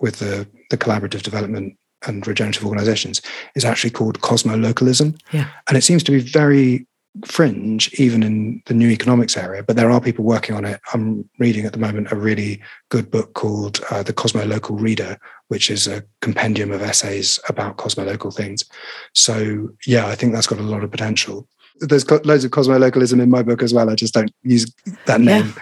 with 0.00 0.18
the, 0.18 0.48
the 0.70 0.76
collaborative 0.76 1.22
development 1.22 1.76
and 2.06 2.26
regenerative 2.26 2.64
organizations 2.64 3.22
is 3.54 3.64
actually 3.64 3.90
called 3.90 4.20
cosmo-localism. 4.22 5.16
Yeah. 5.32 5.48
And 5.68 5.78
it 5.78 5.82
seems 5.82 6.02
to 6.04 6.10
be 6.10 6.18
very 6.18 6.86
fringe, 7.26 7.92
even 7.94 8.22
in 8.22 8.62
the 8.66 8.74
new 8.74 8.88
economics 8.88 9.36
area, 9.36 9.62
but 9.62 9.76
there 9.76 9.90
are 9.90 10.00
people 10.00 10.24
working 10.24 10.56
on 10.56 10.64
it. 10.64 10.80
I'm 10.92 11.28
reading 11.38 11.64
at 11.64 11.72
the 11.72 11.78
moment 11.78 12.10
a 12.10 12.16
really 12.16 12.60
good 12.88 13.10
book 13.10 13.34
called 13.34 13.80
uh, 13.90 14.02
The 14.02 14.12
Cosmo 14.12 14.44
Local 14.44 14.76
Reader, 14.76 15.18
which 15.52 15.70
is 15.70 15.86
a 15.86 16.02
compendium 16.22 16.72
of 16.72 16.80
essays 16.80 17.38
about 17.46 17.76
cosmo-local 17.76 18.30
things. 18.30 18.64
So, 19.12 19.68
yeah, 19.86 20.06
I 20.06 20.14
think 20.14 20.32
that's 20.32 20.46
got 20.46 20.58
a 20.58 20.62
lot 20.62 20.82
of 20.82 20.90
potential 20.90 21.46
there's 21.80 22.04
got 22.04 22.24
loads 22.24 22.44
of 22.44 22.50
cosmo 22.50 22.78
localism 22.78 23.20
in 23.20 23.30
my 23.30 23.42
book 23.42 23.62
as 23.62 23.74
well. 23.74 23.90
I 23.90 23.94
just 23.94 24.14
don't 24.14 24.32
use 24.42 24.72
that 25.06 25.20
name. 25.20 25.52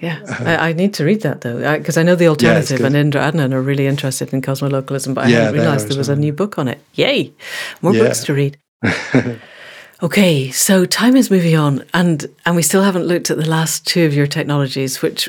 Yeah, 0.00 0.18
yeah. 0.26 0.36
Uh, 0.38 0.44
I, 0.44 0.68
I, 0.68 0.72
need 0.72 0.94
to 0.94 1.04
read 1.04 1.22
that 1.22 1.40
though 1.40 1.78
because 1.78 1.96
I, 1.96 2.02
I, 2.02 2.04
know 2.04 2.16
the 2.16 2.28
alternative 2.28 2.80
yeah, 2.80 2.86
and 2.86 2.96
Indra 2.96 3.22
Adnan 3.22 3.52
are 3.52 3.62
really 3.62 3.86
interested 3.86 4.32
in 4.32 4.42
cosmo 4.42 4.68
localism, 4.68 5.14
but 5.14 5.26
I 5.26 5.28
yeah, 5.28 5.38
hadn't 5.38 5.54
realised 5.54 5.88
there 5.88 5.98
was 5.98 6.08
well. 6.08 6.18
a 6.18 6.20
new 6.20 6.32
book 6.32 6.58
on 6.58 6.68
it. 6.68 6.80
Yay, 6.94 7.32
more 7.80 7.92
books 7.92 8.24
to 8.24 8.34
read. 8.34 8.58
okay, 10.02 10.50
so 10.50 10.84
time 10.84 11.16
is 11.16 11.30
moving 11.30 11.56
on, 11.56 11.84
and 11.94 12.26
and 12.44 12.56
we 12.56 12.62
still 12.62 12.82
haven't 12.82 13.06
looked 13.06 13.30
at 13.30 13.38
the 13.38 13.48
last 13.48 13.86
two 13.86 14.04
of 14.04 14.14
your 14.14 14.26
technologies, 14.26 15.02
which 15.02 15.28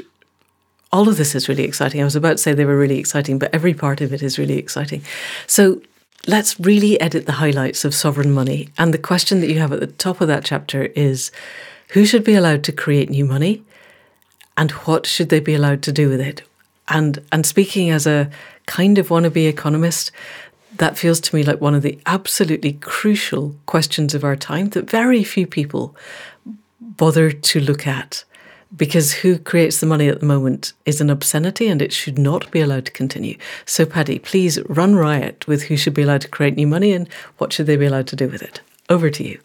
all 0.91 1.07
of 1.07 1.17
this 1.17 1.35
is 1.35 1.47
really 1.47 1.63
exciting. 1.63 2.01
I 2.01 2.03
was 2.03 2.15
about 2.15 2.33
to 2.33 2.37
say 2.37 2.53
they 2.53 2.65
were 2.65 2.77
really 2.77 2.99
exciting, 2.99 3.39
but 3.39 3.53
every 3.53 3.73
part 3.73 4.01
of 4.01 4.13
it 4.13 4.21
is 4.21 4.37
really 4.37 4.57
exciting. 4.57 5.01
So 5.47 5.81
let's 6.27 6.59
really 6.59 6.99
edit 6.99 7.25
the 7.25 7.33
highlights 7.33 7.85
of 7.85 7.95
sovereign 7.95 8.31
money. 8.31 8.69
And 8.77 8.93
the 8.93 8.97
question 8.97 9.39
that 9.39 9.49
you 9.49 9.59
have 9.59 9.71
at 9.71 9.79
the 9.79 9.87
top 9.87 10.21
of 10.21 10.27
that 10.27 10.43
chapter 10.43 10.83
is 10.95 11.31
who 11.89 12.05
should 12.05 12.23
be 12.23 12.35
allowed 12.35 12.63
to 12.65 12.71
create 12.71 13.09
new 13.09 13.25
money 13.25 13.63
and 14.57 14.71
what 14.71 15.07
should 15.07 15.29
they 15.29 15.39
be 15.39 15.55
allowed 15.55 15.81
to 15.83 15.91
do 15.91 16.09
with 16.09 16.21
it? 16.21 16.43
And 16.87 17.23
and 17.31 17.45
speaking 17.45 17.89
as 17.89 18.05
a 18.05 18.29
kind 18.65 18.97
of 18.97 19.07
wannabe 19.07 19.47
economist, 19.47 20.11
that 20.77 20.97
feels 20.97 21.19
to 21.21 21.35
me 21.35 21.43
like 21.43 21.61
one 21.61 21.75
of 21.75 21.83
the 21.83 21.99
absolutely 22.05 22.73
crucial 22.73 23.55
questions 23.65 24.13
of 24.13 24.23
our 24.23 24.35
time 24.35 24.69
that 24.69 24.89
very 24.89 25.23
few 25.23 25.47
people 25.47 25.95
bother 26.79 27.31
to 27.31 27.59
look 27.59 27.87
at 27.87 28.23
because 28.75 29.13
who 29.13 29.37
creates 29.37 29.79
the 29.79 29.85
money 29.85 30.07
at 30.07 30.19
the 30.19 30.25
moment 30.25 30.73
is 30.85 31.01
an 31.01 31.09
obscenity 31.09 31.67
and 31.67 31.81
it 31.81 31.91
should 31.91 32.17
not 32.17 32.49
be 32.51 32.61
allowed 32.61 32.85
to 32.85 32.91
continue. 32.91 33.37
So, 33.65 33.85
Paddy, 33.85 34.19
please 34.19 34.59
run 34.69 34.95
riot 34.95 35.47
with 35.47 35.63
who 35.63 35.77
should 35.77 35.93
be 35.93 36.03
allowed 36.03 36.21
to 36.21 36.27
create 36.27 36.55
new 36.55 36.67
money 36.67 36.93
and 36.93 37.11
what 37.37 37.51
should 37.51 37.65
they 37.65 37.75
be 37.75 37.85
allowed 37.85 38.07
to 38.07 38.15
do 38.15 38.27
with 38.27 38.41
it. 38.41 38.61
Over 38.89 39.09
to 39.09 39.23
you. 39.23 39.39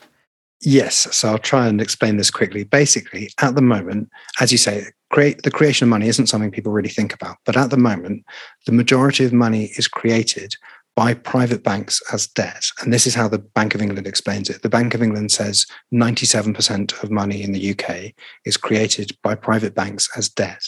Yes, 0.62 1.14
so 1.14 1.28
I'll 1.28 1.38
try 1.38 1.66
and 1.66 1.80
explain 1.80 2.16
this 2.16 2.30
quickly. 2.30 2.64
Basically, 2.64 3.30
at 3.40 3.54
the 3.54 3.62
moment, 3.62 4.08
as 4.40 4.52
you 4.52 4.58
say, 4.58 4.86
create 5.10 5.42
the 5.42 5.50
creation 5.50 5.84
of 5.84 5.90
money 5.90 6.08
isn't 6.08 6.28
something 6.28 6.50
people 6.50 6.72
really 6.72 6.88
think 6.88 7.12
about. 7.12 7.36
But 7.44 7.56
at 7.56 7.70
the 7.70 7.76
moment, 7.76 8.24
the 8.64 8.72
majority 8.72 9.24
of 9.24 9.32
money 9.32 9.66
is 9.76 9.86
created 9.86 10.56
by 10.96 11.12
private 11.12 11.62
banks 11.62 12.02
as 12.10 12.26
debt. 12.26 12.64
And 12.80 12.90
this 12.90 13.06
is 13.06 13.14
how 13.14 13.28
the 13.28 13.38
Bank 13.38 13.74
of 13.74 13.82
England 13.82 14.06
explains 14.06 14.48
it. 14.48 14.62
The 14.62 14.70
Bank 14.70 14.94
of 14.94 15.02
England 15.02 15.30
says 15.30 15.66
97% 15.92 17.02
of 17.02 17.10
money 17.10 17.42
in 17.42 17.52
the 17.52 17.70
UK 17.70 18.14
is 18.46 18.56
created 18.56 19.14
by 19.22 19.34
private 19.34 19.74
banks 19.74 20.08
as 20.16 20.30
debt. 20.30 20.62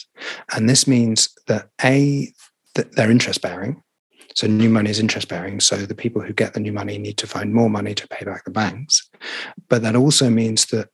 And 0.53 0.69
this 0.69 0.87
means 0.87 1.29
that 1.47 1.69
A, 1.83 2.31
that 2.75 2.95
they're 2.95 3.09
interest 3.09 3.41
bearing. 3.41 3.81
So 4.35 4.45
new 4.45 4.69
money 4.69 4.91
is 4.91 4.99
interest 4.99 5.27
bearing. 5.27 5.59
So 5.59 5.77
the 5.77 5.95
people 5.95 6.21
who 6.21 6.31
get 6.31 6.53
the 6.53 6.59
new 6.59 6.71
money 6.71 6.99
need 6.99 7.17
to 7.17 7.27
find 7.27 7.51
more 7.51 7.69
money 7.69 7.95
to 7.95 8.07
pay 8.07 8.23
back 8.23 8.45
the 8.45 8.51
banks. 8.51 9.09
But 9.67 9.81
that 9.81 9.95
also 9.95 10.29
means 10.29 10.67
that 10.67 10.89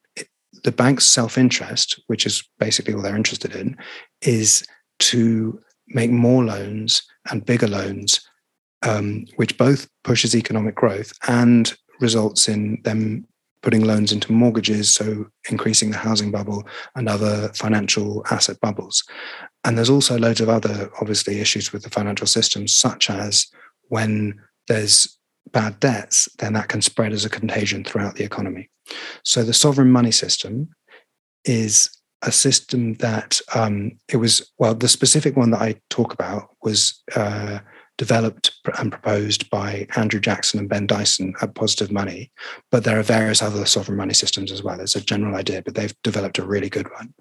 the 0.64 0.72
bank's 0.72 1.06
self 1.06 1.38
interest, 1.38 2.02
which 2.08 2.26
is 2.26 2.42
basically 2.58 2.94
all 2.94 3.02
they're 3.02 3.18
interested 3.18 3.54
in, 3.54 3.76
is 4.22 4.66
to 5.00 5.60
make 5.90 6.10
more 6.10 6.44
loans 6.46 7.04
and 7.30 7.46
bigger 7.46 7.68
loans 7.68 8.22
um, 8.86 9.26
which 9.36 9.58
both 9.58 9.88
pushes 10.04 10.36
economic 10.36 10.76
growth 10.76 11.12
and 11.28 11.76
results 12.00 12.48
in 12.48 12.82
them 12.84 13.28
putting 13.62 13.84
loans 13.84 14.12
into 14.12 14.32
mortgages, 14.32 14.92
so 14.92 15.26
increasing 15.50 15.90
the 15.90 15.98
housing 15.98 16.30
bubble 16.30 16.64
and 16.96 17.10
other 17.10 17.52
financial 17.56 18.24
asset 18.30 18.60
bubbles. 18.62 19.04
And 19.64 19.76
there's 19.76 19.90
also 19.90 20.20
loads 20.20 20.40
of 20.40 20.50
other, 20.50 20.92
obviously, 21.02 21.40
issues 21.40 21.74
with 21.74 21.82
the 21.82 21.90
financial 21.90 22.28
system, 22.28 22.68
such 22.68 23.10
as 23.10 23.48
when 23.88 24.40
there's 24.68 25.18
bad 25.52 25.80
debts, 25.80 26.30
then 26.38 26.54
that 26.54 26.68
can 26.68 26.82
spread 26.84 27.12
as 27.12 27.26
a 27.26 27.30
contagion 27.30 27.84
throughout 27.84 28.16
the 28.16 28.24
economy. 28.24 28.70
So 29.24 29.42
the 29.42 29.54
sovereign 29.54 29.92
money 29.92 30.12
system 30.12 30.70
is 31.44 31.90
a 32.22 32.32
system 32.32 32.94
that 32.96 33.42
um, 33.56 33.94
it 34.10 34.18
was, 34.18 34.52
well, 34.60 34.76
the 34.76 34.88
specific 34.88 35.36
one 35.36 35.50
that 35.52 35.62
I 35.62 35.82
talk 35.90 36.14
about 36.14 36.50
was. 36.62 37.02
Uh, 37.16 37.60
developed 37.98 38.52
and 38.78 38.92
proposed 38.92 39.50
by 39.50 39.88
Andrew 39.96 40.20
Jackson 40.20 40.60
and 40.60 40.70
Ben 40.70 40.88
Dyson 40.88 41.34
at 41.42 41.56
Positive 41.56 41.92
Money. 41.92 42.32
But 42.72 42.84
there 42.84 43.00
are 43.00 43.04
various 43.04 43.42
other 43.42 43.66
sovereign 43.66 43.98
money 43.98 44.14
systems 44.14 44.52
as 44.52 44.64
well. 44.64 44.80
It's 44.80 44.96
a 44.96 45.02
general 45.02 45.36
idea, 45.36 45.62
but 45.62 45.76
they've 45.76 45.96
developed 46.04 46.38
a 46.38 46.46
really 46.46 46.70
good 46.70 46.92
one. 46.92 47.14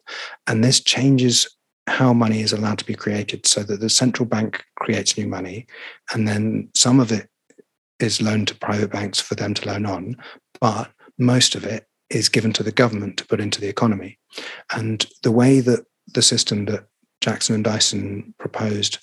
And 0.47 0.65
this 0.65 0.81
changes 0.81 1.49
how 1.87 2.13
money 2.13 2.41
is 2.41 2.53
allowed 2.53 2.79
to 2.79 2.87
be 2.87 2.95
created 2.95 3.47
so 3.47 3.63
that 3.63 3.81
the 3.81 3.91
central 3.91 4.27
bank 4.27 4.65
creates 4.77 5.19
new 5.19 5.29
money 5.29 5.67
and 6.13 6.27
then 6.27 6.71
some 6.75 6.99
of 6.99 7.13
it 7.13 7.29
is 8.01 8.23
loaned 8.23 8.49
to 8.49 8.55
private 8.55 8.91
banks 8.91 9.21
for 9.21 9.35
them 9.35 9.55
to 9.55 9.67
loan 9.69 9.87
on, 9.87 10.17
but 10.61 10.91
most 11.19 11.55
of 11.55 11.65
it 11.65 11.87
is 12.11 12.29
given 12.29 12.53
to 12.53 12.63
the 12.63 12.73
government 12.73 13.17
to 13.17 13.27
put 13.27 13.41
into 13.41 13.61
the 13.61 13.69
economy. 13.69 14.19
And 14.73 15.07
the 15.23 15.33
way 15.33 15.61
that 15.61 15.85
the 16.13 16.23
system 16.23 16.67
that 16.67 16.87
Jackson 17.21 17.55
and 17.55 17.65
Dyson 17.65 18.35
proposed 18.39 18.99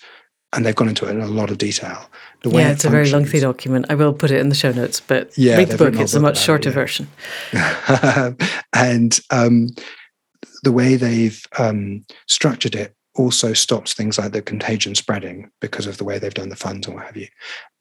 and 0.54 0.66
they've 0.66 0.76
gone 0.76 0.90
into 0.90 1.08
it 1.08 1.12
in 1.12 1.22
a 1.22 1.28
lot 1.28 1.50
of 1.50 1.58
detail. 1.58 2.10
yeah, 2.44 2.72
it's 2.72 2.84
it 2.84 2.90
a 2.90 2.92
very 2.92 3.10
lengthy 3.10 3.40
document. 3.40 3.86
I 3.90 3.96
will 3.96 4.14
put 4.14 4.32
it 4.32 4.40
in 4.40 4.50
the 4.50 4.56
show 4.56 4.72
notes, 4.72 5.00
but 5.00 5.38
yeah, 5.38 5.58
read 5.58 5.70
the 5.70 5.78
book. 5.78 5.96
It's 5.96 6.14
a 6.14 6.20
much 6.20 6.40
shorter 6.40 6.70
yeah. 6.70 6.76
version. 6.76 7.08
and 8.74 9.20
um, 9.30 9.70
the 10.64 10.72
way 10.72 10.96
they've 10.96 11.46
um, 11.58 12.06
structured 12.28 12.76
it 12.76 12.96
also 13.16 13.54
stops 13.54 13.94
things 13.94 14.18
like 14.18 14.32
the 14.32 14.42
contagion 14.42 14.96
spreading 14.96 15.50
because 15.60 15.88
of 15.88 15.98
the 15.98 16.04
way 16.04 16.18
they've 16.18 16.34
done 16.34 16.50
the 16.50 16.56
funds 16.56 16.88
and 16.88 16.96
what 16.96 17.06
have 17.06 17.18
you. 17.18 17.28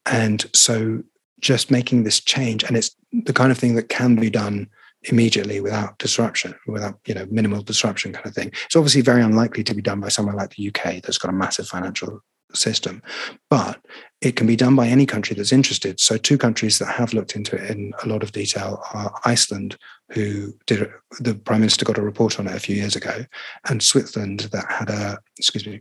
And 0.06 0.44
so 0.52 1.02
just 1.40 1.70
making 1.70 2.04
this 2.04 2.20
change, 2.20 2.62
and 2.64 2.76
it's 2.76 2.94
the 3.12 3.32
kind 3.32 3.50
of 3.50 3.58
thing 3.58 3.74
that 3.74 3.88
can 3.88 4.16
be 4.16 4.30
done 4.30 4.68
immediately 5.04 5.60
without 5.60 5.98
disruption, 5.98 6.54
without 6.66 6.98
you 7.06 7.14
know 7.14 7.26
minimal 7.30 7.62
disruption 7.62 8.12
kind 8.12 8.26
of 8.26 8.34
thing. 8.34 8.52
It's 8.66 8.76
obviously 8.76 9.00
very 9.00 9.22
unlikely 9.22 9.64
to 9.64 9.74
be 9.74 9.82
done 9.82 10.00
by 10.00 10.08
somewhere 10.08 10.36
like 10.36 10.54
the 10.54 10.68
UK 10.68 11.02
that's 11.02 11.18
got 11.18 11.30
a 11.30 11.34
massive 11.34 11.66
financial 11.66 12.22
system. 12.54 13.02
But 13.48 13.80
it 14.20 14.36
can 14.36 14.46
be 14.46 14.56
done 14.56 14.76
by 14.76 14.88
any 14.88 15.06
country 15.06 15.34
that's 15.34 15.52
interested. 15.52 15.98
So, 16.00 16.16
two 16.16 16.36
countries 16.36 16.78
that 16.78 16.86
have 16.86 17.14
looked 17.14 17.36
into 17.36 17.56
it 17.56 17.70
in 17.70 17.92
a 18.02 18.08
lot 18.08 18.22
of 18.22 18.32
detail 18.32 18.82
are 18.92 19.12
Iceland, 19.24 19.76
who 20.10 20.52
did 20.66 20.90
the 21.20 21.34
prime 21.34 21.60
minister 21.60 21.84
got 21.84 21.98
a 21.98 22.02
report 22.02 22.38
on 22.38 22.46
it 22.46 22.54
a 22.54 22.60
few 22.60 22.76
years 22.76 22.96
ago, 22.96 23.24
and 23.68 23.82
Switzerland 23.82 24.40
that 24.52 24.70
had 24.70 24.90
a 24.90 25.18
excuse 25.38 25.66
me, 25.66 25.80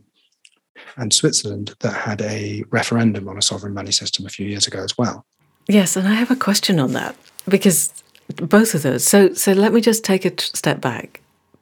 and 0.96 1.12
Switzerland 1.12 1.74
that 1.80 1.92
had 1.92 2.22
a 2.22 2.64
referendum 2.70 3.28
on 3.28 3.38
a 3.38 3.42
sovereign 3.42 3.74
money 3.74 3.92
system 3.92 4.26
a 4.26 4.30
few 4.30 4.46
years 4.46 4.66
ago 4.66 4.82
as 4.82 4.96
well. 4.96 5.26
Yes, 5.68 5.96
and 5.96 6.08
I 6.08 6.14
have 6.14 6.30
a 6.30 6.36
question 6.36 6.80
on 6.80 6.92
that 6.94 7.14
because 7.48 7.92
both 8.36 8.74
of 8.74 8.82
those. 8.82 9.06
So, 9.06 9.32
so 9.34 9.52
let 9.52 9.72
me 9.72 9.80
just 9.80 10.04
take 10.04 10.24
a 10.24 10.40
step 10.40 10.80
back 10.80 11.20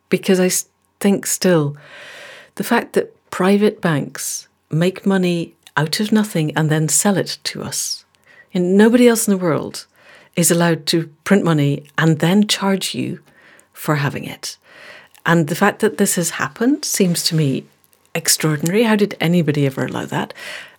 because 0.09 0.41
I 0.41 0.51
think 1.01 1.27
still 1.27 1.77
the 2.55 2.65
fact 2.65 2.95
that 2.95 3.15
private 3.31 3.81
banks 3.81 4.48
make 4.71 5.07
money 5.07 5.55
out 5.77 6.01
of 6.01 6.12
nothing 6.12 6.57
and 6.57 6.71
then 6.71 6.89
sell 6.89 7.16
it 7.16 7.39
to 7.45 7.62
us. 7.62 8.05
And 8.53 8.77
nobody 8.77 9.09
else 9.09 9.29
in 9.29 9.33
the 9.33 9.43
world 9.43 9.87
is 10.37 10.51
allowed 10.51 10.87
to 10.87 11.09
print 11.25 11.45
money 11.45 11.87
and 11.97 12.19
then 12.19 12.47
charge 12.47 12.95
you 12.95 13.21
for 13.73 13.97
having 13.97 14.25
it. 14.25 14.57
And 15.25 15.49
the 15.49 15.55
fact 15.55 15.81
that 15.81 15.99
this 15.99 16.16
has 16.16 16.31
happened 16.31 16.85
seems 16.85 17.23
to 17.25 17.35
me 17.35 17.64
extraordinary. 18.14 18.85
How 18.85 18.97
did 18.97 19.16
anybody 19.21 19.66
ever 19.66 19.85
allow 19.85 20.07
that? 20.07 20.35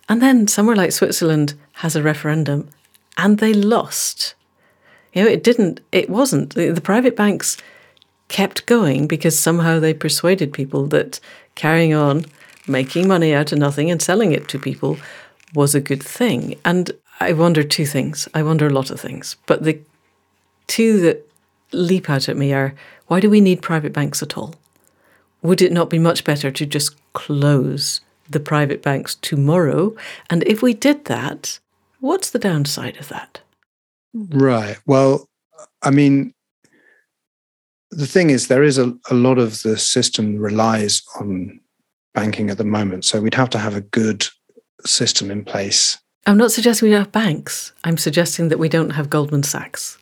And 0.08 0.20
then 0.20 0.48
somewhere 0.48 0.76
like 0.76 0.92
Switzerland 0.92 1.54
has 1.74 1.94
a 1.94 2.02
referendum 2.02 2.68
and 3.16 3.38
they 3.38 3.54
lost. 3.54 4.34
You 5.12 5.24
know, 5.24 5.30
it 5.30 5.44
didn't, 5.44 5.80
it 5.92 6.10
wasn't. 6.10 6.54
The, 6.54 6.70
the 6.70 6.80
private 6.80 7.16
banks 7.16 7.56
kept 8.28 8.66
going 8.66 9.06
because 9.06 9.38
somehow 9.38 9.78
they 9.78 9.94
persuaded 9.94 10.52
people 10.52 10.86
that 10.88 11.20
carrying 11.54 11.94
on 11.94 12.24
making 12.66 13.08
money 13.08 13.34
out 13.34 13.52
of 13.52 13.58
nothing 13.58 13.90
and 13.90 14.00
selling 14.00 14.32
it 14.32 14.48
to 14.48 14.58
people 14.58 14.98
was 15.54 15.74
a 15.74 15.80
good 15.80 16.02
thing. 16.02 16.56
And 16.64 16.90
I 17.20 17.32
wonder 17.32 17.62
two 17.62 17.86
things. 17.86 18.28
I 18.34 18.42
wonder 18.42 18.66
a 18.66 18.72
lot 18.72 18.90
of 18.90 19.00
things. 19.00 19.36
But 19.46 19.64
the 19.64 19.80
two 20.66 21.00
that 21.00 21.26
leap 21.72 22.08
out 22.08 22.28
at 22.28 22.36
me 22.36 22.52
are 22.52 22.74
why 23.06 23.20
do 23.20 23.28
we 23.28 23.40
need 23.40 23.62
private 23.62 23.92
banks 23.92 24.22
at 24.22 24.36
all? 24.38 24.54
Would 25.42 25.62
it 25.62 25.72
not 25.72 25.90
be 25.90 25.98
much 25.98 26.24
better 26.24 26.50
to 26.50 26.66
just 26.66 26.94
close 27.12 28.00
the 28.28 28.40
private 28.40 28.82
banks 28.82 29.16
tomorrow? 29.16 29.94
And 30.28 30.44
if 30.44 30.62
we 30.62 30.74
did 30.74 31.06
that, 31.06 31.58
what's 32.00 32.30
the 32.30 32.38
downside 32.38 32.96
of 32.98 33.08
that? 33.08 33.40
Right. 34.14 34.78
Well, 34.86 35.28
I 35.82 35.90
mean, 35.90 36.32
the 37.90 38.06
thing 38.06 38.30
is, 38.30 38.48
there 38.48 38.62
is 38.62 38.78
a, 38.78 38.94
a 39.10 39.14
lot 39.14 39.38
of 39.38 39.62
the 39.62 39.76
system 39.76 40.36
relies 40.36 41.02
on 41.20 41.60
banking 42.14 42.50
at 42.50 42.58
the 42.58 42.64
moment. 42.64 43.04
So 43.04 43.20
we'd 43.20 43.34
have 43.34 43.50
to 43.50 43.58
have 43.58 43.76
a 43.76 43.80
good 43.80 44.26
system 44.84 45.30
in 45.30 45.44
place. 45.44 45.98
I'm 46.26 46.36
not 46.36 46.52
suggesting 46.52 46.88
we 46.88 46.94
have 46.94 47.12
banks. 47.12 47.72
I'm 47.84 47.96
suggesting 47.96 48.48
that 48.48 48.58
we 48.58 48.68
don't 48.68 48.90
have 48.90 49.10
Goldman 49.10 49.42
Sachs. 49.42 49.98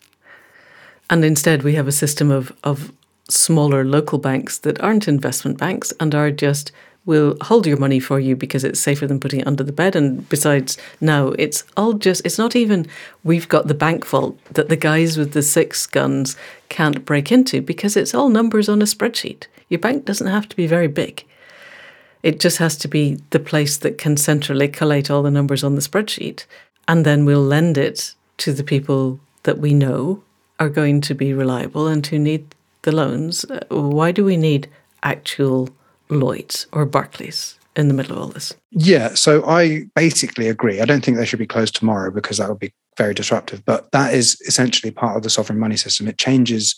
And 1.10 1.24
instead, 1.24 1.62
we 1.62 1.74
have 1.74 1.88
a 1.88 1.92
system 1.92 2.30
of, 2.30 2.52
of 2.64 2.92
smaller 3.30 3.84
local 3.84 4.18
banks 4.18 4.58
that 4.58 4.80
aren't 4.80 5.08
investment 5.08 5.58
banks 5.58 5.92
and 6.00 6.14
are 6.14 6.30
just 6.30 6.72
will 7.08 7.38
hold 7.40 7.66
your 7.66 7.78
money 7.78 7.98
for 7.98 8.20
you 8.20 8.36
because 8.36 8.64
it's 8.64 8.78
safer 8.78 9.06
than 9.06 9.18
putting 9.18 9.40
it 9.40 9.46
under 9.46 9.64
the 9.64 9.72
bed. 9.72 9.96
And 9.96 10.28
besides, 10.28 10.76
now 11.00 11.28
it's 11.38 11.64
all 11.74 11.94
just, 11.94 12.24
it's 12.26 12.36
not 12.36 12.54
even 12.54 12.86
we've 13.24 13.48
got 13.48 13.66
the 13.66 13.74
bank 13.74 14.04
vault 14.04 14.38
that 14.52 14.68
the 14.68 14.76
guys 14.76 15.16
with 15.16 15.32
the 15.32 15.42
six 15.42 15.86
guns 15.86 16.36
can't 16.68 17.06
break 17.06 17.32
into 17.32 17.62
because 17.62 17.96
it's 17.96 18.14
all 18.14 18.28
numbers 18.28 18.68
on 18.68 18.82
a 18.82 18.84
spreadsheet. 18.84 19.44
Your 19.70 19.80
bank 19.80 20.04
doesn't 20.04 20.26
have 20.26 20.50
to 20.50 20.56
be 20.56 20.66
very 20.66 20.86
big. 20.86 21.24
It 22.22 22.40
just 22.40 22.58
has 22.58 22.76
to 22.78 22.88
be 22.88 23.20
the 23.30 23.38
place 23.38 23.76
that 23.78 23.98
can 23.98 24.16
centrally 24.16 24.68
collate 24.68 25.10
all 25.10 25.22
the 25.22 25.30
numbers 25.30 25.62
on 25.62 25.74
the 25.74 25.80
spreadsheet. 25.80 26.46
And 26.86 27.04
then 27.04 27.24
we'll 27.24 27.42
lend 27.42 27.78
it 27.78 28.14
to 28.38 28.52
the 28.52 28.64
people 28.64 29.20
that 29.44 29.58
we 29.58 29.74
know 29.74 30.22
are 30.58 30.68
going 30.68 31.00
to 31.02 31.14
be 31.14 31.32
reliable 31.32 31.86
and 31.86 32.04
who 32.06 32.18
need 32.18 32.54
the 32.82 32.92
loans. 32.92 33.44
Uh, 33.44 33.64
why 33.70 34.12
do 34.12 34.24
we 34.24 34.36
need 34.36 34.68
actual 35.02 35.68
Lloyds 36.08 36.66
or 36.72 36.84
Barclays 36.86 37.58
in 37.76 37.88
the 37.88 37.94
middle 37.94 38.16
of 38.16 38.22
all 38.22 38.28
this? 38.28 38.54
Yeah, 38.70 39.14
so 39.14 39.44
I 39.46 39.84
basically 39.94 40.48
agree. 40.48 40.80
I 40.80 40.84
don't 40.84 41.04
think 41.04 41.16
they 41.16 41.26
should 41.26 41.38
be 41.38 41.46
closed 41.46 41.76
tomorrow 41.76 42.10
because 42.10 42.38
that 42.38 42.48
would 42.48 42.58
be 42.58 42.72
very 42.96 43.14
disruptive. 43.14 43.64
But 43.64 43.92
that 43.92 44.14
is 44.14 44.40
essentially 44.46 44.90
part 44.90 45.16
of 45.16 45.22
the 45.22 45.30
sovereign 45.30 45.58
money 45.58 45.76
system. 45.76 46.08
It 46.08 46.18
changes 46.18 46.74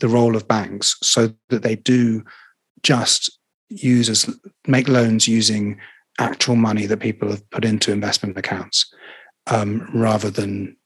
the 0.00 0.08
role 0.08 0.36
of 0.36 0.46
banks 0.46 0.96
so 1.02 1.32
that 1.48 1.62
they 1.62 1.76
do 1.76 2.24
just 2.82 3.38
users 3.68 4.28
make 4.66 4.88
loans 4.88 5.26
using 5.26 5.78
actual 6.18 6.56
money 6.56 6.86
that 6.86 7.00
people 7.00 7.30
have 7.30 7.48
put 7.50 7.64
into 7.64 7.92
investment 7.92 8.36
accounts 8.38 8.92
um, 9.46 9.88
rather 9.92 10.30
than 10.30 10.76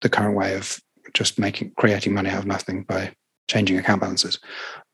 the 0.00 0.08
current 0.08 0.36
way 0.36 0.54
of 0.54 0.78
just 1.12 1.38
making 1.38 1.72
creating 1.76 2.14
money 2.14 2.30
out 2.30 2.40
of 2.40 2.46
nothing 2.46 2.84
by 2.84 3.12
changing 3.48 3.78
account 3.78 4.00
balances. 4.00 4.38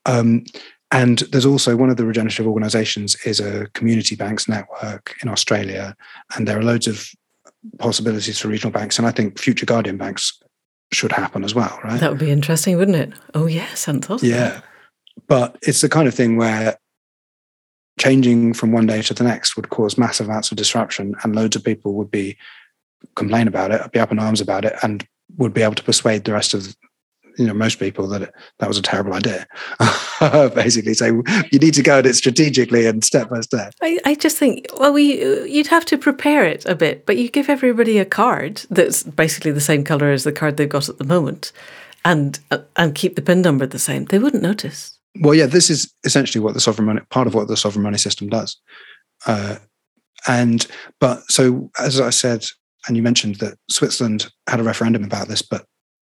Um, 0.05 0.45
and 0.91 1.19
there's 1.31 1.45
also 1.45 1.75
one 1.75 1.89
of 1.89 1.97
the 1.97 2.05
regenerative 2.05 2.47
organizations 2.47 3.15
is 3.25 3.39
a 3.39 3.67
community 3.73 4.15
banks 4.15 4.47
network 4.47 5.15
in 5.21 5.29
Australia, 5.29 5.95
and 6.35 6.47
there 6.47 6.57
are 6.57 6.63
loads 6.63 6.87
of 6.87 7.07
possibilities 7.77 8.39
for 8.39 8.47
regional 8.47 8.71
banks. 8.71 8.97
And 8.97 9.07
I 9.07 9.11
think 9.11 9.37
future 9.37 9.65
guardian 9.65 9.97
banks 9.97 10.41
should 10.93 11.11
happen 11.11 11.43
as 11.43 11.53
well, 11.53 11.77
right? 11.83 11.99
That 11.99 12.11
would 12.11 12.19
be 12.19 12.31
interesting, 12.31 12.77
wouldn't 12.77 12.97
it? 12.97 13.13
Oh 13.33 13.47
yes, 13.47 13.85
fantastic. 13.85 14.29
Yeah. 14.29 14.61
But 15.27 15.57
it's 15.61 15.81
the 15.81 15.89
kind 15.89 16.07
of 16.07 16.13
thing 16.13 16.37
where 16.37 16.77
changing 17.97 18.53
from 18.53 18.71
one 18.71 18.85
day 18.85 19.01
to 19.01 19.13
the 19.13 19.23
next 19.23 19.55
would 19.55 19.69
cause 19.69 19.97
massive 19.97 20.27
amounts 20.27 20.51
of 20.51 20.57
disruption 20.57 21.15
and 21.23 21.35
loads 21.35 21.55
of 21.55 21.63
people 21.63 21.93
would 21.93 22.11
be 22.11 22.37
complain 23.15 23.47
about 23.47 23.71
it, 23.71 23.91
be 23.91 23.99
up 23.99 24.11
in 24.11 24.19
arms 24.19 24.41
about 24.41 24.65
it, 24.65 24.73
and 24.81 25.07
would 25.37 25.53
be 25.53 25.61
able 25.61 25.75
to 25.75 25.83
persuade 25.83 26.23
the 26.23 26.33
rest 26.33 26.53
of 26.53 26.75
you 27.37 27.45
know 27.45 27.53
most 27.53 27.79
people 27.79 28.07
that 28.07 28.23
it, 28.23 28.33
that 28.57 28.67
was 28.67 28.77
a 28.77 28.81
terrible 28.81 29.13
idea. 29.13 29.45
Basically 30.55 30.95
so 30.95 31.21
you 31.51 31.59
need 31.59 31.75
to 31.75 31.83
go 31.83 31.99
at 31.99 32.05
it 32.05 32.15
strategically 32.15 32.87
and 32.87 33.03
step 33.03 33.29
by 33.29 33.41
step. 33.41 33.73
I, 33.81 33.99
I 34.05 34.15
just 34.15 34.37
think 34.37 34.67
well 34.79 34.93
we 34.93 35.23
you'd 35.45 35.67
have 35.67 35.85
to 35.85 35.97
prepare 35.97 36.45
it 36.45 36.65
a 36.65 36.73
bit 36.73 37.05
but 37.05 37.17
you 37.17 37.29
give 37.29 37.49
everybody 37.49 37.99
a 37.99 38.05
card 38.05 38.65
that's 38.71 39.03
basically 39.03 39.51
the 39.51 39.61
same 39.61 39.83
color 39.83 40.09
as 40.11 40.23
the 40.23 40.31
card 40.31 40.57
they've 40.57 40.67
got 40.67 40.89
at 40.89 40.97
the 40.97 41.03
moment 41.03 41.51
and 42.03 42.39
uh, 42.49 42.59
and 42.75 42.95
keep 42.95 43.15
the 43.15 43.21
pin 43.21 43.41
number 43.41 43.67
the 43.67 43.77
same. 43.77 44.05
They 44.05 44.17
wouldn't 44.17 44.41
notice 44.41 44.96
well 45.21 45.33
yeah 45.33 45.45
this 45.45 45.69
is 45.69 45.93
essentially 46.03 46.43
what 46.43 46.53
the 46.53 46.59
sovereign 46.59 46.85
money 46.85 47.01
part 47.09 47.27
of 47.27 47.33
what 47.33 47.47
the 47.47 47.57
sovereign 47.57 47.83
money 47.83 47.97
system 47.97 48.27
does 48.29 48.57
uh, 49.25 49.57
and 50.27 50.67
but 50.99 51.21
so 51.29 51.69
as 51.79 51.99
i 51.99 52.09
said 52.09 52.45
and 52.87 52.95
you 52.95 53.03
mentioned 53.03 53.35
that 53.35 53.57
switzerland 53.69 54.31
had 54.49 54.59
a 54.59 54.63
referendum 54.63 55.03
about 55.03 55.27
this 55.27 55.41
but 55.41 55.65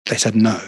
they 0.07 0.17
said 0.17 0.35
no, 0.35 0.61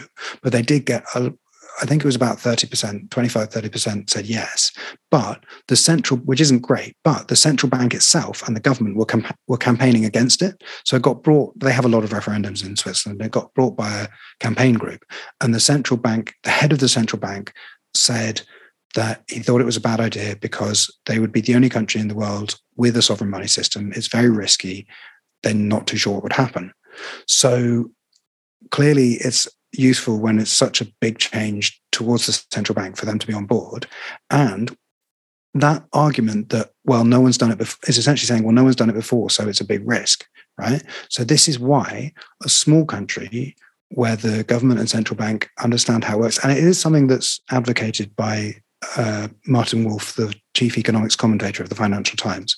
but 0.42 0.52
they 0.52 0.62
did 0.62 0.86
get 0.86 1.04
a, 1.14 1.32
I 1.80 1.86
think 1.86 2.02
it 2.02 2.06
was 2.06 2.16
about 2.16 2.36
30%, 2.36 3.10
25, 3.10 3.48
30% 3.48 4.10
said 4.10 4.26
yes. 4.26 4.70
But 5.10 5.44
the 5.68 5.76
central, 5.76 6.20
which 6.20 6.40
isn't 6.40 6.60
great, 6.60 6.96
but 7.02 7.28
the 7.28 7.36
central 7.36 7.70
bank 7.70 7.94
itself 7.94 8.46
and 8.46 8.54
the 8.54 8.60
government 8.60 8.96
were, 8.96 9.06
were 9.48 9.56
campaigning 9.56 10.04
against 10.04 10.42
it. 10.42 10.62
So 10.84 10.96
it 10.96 11.02
got 11.02 11.22
brought, 11.22 11.58
they 11.58 11.72
have 11.72 11.84
a 11.84 11.88
lot 11.88 12.04
of 12.04 12.10
referendums 12.10 12.64
in 12.64 12.76
Switzerland. 12.76 13.22
It 13.22 13.30
got 13.30 13.52
brought 13.54 13.76
by 13.76 13.90
a 13.90 14.08
campaign 14.38 14.74
group. 14.74 15.02
And 15.40 15.54
the 15.54 15.60
central 15.60 15.96
bank, 15.96 16.34
the 16.44 16.50
head 16.50 16.72
of 16.72 16.78
the 16.78 16.88
central 16.88 17.18
bank 17.18 17.52
said 17.94 18.42
that 18.94 19.22
he 19.28 19.40
thought 19.40 19.60
it 19.60 19.66
was 19.66 19.76
a 19.76 19.80
bad 19.80 20.00
idea 20.00 20.36
because 20.36 20.94
they 21.06 21.18
would 21.18 21.32
be 21.32 21.40
the 21.40 21.54
only 21.54 21.68
country 21.68 22.00
in 22.00 22.08
the 22.08 22.14
world 22.14 22.58
with 22.76 22.96
a 22.96 23.02
sovereign 23.02 23.30
money 23.30 23.46
system. 23.46 23.92
It's 23.94 24.08
very 24.08 24.30
risky. 24.30 24.86
They're 25.42 25.54
not 25.54 25.86
too 25.86 25.96
sure 25.96 26.14
what 26.14 26.22
would 26.22 26.32
happen. 26.32 26.72
So 27.26 27.90
clearly 28.70 29.14
it's 29.14 29.48
useful 29.72 30.18
when 30.18 30.38
it's 30.38 30.52
such 30.52 30.80
a 30.80 30.92
big 31.00 31.18
change 31.18 31.80
towards 31.90 32.26
the 32.26 32.44
central 32.52 32.74
bank 32.74 32.96
for 32.96 33.06
them 33.06 33.18
to 33.18 33.26
be 33.26 33.32
on 33.32 33.46
board. 33.46 33.86
And 34.30 34.76
that 35.54 35.84
argument 35.92 36.50
that, 36.50 36.70
well, 36.84 37.04
no 37.04 37.20
one's 37.20 37.38
done 37.38 37.50
it 37.50 37.58
before 37.58 37.78
is 37.88 37.98
essentially 37.98 38.26
saying, 38.26 38.42
well, 38.42 38.54
no 38.54 38.64
one's 38.64 38.76
done 38.76 38.90
it 38.90 38.94
before, 38.94 39.30
so 39.30 39.48
it's 39.48 39.60
a 39.60 39.66
big 39.66 39.86
risk, 39.86 40.26
right? 40.58 40.82
So 41.08 41.24
this 41.24 41.48
is 41.48 41.58
why 41.58 42.12
a 42.44 42.48
small 42.48 42.84
country 42.84 43.54
where 43.94 44.16
the 44.16 44.44
government 44.44 44.80
and 44.80 44.88
central 44.88 45.16
bank 45.16 45.48
understand 45.62 46.04
how 46.04 46.16
it 46.16 46.20
works, 46.20 46.42
and 46.42 46.52
it 46.52 46.58
is 46.58 46.80
something 46.80 47.06
that's 47.06 47.40
advocated 47.50 48.14
by 48.16 48.54
uh, 48.96 49.28
Martin 49.46 49.84
Wolf, 49.84 50.14
the 50.14 50.34
chief 50.54 50.76
economics 50.78 51.16
commentator 51.16 51.62
of 51.62 51.68
the 51.68 51.74
Financial 51.74 52.16
Times. 52.16 52.56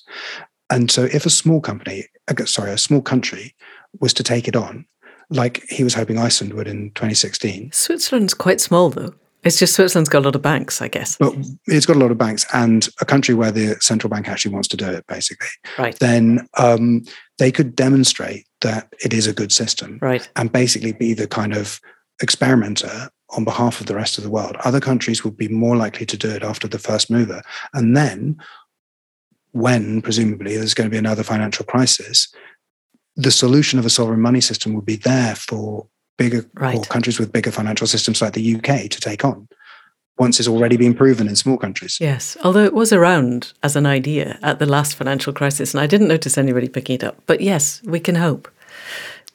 And 0.69 0.89
so 0.89 1.03
if 1.03 1.25
a 1.25 1.29
small 1.29 1.61
company, 1.61 2.05
uh, 2.27 2.45
sorry, 2.45 2.71
a 2.71 2.77
small 2.77 3.01
country 3.01 3.55
was 3.99 4.13
to 4.15 4.23
take 4.23 4.47
it 4.47 4.55
on, 4.55 4.85
like 5.29 5.63
he 5.69 5.83
was 5.83 5.93
hoping 5.93 6.17
Iceland 6.17 6.53
would 6.53 6.67
in 6.67 6.91
2016. 6.91 7.71
Switzerland's 7.71 8.33
quite 8.33 8.61
small, 8.61 8.89
though. 8.89 9.13
It's 9.43 9.59
just 9.59 9.75
Switzerland's 9.75 10.09
got 10.09 10.19
a 10.19 10.25
lot 10.25 10.35
of 10.35 10.41
banks, 10.41 10.81
I 10.81 10.87
guess. 10.87 11.17
But 11.17 11.35
it's 11.67 11.85
got 11.85 11.95
a 11.95 11.99
lot 11.99 12.09
of 12.09 12.17
banks 12.17 12.45
and 12.53 12.87
a 12.99 13.05
country 13.05 13.35
where 13.35 13.51
the 13.51 13.75
central 13.79 14.09
bank 14.09 14.27
actually 14.27 14.53
wants 14.53 14.67
to 14.69 14.77
do 14.77 14.89
it, 14.89 15.05
basically. 15.05 15.47
Right. 15.77 15.97
Then 15.99 16.47
um, 16.57 17.03
they 17.37 17.51
could 17.51 17.75
demonstrate 17.75 18.45
that 18.61 18.93
it 19.03 19.13
is 19.13 19.27
a 19.27 19.33
good 19.33 19.51
system. 19.51 19.99
Right. 20.01 20.27
And 20.35 20.51
basically 20.51 20.93
be 20.93 21.13
the 21.13 21.27
kind 21.27 21.55
of 21.55 21.79
experimenter 22.21 23.09
on 23.31 23.43
behalf 23.43 23.81
of 23.81 23.87
the 23.87 23.95
rest 23.95 24.17
of 24.17 24.23
the 24.23 24.29
world. 24.29 24.55
Other 24.63 24.79
countries 24.79 25.23
would 25.23 25.35
be 25.35 25.47
more 25.47 25.75
likely 25.75 26.05
to 26.05 26.17
do 26.17 26.29
it 26.29 26.43
after 26.43 26.67
the 26.67 26.79
first 26.79 27.09
mover. 27.09 27.41
And 27.73 27.95
then, 27.95 28.37
when 29.51 30.01
presumably 30.01 30.57
there's 30.57 30.73
going 30.73 30.89
to 30.89 30.91
be 30.91 30.97
another 30.97 31.23
financial 31.23 31.65
crisis, 31.65 32.33
the 33.15 33.31
solution 33.31 33.79
of 33.79 33.85
a 33.85 33.89
sovereign 33.89 34.21
money 34.21 34.41
system 34.41 34.73
would 34.73 34.85
be 34.85 34.97
there 34.97 35.35
for 35.35 35.87
bigger 36.17 36.49
right. 36.55 36.87
countries 36.89 37.19
with 37.19 37.31
bigger 37.31 37.51
financial 37.51 37.87
systems 37.87 38.21
like 38.21 38.33
the 38.33 38.55
UK 38.55 38.89
to 38.89 38.99
take 38.99 39.25
on 39.25 39.47
once 40.17 40.39
it's 40.39 40.47
already 40.49 40.77
been 40.77 40.93
proven 40.93 41.27
in 41.27 41.35
small 41.35 41.57
countries. 41.57 41.97
Yes, 41.99 42.37
although 42.43 42.63
it 42.63 42.73
was 42.73 42.93
around 42.93 43.53
as 43.63 43.75
an 43.75 43.85
idea 43.85 44.39
at 44.41 44.59
the 44.59 44.65
last 44.65 44.95
financial 44.95 45.33
crisis, 45.33 45.73
and 45.73 45.81
I 45.81 45.87
didn't 45.87 46.07
notice 46.07 46.37
anybody 46.37 46.69
picking 46.69 46.95
it 46.95 47.03
up. 47.03 47.21
But 47.25 47.41
yes, 47.41 47.81
we 47.83 47.99
can 47.99 48.15
hope. 48.15 48.49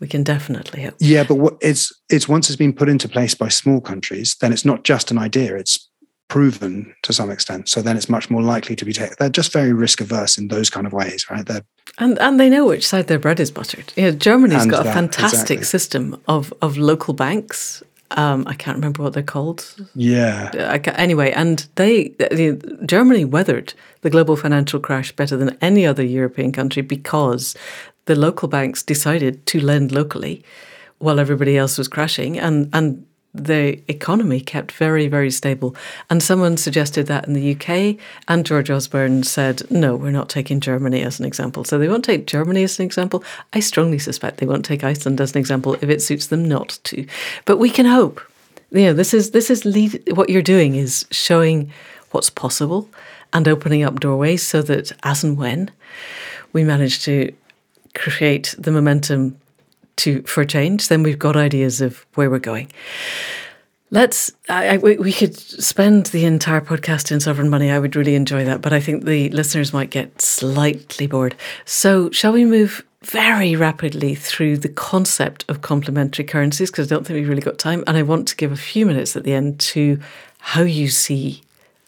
We 0.01 0.09
can 0.09 0.24
definitely 0.24 0.85
hope. 0.85 0.95
Yeah, 0.99 1.24
but 1.24 1.35
what 1.35 1.57
it's 1.61 1.93
it's 2.09 2.28
once 2.28 2.49
it's 2.49 2.57
been 2.57 2.72
put 2.72 2.89
into 2.89 3.09
place 3.09 3.35
by 3.35 3.49
small 3.49 3.81
countries, 3.81 4.37
then 4.41 4.53
it's 4.53 4.64
not 4.64 4.85
just 4.85 5.11
an 5.11 5.18
idea; 5.18 5.57
it's 5.57 5.91
proven 6.28 6.95
to 7.03 7.12
some 7.12 7.31
extent. 7.31 7.68
So 7.68 7.83
then 7.83 7.97
it's 7.99 8.09
much 8.09 8.31
more 8.31 8.41
likely 8.41 8.76
to 8.76 8.85
be 8.85 8.95
taken. 8.95 9.16
They're 9.18 9.28
just 9.28 9.53
very 9.53 9.74
risk 9.74 10.01
averse 10.01 10.39
in 10.39 10.49
those 10.49 10.70
kind 10.70 10.87
of 10.87 10.95
ways, 10.95 11.28
right? 11.31 11.45
They're 11.45 11.64
and 11.99 12.18
and 12.18 12.41
they 12.41 12.49
know 12.49 12.66
which 12.66 12.87
side 12.87 13.09
their 13.09 13.18
bread 13.18 13.41
is 13.41 13.51
buttered. 13.51 13.93
Yeah, 13.97 14.12
Germany's 14.12 14.64
got 14.66 14.85
that, 14.85 14.91
a 14.91 14.95
fantastic 14.95 15.59
exactly. 15.59 15.64
system 15.64 16.22
of 16.26 16.55
of 16.62 16.78
local 16.78 17.12
banks. 17.12 17.83
Um, 18.12 18.44
I 18.46 18.54
can't 18.54 18.76
remember 18.76 19.02
what 19.02 19.12
they're 19.12 19.22
called. 19.22 19.74
Yeah. 19.94 20.50
anyway, 20.96 21.30
and 21.32 21.66
they 21.76 22.14
Germany 22.84 23.24
weathered 23.24 23.74
the 24.00 24.11
global 24.11 24.36
financial 24.36 24.80
crash 24.80 25.12
better 25.12 25.36
than 25.36 25.56
any 25.61 25.86
other 25.86 26.02
European 26.02 26.50
country 26.50 26.82
because 26.82 27.54
the 28.06 28.16
local 28.16 28.48
banks 28.48 28.82
decided 28.82 29.46
to 29.46 29.61
lend 29.61 29.92
locally 29.92 30.42
while 30.98 31.20
everybody 31.20 31.56
else 31.56 31.78
was 31.78 31.88
crashing, 31.88 32.38
and 32.38 32.68
and 32.72 33.06
the 33.33 33.81
economy 33.89 34.41
kept 34.41 34.72
very, 34.72 35.07
very 35.07 35.31
stable. 35.31 35.76
And 36.09 36.22
someone 36.22 36.57
suggested 36.57 37.07
that 37.07 37.26
in 37.26 37.35
the 37.35 37.55
UK, 37.55 37.97
and 38.26 38.45
George 38.45 38.70
Osborne 38.70 39.22
said, 39.22 39.62
no, 39.70 39.95
we're 39.95 40.11
not 40.11 40.28
taking 40.28 40.61
Germany 40.61 41.03
as 41.03 41.20
an 41.20 41.26
example. 41.26 41.64
So 41.64 41.78
they 41.78 41.89
won't 41.89 42.05
take 42.05 42.26
Germany 42.26 42.64
as 42.64 42.78
an 42.78 42.87
example. 42.87 43.22
I 43.53 43.61
strongly 43.61 43.99
suspect 43.99 44.39
they 44.39 44.47
won't 44.47 44.64
take 44.64 44.83
Iceland 44.83 45.20
as 45.20 45.33
an 45.33 45.39
example 45.39 45.74
if 45.74 45.85
it 45.85 46.03
suits 46.03 46.26
them 46.26 46.45
not 46.45 46.78
to. 46.85 47.07
But 47.45 47.59
we 47.59 47.70
can 47.70 47.87
hope. 47.87 48.20
You 48.72 48.83
know, 48.83 48.93
this 48.93 49.12
is 49.12 49.33
this 49.33 49.51
is 49.51 49.64
lead, 49.64 50.01
what 50.14 50.28
you're 50.28 50.43
doing 50.43 50.76
is 50.76 51.05
showing 51.11 51.72
what's 52.12 52.31
possible 52.31 52.89
and 53.33 53.49
opening 53.49 53.83
up 53.83 53.99
doorways 53.99 54.47
so 54.47 54.62
that 54.62 54.93
as 55.03 55.24
and 55.24 55.37
when 55.37 55.70
we 56.53 56.62
manage 56.62 57.03
to 57.05 57.33
create 57.95 58.55
the 58.59 58.70
momentum 58.70 59.39
to 60.01 60.22
for 60.22 60.44
change, 60.44 60.89
then 60.89 61.02
we've 61.02 61.18
got 61.18 61.36
ideas 61.36 61.81
of 61.81 62.06
where 62.14 62.31
we're 62.31 62.39
going. 62.39 62.70
Let's. 63.93 64.31
I, 64.48 64.74
I, 64.74 64.77
we 64.77 65.12
could 65.12 65.36
spend 65.36 66.06
the 66.06 66.24
entire 66.24 66.60
podcast 66.60 67.10
in 67.10 67.18
sovereign 67.18 67.48
money. 67.48 67.70
I 67.70 67.78
would 67.78 67.97
really 67.97 68.14
enjoy 68.14 68.44
that, 68.44 68.62
but 68.62 68.72
I 68.72 68.81
think 68.81 69.05
the 69.05 69.28
listeners 69.31 69.72
might 69.72 69.90
get 69.90 70.22
slightly 70.22 71.09
bored. 71.09 71.35
So, 71.64 72.09
shall 72.10 72.32
we 72.32 72.44
move 72.44 72.85
very 73.02 73.56
rapidly 73.56 74.14
through 74.14 74.59
the 74.59 74.68
concept 74.68 75.44
of 75.48 75.62
complementary 75.62 76.24
currencies? 76.24 76.70
Because 76.70 76.90
I 76.90 76.94
don't 76.94 77.05
think 77.05 77.16
we've 77.16 77.28
really 77.28 77.43
got 77.43 77.59
time, 77.59 77.82
and 77.89 77.97
I 77.97 78.02
want 78.02 78.28
to 78.28 78.36
give 78.36 78.52
a 78.52 78.56
few 78.56 78.86
minutes 78.86 79.16
at 79.16 79.24
the 79.24 79.32
end 79.32 79.59
to 79.60 79.98
how 80.39 80.62
you 80.62 80.89
see 80.89 81.43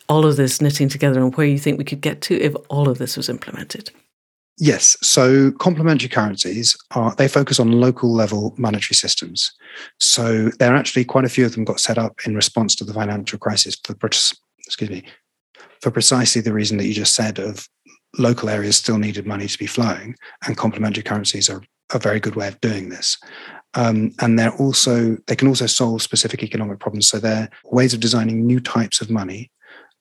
all 0.09 0.27
of 0.27 0.37
this 0.37 0.61
knitting 0.61 0.89
together 0.89 1.21
and 1.21 1.35
where 1.37 1.47
you 1.47 1.59
think 1.59 1.79
we 1.79 1.85
could 1.85 2.01
get 2.01 2.21
to 2.23 2.35
if 2.41 2.55
all 2.69 2.89
of 2.89 2.99
this 2.99 3.17
was 3.17 3.29
implemented. 3.29 3.93
Yes. 4.63 4.97
So 5.03 5.51
complementary 5.51 6.09
currencies 6.09 6.77
are 6.93 7.13
they 7.17 7.27
focus 7.27 7.59
on 7.59 7.73
local 7.73 8.15
level 8.15 8.55
monetary 8.57 8.95
systems. 8.95 9.51
So 9.99 10.51
there 10.61 10.73
are 10.73 10.77
actually 10.77 11.05
quite 11.05 11.25
a 11.25 11.29
few 11.29 11.45
of 11.45 11.53
them 11.53 11.65
got 11.65 11.81
set 11.81 11.99
up 11.99 12.21
in 12.25 12.37
response 12.37 12.77
to 12.77 12.85
the 12.85 12.95
financial 12.95 13.41
crisis 13.41 13.77
for 13.85 13.97
excuse 14.65 14.89
me 14.89 15.03
for 15.81 15.91
precisely 15.91 16.41
the 16.41 16.53
reason 16.53 16.77
that 16.79 16.87
you 16.87 16.95
just 16.95 17.17
said 17.17 17.41
of 17.41 17.69
local 18.19 18.49
areas 18.49 18.77
still 18.77 18.99
needed 18.99 19.27
money 19.27 19.49
to 19.49 19.59
be 19.59 19.67
flowing, 19.67 20.15
and 20.47 20.57
complementary 20.57 21.03
currencies 21.03 21.51
are 21.51 21.65
a 21.93 21.99
very 21.99 22.21
good 22.21 22.37
way 22.37 22.47
of 22.47 22.61
doing 22.61 22.89
this. 22.89 23.19
Um, 23.75 24.13
and 24.21 24.39
they're 24.39 24.55
also 24.59 25.17
they 25.27 25.35
can 25.35 25.49
also 25.49 25.67
solve 25.67 26.03
specific 26.03 26.45
economic 26.45 26.79
problems. 26.79 27.09
So 27.09 27.19
they're 27.19 27.51
ways 27.65 27.95
of 27.95 27.99
designing 27.99 28.47
new 28.47 28.61
types 28.61 29.01
of 29.01 29.11
money 29.11 29.51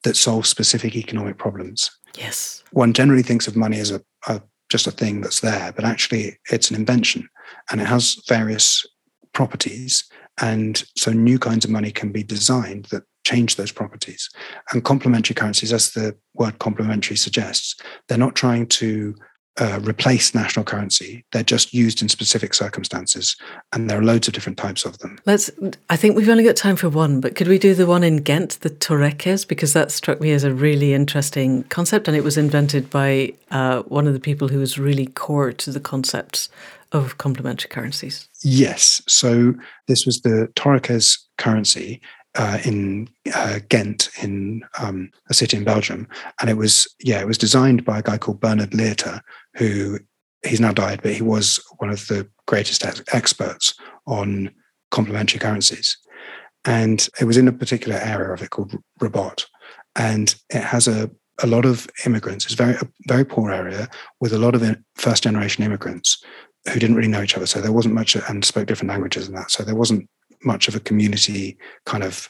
that 0.04 0.16
solve 0.16 0.46
specific 0.46 0.96
economic 0.96 1.40
problems. 1.40 1.90
Yes. 2.16 2.64
One 2.72 2.94
generally 2.94 3.24
thinks 3.24 3.48
of 3.48 3.56
money 3.56 3.80
as 3.80 3.90
a, 3.90 4.02
a 4.28 4.42
just 4.72 4.88
a 4.88 4.92
thing 4.92 5.22
that's 5.22 5.42
there, 5.42 5.72
but 5.74 5.86
actually 5.86 6.38
it's 6.50 6.70
an 6.70 6.76
invention 6.76 7.30
and 7.70 7.82
it 7.82 7.88
has 7.88 8.22
various 8.28 8.86
properties. 9.34 10.04
And 10.40 10.84
so 10.96 11.12
new 11.12 11.38
kinds 11.38 11.66
of 11.66 11.72
money 11.72 11.92
can 11.92 12.12
be 12.12 12.24
designed 12.24 12.86
that 12.86 13.04
change 13.24 13.56
those 13.56 13.72
properties. 13.72 14.30
And 14.72 14.84
complementary 14.84 15.36
currencies, 15.36 15.74
as 15.74 15.92
the 15.92 16.16
word 16.34 16.60
complementary 16.60 17.18
suggests, 17.18 17.76
they're 18.08 18.18
not 18.18 18.36
trying 18.36 18.68
to 18.68 19.16
uh, 19.60 19.80
replace 19.84 20.34
national 20.34 20.64
currency. 20.66 21.26
They're 21.32 21.44
just 21.44 21.74
used 21.74 22.02
in 22.02 22.10
specific 22.10 22.54
circumstances, 22.54 23.36
and 23.74 23.90
there 23.90 24.00
are 24.00 24.04
loads 24.04 24.28
of 24.28 24.34
different 24.34 24.58
types 24.58 24.86
of 24.86 24.98
them. 25.00 25.20
Let's. 25.26 25.52
I 25.90 25.98
think 25.98 26.16
we've 26.16 26.30
only 26.30 26.44
got 26.44 26.56
time 26.56 26.76
for 26.76 26.90
one, 26.90 27.20
but 27.20 27.36
could 27.36 27.48
we 27.48 27.60
do 27.60 27.74
the 27.74 27.86
one 27.86 28.04
in 28.04 28.18
Ghent, 28.18 28.60
the 28.62 28.70
torekes, 28.70 29.48
because 29.48 29.74
that 29.74 29.92
struck 29.92 30.22
me 30.22 30.32
as 30.32 30.44
a 30.44 30.54
really 30.54 30.94
interesting 30.94 31.64
concept, 31.64 32.08
and 32.08 32.16
it 32.16 32.24
was 32.24 32.38
invented 32.38 32.90
by 32.90 33.34
uh, 33.52 33.82
one 33.84 34.08
of 34.08 34.14
the 34.14 34.20
people 34.20 34.48
who 34.48 34.60
was 34.60 34.80
really 34.80 35.08
core 35.08 35.52
to 35.52 35.72
the 35.72 35.80
concepts 35.80 36.50
of 36.94 37.18
complementary 37.18 37.70
currencies. 37.70 38.28
Yes. 38.44 39.02
So 39.08 39.54
this 39.88 40.06
was 40.06 40.22
the 40.22 40.52
torekes 40.56 41.18
currency, 41.38 42.02
uh, 42.36 42.60
in 42.64 43.10
uh, 43.34 43.60
Ghent, 43.70 44.10
in 44.22 44.64
um, 44.80 45.12
a 45.30 45.34
city 45.34 45.58
in 45.58 45.64
Belgium, 45.64 46.08
and 46.40 46.50
it 46.50 46.56
was 46.56 46.88
yeah, 47.00 47.20
it 47.20 47.28
was 47.28 47.38
designed 47.38 47.84
by 47.84 48.00
a 48.00 48.02
guy 48.02 48.18
called 48.18 48.40
Bernard 48.40 48.72
Lietaer, 48.72 49.22
who 49.56 50.00
he's 50.46 50.62
now 50.62 50.72
died, 50.72 51.02
but 51.02 51.14
he 51.14 51.22
was 51.22 51.60
one 51.78 51.90
of 51.90 52.08
the 52.08 52.28
greatest 52.48 52.86
ex- 52.86 53.04
experts 53.14 53.74
on 54.08 54.52
complementary 54.90 55.40
currencies, 55.40 55.98
and 56.66 57.08
it 57.20 57.26
was 57.26 57.38
in 57.38 57.48
a 57.48 57.54
particular 57.54 57.98
area 57.98 58.32
of 58.32 58.42
it 58.42 58.50
called 58.50 58.76
Rabot, 59.00 59.46
and 59.96 60.36
it 60.50 60.64
has 60.64 60.88
a 60.88 61.10
a 61.44 61.48
lot 61.48 61.66
of 61.66 61.88
immigrants. 62.06 62.46
It's 62.46 62.54
very 62.54 62.76
a 62.76 62.88
very 63.08 63.26
poor 63.26 63.52
area 63.52 63.90
with 64.20 64.34
a 64.34 64.38
lot 64.38 64.56
of 64.56 64.64
first 64.96 65.24
generation 65.24 65.64
immigrants 65.64 66.24
who 66.72 66.80
didn't 66.80 66.96
really 66.96 67.08
know 67.08 67.24
each 67.24 67.36
other. 67.36 67.48
So 67.48 67.62
there 67.62 67.72
wasn't 67.72 67.96
much 67.96 68.16
and 68.16 68.46
spoke 68.46 68.68
different 68.68 68.90
languages 68.90 69.28
and 69.28 69.36
that. 69.36 69.52
So 69.52 69.64
there 69.64 69.76
wasn't 69.76 70.08
much 70.44 70.68
of 70.68 70.76
a 70.76 70.80
community 70.80 71.58
kind 71.86 72.04
of 72.04 72.30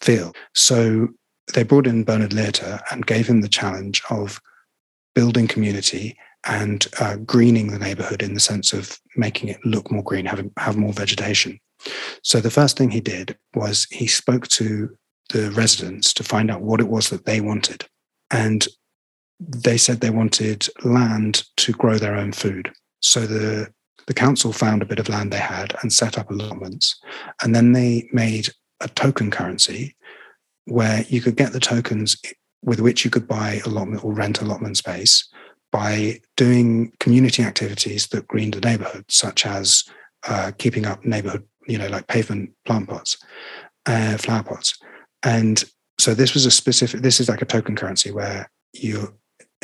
feel. 0.00 0.32
So 0.54 1.08
they 1.54 1.62
brought 1.62 1.86
in 1.86 2.04
Bernard 2.04 2.30
Lietaer 2.30 2.80
and 2.90 3.06
gave 3.06 3.26
him 3.26 3.40
the 3.40 3.48
challenge 3.48 4.02
of 4.10 4.40
building 5.14 5.48
community 5.48 6.16
and 6.46 6.86
uh, 7.00 7.16
greening 7.16 7.68
the 7.68 7.78
neighborhood 7.78 8.22
in 8.22 8.34
the 8.34 8.40
sense 8.40 8.72
of 8.72 8.98
making 9.16 9.48
it 9.48 9.64
look 9.64 9.90
more 9.90 10.02
green, 10.02 10.26
having 10.26 10.52
have 10.56 10.76
more 10.76 10.92
vegetation. 10.92 11.58
So 12.22 12.40
the 12.40 12.50
first 12.50 12.76
thing 12.76 12.90
he 12.90 13.00
did 13.00 13.36
was 13.54 13.86
he 13.90 14.06
spoke 14.06 14.48
to 14.48 14.96
the 15.30 15.50
residents 15.52 16.12
to 16.14 16.24
find 16.24 16.50
out 16.50 16.62
what 16.62 16.80
it 16.80 16.88
was 16.88 17.10
that 17.10 17.24
they 17.26 17.40
wanted, 17.40 17.86
and 18.30 18.66
they 19.40 19.76
said 19.76 20.00
they 20.00 20.10
wanted 20.10 20.68
land 20.84 21.44
to 21.58 21.72
grow 21.72 21.98
their 21.98 22.16
own 22.16 22.32
food. 22.32 22.72
So 23.00 23.26
the 23.26 23.72
the 24.06 24.14
council 24.14 24.52
found 24.52 24.82
a 24.82 24.86
bit 24.86 24.98
of 24.98 25.08
land 25.08 25.32
they 25.32 25.38
had 25.38 25.76
and 25.80 25.92
set 25.92 26.18
up 26.18 26.30
allotments. 26.30 27.00
And 27.42 27.54
then 27.54 27.72
they 27.72 28.08
made 28.12 28.48
a 28.80 28.88
token 28.88 29.30
currency 29.30 29.96
where 30.64 31.04
you 31.08 31.20
could 31.20 31.36
get 31.36 31.52
the 31.52 31.60
tokens 31.60 32.16
with 32.62 32.80
which 32.80 33.04
you 33.04 33.10
could 33.10 33.28
buy 33.28 33.60
allotment 33.64 34.04
or 34.04 34.12
rent 34.12 34.40
allotment 34.40 34.76
space 34.76 35.28
by 35.72 36.20
doing 36.36 36.92
community 37.00 37.42
activities 37.42 38.06
that 38.08 38.28
greened 38.28 38.54
the 38.54 38.60
neighborhood, 38.60 39.04
such 39.08 39.44
as 39.46 39.84
uh, 40.28 40.52
keeping 40.58 40.86
up 40.86 41.04
neighborhood, 41.04 41.44
you 41.66 41.78
know, 41.78 41.88
like 41.88 42.06
pavement 42.06 42.50
plant 42.64 42.88
pots, 42.88 43.16
uh, 43.86 44.16
flower 44.18 44.44
pots. 44.44 44.78
And 45.24 45.64
so 45.98 46.14
this 46.14 46.34
was 46.34 46.46
a 46.46 46.50
specific, 46.50 47.00
this 47.00 47.18
is 47.18 47.28
like 47.28 47.42
a 47.42 47.46
token 47.46 47.74
currency 47.74 48.12
where 48.12 48.50
you're 48.72 49.12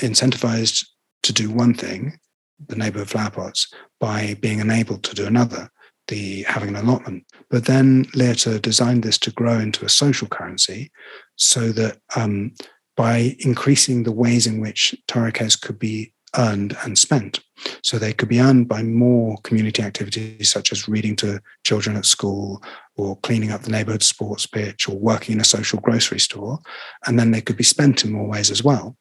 incentivized 0.00 0.86
to 1.22 1.32
do 1.32 1.50
one 1.50 1.74
thing 1.74 2.18
the 2.66 2.76
neighborhood 2.76 3.08
flower 3.08 3.30
pots 3.30 3.72
by 4.00 4.34
being 4.40 4.58
enabled 4.58 5.04
to 5.04 5.14
do 5.14 5.26
another, 5.26 5.70
the 6.08 6.42
having 6.42 6.70
an 6.70 6.76
allotment. 6.76 7.24
But 7.50 7.66
then 7.66 8.06
Lietaer 8.06 8.60
designed 8.60 9.04
this 9.04 9.18
to 9.18 9.30
grow 9.30 9.58
into 9.58 9.84
a 9.84 9.88
social 9.88 10.26
currency 10.26 10.90
so 11.36 11.70
that 11.72 11.98
um, 12.16 12.52
by 12.98 13.36
increasing 13.38 14.02
the 14.02 14.10
ways 14.10 14.44
in 14.44 14.60
which 14.60 14.92
torekes 15.06 15.58
could 15.58 15.78
be 15.78 16.12
earned 16.36 16.76
and 16.82 16.98
spent. 16.98 17.38
So 17.84 17.96
they 17.96 18.12
could 18.12 18.28
be 18.28 18.40
earned 18.40 18.66
by 18.66 18.82
more 18.82 19.36
community 19.44 19.84
activities 19.84 20.50
such 20.50 20.72
as 20.72 20.88
reading 20.88 21.14
to 21.16 21.40
children 21.64 21.96
at 21.96 22.06
school 22.06 22.60
or 22.96 23.16
cleaning 23.18 23.52
up 23.52 23.62
the 23.62 23.70
neighborhood 23.70 24.02
sports 24.02 24.46
pitch 24.46 24.88
or 24.88 24.98
working 24.98 25.36
in 25.36 25.40
a 25.40 25.44
social 25.44 25.78
grocery 25.78 26.18
store. 26.18 26.58
And 27.06 27.16
then 27.16 27.30
they 27.30 27.40
could 27.40 27.56
be 27.56 27.62
spent 27.62 28.04
in 28.04 28.12
more 28.12 28.26
ways 28.26 28.50
as 28.50 28.64
well, 28.64 28.96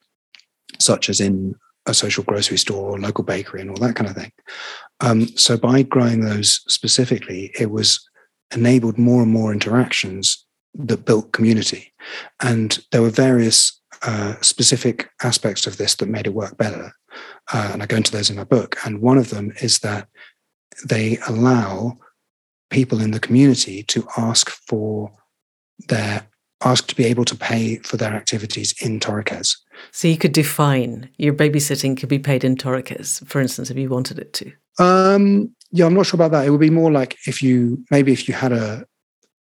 such 0.78 1.08
as 1.08 1.20
in 1.20 1.56
a 1.86 1.92
social 1.92 2.22
grocery 2.22 2.58
store 2.58 2.92
or 2.92 3.00
local 3.00 3.24
bakery 3.24 3.62
and 3.62 3.70
all 3.70 3.84
that 3.84 3.96
kind 3.96 4.08
of 4.08 4.14
thing. 4.14 4.30
Um, 5.00 5.26
so 5.36 5.56
by 5.58 5.82
growing 5.82 6.20
those 6.20 6.60
specifically, 6.72 7.50
it 7.58 7.72
was 7.72 8.08
enabled 8.54 8.96
more 8.96 9.22
and 9.22 9.32
more 9.32 9.52
interactions 9.52 10.46
that 10.74 11.04
built 11.04 11.32
community. 11.32 11.92
And 12.40 12.78
there 12.92 13.02
were 13.02 13.10
various 13.10 13.77
uh, 14.02 14.34
specific 14.40 15.10
aspects 15.22 15.66
of 15.66 15.76
this 15.76 15.94
that 15.96 16.08
made 16.08 16.26
it 16.26 16.34
work 16.34 16.56
better. 16.56 16.92
Uh, 17.52 17.70
and 17.72 17.82
I 17.82 17.86
go 17.86 17.96
into 17.96 18.12
those 18.12 18.30
in 18.30 18.36
my 18.36 18.44
book. 18.44 18.76
And 18.84 19.00
one 19.00 19.18
of 19.18 19.30
them 19.30 19.52
is 19.60 19.80
that 19.80 20.08
they 20.88 21.18
allow 21.26 21.98
people 22.70 23.00
in 23.00 23.10
the 23.10 23.20
community 23.20 23.82
to 23.84 24.06
ask 24.16 24.50
for 24.50 25.10
their 25.88 26.26
ask 26.64 26.88
to 26.88 26.96
be 26.96 27.04
able 27.04 27.24
to 27.24 27.36
pay 27.36 27.76
for 27.78 27.96
their 27.96 28.12
activities 28.12 28.74
in 28.82 28.98
torekes. 28.98 29.56
So 29.92 30.08
you 30.08 30.18
could 30.18 30.32
define 30.32 31.08
your 31.16 31.32
babysitting 31.32 31.96
could 31.96 32.08
be 32.08 32.18
paid 32.18 32.42
in 32.42 32.56
torekes, 32.56 33.24
for 33.26 33.40
instance, 33.40 33.70
if 33.70 33.76
you 33.76 33.88
wanted 33.88 34.18
it 34.18 34.32
to. 34.34 34.52
Um, 34.80 35.54
yeah, 35.70 35.86
I'm 35.86 35.94
not 35.94 36.06
sure 36.06 36.16
about 36.16 36.32
that. 36.32 36.46
It 36.46 36.50
would 36.50 36.60
be 36.60 36.70
more 36.70 36.90
like 36.90 37.16
if 37.26 37.42
you 37.42 37.84
maybe 37.90 38.12
if 38.12 38.26
you 38.26 38.34
had 38.34 38.52
a 38.52 38.84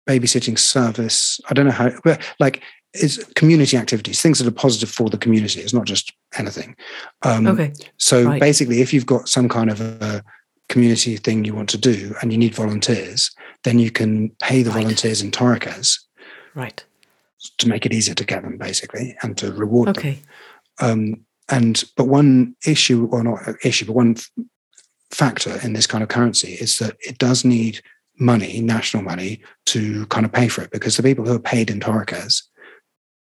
babysitting 0.08 0.58
service. 0.58 1.40
I 1.48 1.54
don't 1.54 1.66
know 1.66 1.72
how, 1.72 1.90
but 2.04 2.22
like 2.38 2.62
it's 2.92 3.22
community 3.34 3.76
activities, 3.76 4.20
things 4.20 4.38
that 4.38 4.48
are 4.48 4.52
positive 4.52 4.90
for 4.90 5.10
the 5.10 5.18
community. 5.18 5.60
It's 5.60 5.74
not 5.74 5.86
just 5.86 6.12
anything. 6.36 6.76
Um, 7.22 7.46
okay. 7.46 7.72
So 7.98 8.24
right. 8.24 8.40
basically, 8.40 8.80
if 8.80 8.92
you've 8.92 9.06
got 9.06 9.28
some 9.28 9.48
kind 9.48 9.70
of 9.70 9.80
a 9.80 10.24
community 10.68 11.16
thing 11.16 11.44
you 11.44 11.54
want 11.54 11.68
to 11.70 11.78
do 11.78 12.14
and 12.20 12.32
you 12.32 12.38
need 12.38 12.54
volunteers, 12.54 13.30
then 13.64 13.78
you 13.78 13.90
can 13.90 14.30
pay 14.40 14.62
the 14.62 14.70
right. 14.70 14.82
volunteers 14.82 15.22
in 15.22 15.30
torekes. 15.30 15.98
Right 16.54 16.84
to 17.58 17.68
make 17.68 17.86
it 17.86 17.92
easier 17.92 18.14
to 18.14 18.24
get 18.24 18.42
them, 18.42 18.58
basically, 18.58 19.16
and 19.22 19.36
to 19.38 19.52
reward 19.52 19.90
okay. 19.90 20.18
them. 20.78 20.90
Um, 20.90 21.20
and 21.48 21.82
but 21.96 22.06
one 22.06 22.54
issue, 22.66 23.08
or 23.10 23.22
not 23.22 23.40
issue, 23.64 23.86
but 23.86 23.94
one 23.94 24.16
f- 24.16 24.30
factor 25.10 25.58
in 25.62 25.72
this 25.72 25.86
kind 25.86 26.02
of 26.02 26.08
currency 26.08 26.52
is 26.52 26.78
that 26.78 26.96
it 27.00 27.18
does 27.18 27.44
need 27.44 27.80
money, 28.18 28.60
national 28.60 29.02
money, 29.02 29.42
to 29.66 30.06
kind 30.06 30.26
of 30.26 30.32
pay 30.32 30.48
for 30.48 30.62
it 30.62 30.70
because 30.70 30.96
the 30.96 31.02
people 31.02 31.24
who 31.24 31.34
are 31.34 31.40
paid 31.40 31.70
in 31.70 31.80
torekes 31.80 32.42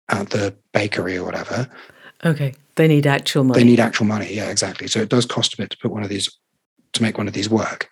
at 0.09 0.29
the 0.29 0.53
bakery 0.73 1.17
or 1.17 1.25
whatever. 1.25 1.69
Okay, 2.23 2.53
they 2.75 2.87
need 2.87 3.07
actual 3.07 3.43
money. 3.43 3.59
They 3.59 3.69
need 3.69 3.79
actual 3.79 4.05
money. 4.05 4.33
Yeah, 4.33 4.49
exactly. 4.49 4.87
So 4.87 4.99
it 4.99 5.09
does 5.09 5.25
cost 5.25 5.53
a 5.53 5.57
bit 5.57 5.69
to 5.71 5.77
put 5.77 5.91
one 5.91 6.03
of 6.03 6.09
these 6.09 6.29
to 6.93 7.01
make 7.01 7.17
one 7.17 7.27
of 7.27 7.33
these 7.33 7.49
work. 7.49 7.89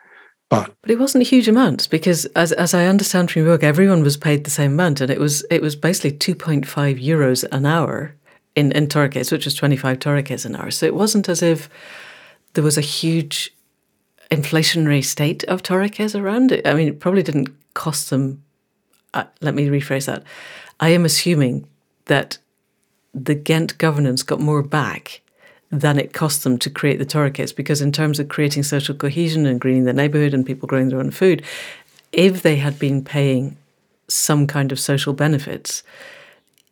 But, 0.49 0.73
but 0.81 0.91
it 0.91 0.99
wasn't 0.99 1.25
huge 1.25 1.47
amounts 1.47 1.87
because, 1.87 2.25
as 2.35 2.51
as 2.51 2.73
I 2.73 2.85
understand 2.85 3.31
from 3.31 3.43
your 3.43 3.53
book, 3.53 3.63
everyone 3.63 4.03
was 4.03 4.17
paid 4.17 4.43
the 4.43 4.51
same 4.51 4.73
amount, 4.73 5.01
and 5.01 5.09
it 5.09 5.19
was 5.19 5.45
it 5.49 5.61
was 5.61 5.75
basically 5.75 6.11
two 6.11 6.35
point 6.35 6.67
five 6.67 6.97
euros 6.97 7.43
an 7.51 7.65
hour 7.65 8.15
in 8.55 8.71
in 8.71 8.87
torekes, 8.87 9.31
which 9.31 9.45
was 9.45 9.55
twenty 9.55 9.77
five 9.77 9.99
torekes 9.99 10.45
an 10.45 10.55
hour. 10.55 10.69
So 10.69 10.85
it 10.85 10.95
wasn't 10.95 11.27
as 11.27 11.41
if 11.41 11.69
there 12.53 12.63
was 12.63 12.77
a 12.77 12.81
huge 12.81 13.51
inflationary 14.29 15.03
state 15.03 15.43
of 15.45 15.63
torekes 15.63 16.19
around 16.19 16.51
it. 16.51 16.67
I 16.67 16.73
mean, 16.73 16.87
it 16.87 16.99
probably 16.99 17.23
didn't 17.23 17.49
cost 17.73 18.09
them. 18.09 18.43
Uh, 19.13 19.25
let 19.41 19.55
me 19.55 19.67
rephrase 19.67 20.05
that. 20.05 20.23
I 20.79 20.89
am 20.89 21.05
assuming 21.05 21.67
that 22.05 22.37
the 23.13 23.35
Ghent 23.35 23.77
governance 23.77 24.23
got 24.23 24.39
more 24.39 24.63
back 24.63 25.21
than 25.71 25.97
it 25.97 26.13
cost 26.13 26.43
them 26.43 26.57
to 26.59 26.69
create 26.69 26.99
the 26.99 27.05
torekes. 27.05 27.55
Because 27.55 27.81
in 27.81 27.91
terms 27.91 28.19
of 28.19 28.29
creating 28.29 28.63
social 28.63 28.95
cohesion 28.95 29.45
and 29.45 29.59
greening 29.59 29.85
the 29.85 29.93
neighborhood 29.93 30.33
and 30.33 30.45
people 30.45 30.67
growing 30.67 30.89
their 30.89 30.99
own 30.99 31.11
food, 31.11 31.43
if 32.11 32.43
they 32.43 32.57
had 32.57 32.77
been 32.77 33.03
paying 33.03 33.57
some 34.07 34.45
kind 34.45 34.71
of 34.71 34.79
social 34.79 35.13
benefits, 35.13 35.83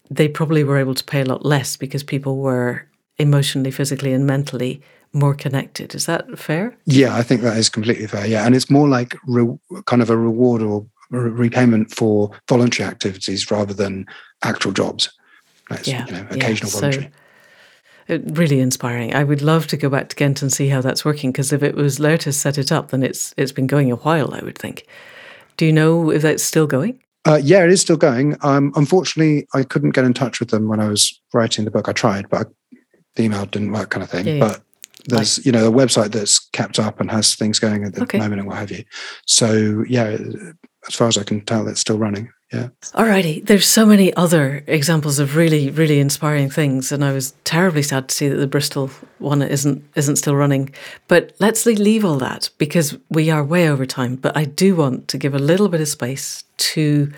they 0.09 0.27
probably 0.27 0.63
were 0.63 0.77
able 0.77 0.93
to 0.93 1.03
pay 1.03 1.21
a 1.21 1.25
lot 1.25 1.45
less 1.45 1.77
because 1.77 2.03
people 2.03 2.37
were 2.37 2.85
emotionally, 3.17 3.71
physically, 3.71 4.13
and 4.13 4.27
mentally 4.27 4.81
more 5.13 5.33
connected. 5.33 5.95
Is 5.95 6.05
that 6.05 6.37
fair? 6.37 6.75
Yeah, 6.85 7.15
I 7.15 7.23
think 7.23 7.41
that 7.41 7.57
is 7.57 7.69
completely 7.69 8.07
fair. 8.07 8.25
Yeah, 8.25 8.45
and 8.45 8.55
it's 8.55 8.69
more 8.69 8.87
like 8.87 9.15
re- 9.25 9.57
kind 9.85 10.01
of 10.01 10.09
a 10.09 10.17
reward 10.17 10.61
or 10.61 10.85
repayment 11.09 11.91
for 11.91 12.31
voluntary 12.47 12.87
activities 12.87 13.51
rather 13.51 13.73
than 13.73 14.05
actual 14.43 14.71
jobs. 14.71 15.09
That's, 15.71 15.87
yeah, 15.87 16.05
you 16.05 16.11
know, 16.13 16.27
occasional 16.31 16.71
yeah. 16.71 16.79
voluntary. 16.79 17.11
So, 18.07 18.21
really 18.33 18.59
inspiring. 18.59 19.15
I 19.15 19.23
would 19.23 19.41
love 19.41 19.67
to 19.67 19.77
go 19.77 19.89
back 19.89 20.09
to 20.09 20.15
Ghent 20.15 20.41
and 20.41 20.51
see 20.51 20.67
how 20.67 20.81
that's 20.81 21.05
working 21.05 21.31
because 21.31 21.53
if 21.53 21.63
it 21.63 21.75
was 21.75 21.99
Lietaer 21.99 22.33
set 22.33 22.57
it 22.57 22.71
up, 22.71 22.89
then 22.89 23.03
it's 23.03 23.33
it's 23.37 23.51
been 23.51 23.67
going 23.67 23.91
a 23.91 23.95
while. 23.95 24.33
I 24.33 24.41
would 24.41 24.57
think. 24.57 24.85
Do 25.57 25.65
you 25.65 25.73
know 25.73 26.09
if 26.09 26.21
that's 26.21 26.43
still 26.43 26.67
going? 26.67 27.01
Uh, 27.25 27.39
yeah, 27.41 27.63
it 27.63 27.69
is 27.69 27.81
still 27.81 27.97
going. 27.97 28.35
Um, 28.41 28.73
unfortunately, 28.75 29.47
I 29.53 29.63
couldn't 29.63 29.91
get 29.91 30.05
in 30.05 30.13
touch 30.13 30.39
with 30.39 30.49
them 30.49 30.67
when 30.67 30.79
I 30.79 30.87
was 30.87 31.21
writing 31.33 31.65
the 31.65 31.71
book. 31.71 31.87
I 31.87 31.93
tried, 31.93 32.29
but 32.29 32.51
the 33.15 33.23
email 33.23 33.45
didn't 33.45 33.71
work, 33.71 33.91
kind 33.91 34.03
of 34.03 34.09
thing. 34.09 34.25
Yeah, 34.25 34.33
yeah. 34.33 34.39
But 34.39 34.61
there's 35.05 35.43
you 35.45 35.51
know 35.51 35.67
a 35.67 35.71
website 35.71 36.11
that's 36.11 36.39
kept 36.49 36.79
up 36.79 36.99
and 36.99 37.09
has 37.11 37.35
things 37.35 37.59
going 37.59 37.83
at 37.85 37.93
the 37.93 38.03
okay. 38.03 38.17
moment 38.17 38.39
and 38.39 38.47
what 38.47 38.57
have 38.57 38.71
you. 38.71 38.83
So 39.25 39.83
yeah, 39.87 40.17
as 40.87 40.95
far 40.95 41.07
as 41.07 41.17
I 41.17 41.23
can 41.23 41.41
tell, 41.41 41.67
it's 41.67 41.79
still 41.79 41.97
running. 41.97 42.31
Yeah. 42.51 42.67
Alrighty. 42.81 43.45
There's 43.45 43.65
so 43.65 43.85
many 43.85 44.13
other 44.15 44.63
examples 44.67 45.19
of 45.19 45.37
really, 45.37 45.69
really 45.69 46.01
inspiring 46.01 46.49
things, 46.49 46.91
and 46.91 47.03
I 47.03 47.13
was 47.13 47.33
terribly 47.45 47.81
sad 47.81 48.09
to 48.09 48.15
see 48.15 48.27
that 48.27 48.35
the 48.35 48.47
Bristol 48.47 48.87
one 49.19 49.41
isn't 49.41 49.83
isn't 49.95 50.17
still 50.17 50.35
running. 50.35 50.73
But 51.07 51.33
let's 51.39 51.65
leave 51.65 52.03
all 52.03 52.17
that 52.17 52.49
because 52.57 52.97
we 53.09 53.29
are 53.29 53.43
way 53.43 53.69
over 53.69 53.85
time. 53.85 54.17
But 54.17 54.35
I 54.35 54.43
do 54.43 54.75
want 54.75 55.07
to 55.09 55.17
give 55.17 55.33
a 55.33 55.39
little 55.39 55.69
bit 55.69 55.79
of 55.79 55.87
space 55.87 56.43
to 56.57 57.11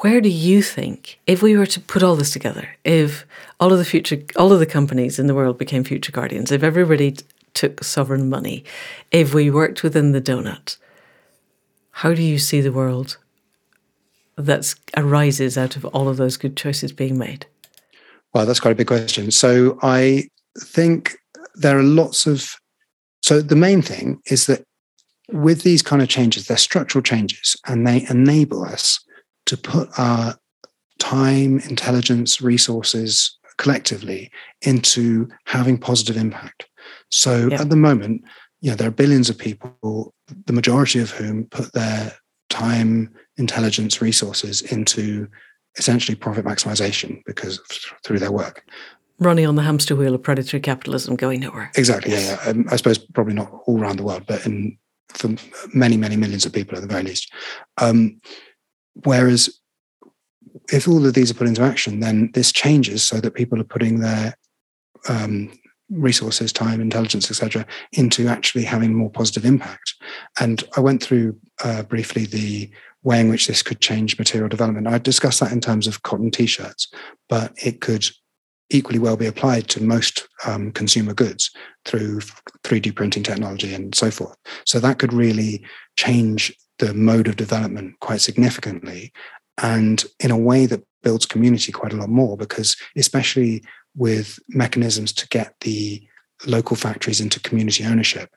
where 0.00 0.20
do 0.20 0.28
you 0.28 0.62
think, 0.62 1.18
if 1.26 1.42
we 1.42 1.56
were 1.56 1.66
to 1.66 1.80
put 1.80 2.02
all 2.02 2.16
this 2.16 2.30
together, 2.30 2.76
if 2.84 3.24
all 3.60 3.72
of 3.72 3.78
the 3.78 3.84
future, 3.84 4.22
all 4.36 4.52
of 4.52 4.58
the 4.58 4.66
companies 4.66 5.18
in 5.18 5.26
the 5.28 5.34
world 5.34 5.58
became 5.58 5.84
future 5.84 6.12
guardians, 6.12 6.52
if 6.52 6.62
everybody 6.62 7.16
took 7.54 7.82
sovereign 7.82 8.28
money, 8.28 8.64
if 9.10 9.34
we 9.34 9.50
worked 9.50 9.82
within 9.82 10.12
the 10.12 10.20
donut, 10.20 10.76
how 11.90 12.14
do 12.14 12.22
you 12.22 12.38
see 12.38 12.60
the 12.60 12.72
world 12.72 13.16
that 14.38 14.74
arises 14.96 15.58
out 15.58 15.76
of 15.76 15.84
all 15.86 16.08
of 16.08 16.16
those 16.16 16.36
good 16.36 16.56
choices 16.56 16.92
being 16.92 17.18
made? 17.18 17.46
Well, 18.32 18.46
that's 18.46 18.60
quite 18.60 18.72
a 18.72 18.76
big 18.76 18.86
question. 18.86 19.30
So 19.30 19.78
I 19.82 20.28
think 20.58 21.16
there 21.54 21.78
are 21.78 21.82
lots 21.82 22.26
of. 22.26 22.54
So 23.22 23.42
the 23.42 23.56
main 23.56 23.82
thing 23.82 24.20
is 24.26 24.46
that 24.46 24.64
with 25.30 25.62
these 25.62 25.82
kind 25.82 26.00
of 26.00 26.08
changes, 26.08 26.46
they're 26.46 26.56
structural 26.56 27.02
changes, 27.02 27.56
and 27.66 27.86
they 27.86 28.06
enable 28.08 28.64
us 28.64 29.04
to 29.46 29.56
put 29.56 29.88
our 29.98 30.36
time, 30.98 31.58
intelligence, 31.60 32.40
resources 32.40 33.36
collectively 33.56 34.30
into 34.62 35.28
having 35.46 35.78
positive 35.78 36.16
impact. 36.16 36.66
So 37.10 37.48
yeah. 37.48 37.60
at 37.60 37.70
the 37.70 37.76
moment, 37.76 38.22
you 38.60 38.70
know, 38.70 38.76
there 38.76 38.88
are 38.88 38.92
billions 38.92 39.28
of 39.30 39.38
people, 39.38 40.14
the 40.46 40.52
majority 40.52 41.00
of 41.00 41.10
whom 41.10 41.44
put 41.46 41.72
their 41.72 42.12
time, 42.50 43.14
intelligence, 43.38 44.02
resources 44.02 44.62
into 44.62 45.28
essentially 45.78 46.14
profit 46.14 46.44
maximization 46.44 47.22
because 47.24 47.60
through 48.04 48.18
their 48.18 48.32
work. 48.32 48.64
Running 49.20 49.46
on 49.46 49.56
the 49.56 49.62
hamster 49.62 49.96
wheel 49.96 50.14
of 50.14 50.22
predatory 50.22 50.60
capitalism, 50.60 51.16
going 51.16 51.40
nowhere. 51.40 51.70
Exactly. 51.76 52.12
Yeah. 52.12 52.38
yeah. 52.44 52.50
Um, 52.50 52.66
I 52.70 52.76
suppose 52.76 52.98
probably 52.98 53.34
not 53.34 53.50
all 53.66 53.80
around 53.80 53.96
the 53.96 54.04
world, 54.04 54.24
but 54.26 54.44
in 54.46 54.78
for 55.08 55.34
many, 55.72 55.96
many 55.96 56.16
millions 56.16 56.44
of 56.44 56.52
people 56.52 56.76
at 56.76 56.82
the 56.82 56.86
very 56.88 57.02
least. 57.02 57.32
Um, 57.78 58.20
Whereas 59.04 59.60
if 60.72 60.88
all 60.88 61.06
of 61.06 61.14
these 61.14 61.30
are 61.30 61.34
put 61.34 61.46
into 61.46 61.62
action, 61.62 62.00
then 62.00 62.30
this 62.34 62.52
changes 62.52 63.02
so 63.02 63.20
that 63.20 63.34
people 63.34 63.60
are 63.60 63.64
putting 63.64 64.00
their 64.00 64.34
um, 65.08 65.52
resources, 65.90 66.52
time, 66.52 66.80
intelligence, 66.80 67.30
etc., 67.30 67.66
into 67.92 68.28
actually 68.28 68.64
having 68.64 68.94
more 68.94 69.10
positive 69.10 69.44
impact. 69.44 69.94
And 70.40 70.64
I 70.76 70.80
went 70.80 71.02
through 71.02 71.38
uh, 71.64 71.84
briefly 71.84 72.26
the 72.26 72.70
way 73.08 73.20
in 73.20 73.30
which 73.30 73.46
this 73.46 73.62
could 73.62 73.80
change 73.80 74.18
material 74.18 74.50
development. 74.50 74.86
I 74.86 74.98
discussed 74.98 75.40
that 75.40 75.50
in 75.50 75.62
terms 75.62 75.86
of 75.86 76.02
cotton 76.02 76.30
t-shirts, 76.30 76.88
but 77.30 77.54
it 77.56 77.80
could 77.80 78.06
equally 78.68 78.98
well 78.98 79.16
be 79.16 79.24
applied 79.24 79.66
to 79.68 79.82
most 79.82 80.28
um, 80.46 80.70
consumer 80.72 81.14
goods 81.14 81.50
through 81.86 82.20
3D 82.64 82.94
printing 82.94 83.22
technology 83.22 83.72
and 83.72 83.94
so 83.94 84.10
forth. 84.10 84.36
So 84.66 84.78
that 84.80 84.98
could 84.98 85.14
really 85.14 85.64
change 85.96 86.54
the 86.80 86.92
mode 86.92 87.28
of 87.28 87.36
development 87.36 87.98
quite 88.00 88.20
significantly 88.20 89.10
and 89.56 90.04
in 90.20 90.30
a 90.30 90.36
way 90.36 90.66
that 90.66 90.84
builds 91.02 91.24
community 91.24 91.72
quite 91.72 91.94
a 91.94 91.96
lot 91.96 92.10
more 92.10 92.36
because 92.36 92.76
especially 92.94 93.64
with 93.96 94.38
mechanisms 94.50 95.14
to 95.14 95.26
get 95.28 95.54
the 95.62 96.06
local 96.46 96.76
factories 96.76 97.20
into 97.20 97.40
community 97.40 97.84
ownership 97.84 98.30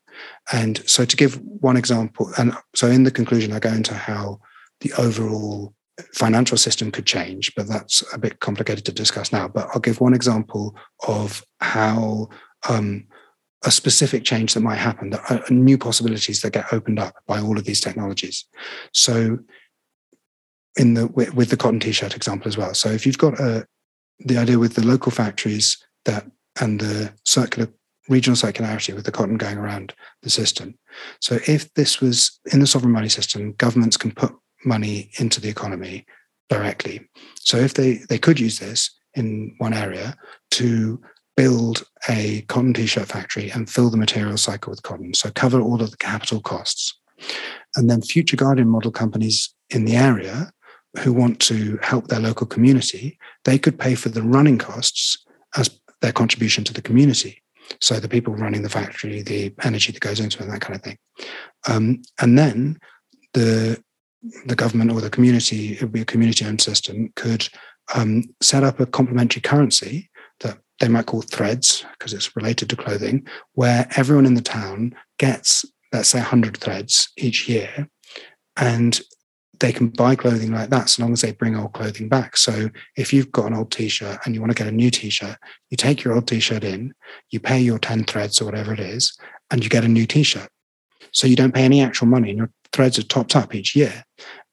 and 0.51 0.81
so 0.89 1.05
to 1.05 1.15
give 1.15 1.39
one 1.41 1.77
example 1.77 2.31
and 2.39 2.53
so 2.73 2.87
in 2.87 3.03
the 3.03 3.11
conclusion 3.11 3.53
i 3.53 3.59
go 3.59 3.69
into 3.69 3.93
how 3.93 4.39
the 4.81 4.93
overall 4.97 5.73
financial 6.13 6.57
system 6.57 6.91
could 6.91 7.05
change 7.05 7.53
but 7.55 7.67
that's 7.67 8.03
a 8.13 8.17
bit 8.17 8.39
complicated 8.39 8.83
to 8.83 8.91
discuss 8.91 9.31
now 9.31 9.47
but 9.47 9.67
i'll 9.73 9.81
give 9.81 10.01
one 10.01 10.13
example 10.13 10.75
of 11.07 11.43
how 11.59 12.27
um, 12.67 13.05
a 13.63 13.71
specific 13.71 14.23
change 14.23 14.53
that 14.53 14.61
might 14.61 14.77
happen, 14.77 15.11
that 15.11 15.29
are 15.29 15.53
new 15.53 15.77
possibilities 15.77 16.41
that 16.41 16.53
get 16.53 16.71
opened 16.73 16.99
up 16.99 17.15
by 17.27 17.39
all 17.39 17.57
of 17.57 17.65
these 17.65 17.81
technologies. 17.81 18.45
So, 18.93 19.39
in 20.77 20.93
the 20.93 21.07
with, 21.07 21.33
with 21.35 21.49
the 21.49 21.57
cotton 21.57 21.79
t-shirt 21.79 22.15
example 22.15 22.47
as 22.47 22.57
well. 22.57 22.73
So, 22.73 22.89
if 22.89 23.05
you've 23.05 23.17
got 23.17 23.39
a 23.39 23.43
uh, 23.43 23.63
the 24.23 24.37
idea 24.37 24.59
with 24.59 24.75
the 24.75 24.85
local 24.85 25.11
factories 25.11 25.77
that 26.05 26.25
and 26.59 26.79
the 26.79 27.13
circular 27.25 27.67
regional 28.09 28.35
circularity 28.35 28.93
with 28.93 29.05
the 29.05 29.11
cotton 29.11 29.37
going 29.37 29.57
around 29.57 29.93
the 30.21 30.29
system. 30.29 30.77
So, 31.19 31.39
if 31.47 31.71
this 31.75 32.01
was 32.01 32.39
in 32.51 32.61
the 32.61 32.67
sovereign 32.67 32.93
money 32.93 33.09
system, 33.09 33.53
governments 33.53 33.97
can 33.97 34.11
put 34.11 34.35
money 34.65 35.11
into 35.19 35.41
the 35.41 35.49
economy 35.49 36.05
directly. 36.49 37.07
So, 37.35 37.57
if 37.57 37.73
they 37.73 38.01
they 38.09 38.17
could 38.17 38.39
use 38.39 38.59
this 38.59 38.89
in 39.13 39.55
one 39.57 39.73
area 39.73 40.15
to 40.51 41.01
build 41.37 41.83
a 42.09 42.41
cotton 42.43 42.73
t-shirt 42.73 43.07
factory 43.07 43.49
and 43.51 43.69
fill 43.69 43.89
the 43.89 43.97
material 43.97 44.37
cycle 44.37 44.69
with 44.69 44.83
cotton. 44.83 45.13
So 45.13 45.31
cover 45.31 45.59
all 45.59 45.81
of 45.81 45.91
the 45.91 45.97
capital 45.97 46.41
costs. 46.41 46.93
And 47.75 47.89
then 47.89 48.01
future 48.01 48.37
guardian 48.37 48.69
model 48.69 48.91
companies 48.91 49.53
in 49.69 49.85
the 49.85 49.95
area 49.95 50.51
who 50.99 51.13
want 51.13 51.39
to 51.39 51.79
help 51.81 52.07
their 52.07 52.19
local 52.19 52.45
community, 52.45 53.17
they 53.45 53.57
could 53.57 53.79
pay 53.79 53.95
for 53.95 54.09
the 54.09 54.21
running 54.21 54.57
costs 54.57 55.17
as 55.55 55.69
their 56.01 56.11
contribution 56.11 56.63
to 56.65 56.73
the 56.73 56.81
community. 56.81 57.41
So 57.79 57.99
the 57.99 58.09
people 58.09 58.35
running 58.35 58.63
the 58.63 58.69
factory, 58.69 59.21
the 59.21 59.53
energy 59.63 59.93
that 59.93 60.01
goes 60.01 60.19
into 60.19 60.39
it, 60.39 60.41
and 60.43 60.53
that 60.53 60.61
kind 60.61 60.75
of 60.75 60.83
thing. 60.83 60.97
Um, 61.67 62.01
and 62.19 62.37
then 62.37 62.77
the 63.33 63.81
the 64.45 64.55
government 64.55 64.91
or 64.91 65.01
the 65.01 65.09
community, 65.09 65.73
it 65.73 65.81
would 65.81 65.91
be 65.91 66.01
a 66.01 66.05
community-owned 66.05 66.61
system, 66.61 67.11
could 67.15 67.47
um, 67.95 68.23
set 68.41 68.63
up 68.63 68.79
a 68.79 68.85
complementary 68.85 69.41
currency 69.41 70.09
that 70.41 70.57
they 70.79 70.87
might 70.87 71.07
call 71.07 71.21
threads 71.21 71.85
because 71.97 72.13
it's 72.13 72.35
related 72.35 72.69
to 72.69 72.75
clothing, 72.75 73.25
where 73.53 73.87
everyone 73.95 74.25
in 74.25 74.35
the 74.35 74.41
town 74.41 74.95
gets, 75.17 75.65
let's 75.91 76.09
say, 76.09 76.19
100 76.19 76.57
threads 76.57 77.09
each 77.17 77.49
year. 77.49 77.87
And 78.57 78.99
they 79.59 79.71
can 79.71 79.89
buy 79.89 80.15
clothing 80.15 80.51
like 80.51 80.71
that 80.71 80.89
so 80.89 81.03
long 81.03 81.13
as 81.13 81.21
they 81.21 81.31
bring 81.31 81.55
old 81.55 81.73
clothing 81.73 82.09
back. 82.09 82.35
So 82.35 82.69
if 82.97 83.13
you've 83.13 83.31
got 83.31 83.45
an 83.45 83.53
old 83.53 83.71
t-shirt 83.71 84.19
and 84.25 84.33
you 84.33 84.41
want 84.41 84.51
to 84.51 84.57
get 84.57 84.71
a 84.71 84.75
new 84.75 84.89
t-shirt, 84.89 85.37
you 85.69 85.77
take 85.77 86.03
your 86.03 86.15
old 86.15 86.27
t-shirt 86.27 86.63
in, 86.63 86.93
you 87.29 87.39
pay 87.39 87.59
your 87.59 87.77
10 87.77 88.05
threads 88.05 88.41
or 88.41 88.45
whatever 88.45 88.73
it 88.73 88.79
is, 88.79 89.15
and 89.51 89.63
you 89.63 89.69
get 89.69 89.83
a 89.83 89.87
new 89.87 90.07
t-shirt. 90.07 90.49
So 91.11 91.27
you 91.27 91.35
don't 91.35 91.53
pay 91.53 91.63
any 91.63 91.81
actual 91.81 92.07
money 92.07 92.31
and 92.31 92.49
threads 92.73 92.97
are 92.97 93.03
topped 93.03 93.35
up 93.35 93.53
each 93.53 93.75
year. 93.75 94.03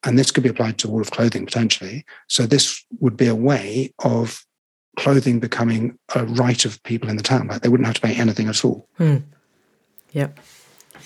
And 0.04 0.18
this 0.18 0.30
could 0.30 0.42
be 0.42 0.48
applied 0.48 0.78
to 0.78 0.90
all 0.90 1.00
of 1.00 1.10
clothing 1.10 1.46
potentially. 1.46 2.04
So 2.28 2.46
this 2.46 2.84
would 3.00 3.16
be 3.16 3.26
a 3.26 3.34
way 3.34 3.92
of 4.04 4.44
clothing 4.96 5.40
becoming 5.40 5.98
a 6.14 6.24
right 6.24 6.64
of 6.64 6.82
people 6.82 7.08
in 7.08 7.16
the 7.16 7.22
town. 7.22 7.48
Like 7.48 7.62
they 7.62 7.68
wouldn't 7.68 7.86
have 7.86 7.96
to 7.96 8.00
pay 8.00 8.14
anything 8.14 8.48
at 8.48 8.64
all. 8.64 8.88
Hmm. 8.96 9.18
Yep. 10.12 10.38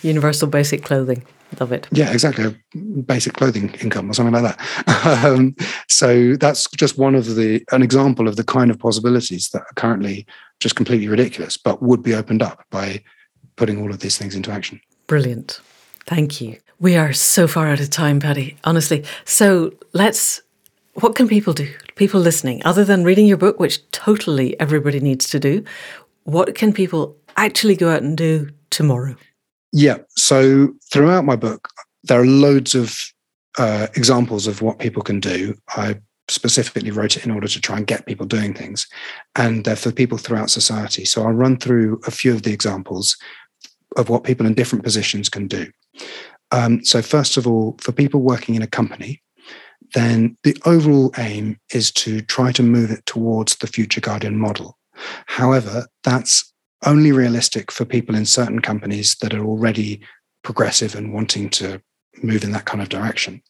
Universal 0.02 0.48
basic 0.48 0.84
clothing. 0.84 1.24
Love 1.60 1.72
it. 1.72 1.86
Yeah, 1.92 2.10
exactly. 2.10 2.56
Basic 3.04 3.34
clothing 3.34 3.74
income 3.74 4.10
or 4.10 4.14
something 4.14 4.42
like 4.42 4.56
that. 4.56 5.24
um, 5.24 5.54
so 5.88 6.34
that's 6.36 6.66
just 6.70 6.96
one 6.96 7.14
of 7.14 7.34
the 7.34 7.62
an 7.72 7.82
example 7.82 8.26
of 8.26 8.36
the 8.36 8.44
kind 8.44 8.70
of 8.70 8.78
possibilities 8.78 9.50
that 9.50 9.60
are 9.60 9.74
currently 9.76 10.26
just 10.60 10.76
completely 10.76 11.08
ridiculous, 11.08 11.58
but 11.58 11.82
would 11.82 12.02
be 12.02 12.14
opened 12.14 12.42
up 12.42 12.64
by 12.70 13.02
putting 13.56 13.82
all 13.82 13.90
of 13.90 14.00
these 14.00 14.16
things 14.16 14.34
into 14.34 14.50
action. 14.50 14.80
Brilliant. 15.06 15.60
Thank 16.06 16.40
you. 16.40 16.58
We 16.82 16.96
are 16.96 17.12
so 17.12 17.46
far 17.46 17.68
out 17.68 17.78
of 17.78 17.90
time, 17.90 18.18
Paddy, 18.18 18.56
Honestly. 18.64 19.04
So 19.24 19.72
let's 19.92 20.42
what 20.94 21.14
can 21.14 21.28
people 21.28 21.52
do? 21.52 21.72
People 21.94 22.20
listening, 22.20 22.60
other 22.64 22.84
than 22.84 23.04
reading 23.04 23.24
your 23.24 23.36
book, 23.36 23.60
which 23.60 23.88
totally 23.92 24.58
everybody 24.58 24.98
needs 24.98 25.30
to 25.30 25.38
do, 25.38 25.64
what 26.24 26.56
can 26.56 26.72
people 26.72 27.16
actually 27.36 27.76
go 27.76 27.88
out 27.88 28.02
and 28.02 28.18
do 28.18 28.50
tomorrow? 28.70 29.14
Yeah. 29.72 29.98
So 30.16 30.74
throughout 30.92 31.24
my 31.24 31.36
book, 31.36 31.68
there 32.02 32.20
are 32.20 32.26
loads 32.26 32.74
of 32.74 32.98
uh, 33.58 33.86
examples 33.94 34.48
of 34.48 34.60
what 34.60 34.80
people 34.80 35.04
can 35.04 35.20
do. 35.20 35.54
I 35.76 36.00
specifically 36.26 36.90
wrote 36.90 37.16
it 37.16 37.24
in 37.24 37.30
order 37.30 37.46
to 37.46 37.60
try 37.60 37.76
and 37.76 37.86
get 37.86 38.06
people 38.06 38.26
doing 38.26 38.54
things, 38.54 38.88
and 39.36 39.64
they're 39.64 39.76
for 39.76 39.92
people 39.92 40.18
throughout 40.18 40.50
society. 40.50 41.04
So 41.04 41.22
I'll 41.22 41.32
run 41.32 41.58
through 41.58 42.00
a 42.08 42.10
few 42.10 42.34
of 42.34 42.42
the 42.42 42.52
examples 42.52 43.16
of 43.96 44.08
what 44.08 44.24
people 44.24 44.46
in 44.46 44.54
different 44.54 44.84
positions 44.84 45.28
can 45.28 45.46
do. 45.46 45.68
Um, 46.52 46.84
so, 46.84 47.02
first 47.02 47.36
of 47.36 47.46
all, 47.46 47.76
for 47.80 47.92
people 47.92 48.20
working 48.20 48.54
in 48.54 48.62
a 48.62 48.66
company, 48.66 49.22
then 49.94 50.36
the 50.44 50.56
overall 50.64 51.12
aim 51.18 51.58
is 51.72 51.90
to 51.92 52.20
try 52.22 52.52
to 52.52 52.62
move 52.62 52.90
it 52.90 53.04
towards 53.06 53.56
the 53.56 53.66
future 53.66 54.00
guardian 54.00 54.38
model. 54.38 54.78
However, 55.26 55.86
that's 56.04 56.52
only 56.84 57.12
realistic 57.12 57.70
for 57.70 57.84
people 57.84 58.14
in 58.14 58.26
certain 58.26 58.60
companies 58.60 59.16
that 59.16 59.34
are 59.34 59.44
already 59.44 60.00
progressive 60.42 60.94
and 60.94 61.12
wanting 61.12 61.48
to 61.48 61.80
move 62.22 62.44
in 62.44 62.52
that 62.52 62.64
kind 62.64 62.82
of 62.82 62.88
direction. 62.88 63.42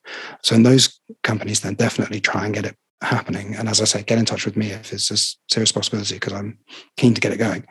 So 0.43 0.55
in 0.55 0.63
those 0.63 1.01
companies, 1.23 1.61
then 1.61 1.75
definitely 1.75 2.21
try 2.21 2.45
and 2.45 2.55
get 2.55 2.67
it 2.67 2.77
happening. 3.03 3.55
And 3.57 3.69
as 3.69 3.81
I 3.81 3.85
say, 3.85 4.03
get 4.03 4.19
in 4.19 4.25
touch 4.25 4.45
with 4.45 4.57
me 4.57 4.69
if 4.69 4.93
it's 4.93 5.11
a 5.11 5.17
serious 5.53 5.73
possibility 5.73 6.15
because 6.15 6.33
I'm 6.33 6.59
keen 6.97 7.15
to 7.15 7.21
get 7.21 7.33
it 7.33 7.39
going. 7.39 7.67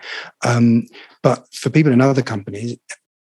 Um, 0.45 0.87
but 1.23 1.45
for 1.53 1.69
people 1.69 1.93
in 1.93 2.01
other 2.01 2.21
companies, 2.21 2.77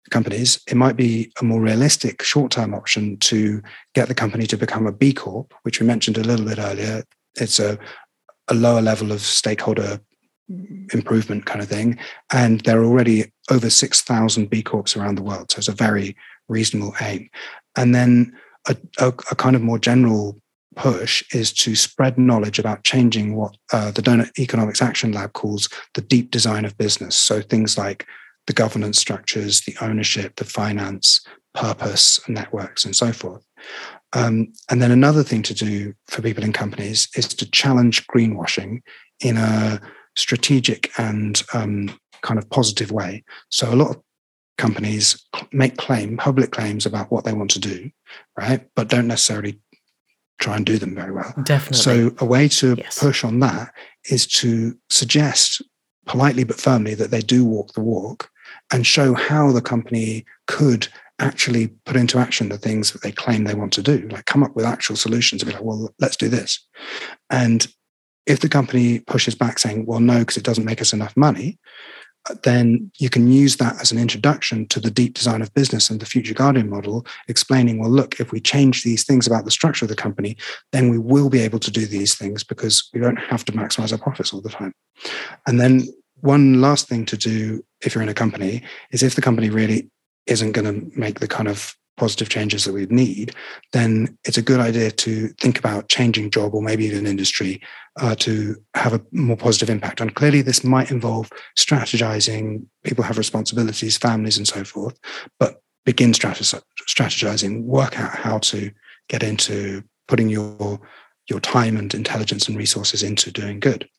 companies, 0.10 0.60
it 0.68 0.76
might 0.76 0.96
be 0.96 1.32
a 1.40 1.44
more 1.44 1.62
realistic 1.62 2.22
short 2.24 2.52
term 2.52 2.74
option 2.74 3.18
to 3.18 3.62
get 3.94 4.08
the 4.08 4.16
company 4.16 4.46
to 4.48 4.58
become 4.58 4.88
a 4.88 4.92
B 4.92 5.14
Corp, 5.14 5.54
which 5.64 5.80
we 5.80 5.88
mentioned 5.88 6.18
a 6.18 6.24
little 6.24 6.46
bit 6.46 6.60
earlier. 6.60 7.04
It's 7.36 7.60
a, 7.60 7.78
a 8.48 8.54
lower 8.54 8.82
level 8.82 9.12
of 9.12 9.22
stakeholder 9.22 10.00
improvement 10.94 11.46
kind 11.46 11.62
of 11.62 11.68
thing. 11.68 11.98
And 12.32 12.62
there 12.62 12.80
are 12.82 12.86
already 12.86 13.32
over 13.50 13.70
6,000 13.70 14.50
B 14.50 14.64
Corps 14.64 14.96
around 14.96 15.16
the 15.16 15.24
world. 15.24 15.52
So 15.52 15.60
it's 15.60 15.68
a 15.68 15.74
very 15.74 16.16
reasonable 16.48 16.94
aim. 17.02 17.30
And 17.76 17.94
then 17.94 18.36
a, 18.68 18.76
a, 19.00 19.08
a 19.08 19.36
kind 19.36 19.56
of 19.56 19.62
more 19.62 19.80
general 19.80 20.40
push 20.76 21.24
is 21.34 21.52
to 21.52 21.76
spread 21.76 22.18
knowledge 22.18 22.60
about 22.60 22.84
changing 22.84 23.36
what 23.36 23.58
uh, 23.74 23.92
the 23.92 24.02
Doughnut 24.02 24.30
Economics 24.40 24.82
Action 24.82 25.12
Lab 25.12 25.34
calls 25.34 25.68
the 25.96 26.02
deep 26.02 26.32
design 26.32 26.66
of 26.66 26.78
business. 26.78 27.16
So 27.16 27.42
things 27.42 27.78
like 27.78 28.06
the 28.48 28.54
governance 28.54 29.00
structures, 29.00 29.62
the 29.62 29.76
ownership, 29.82 30.38
the 30.38 30.46
finance, 30.46 31.22
purpose, 31.54 32.20
networks, 32.28 32.86
and 32.86 32.96
so 32.96 33.12
forth. 33.12 33.46
Um, 34.14 34.54
and 34.70 34.82
then 34.82 34.92
another 34.92 35.24
thing 35.24 35.44
to 35.44 35.54
do 35.54 35.94
for 36.08 36.22
people 36.22 36.44
in 36.44 36.54
companies 36.54 37.10
is 37.16 37.28
to 37.28 37.52
challenge 37.52 38.08
greenwashing 38.08 38.82
in 39.20 39.38
a 39.38 39.82
strategic 40.16 40.90
and 40.98 41.44
um, 41.54 41.98
kind 42.22 42.40
of 42.40 42.50
positive 42.50 42.92
way. 42.92 43.24
So 43.50 43.72
a 43.72 43.76
lot 43.76 43.96
of 43.96 44.02
companies 44.58 45.24
make 45.52 45.78
claim, 45.78 46.18
public 46.18 46.52
claims 46.52 46.86
about 46.86 47.12
what 47.12 47.26
they 47.26 47.34
want 47.34 47.52
to 47.52 47.60
do, 47.60 47.92
right? 48.38 48.66
But 48.76 48.88
don't 48.88 49.08
necessarily 49.08 49.60
try 50.40 50.56
and 50.56 50.66
do 50.66 50.78
them 50.78 50.96
very 50.96 51.12
well. 51.12 51.34
Definitely. 51.44 51.78
So 51.78 52.16
a 52.20 52.26
way 52.26 52.48
to 52.48 52.76
yes. 52.78 53.00
push 53.00 53.24
on 53.24 53.40
that 53.42 53.74
is 54.10 54.26
to 54.28 54.78
suggest 54.90 55.62
politely 56.06 56.44
but 56.44 56.60
firmly 56.60 56.96
that 56.96 57.12
they 57.12 57.22
do 57.22 57.44
walk 57.44 57.74
the 57.74 57.82
walk 57.82 58.30
and 58.72 58.86
show 58.86 59.14
how 59.14 59.52
the 59.52 59.62
company 59.62 60.26
could 60.48 60.88
actually 61.20 61.68
put 61.86 61.96
into 61.96 62.20
action 62.20 62.50
the 62.50 62.58
things 62.58 62.92
that 62.92 63.02
they 63.02 63.12
claim 63.12 63.44
they 63.44 63.56
want 63.56 63.74
to 63.74 63.82
do, 63.82 64.08
like 64.10 64.26
come 64.26 64.44
up 64.44 64.56
with 64.56 64.66
actual 64.66 64.96
solutions 64.96 65.42
and 65.42 65.50
be 65.50 65.54
like, 65.54 65.64
well, 65.64 65.94
let's 66.00 66.18
do 66.18 66.30
this. 66.30 66.66
And 67.30 67.68
if 68.26 68.42
the 68.42 68.50
company 68.50 69.00
pushes 69.00 69.34
back 69.36 69.58
saying, 69.58 69.86
well, 69.86 70.00
no, 70.00 70.20
because 70.20 70.38
it 70.38 70.44
doesn't 70.44 70.66
make 70.66 70.82
us 70.82 70.94
enough 70.94 71.16
money, 71.18 71.58
then 72.44 72.92
you 73.00 73.10
can 73.10 73.32
use 73.32 73.56
that 73.56 73.80
as 73.82 73.92
an 73.92 73.98
introduction 73.98 74.68
to 74.68 74.80
the 74.80 74.92
deep 74.92 75.14
design 75.14 75.42
of 75.42 75.54
business 75.54 75.90
and 75.90 76.00
the 76.00 76.06
future 76.06 76.34
guardian 76.34 76.70
model, 76.70 77.06
explaining, 77.30 77.80
well, 77.80 77.90
look, 77.90 78.20
if 78.20 78.32
we 78.32 78.42
change 78.42 78.84
these 78.84 79.06
things 79.06 79.26
about 79.26 79.46
the 79.46 79.52
structure 79.52 79.86
of 79.86 79.90
the 79.90 79.96
company, 79.96 80.36
then 80.74 80.90
we 80.90 80.98
will 80.98 81.30
be 81.30 81.40
able 81.40 81.60
to 81.60 81.72
do 81.72 81.86
these 81.86 82.16
things 82.16 82.44
because 82.44 82.90
we 82.94 83.00
don't 83.00 83.18
have 83.18 83.46
to 83.46 83.54
maximize 83.54 83.92
our 83.94 83.98
profits 83.98 84.34
all 84.34 84.42
the 84.42 84.50
time. 84.50 84.74
And 85.48 85.60
then 85.60 85.88
one 86.20 86.60
last 86.60 86.88
thing 86.90 87.06
to 87.06 87.18
do 87.18 87.64
if 87.82 87.94
you're 87.94 88.04
in 88.04 88.10
a 88.10 88.14
company 88.14 88.64
is 88.92 89.04
if 89.04 89.16
the 89.16 89.22
company 89.22 89.50
really 89.50 89.90
isn't 90.26 90.52
going 90.52 90.66
to 90.66 91.00
make 91.00 91.20
the 91.20 91.28
kind 91.28 91.48
of 91.48 91.76
positive 91.98 92.30
changes 92.30 92.64
that 92.64 92.74
we 92.74 92.86
need, 92.88 93.34
then 93.74 94.18
it's 94.24 94.38
a 94.38 94.42
good 94.42 94.60
idea 94.60 94.92
to 94.92 95.30
think 95.40 95.58
about 95.58 95.90
changing 95.90 96.30
job 96.30 96.54
or 96.54 96.62
maybe 96.62 96.86
even 96.86 97.08
industry 97.08 97.60
uh, 98.00 98.16
to 98.16 98.56
have 98.76 98.94
a 98.94 99.02
more 99.12 99.36
positive 99.36 99.70
impact. 99.70 100.00
And 100.00 100.14
clearly, 100.16 100.42
this 100.42 100.64
might 100.64 100.92
involve 100.92 101.32
strategizing. 101.58 102.66
People 102.84 103.04
have 103.04 103.18
responsibilities, 103.18 103.98
families, 103.98 104.38
and 104.38 104.48
so 104.48 104.64
forth. 104.64 104.98
But 105.40 105.62
begin 105.86 106.12
strategizing, 106.12 107.64
work 107.64 108.00
out 108.00 108.12
how 108.12 108.38
to 108.40 108.72
get 109.10 109.24
into 109.24 109.84
putting 110.08 110.30
your 110.30 110.80
your 111.30 111.40
time 111.42 111.76
and 111.76 111.94
intelligence 111.94 112.48
and 112.48 112.58
resources 112.58 113.04
into 113.04 113.32
doing 113.32 113.60
good. 113.60 113.90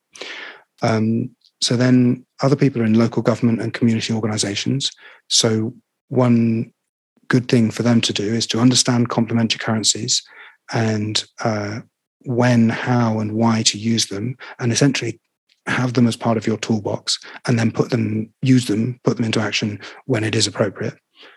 Um, 0.80 1.30
so 1.60 1.76
then 1.76 2.24
other 2.43 2.56
people 2.56 2.82
are 2.82 2.86
in 2.86 2.94
local 2.94 3.22
government 3.22 3.60
and 3.60 3.74
community 3.74 4.12
organizations. 4.12 4.90
So 5.28 5.74
one 6.09 6.72
good 7.28 7.48
thing 7.48 7.70
for 7.70 7.82
them 7.82 8.01
to 8.01 8.12
do 8.12 8.24
is 8.24 8.47
to 8.48 8.60
understand 8.60 9.10
complementary 9.10 9.59
currencies 9.59 10.22
and 10.72 11.24
uh, 11.44 11.80
when, 12.22 12.68
how, 12.68 13.20
and 13.20 13.32
why 13.32 13.62
to 13.62 13.78
use 13.78 14.06
them, 14.06 14.36
and 14.59 14.72
essentially 14.72 15.20
have 15.66 15.94
them 15.94 16.06
as 16.06 16.16
part 16.16 16.36
of 16.36 16.47
your 16.47 16.59
toolbox, 16.59 17.18
and 17.47 17.59
then 17.59 17.70
put 17.70 17.90
them, 17.90 18.32
use 18.43 18.66
them, 18.66 18.98
put 19.05 19.16
them 19.16 19.26
into 19.26 19.40
action 19.40 19.80
when 20.06 20.24
it 20.24 20.35
is 20.35 20.47
appropriate. 20.47 20.94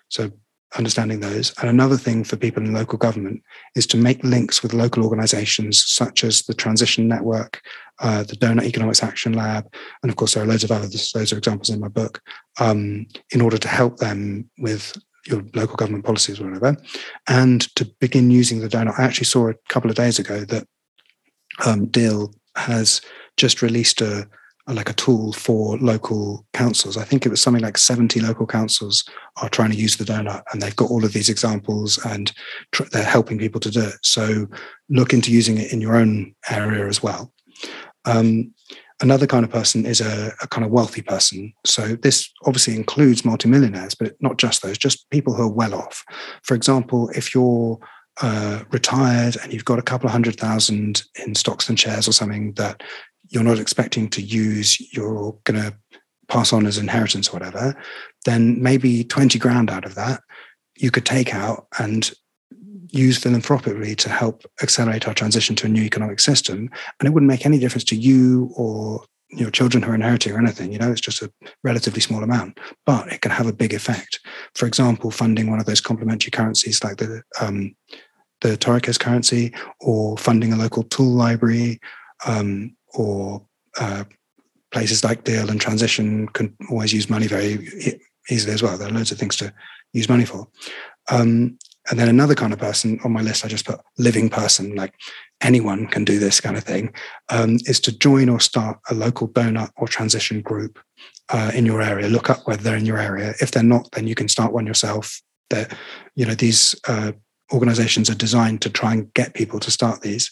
So 0.09 0.31
understanding 0.77 1.19
those. 1.19 1.53
And 1.59 1.69
another 1.69 1.97
thing 1.97 2.23
for 2.23 2.37
people 2.37 2.63
in 2.63 2.73
local 2.73 2.97
government 2.97 3.43
is 3.75 3.85
to 3.87 3.97
make 3.97 4.23
links 4.23 4.63
with 4.63 4.73
local 4.73 5.03
organizations 5.03 5.83
such 5.85 6.23
as 6.23 6.43
the 6.43 6.53
Transition 6.53 7.07
Network, 7.07 7.61
uh, 8.01 8.23
the 8.23 8.35
Doughnut 8.35 8.65
Economics 8.65 9.03
Action 9.03 9.33
Lab, 9.33 9.65
and 10.03 10.09
of 10.09 10.15
course, 10.15 10.33
there 10.33 10.43
are 10.43 10.47
loads 10.47 10.63
of 10.63 10.71
others, 10.71 11.11
those 11.13 11.31
are 11.31 11.37
examples 11.37 11.69
in 11.69 11.79
my 11.79 11.87
book, 11.87 12.21
um, 12.59 13.05
in 13.31 13.41
order 13.41 13.57
to 13.57 13.67
help 13.67 13.97
them 13.97 14.49
with 14.57 14.93
your 15.27 15.43
local 15.53 15.75
government 15.75 16.05
policies 16.05 16.39
or 16.39 16.45
whatever, 16.45 16.75
and 17.27 17.73
to 17.75 17.85
begin 17.99 18.31
using 18.31 18.59
the 18.59 18.69
Doughnut. 18.69 18.95
I 18.97 19.03
actually 19.03 19.25
saw 19.25 19.49
a 19.49 19.55
couple 19.69 19.89
of 19.89 19.95
days 19.95 20.19
ago 20.19 20.41
that 20.45 20.67
um, 21.65 21.89
has 22.55 23.01
just 23.37 23.61
released 23.61 24.01
a, 24.01 24.27
a, 24.67 24.73
like 24.73 24.89
a 24.89 24.93
tool 24.93 25.33
for 25.33 25.77
local 25.77 26.45
councils. 26.53 26.97
I 26.97 27.03
think 27.03 27.25
it 27.25 27.29
was 27.29 27.41
something 27.41 27.63
like 27.63 27.77
70 27.77 28.19
local 28.19 28.45
councils 28.45 29.07
are 29.41 29.49
trying 29.49 29.71
to 29.71 29.77
use 29.77 29.97
the 29.97 30.05
Doughnut, 30.05 30.43
and 30.51 30.61
they've 30.61 30.75
got 30.75 30.89
all 30.89 31.05
of 31.05 31.13
these 31.13 31.29
examples, 31.29 32.03
and 32.05 32.31
tr- 32.71 32.83
they're 32.91 33.03
helping 33.03 33.37
people 33.37 33.59
to 33.61 33.71
do 33.71 33.81
it. 33.81 33.95
So 34.01 34.47
look 34.89 35.13
into 35.13 35.31
using 35.31 35.57
it 35.57 35.71
in 35.71 35.81
your 35.81 35.95
own 35.95 36.35
area 36.49 36.87
as 36.87 37.03
well. 37.03 37.31
Um, 38.05 38.53
another 39.01 39.27
kind 39.27 39.43
of 39.43 39.51
person 39.51 39.85
is 39.85 40.01
a, 40.01 40.31
a, 40.41 40.47
kind 40.47 40.65
of 40.65 40.71
wealthy 40.71 41.01
person. 41.01 41.53
So 41.65 41.95
this 41.95 42.31
obviously 42.45 42.75
includes 42.75 43.25
multimillionaires, 43.25 43.95
but 43.95 44.15
not 44.21 44.37
just 44.37 44.61
those, 44.61 44.77
just 44.77 45.09
people 45.09 45.33
who 45.33 45.43
are 45.43 45.51
well 45.51 45.73
off. 45.73 46.03
For 46.43 46.55
example, 46.55 47.09
if 47.15 47.33
you're 47.33 47.79
uh, 48.21 48.63
retired 48.71 49.37
and 49.41 49.53
you've 49.53 49.65
got 49.65 49.79
a 49.79 49.83
couple 49.83 50.07
of 50.07 50.11
hundred 50.11 50.39
thousand 50.39 51.03
in 51.25 51.35
stocks 51.35 51.69
and 51.69 51.79
shares 51.79 52.07
or 52.07 52.11
something 52.11 52.53
that 52.53 52.83
you're 53.29 53.43
not 53.43 53.59
expecting 53.59 54.09
to 54.09 54.21
use, 54.21 54.79
you're 54.93 55.37
going 55.45 55.61
to 55.61 55.75
pass 56.27 56.53
on 56.53 56.65
as 56.65 56.77
inheritance 56.77 57.29
or 57.29 57.33
whatever, 57.33 57.75
then 58.25 58.61
maybe 58.61 59.03
20 59.03 59.37
grand 59.39 59.69
out 59.69 59.85
of 59.85 59.95
that 59.95 60.21
you 60.81 60.91
could 60.91 61.05
take 61.05 61.33
out 61.33 61.67
and 61.79 62.11
use 62.91 63.17
philanthropically 63.17 63.95
to 63.95 64.09
help 64.09 64.43
accelerate 64.61 65.07
our 65.07 65.13
transition 65.13 65.55
to 65.55 65.65
a 65.65 65.69
new 65.69 65.83
economic 65.83 66.19
system. 66.19 66.69
And 66.99 67.07
it 67.07 67.11
wouldn't 67.11 67.31
make 67.31 67.45
any 67.45 67.59
difference 67.59 67.83
to 67.85 67.95
you 67.95 68.51
or 68.55 69.03
your 69.29 69.49
children 69.49 69.81
who 69.81 69.91
are 69.91 69.95
inheriting 69.95 70.33
or 70.33 70.39
anything. 70.39 70.71
You 70.71 70.79
know, 70.79 70.91
it's 70.91 71.01
just 71.01 71.21
a 71.21 71.31
relatively 71.63 72.01
small 72.01 72.23
amount, 72.23 72.59
but 72.85 73.11
it 73.11 73.21
can 73.21 73.31
have 73.31 73.47
a 73.47 73.53
big 73.53 73.73
effect. 73.73 74.19
For 74.55 74.65
example, 74.65 75.09
funding 75.09 75.49
one 75.49 75.59
of 75.59 75.65
those 75.65 75.81
complementary 75.81 76.31
currencies 76.31 76.83
like 76.83 76.97
the 76.97 77.23
um, 77.39 77.75
the 78.41 78.57
Torekes 78.57 78.99
currency, 78.99 79.53
or 79.79 80.17
funding 80.17 80.51
a 80.51 80.55
local 80.57 80.81
tool 80.83 81.11
library, 81.11 81.79
um, 82.25 82.75
or 82.95 83.45
uh, 83.79 84.03
places 84.71 85.03
like 85.03 85.23
DEAL 85.23 85.51
and 85.51 85.61
Transition 85.61 86.27
can 86.29 86.55
always 86.71 86.91
use 86.91 87.07
money 87.07 87.27
very 87.27 87.99
easily 88.31 88.53
as 88.53 88.63
well. 88.63 88.77
There 88.77 88.87
are 88.87 88.91
loads 88.91 89.11
of 89.11 89.19
things 89.19 89.35
to 89.37 89.53
use 89.93 90.09
money 90.09 90.25
for. 90.25 90.47
Um, 91.11 91.59
and 91.89 91.99
then 91.99 92.07
another 92.07 92.35
kind 92.35 92.53
of 92.53 92.59
person 92.59 92.99
on 93.03 93.11
my 93.11 93.21
list, 93.21 93.43
I 93.43 93.47
just 93.47 93.65
put 93.65 93.79
living 93.97 94.29
person, 94.29 94.75
like 94.75 94.93
anyone 95.41 95.87
can 95.87 96.05
do 96.05 96.19
this 96.19 96.39
kind 96.39 96.55
of 96.55 96.63
thing, 96.63 96.93
um, 97.29 97.57
is 97.65 97.79
to 97.81 97.97
join 97.97 98.29
or 98.29 98.39
start 98.39 98.79
a 98.89 98.93
local 98.93 99.27
donut 99.27 99.71
or 99.77 99.87
transition 99.87 100.41
group 100.41 100.79
uh, 101.29 101.51
in 101.55 101.65
your 101.65 101.81
area. 101.81 102.07
Look 102.07 102.29
up 102.29 102.45
whether 102.45 102.61
they're 102.61 102.77
in 102.77 102.85
your 102.85 102.99
area. 102.99 103.33
If 103.41 103.51
they're 103.51 103.63
not, 103.63 103.89
then 103.93 104.07
you 104.07 104.15
can 104.15 104.27
start 104.27 104.53
one 104.53 104.67
yourself. 104.67 105.21
That 105.49 105.75
you 106.15 106.25
know 106.25 106.35
these 106.35 106.75
uh, 106.87 107.11
organizations 107.51 108.09
are 108.09 108.15
designed 108.15 108.61
to 108.61 108.69
try 108.69 108.93
and 108.93 109.13
get 109.13 109.33
people 109.33 109.59
to 109.61 109.71
start 109.71 110.01
these. 110.01 110.31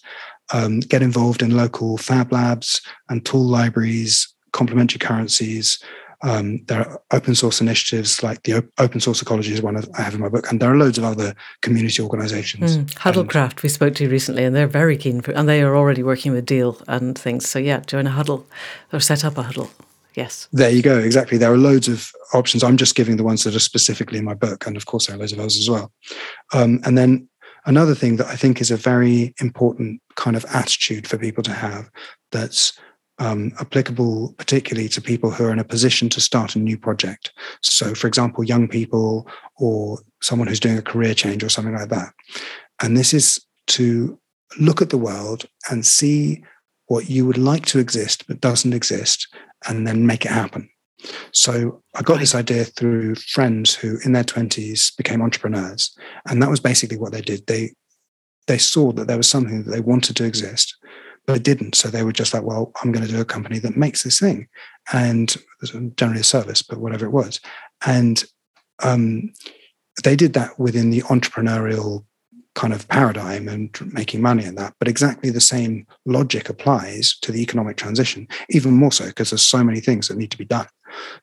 Um, 0.53 0.79
get 0.79 1.01
involved 1.01 1.41
in 1.41 1.55
local 1.55 1.97
fab 1.97 2.31
labs 2.31 2.81
and 3.09 3.25
tool 3.25 3.43
libraries, 3.43 4.33
complementary 4.53 4.99
currencies, 4.99 5.83
um, 6.21 6.63
there 6.65 6.85
are 6.85 7.01
open 7.11 7.33
source 7.33 7.61
initiatives 7.61 8.21
like 8.21 8.43
the 8.43 8.67
Open 8.77 8.99
Source 8.99 9.21
Ecology 9.21 9.53
is 9.53 9.61
one 9.61 9.77
I 9.77 10.01
have 10.01 10.13
in 10.13 10.19
my 10.19 10.29
book, 10.29 10.49
and 10.51 10.59
there 10.59 10.71
are 10.71 10.77
loads 10.77 10.97
of 10.97 11.03
other 11.05 11.33
community 11.61 12.01
organisations. 12.01 12.77
Mm, 12.77 12.85
Huddlecraft 12.95 13.51
and, 13.51 13.61
we 13.61 13.69
spoke 13.69 13.95
to 13.95 14.09
recently, 14.09 14.43
and 14.43 14.55
they're 14.55 14.67
very 14.67 14.97
keen 14.97 15.21
for, 15.21 15.31
and 15.31 15.47
they 15.47 15.61
are 15.61 15.75
already 15.75 16.03
working 16.03 16.33
with 16.33 16.45
DEAL 16.45 16.81
and 16.87 17.17
things. 17.17 17.49
So 17.49 17.57
yeah, 17.57 17.79
join 17.81 18.05
a 18.05 18.11
huddle 18.11 18.45
or 18.91 18.99
set 18.99 19.23
up 19.23 19.37
a 19.37 19.43
huddle. 19.43 19.71
Yes. 20.15 20.49
There 20.51 20.69
you 20.69 20.81
go. 20.81 20.97
Exactly. 20.97 21.37
There 21.37 21.53
are 21.53 21.57
loads 21.57 21.87
of 21.87 22.11
options. 22.33 22.63
I'm 22.63 22.77
just 22.77 22.95
giving 22.95 23.15
the 23.15 23.23
ones 23.23 23.43
that 23.43 23.55
are 23.55 23.59
specifically 23.59 24.17
in 24.17 24.25
my 24.25 24.33
book, 24.33 24.67
and 24.67 24.75
of 24.75 24.85
course 24.85 25.07
there 25.07 25.15
are 25.15 25.19
loads 25.19 25.31
of 25.31 25.39
others 25.39 25.57
as 25.57 25.69
well. 25.69 25.91
Um, 26.53 26.81
and 26.83 26.97
then 26.97 27.29
another 27.65 27.95
thing 27.95 28.17
that 28.17 28.27
I 28.27 28.35
think 28.35 28.59
is 28.59 28.71
a 28.71 28.77
very 28.77 29.33
important 29.39 30.01
kind 30.15 30.35
of 30.35 30.45
attitude 30.53 31.07
for 31.07 31.17
people 31.17 31.43
to 31.43 31.53
have 31.53 31.89
that's 32.31 32.73
um, 33.19 33.51
applicable 33.59 34.33
particularly 34.37 34.89
to 34.89 35.01
people 35.01 35.29
who 35.29 35.45
are 35.45 35.51
in 35.51 35.59
a 35.59 35.63
position 35.63 36.09
to 36.09 36.21
start 36.21 36.55
a 36.55 36.59
new 36.59 36.77
project. 36.77 37.31
So, 37.61 37.93
for 37.93 38.07
example, 38.07 38.43
young 38.43 38.67
people 38.67 39.27
or 39.57 39.99
someone 40.21 40.47
who's 40.47 40.59
doing 40.59 40.77
a 40.77 40.81
career 40.81 41.13
change 41.13 41.43
or 41.43 41.49
something 41.49 41.75
like 41.75 41.89
that. 41.89 42.13
And 42.81 42.97
this 42.97 43.13
is 43.13 43.39
to 43.67 44.17
look 44.59 44.81
at 44.81 44.89
the 44.89 44.97
world 44.97 45.45
and 45.69 45.85
see 45.85 46.43
what 46.87 47.09
you 47.09 47.25
would 47.25 47.37
like 47.37 47.65
to 47.67 47.79
exist 47.79 48.25
but 48.27 48.41
doesn't 48.41 48.73
exist 48.73 49.27
and 49.67 49.85
then 49.85 50.07
make 50.07 50.25
it 50.25 50.31
happen. 50.31 50.69
So 51.31 51.81
I 51.95 52.01
got 52.01 52.19
this 52.19 52.35
idea 52.35 52.65
through 52.65 53.15
friends 53.15 53.75
who, 53.75 53.99
in 54.03 54.11
their 54.11 54.23
twenties, 54.23 54.91
became 54.97 55.21
entrepreneurs, 55.21 55.95
and 56.25 56.41
that 56.41 56.49
was 56.49 56.59
basically 56.59 56.97
what 56.97 57.13
they 57.13 57.21
did. 57.21 57.47
They 57.47 57.73
they 58.47 58.57
saw 58.57 58.91
that 58.93 59.07
there 59.07 59.17
was 59.17 59.29
something 59.29 59.63
that 59.63 59.71
they 59.71 59.79
wanted 59.79 60.15
to 60.17 60.25
exist, 60.25 60.75
but 61.25 61.37
it 61.37 61.43
didn't. 61.43 61.75
So 61.75 61.89
they 61.89 62.03
were 62.03 62.11
just 62.11 62.33
like, 62.33 62.43
"Well, 62.43 62.71
I'm 62.81 62.91
going 62.91 63.05
to 63.05 63.11
do 63.11 63.21
a 63.21 63.25
company 63.25 63.59
that 63.59 63.77
makes 63.77 64.03
this 64.03 64.19
thing," 64.19 64.47
and 64.91 65.35
generally 65.95 66.21
a 66.21 66.23
service, 66.23 66.61
but 66.61 66.79
whatever 66.79 67.05
it 67.05 67.11
was, 67.11 67.39
and 67.85 68.23
um, 68.83 69.33
they 70.03 70.15
did 70.15 70.33
that 70.33 70.59
within 70.59 70.89
the 70.89 71.01
entrepreneurial 71.03 72.05
kind 72.55 72.73
of 72.73 72.87
paradigm 72.87 73.47
and 73.47 73.77
making 73.93 74.21
money 74.21 74.45
in 74.45 74.55
that. 74.55 74.73
But 74.79 74.87
exactly 74.87 75.29
the 75.29 75.41
same 75.41 75.85
logic 76.05 76.49
applies 76.49 77.17
to 77.21 77.31
the 77.31 77.41
economic 77.41 77.77
transition, 77.77 78.27
even 78.49 78.73
more 78.73 78.91
so 78.91 79.05
because 79.05 79.29
there's 79.29 79.41
so 79.41 79.63
many 79.63 79.79
things 79.79 80.07
that 80.07 80.17
need 80.17 80.31
to 80.31 80.37
be 80.37 80.45
done. 80.45 80.67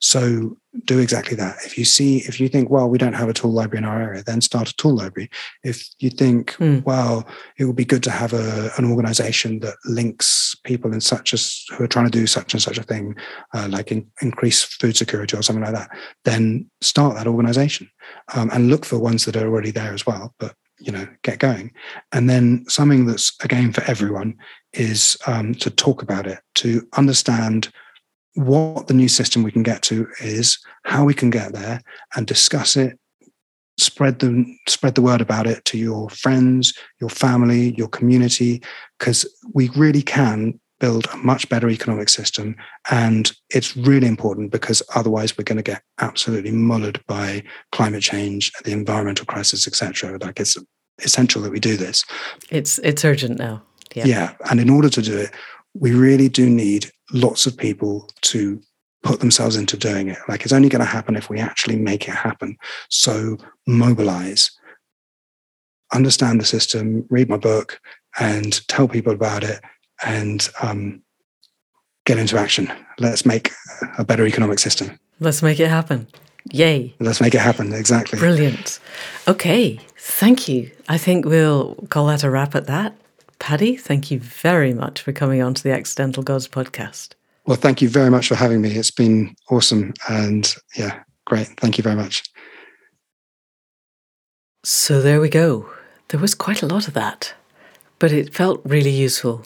So 0.01 0.57
do 0.85 0.99
exactly 0.99 1.37
that. 1.37 1.57
If 1.65 1.77
you 1.77 1.85
see, 1.85 2.19
if 2.19 2.39
you 2.39 2.49
think, 2.49 2.71
well, 2.71 2.89
we 2.89 2.99
don't 2.99 3.15
have 3.15 3.29
a 3.29 3.33
tool 3.33 3.53
library 3.53 3.79
in 3.79 3.85
our 3.85 4.01
area, 4.01 4.23
then 4.23 4.41
start 4.41 4.71
a 4.71 4.77
tool 4.77 4.95
library. 4.95 5.31
If 5.65 5.89
you 5.99 6.11
think, 6.11 6.53
mm. 6.53 6.85
well, 6.85 7.27
it 7.59 7.65
would 7.65 7.77
be 7.77 7.85
good 7.85 8.03
to 8.05 8.11
have 8.11 8.33
a, 8.33 8.71
an 8.79 8.85
organization 8.85 9.61
that 9.61 9.75
links 9.87 10.55
people 10.65 10.93
in 10.93 11.01
such 11.01 11.35
as 11.35 11.65
who 11.77 11.85
are 11.85 11.89
trying 11.89 12.07
to 12.07 12.19
do 12.19 12.27
such 12.27 12.53
and 12.55 12.63
such 12.63 12.79
a 12.79 12.83
thing, 12.83 13.17
uh, 13.55 13.69
like 13.71 13.91
in, 13.91 14.07
increase 14.23 14.63
food 14.63 14.97
security 14.97 15.37
or 15.37 15.43
something 15.43 15.65
like 15.65 15.75
that, 15.75 15.91
then 16.25 16.71
start 16.81 17.17
that 17.17 17.27
organization 17.27 17.91
um, 18.35 18.51
and 18.53 18.69
look 18.69 18.85
for 18.85 18.99
ones 18.99 19.25
that 19.25 19.37
are 19.37 19.47
already 19.47 19.71
there 19.71 19.93
as 19.93 20.07
well. 20.07 20.35
But 20.39 20.55
you 20.79 20.93
know 20.93 21.07
get 21.23 21.39
going. 21.39 21.73
And 22.13 22.29
then 22.29 22.65
something 22.69 23.07
that's 23.07 23.33
again 23.43 23.73
for 23.73 23.83
everyone 23.85 24.37
is 24.73 25.17
um, 25.27 25.55
to 25.57 25.71
talk 25.71 26.03
about 26.03 26.27
it 26.27 26.41
to 26.57 26.87
understand 26.97 27.71
what 28.35 28.87
the 28.87 28.95
new 28.95 29.09
system 29.09 29.43
we 29.43 29.53
can 29.53 29.63
get 29.63 29.83
to 29.83 30.07
is 30.21 30.59
how 30.85 31.05
we 31.05 31.15
can 31.15 31.31
get 31.31 31.53
there 31.53 31.81
and 32.15 32.27
discuss 32.27 32.77
it. 32.77 32.99
Spread 33.79 34.19
the 34.21 34.45
spread 34.69 34.95
the 34.95 35.03
word 35.03 35.21
about 35.21 35.47
it 35.47 35.65
to 35.67 35.77
your 35.79 36.09
friends 36.09 36.73
your 36.99 37.11
family 37.11 37.75
your 37.77 37.89
community 37.89 38.63
because 38.99 39.27
we 39.53 39.69
really 39.77 40.01
can 40.01 40.59
build 40.79 41.07
a 41.13 41.17
much 41.17 41.49
better 41.49 41.71
economic 41.71 42.09
system 42.09 42.55
and 42.91 43.33
it's 43.51 43.77
really 43.77 44.07
important 44.07 44.51
because 44.51 44.83
otherwise 44.95 45.37
we're 45.37 45.45
going 45.45 45.57
to 45.57 45.63
get 45.63 45.83
absolutely 46.01 46.51
mullered 46.51 47.01
by 47.07 47.43
climate 47.73 48.03
change 48.03 48.53
the 48.65 48.73
environmental 48.73 49.25
crisis 49.25 49.67
etc 49.67 50.19
like 50.21 50.39
it's 50.39 50.57
essential 51.05 51.43
that 51.43 51.53
we 51.53 51.61
do 51.61 51.77
this. 51.77 52.05
It's 52.51 52.79
it's 52.79 53.05
urgent 53.05 53.39
now. 53.39 53.63
Yeah. 53.95 54.05
Yeah, 54.05 54.35
and 54.51 54.61
in 54.61 54.71
order 54.71 54.89
to 54.91 55.03
do 55.03 55.17
it, 55.17 55.31
we 55.75 55.93
really 55.93 56.29
do 56.29 56.49
need 56.51 56.91
lots 57.13 57.47
of 57.47 57.57
people 57.57 58.11
to 58.23 58.61
put 59.03 59.21
themselves 59.21 59.57
into 59.57 59.77
doing 59.77 60.09
it. 60.09 60.19
Like 60.29 60.43
it's 60.43 60.53
only 60.53 60.69
going 60.69 60.81
to 60.81 60.87
happen 60.91 61.17
if 61.17 61.31
we 61.31 61.39
actually 61.39 61.77
make 61.77 62.09
it 62.09 62.15
happen. 62.15 62.57
So 62.91 63.37
mobilize, 63.67 64.51
understand 65.93 66.41
the 66.41 66.45
system, 66.45 67.07
read 67.11 67.29
my 67.29 67.37
book, 67.37 67.81
and 68.19 68.67
tell 68.69 68.89
people 68.89 69.13
about 69.13 69.45
it, 69.45 69.61
and 70.05 70.49
um, 70.63 71.03
get 72.05 72.19
into 72.19 72.39
action. 72.39 72.71
Let's 72.99 73.27
make 73.27 73.51
a 73.99 74.05
better 74.05 74.27
economic 74.27 74.59
system. 74.59 74.99
Let's 75.21 75.43
make 75.43 75.61
it 75.61 75.69
happen. 75.69 76.07
Yay. 76.53 76.95
Let's 77.01 77.21
make 77.21 77.35
it 77.35 77.41
happen. 77.41 77.73
Exactly. 77.73 78.19
Brilliant. 78.19 78.79
Okay. 79.27 79.81
Thank 79.99 80.49
you. 80.49 80.71
I 80.89 80.99
think 80.99 81.25
we'll 81.25 81.75
call 81.91 82.07
that 82.07 82.23
a 82.23 82.31
wrap 82.31 82.55
at 82.55 82.67
that. 82.67 82.97
Paddy, 83.39 83.77
thank 83.77 84.11
you 84.11 84.21
very 84.21 84.73
much 84.73 85.03
for 85.03 85.13
coming 85.13 85.43
on 85.43 85.55
to 85.55 85.63
the 85.63 85.73
Accidental 85.73 86.23
Gods 86.23 86.49
podcast. 86.49 87.11
Well, 87.47 87.57
thank 87.57 87.83
you 87.83 87.89
very 87.89 88.11
much 88.11 88.29
for 88.29 88.35
having 88.35 88.61
me. 88.61 88.71
It's 88.71 88.91
been 88.91 89.35
awesome. 89.51 89.95
And 90.09 90.55
yeah, 90.77 91.03
great. 91.25 91.49
Thank 91.59 91.79
you 91.79 91.83
very 91.83 91.97
much. 91.97 92.23
So 94.65 95.01
there 95.01 95.21
we 95.21 95.29
go. 95.29 95.69
There 96.09 96.21
was 96.21 96.35
quite 96.35 96.63
a 96.63 96.67
lot 96.67 96.89
of 96.89 96.95
that, 96.95 97.35
but 97.99 98.13
it 98.13 98.35
felt 98.35 98.61
really 98.65 98.91
useful. 98.91 99.45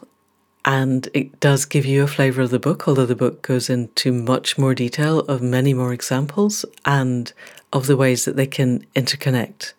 And 0.65 1.09
it 1.15 1.41
does 1.41 1.65
give 1.65 1.87
you 1.87 2.03
a 2.03 2.07
flavour 2.07 2.43
of 2.43 2.51
the 2.51 2.59
book, 2.59 2.87
although 2.87 3.07
the 3.07 3.17
book 3.17 3.43
goes 3.43 3.71
into 3.71 4.13
much 4.13 4.59
more 4.59 4.75
detail 4.75 5.21
of 5.21 5.41
many 5.41 5.73
more 5.73 5.93
examples 5.93 6.65
and 6.85 7.33
of 7.73 7.87
the 7.87 7.97
ways 7.97 8.25
that 8.27 8.37
they 8.37 8.47
can 8.47 8.85
interconnect. 8.95 9.73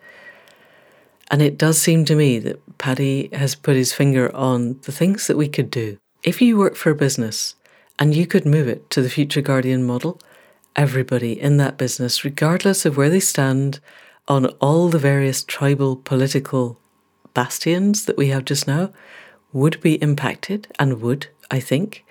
And 1.30 1.42
it 1.42 1.58
does 1.58 1.80
seem 1.80 2.04
to 2.06 2.16
me 2.16 2.40
that 2.40 2.78
Paddy 2.78 3.30
has 3.32 3.56
put 3.56 3.76
his 3.76 3.94
finger 3.94 4.36
on 4.36 4.80
the 4.82 4.92
things 4.92 5.28
that 5.28 5.38
we 5.38 5.48
could 5.48 5.70
do. 5.70 5.98
If 6.24 6.42
you 6.42 6.58
work 6.58 6.76
for 6.76 6.90
a 6.90 6.96
business 6.96 7.56
and 8.00 8.16
you 8.16 8.26
could 8.26 8.46
move 8.46 8.68
it 8.68 8.90
to 8.90 9.02
the 9.02 9.10
Future 9.10 9.42
Guardian 9.42 9.84
model, 9.84 10.20
everybody 10.76 11.40
in 11.40 11.58
that 11.58 11.78
business, 11.78 12.26
regardless 12.26 12.86
of 12.86 12.98
where 12.98 13.10
they 13.10 13.20
stand 13.20 13.80
on 14.28 14.48
all 14.60 14.90
the 14.90 15.00
various 15.00 15.44
tribal 15.44 15.96
political 15.96 16.80
bastions 17.34 18.06
that 18.06 18.18
we 18.18 18.28
have 18.28 18.46
just 18.46 18.68
now, 18.68 18.92
would 19.54 19.82
be 19.82 20.02
impacted 20.02 20.68
and 20.80 21.02
would, 21.02 21.28
I 21.50 21.60
think, 21.60 22.06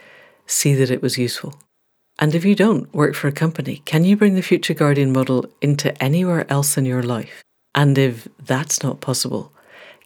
see 0.46 0.74
that 0.74 0.90
it 0.90 1.02
was 1.02 1.18
useful. 1.18 1.54
And 2.18 2.34
if 2.34 2.44
you 2.44 2.54
don't 2.54 2.92
work 2.92 3.14
for 3.14 3.28
a 3.28 3.32
company, 3.32 3.82
can 3.86 4.04
you 4.04 4.16
bring 4.16 4.34
the 4.34 4.42
Future 4.42 4.74
Guardian 4.74 5.12
model 5.12 5.46
into 5.62 6.00
anywhere 6.02 6.46
else 6.50 6.76
in 6.76 6.84
your 6.84 7.02
life? 7.02 7.42
And 7.74 7.96
if 7.96 8.28
that's 8.38 8.82
not 8.82 9.00
possible, 9.00 9.52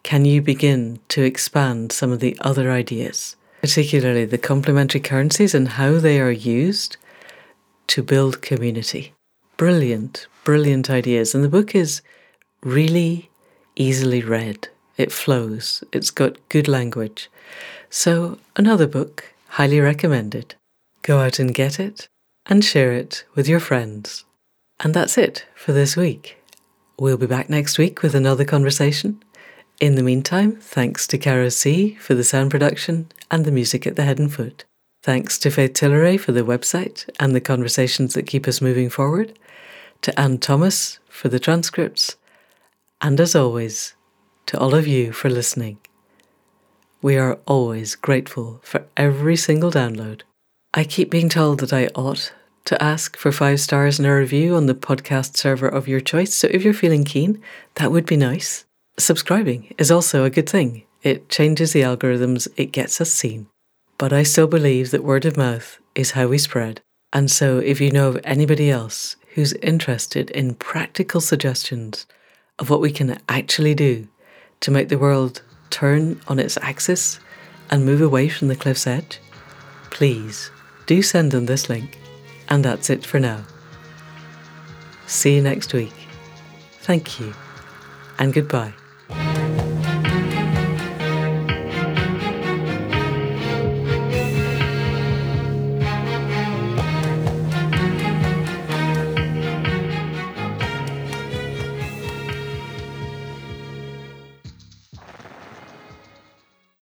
can 0.04 0.24
you 0.24 0.40
begin 0.40 1.00
to 1.08 1.22
expand 1.22 1.90
some 1.90 2.12
of 2.12 2.20
the 2.20 2.36
other 2.40 2.70
ideas, 2.70 3.36
particularly 3.62 4.26
the 4.26 4.38
complementary 4.38 5.00
currencies 5.00 5.54
and 5.54 5.68
how 5.68 5.98
they 5.98 6.20
are 6.20 6.30
used 6.30 6.98
to 7.88 8.02
build 8.02 8.42
community? 8.42 9.14
Brilliant, 9.56 10.26
brilliant 10.44 10.90
ideas. 10.90 11.34
And 11.34 11.42
the 11.42 11.48
book 11.48 11.74
is 11.74 12.02
really 12.62 13.30
easily 13.76 14.22
read. 14.22 14.68
It 14.96 15.12
flows, 15.12 15.82
it's 15.92 16.10
got 16.10 16.48
good 16.48 16.68
language. 16.68 17.30
So, 17.90 18.38
another 18.56 18.86
book, 18.86 19.34
highly 19.48 19.80
recommended. 19.80 20.54
Go 21.02 21.18
out 21.20 21.38
and 21.38 21.54
get 21.54 21.80
it 21.80 22.08
and 22.46 22.64
share 22.64 22.92
it 22.92 23.24
with 23.34 23.48
your 23.48 23.60
friends. 23.60 24.24
And 24.80 24.94
that's 24.94 25.18
it 25.18 25.46
for 25.54 25.72
this 25.72 25.96
week. 25.96 26.38
We'll 26.98 27.16
be 27.16 27.26
back 27.26 27.50
next 27.50 27.78
week 27.78 28.02
with 28.02 28.14
another 28.14 28.44
conversation. 28.44 29.22
In 29.80 29.96
the 29.96 30.02
meantime, 30.02 30.56
thanks 30.56 31.06
to 31.08 31.18
Caro 31.18 31.48
C 31.48 31.94
for 31.96 32.14
the 32.14 32.24
sound 32.24 32.50
production 32.50 33.10
and 33.30 33.44
the 33.44 33.52
music 33.52 33.86
at 33.86 33.96
the 33.96 34.04
head 34.04 34.18
and 34.18 34.32
foot. 34.32 34.64
Thanks 35.02 35.38
to 35.38 35.50
Faith 35.50 35.74
Tilleray 35.74 36.18
for 36.18 36.32
the 36.32 36.42
website 36.42 37.08
and 37.18 37.34
the 37.34 37.40
conversations 37.40 38.14
that 38.14 38.26
keep 38.26 38.46
us 38.46 38.60
moving 38.60 38.88
forward. 38.88 39.38
To 40.02 40.18
Anne 40.18 40.38
Thomas 40.38 40.98
for 41.08 41.28
the 41.28 41.40
transcripts. 41.40 42.16
And 43.00 43.20
as 43.20 43.34
always, 43.34 43.94
to 44.46 44.58
all 44.58 44.74
of 44.74 44.86
you 44.86 45.12
for 45.12 45.30
listening. 45.30 45.78
We 47.02 47.16
are 47.16 47.38
always 47.46 47.94
grateful 47.94 48.60
for 48.62 48.86
every 48.96 49.36
single 49.36 49.70
download. 49.70 50.22
I 50.72 50.84
keep 50.84 51.10
being 51.10 51.28
told 51.28 51.60
that 51.60 51.72
I 51.72 51.88
ought 51.94 52.32
to 52.64 52.82
ask 52.82 53.16
for 53.16 53.30
five 53.30 53.60
stars 53.60 53.98
and 53.98 54.08
a 54.08 54.12
review 54.14 54.54
on 54.54 54.66
the 54.66 54.74
podcast 54.74 55.36
server 55.36 55.68
of 55.68 55.86
your 55.86 56.00
choice, 56.00 56.34
so 56.34 56.48
if 56.50 56.64
you're 56.64 56.72
feeling 56.72 57.04
keen, 57.04 57.42
that 57.74 57.92
would 57.92 58.06
be 58.06 58.16
nice. 58.16 58.64
Subscribing 58.98 59.74
is 59.76 59.90
also 59.90 60.24
a 60.24 60.30
good 60.30 60.48
thing. 60.48 60.84
It 61.02 61.28
changes 61.28 61.72
the 61.72 61.82
algorithms, 61.82 62.48
it 62.56 62.72
gets 62.72 63.00
us 63.00 63.12
seen. 63.12 63.48
But 63.98 64.12
I 64.12 64.22
still 64.22 64.46
believe 64.46 64.90
that 64.90 65.04
word 65.04 65.26
of 65.26 65.36
mouth 65.36 65.78
is 65.94 66.12
how 66.12 66.28
we 66.28 66.38
spread. 66.38 66.80
And 67.12 67.30
so 67.30 67.58
if 67.58 67.80
you 67.80 67.90
know 67.90 68.08
of 68.08 68.20
anybody 68.24 68.70
else 68.70 69.16
who's 69.34 69.52
interested 69.54 70.30
in 70.30 70.54
practical 70.54 71.20
suggestions 71.20 72.06
of 72.58 72.70
what 72.70 72.80
we 72.80 72.90
can 72.90 73.18
actually 73.28 73.74
do 73.74 74.08
to 74.60 74.70
make 74.70 74.88
the 74.88 74.98
world 74.98 75.42
turn 75.70 76.20
on 76.28 76.38
its 76.38 76.56
axis 76.58 77.20
and 77.70 77.84
move 77.84 78.00
away 78.00 78.28
from 78.28 78.48
the 78.48 78.56
cliff's 78.56 78.86
edge, 78.86 79.20
please 79.90 80.50
do 80.86 81.02
send 81.02 81.30
them 81.30 81.46
this 81.46 81.68
link. 81.68 81.98
And 82.48 82.64
that's 82.64 82.90
it 82.90 83.06
for 83.06 83.18
now. 83.18 83.44
See 85.06 85.36
you 85.36 85.42
next 85.42 85.72
week. 85.72 85.94
Thank 86.80 87.18
you, 87.18 87.32
and 88.18 88.34
goodbye. 88.34 88.74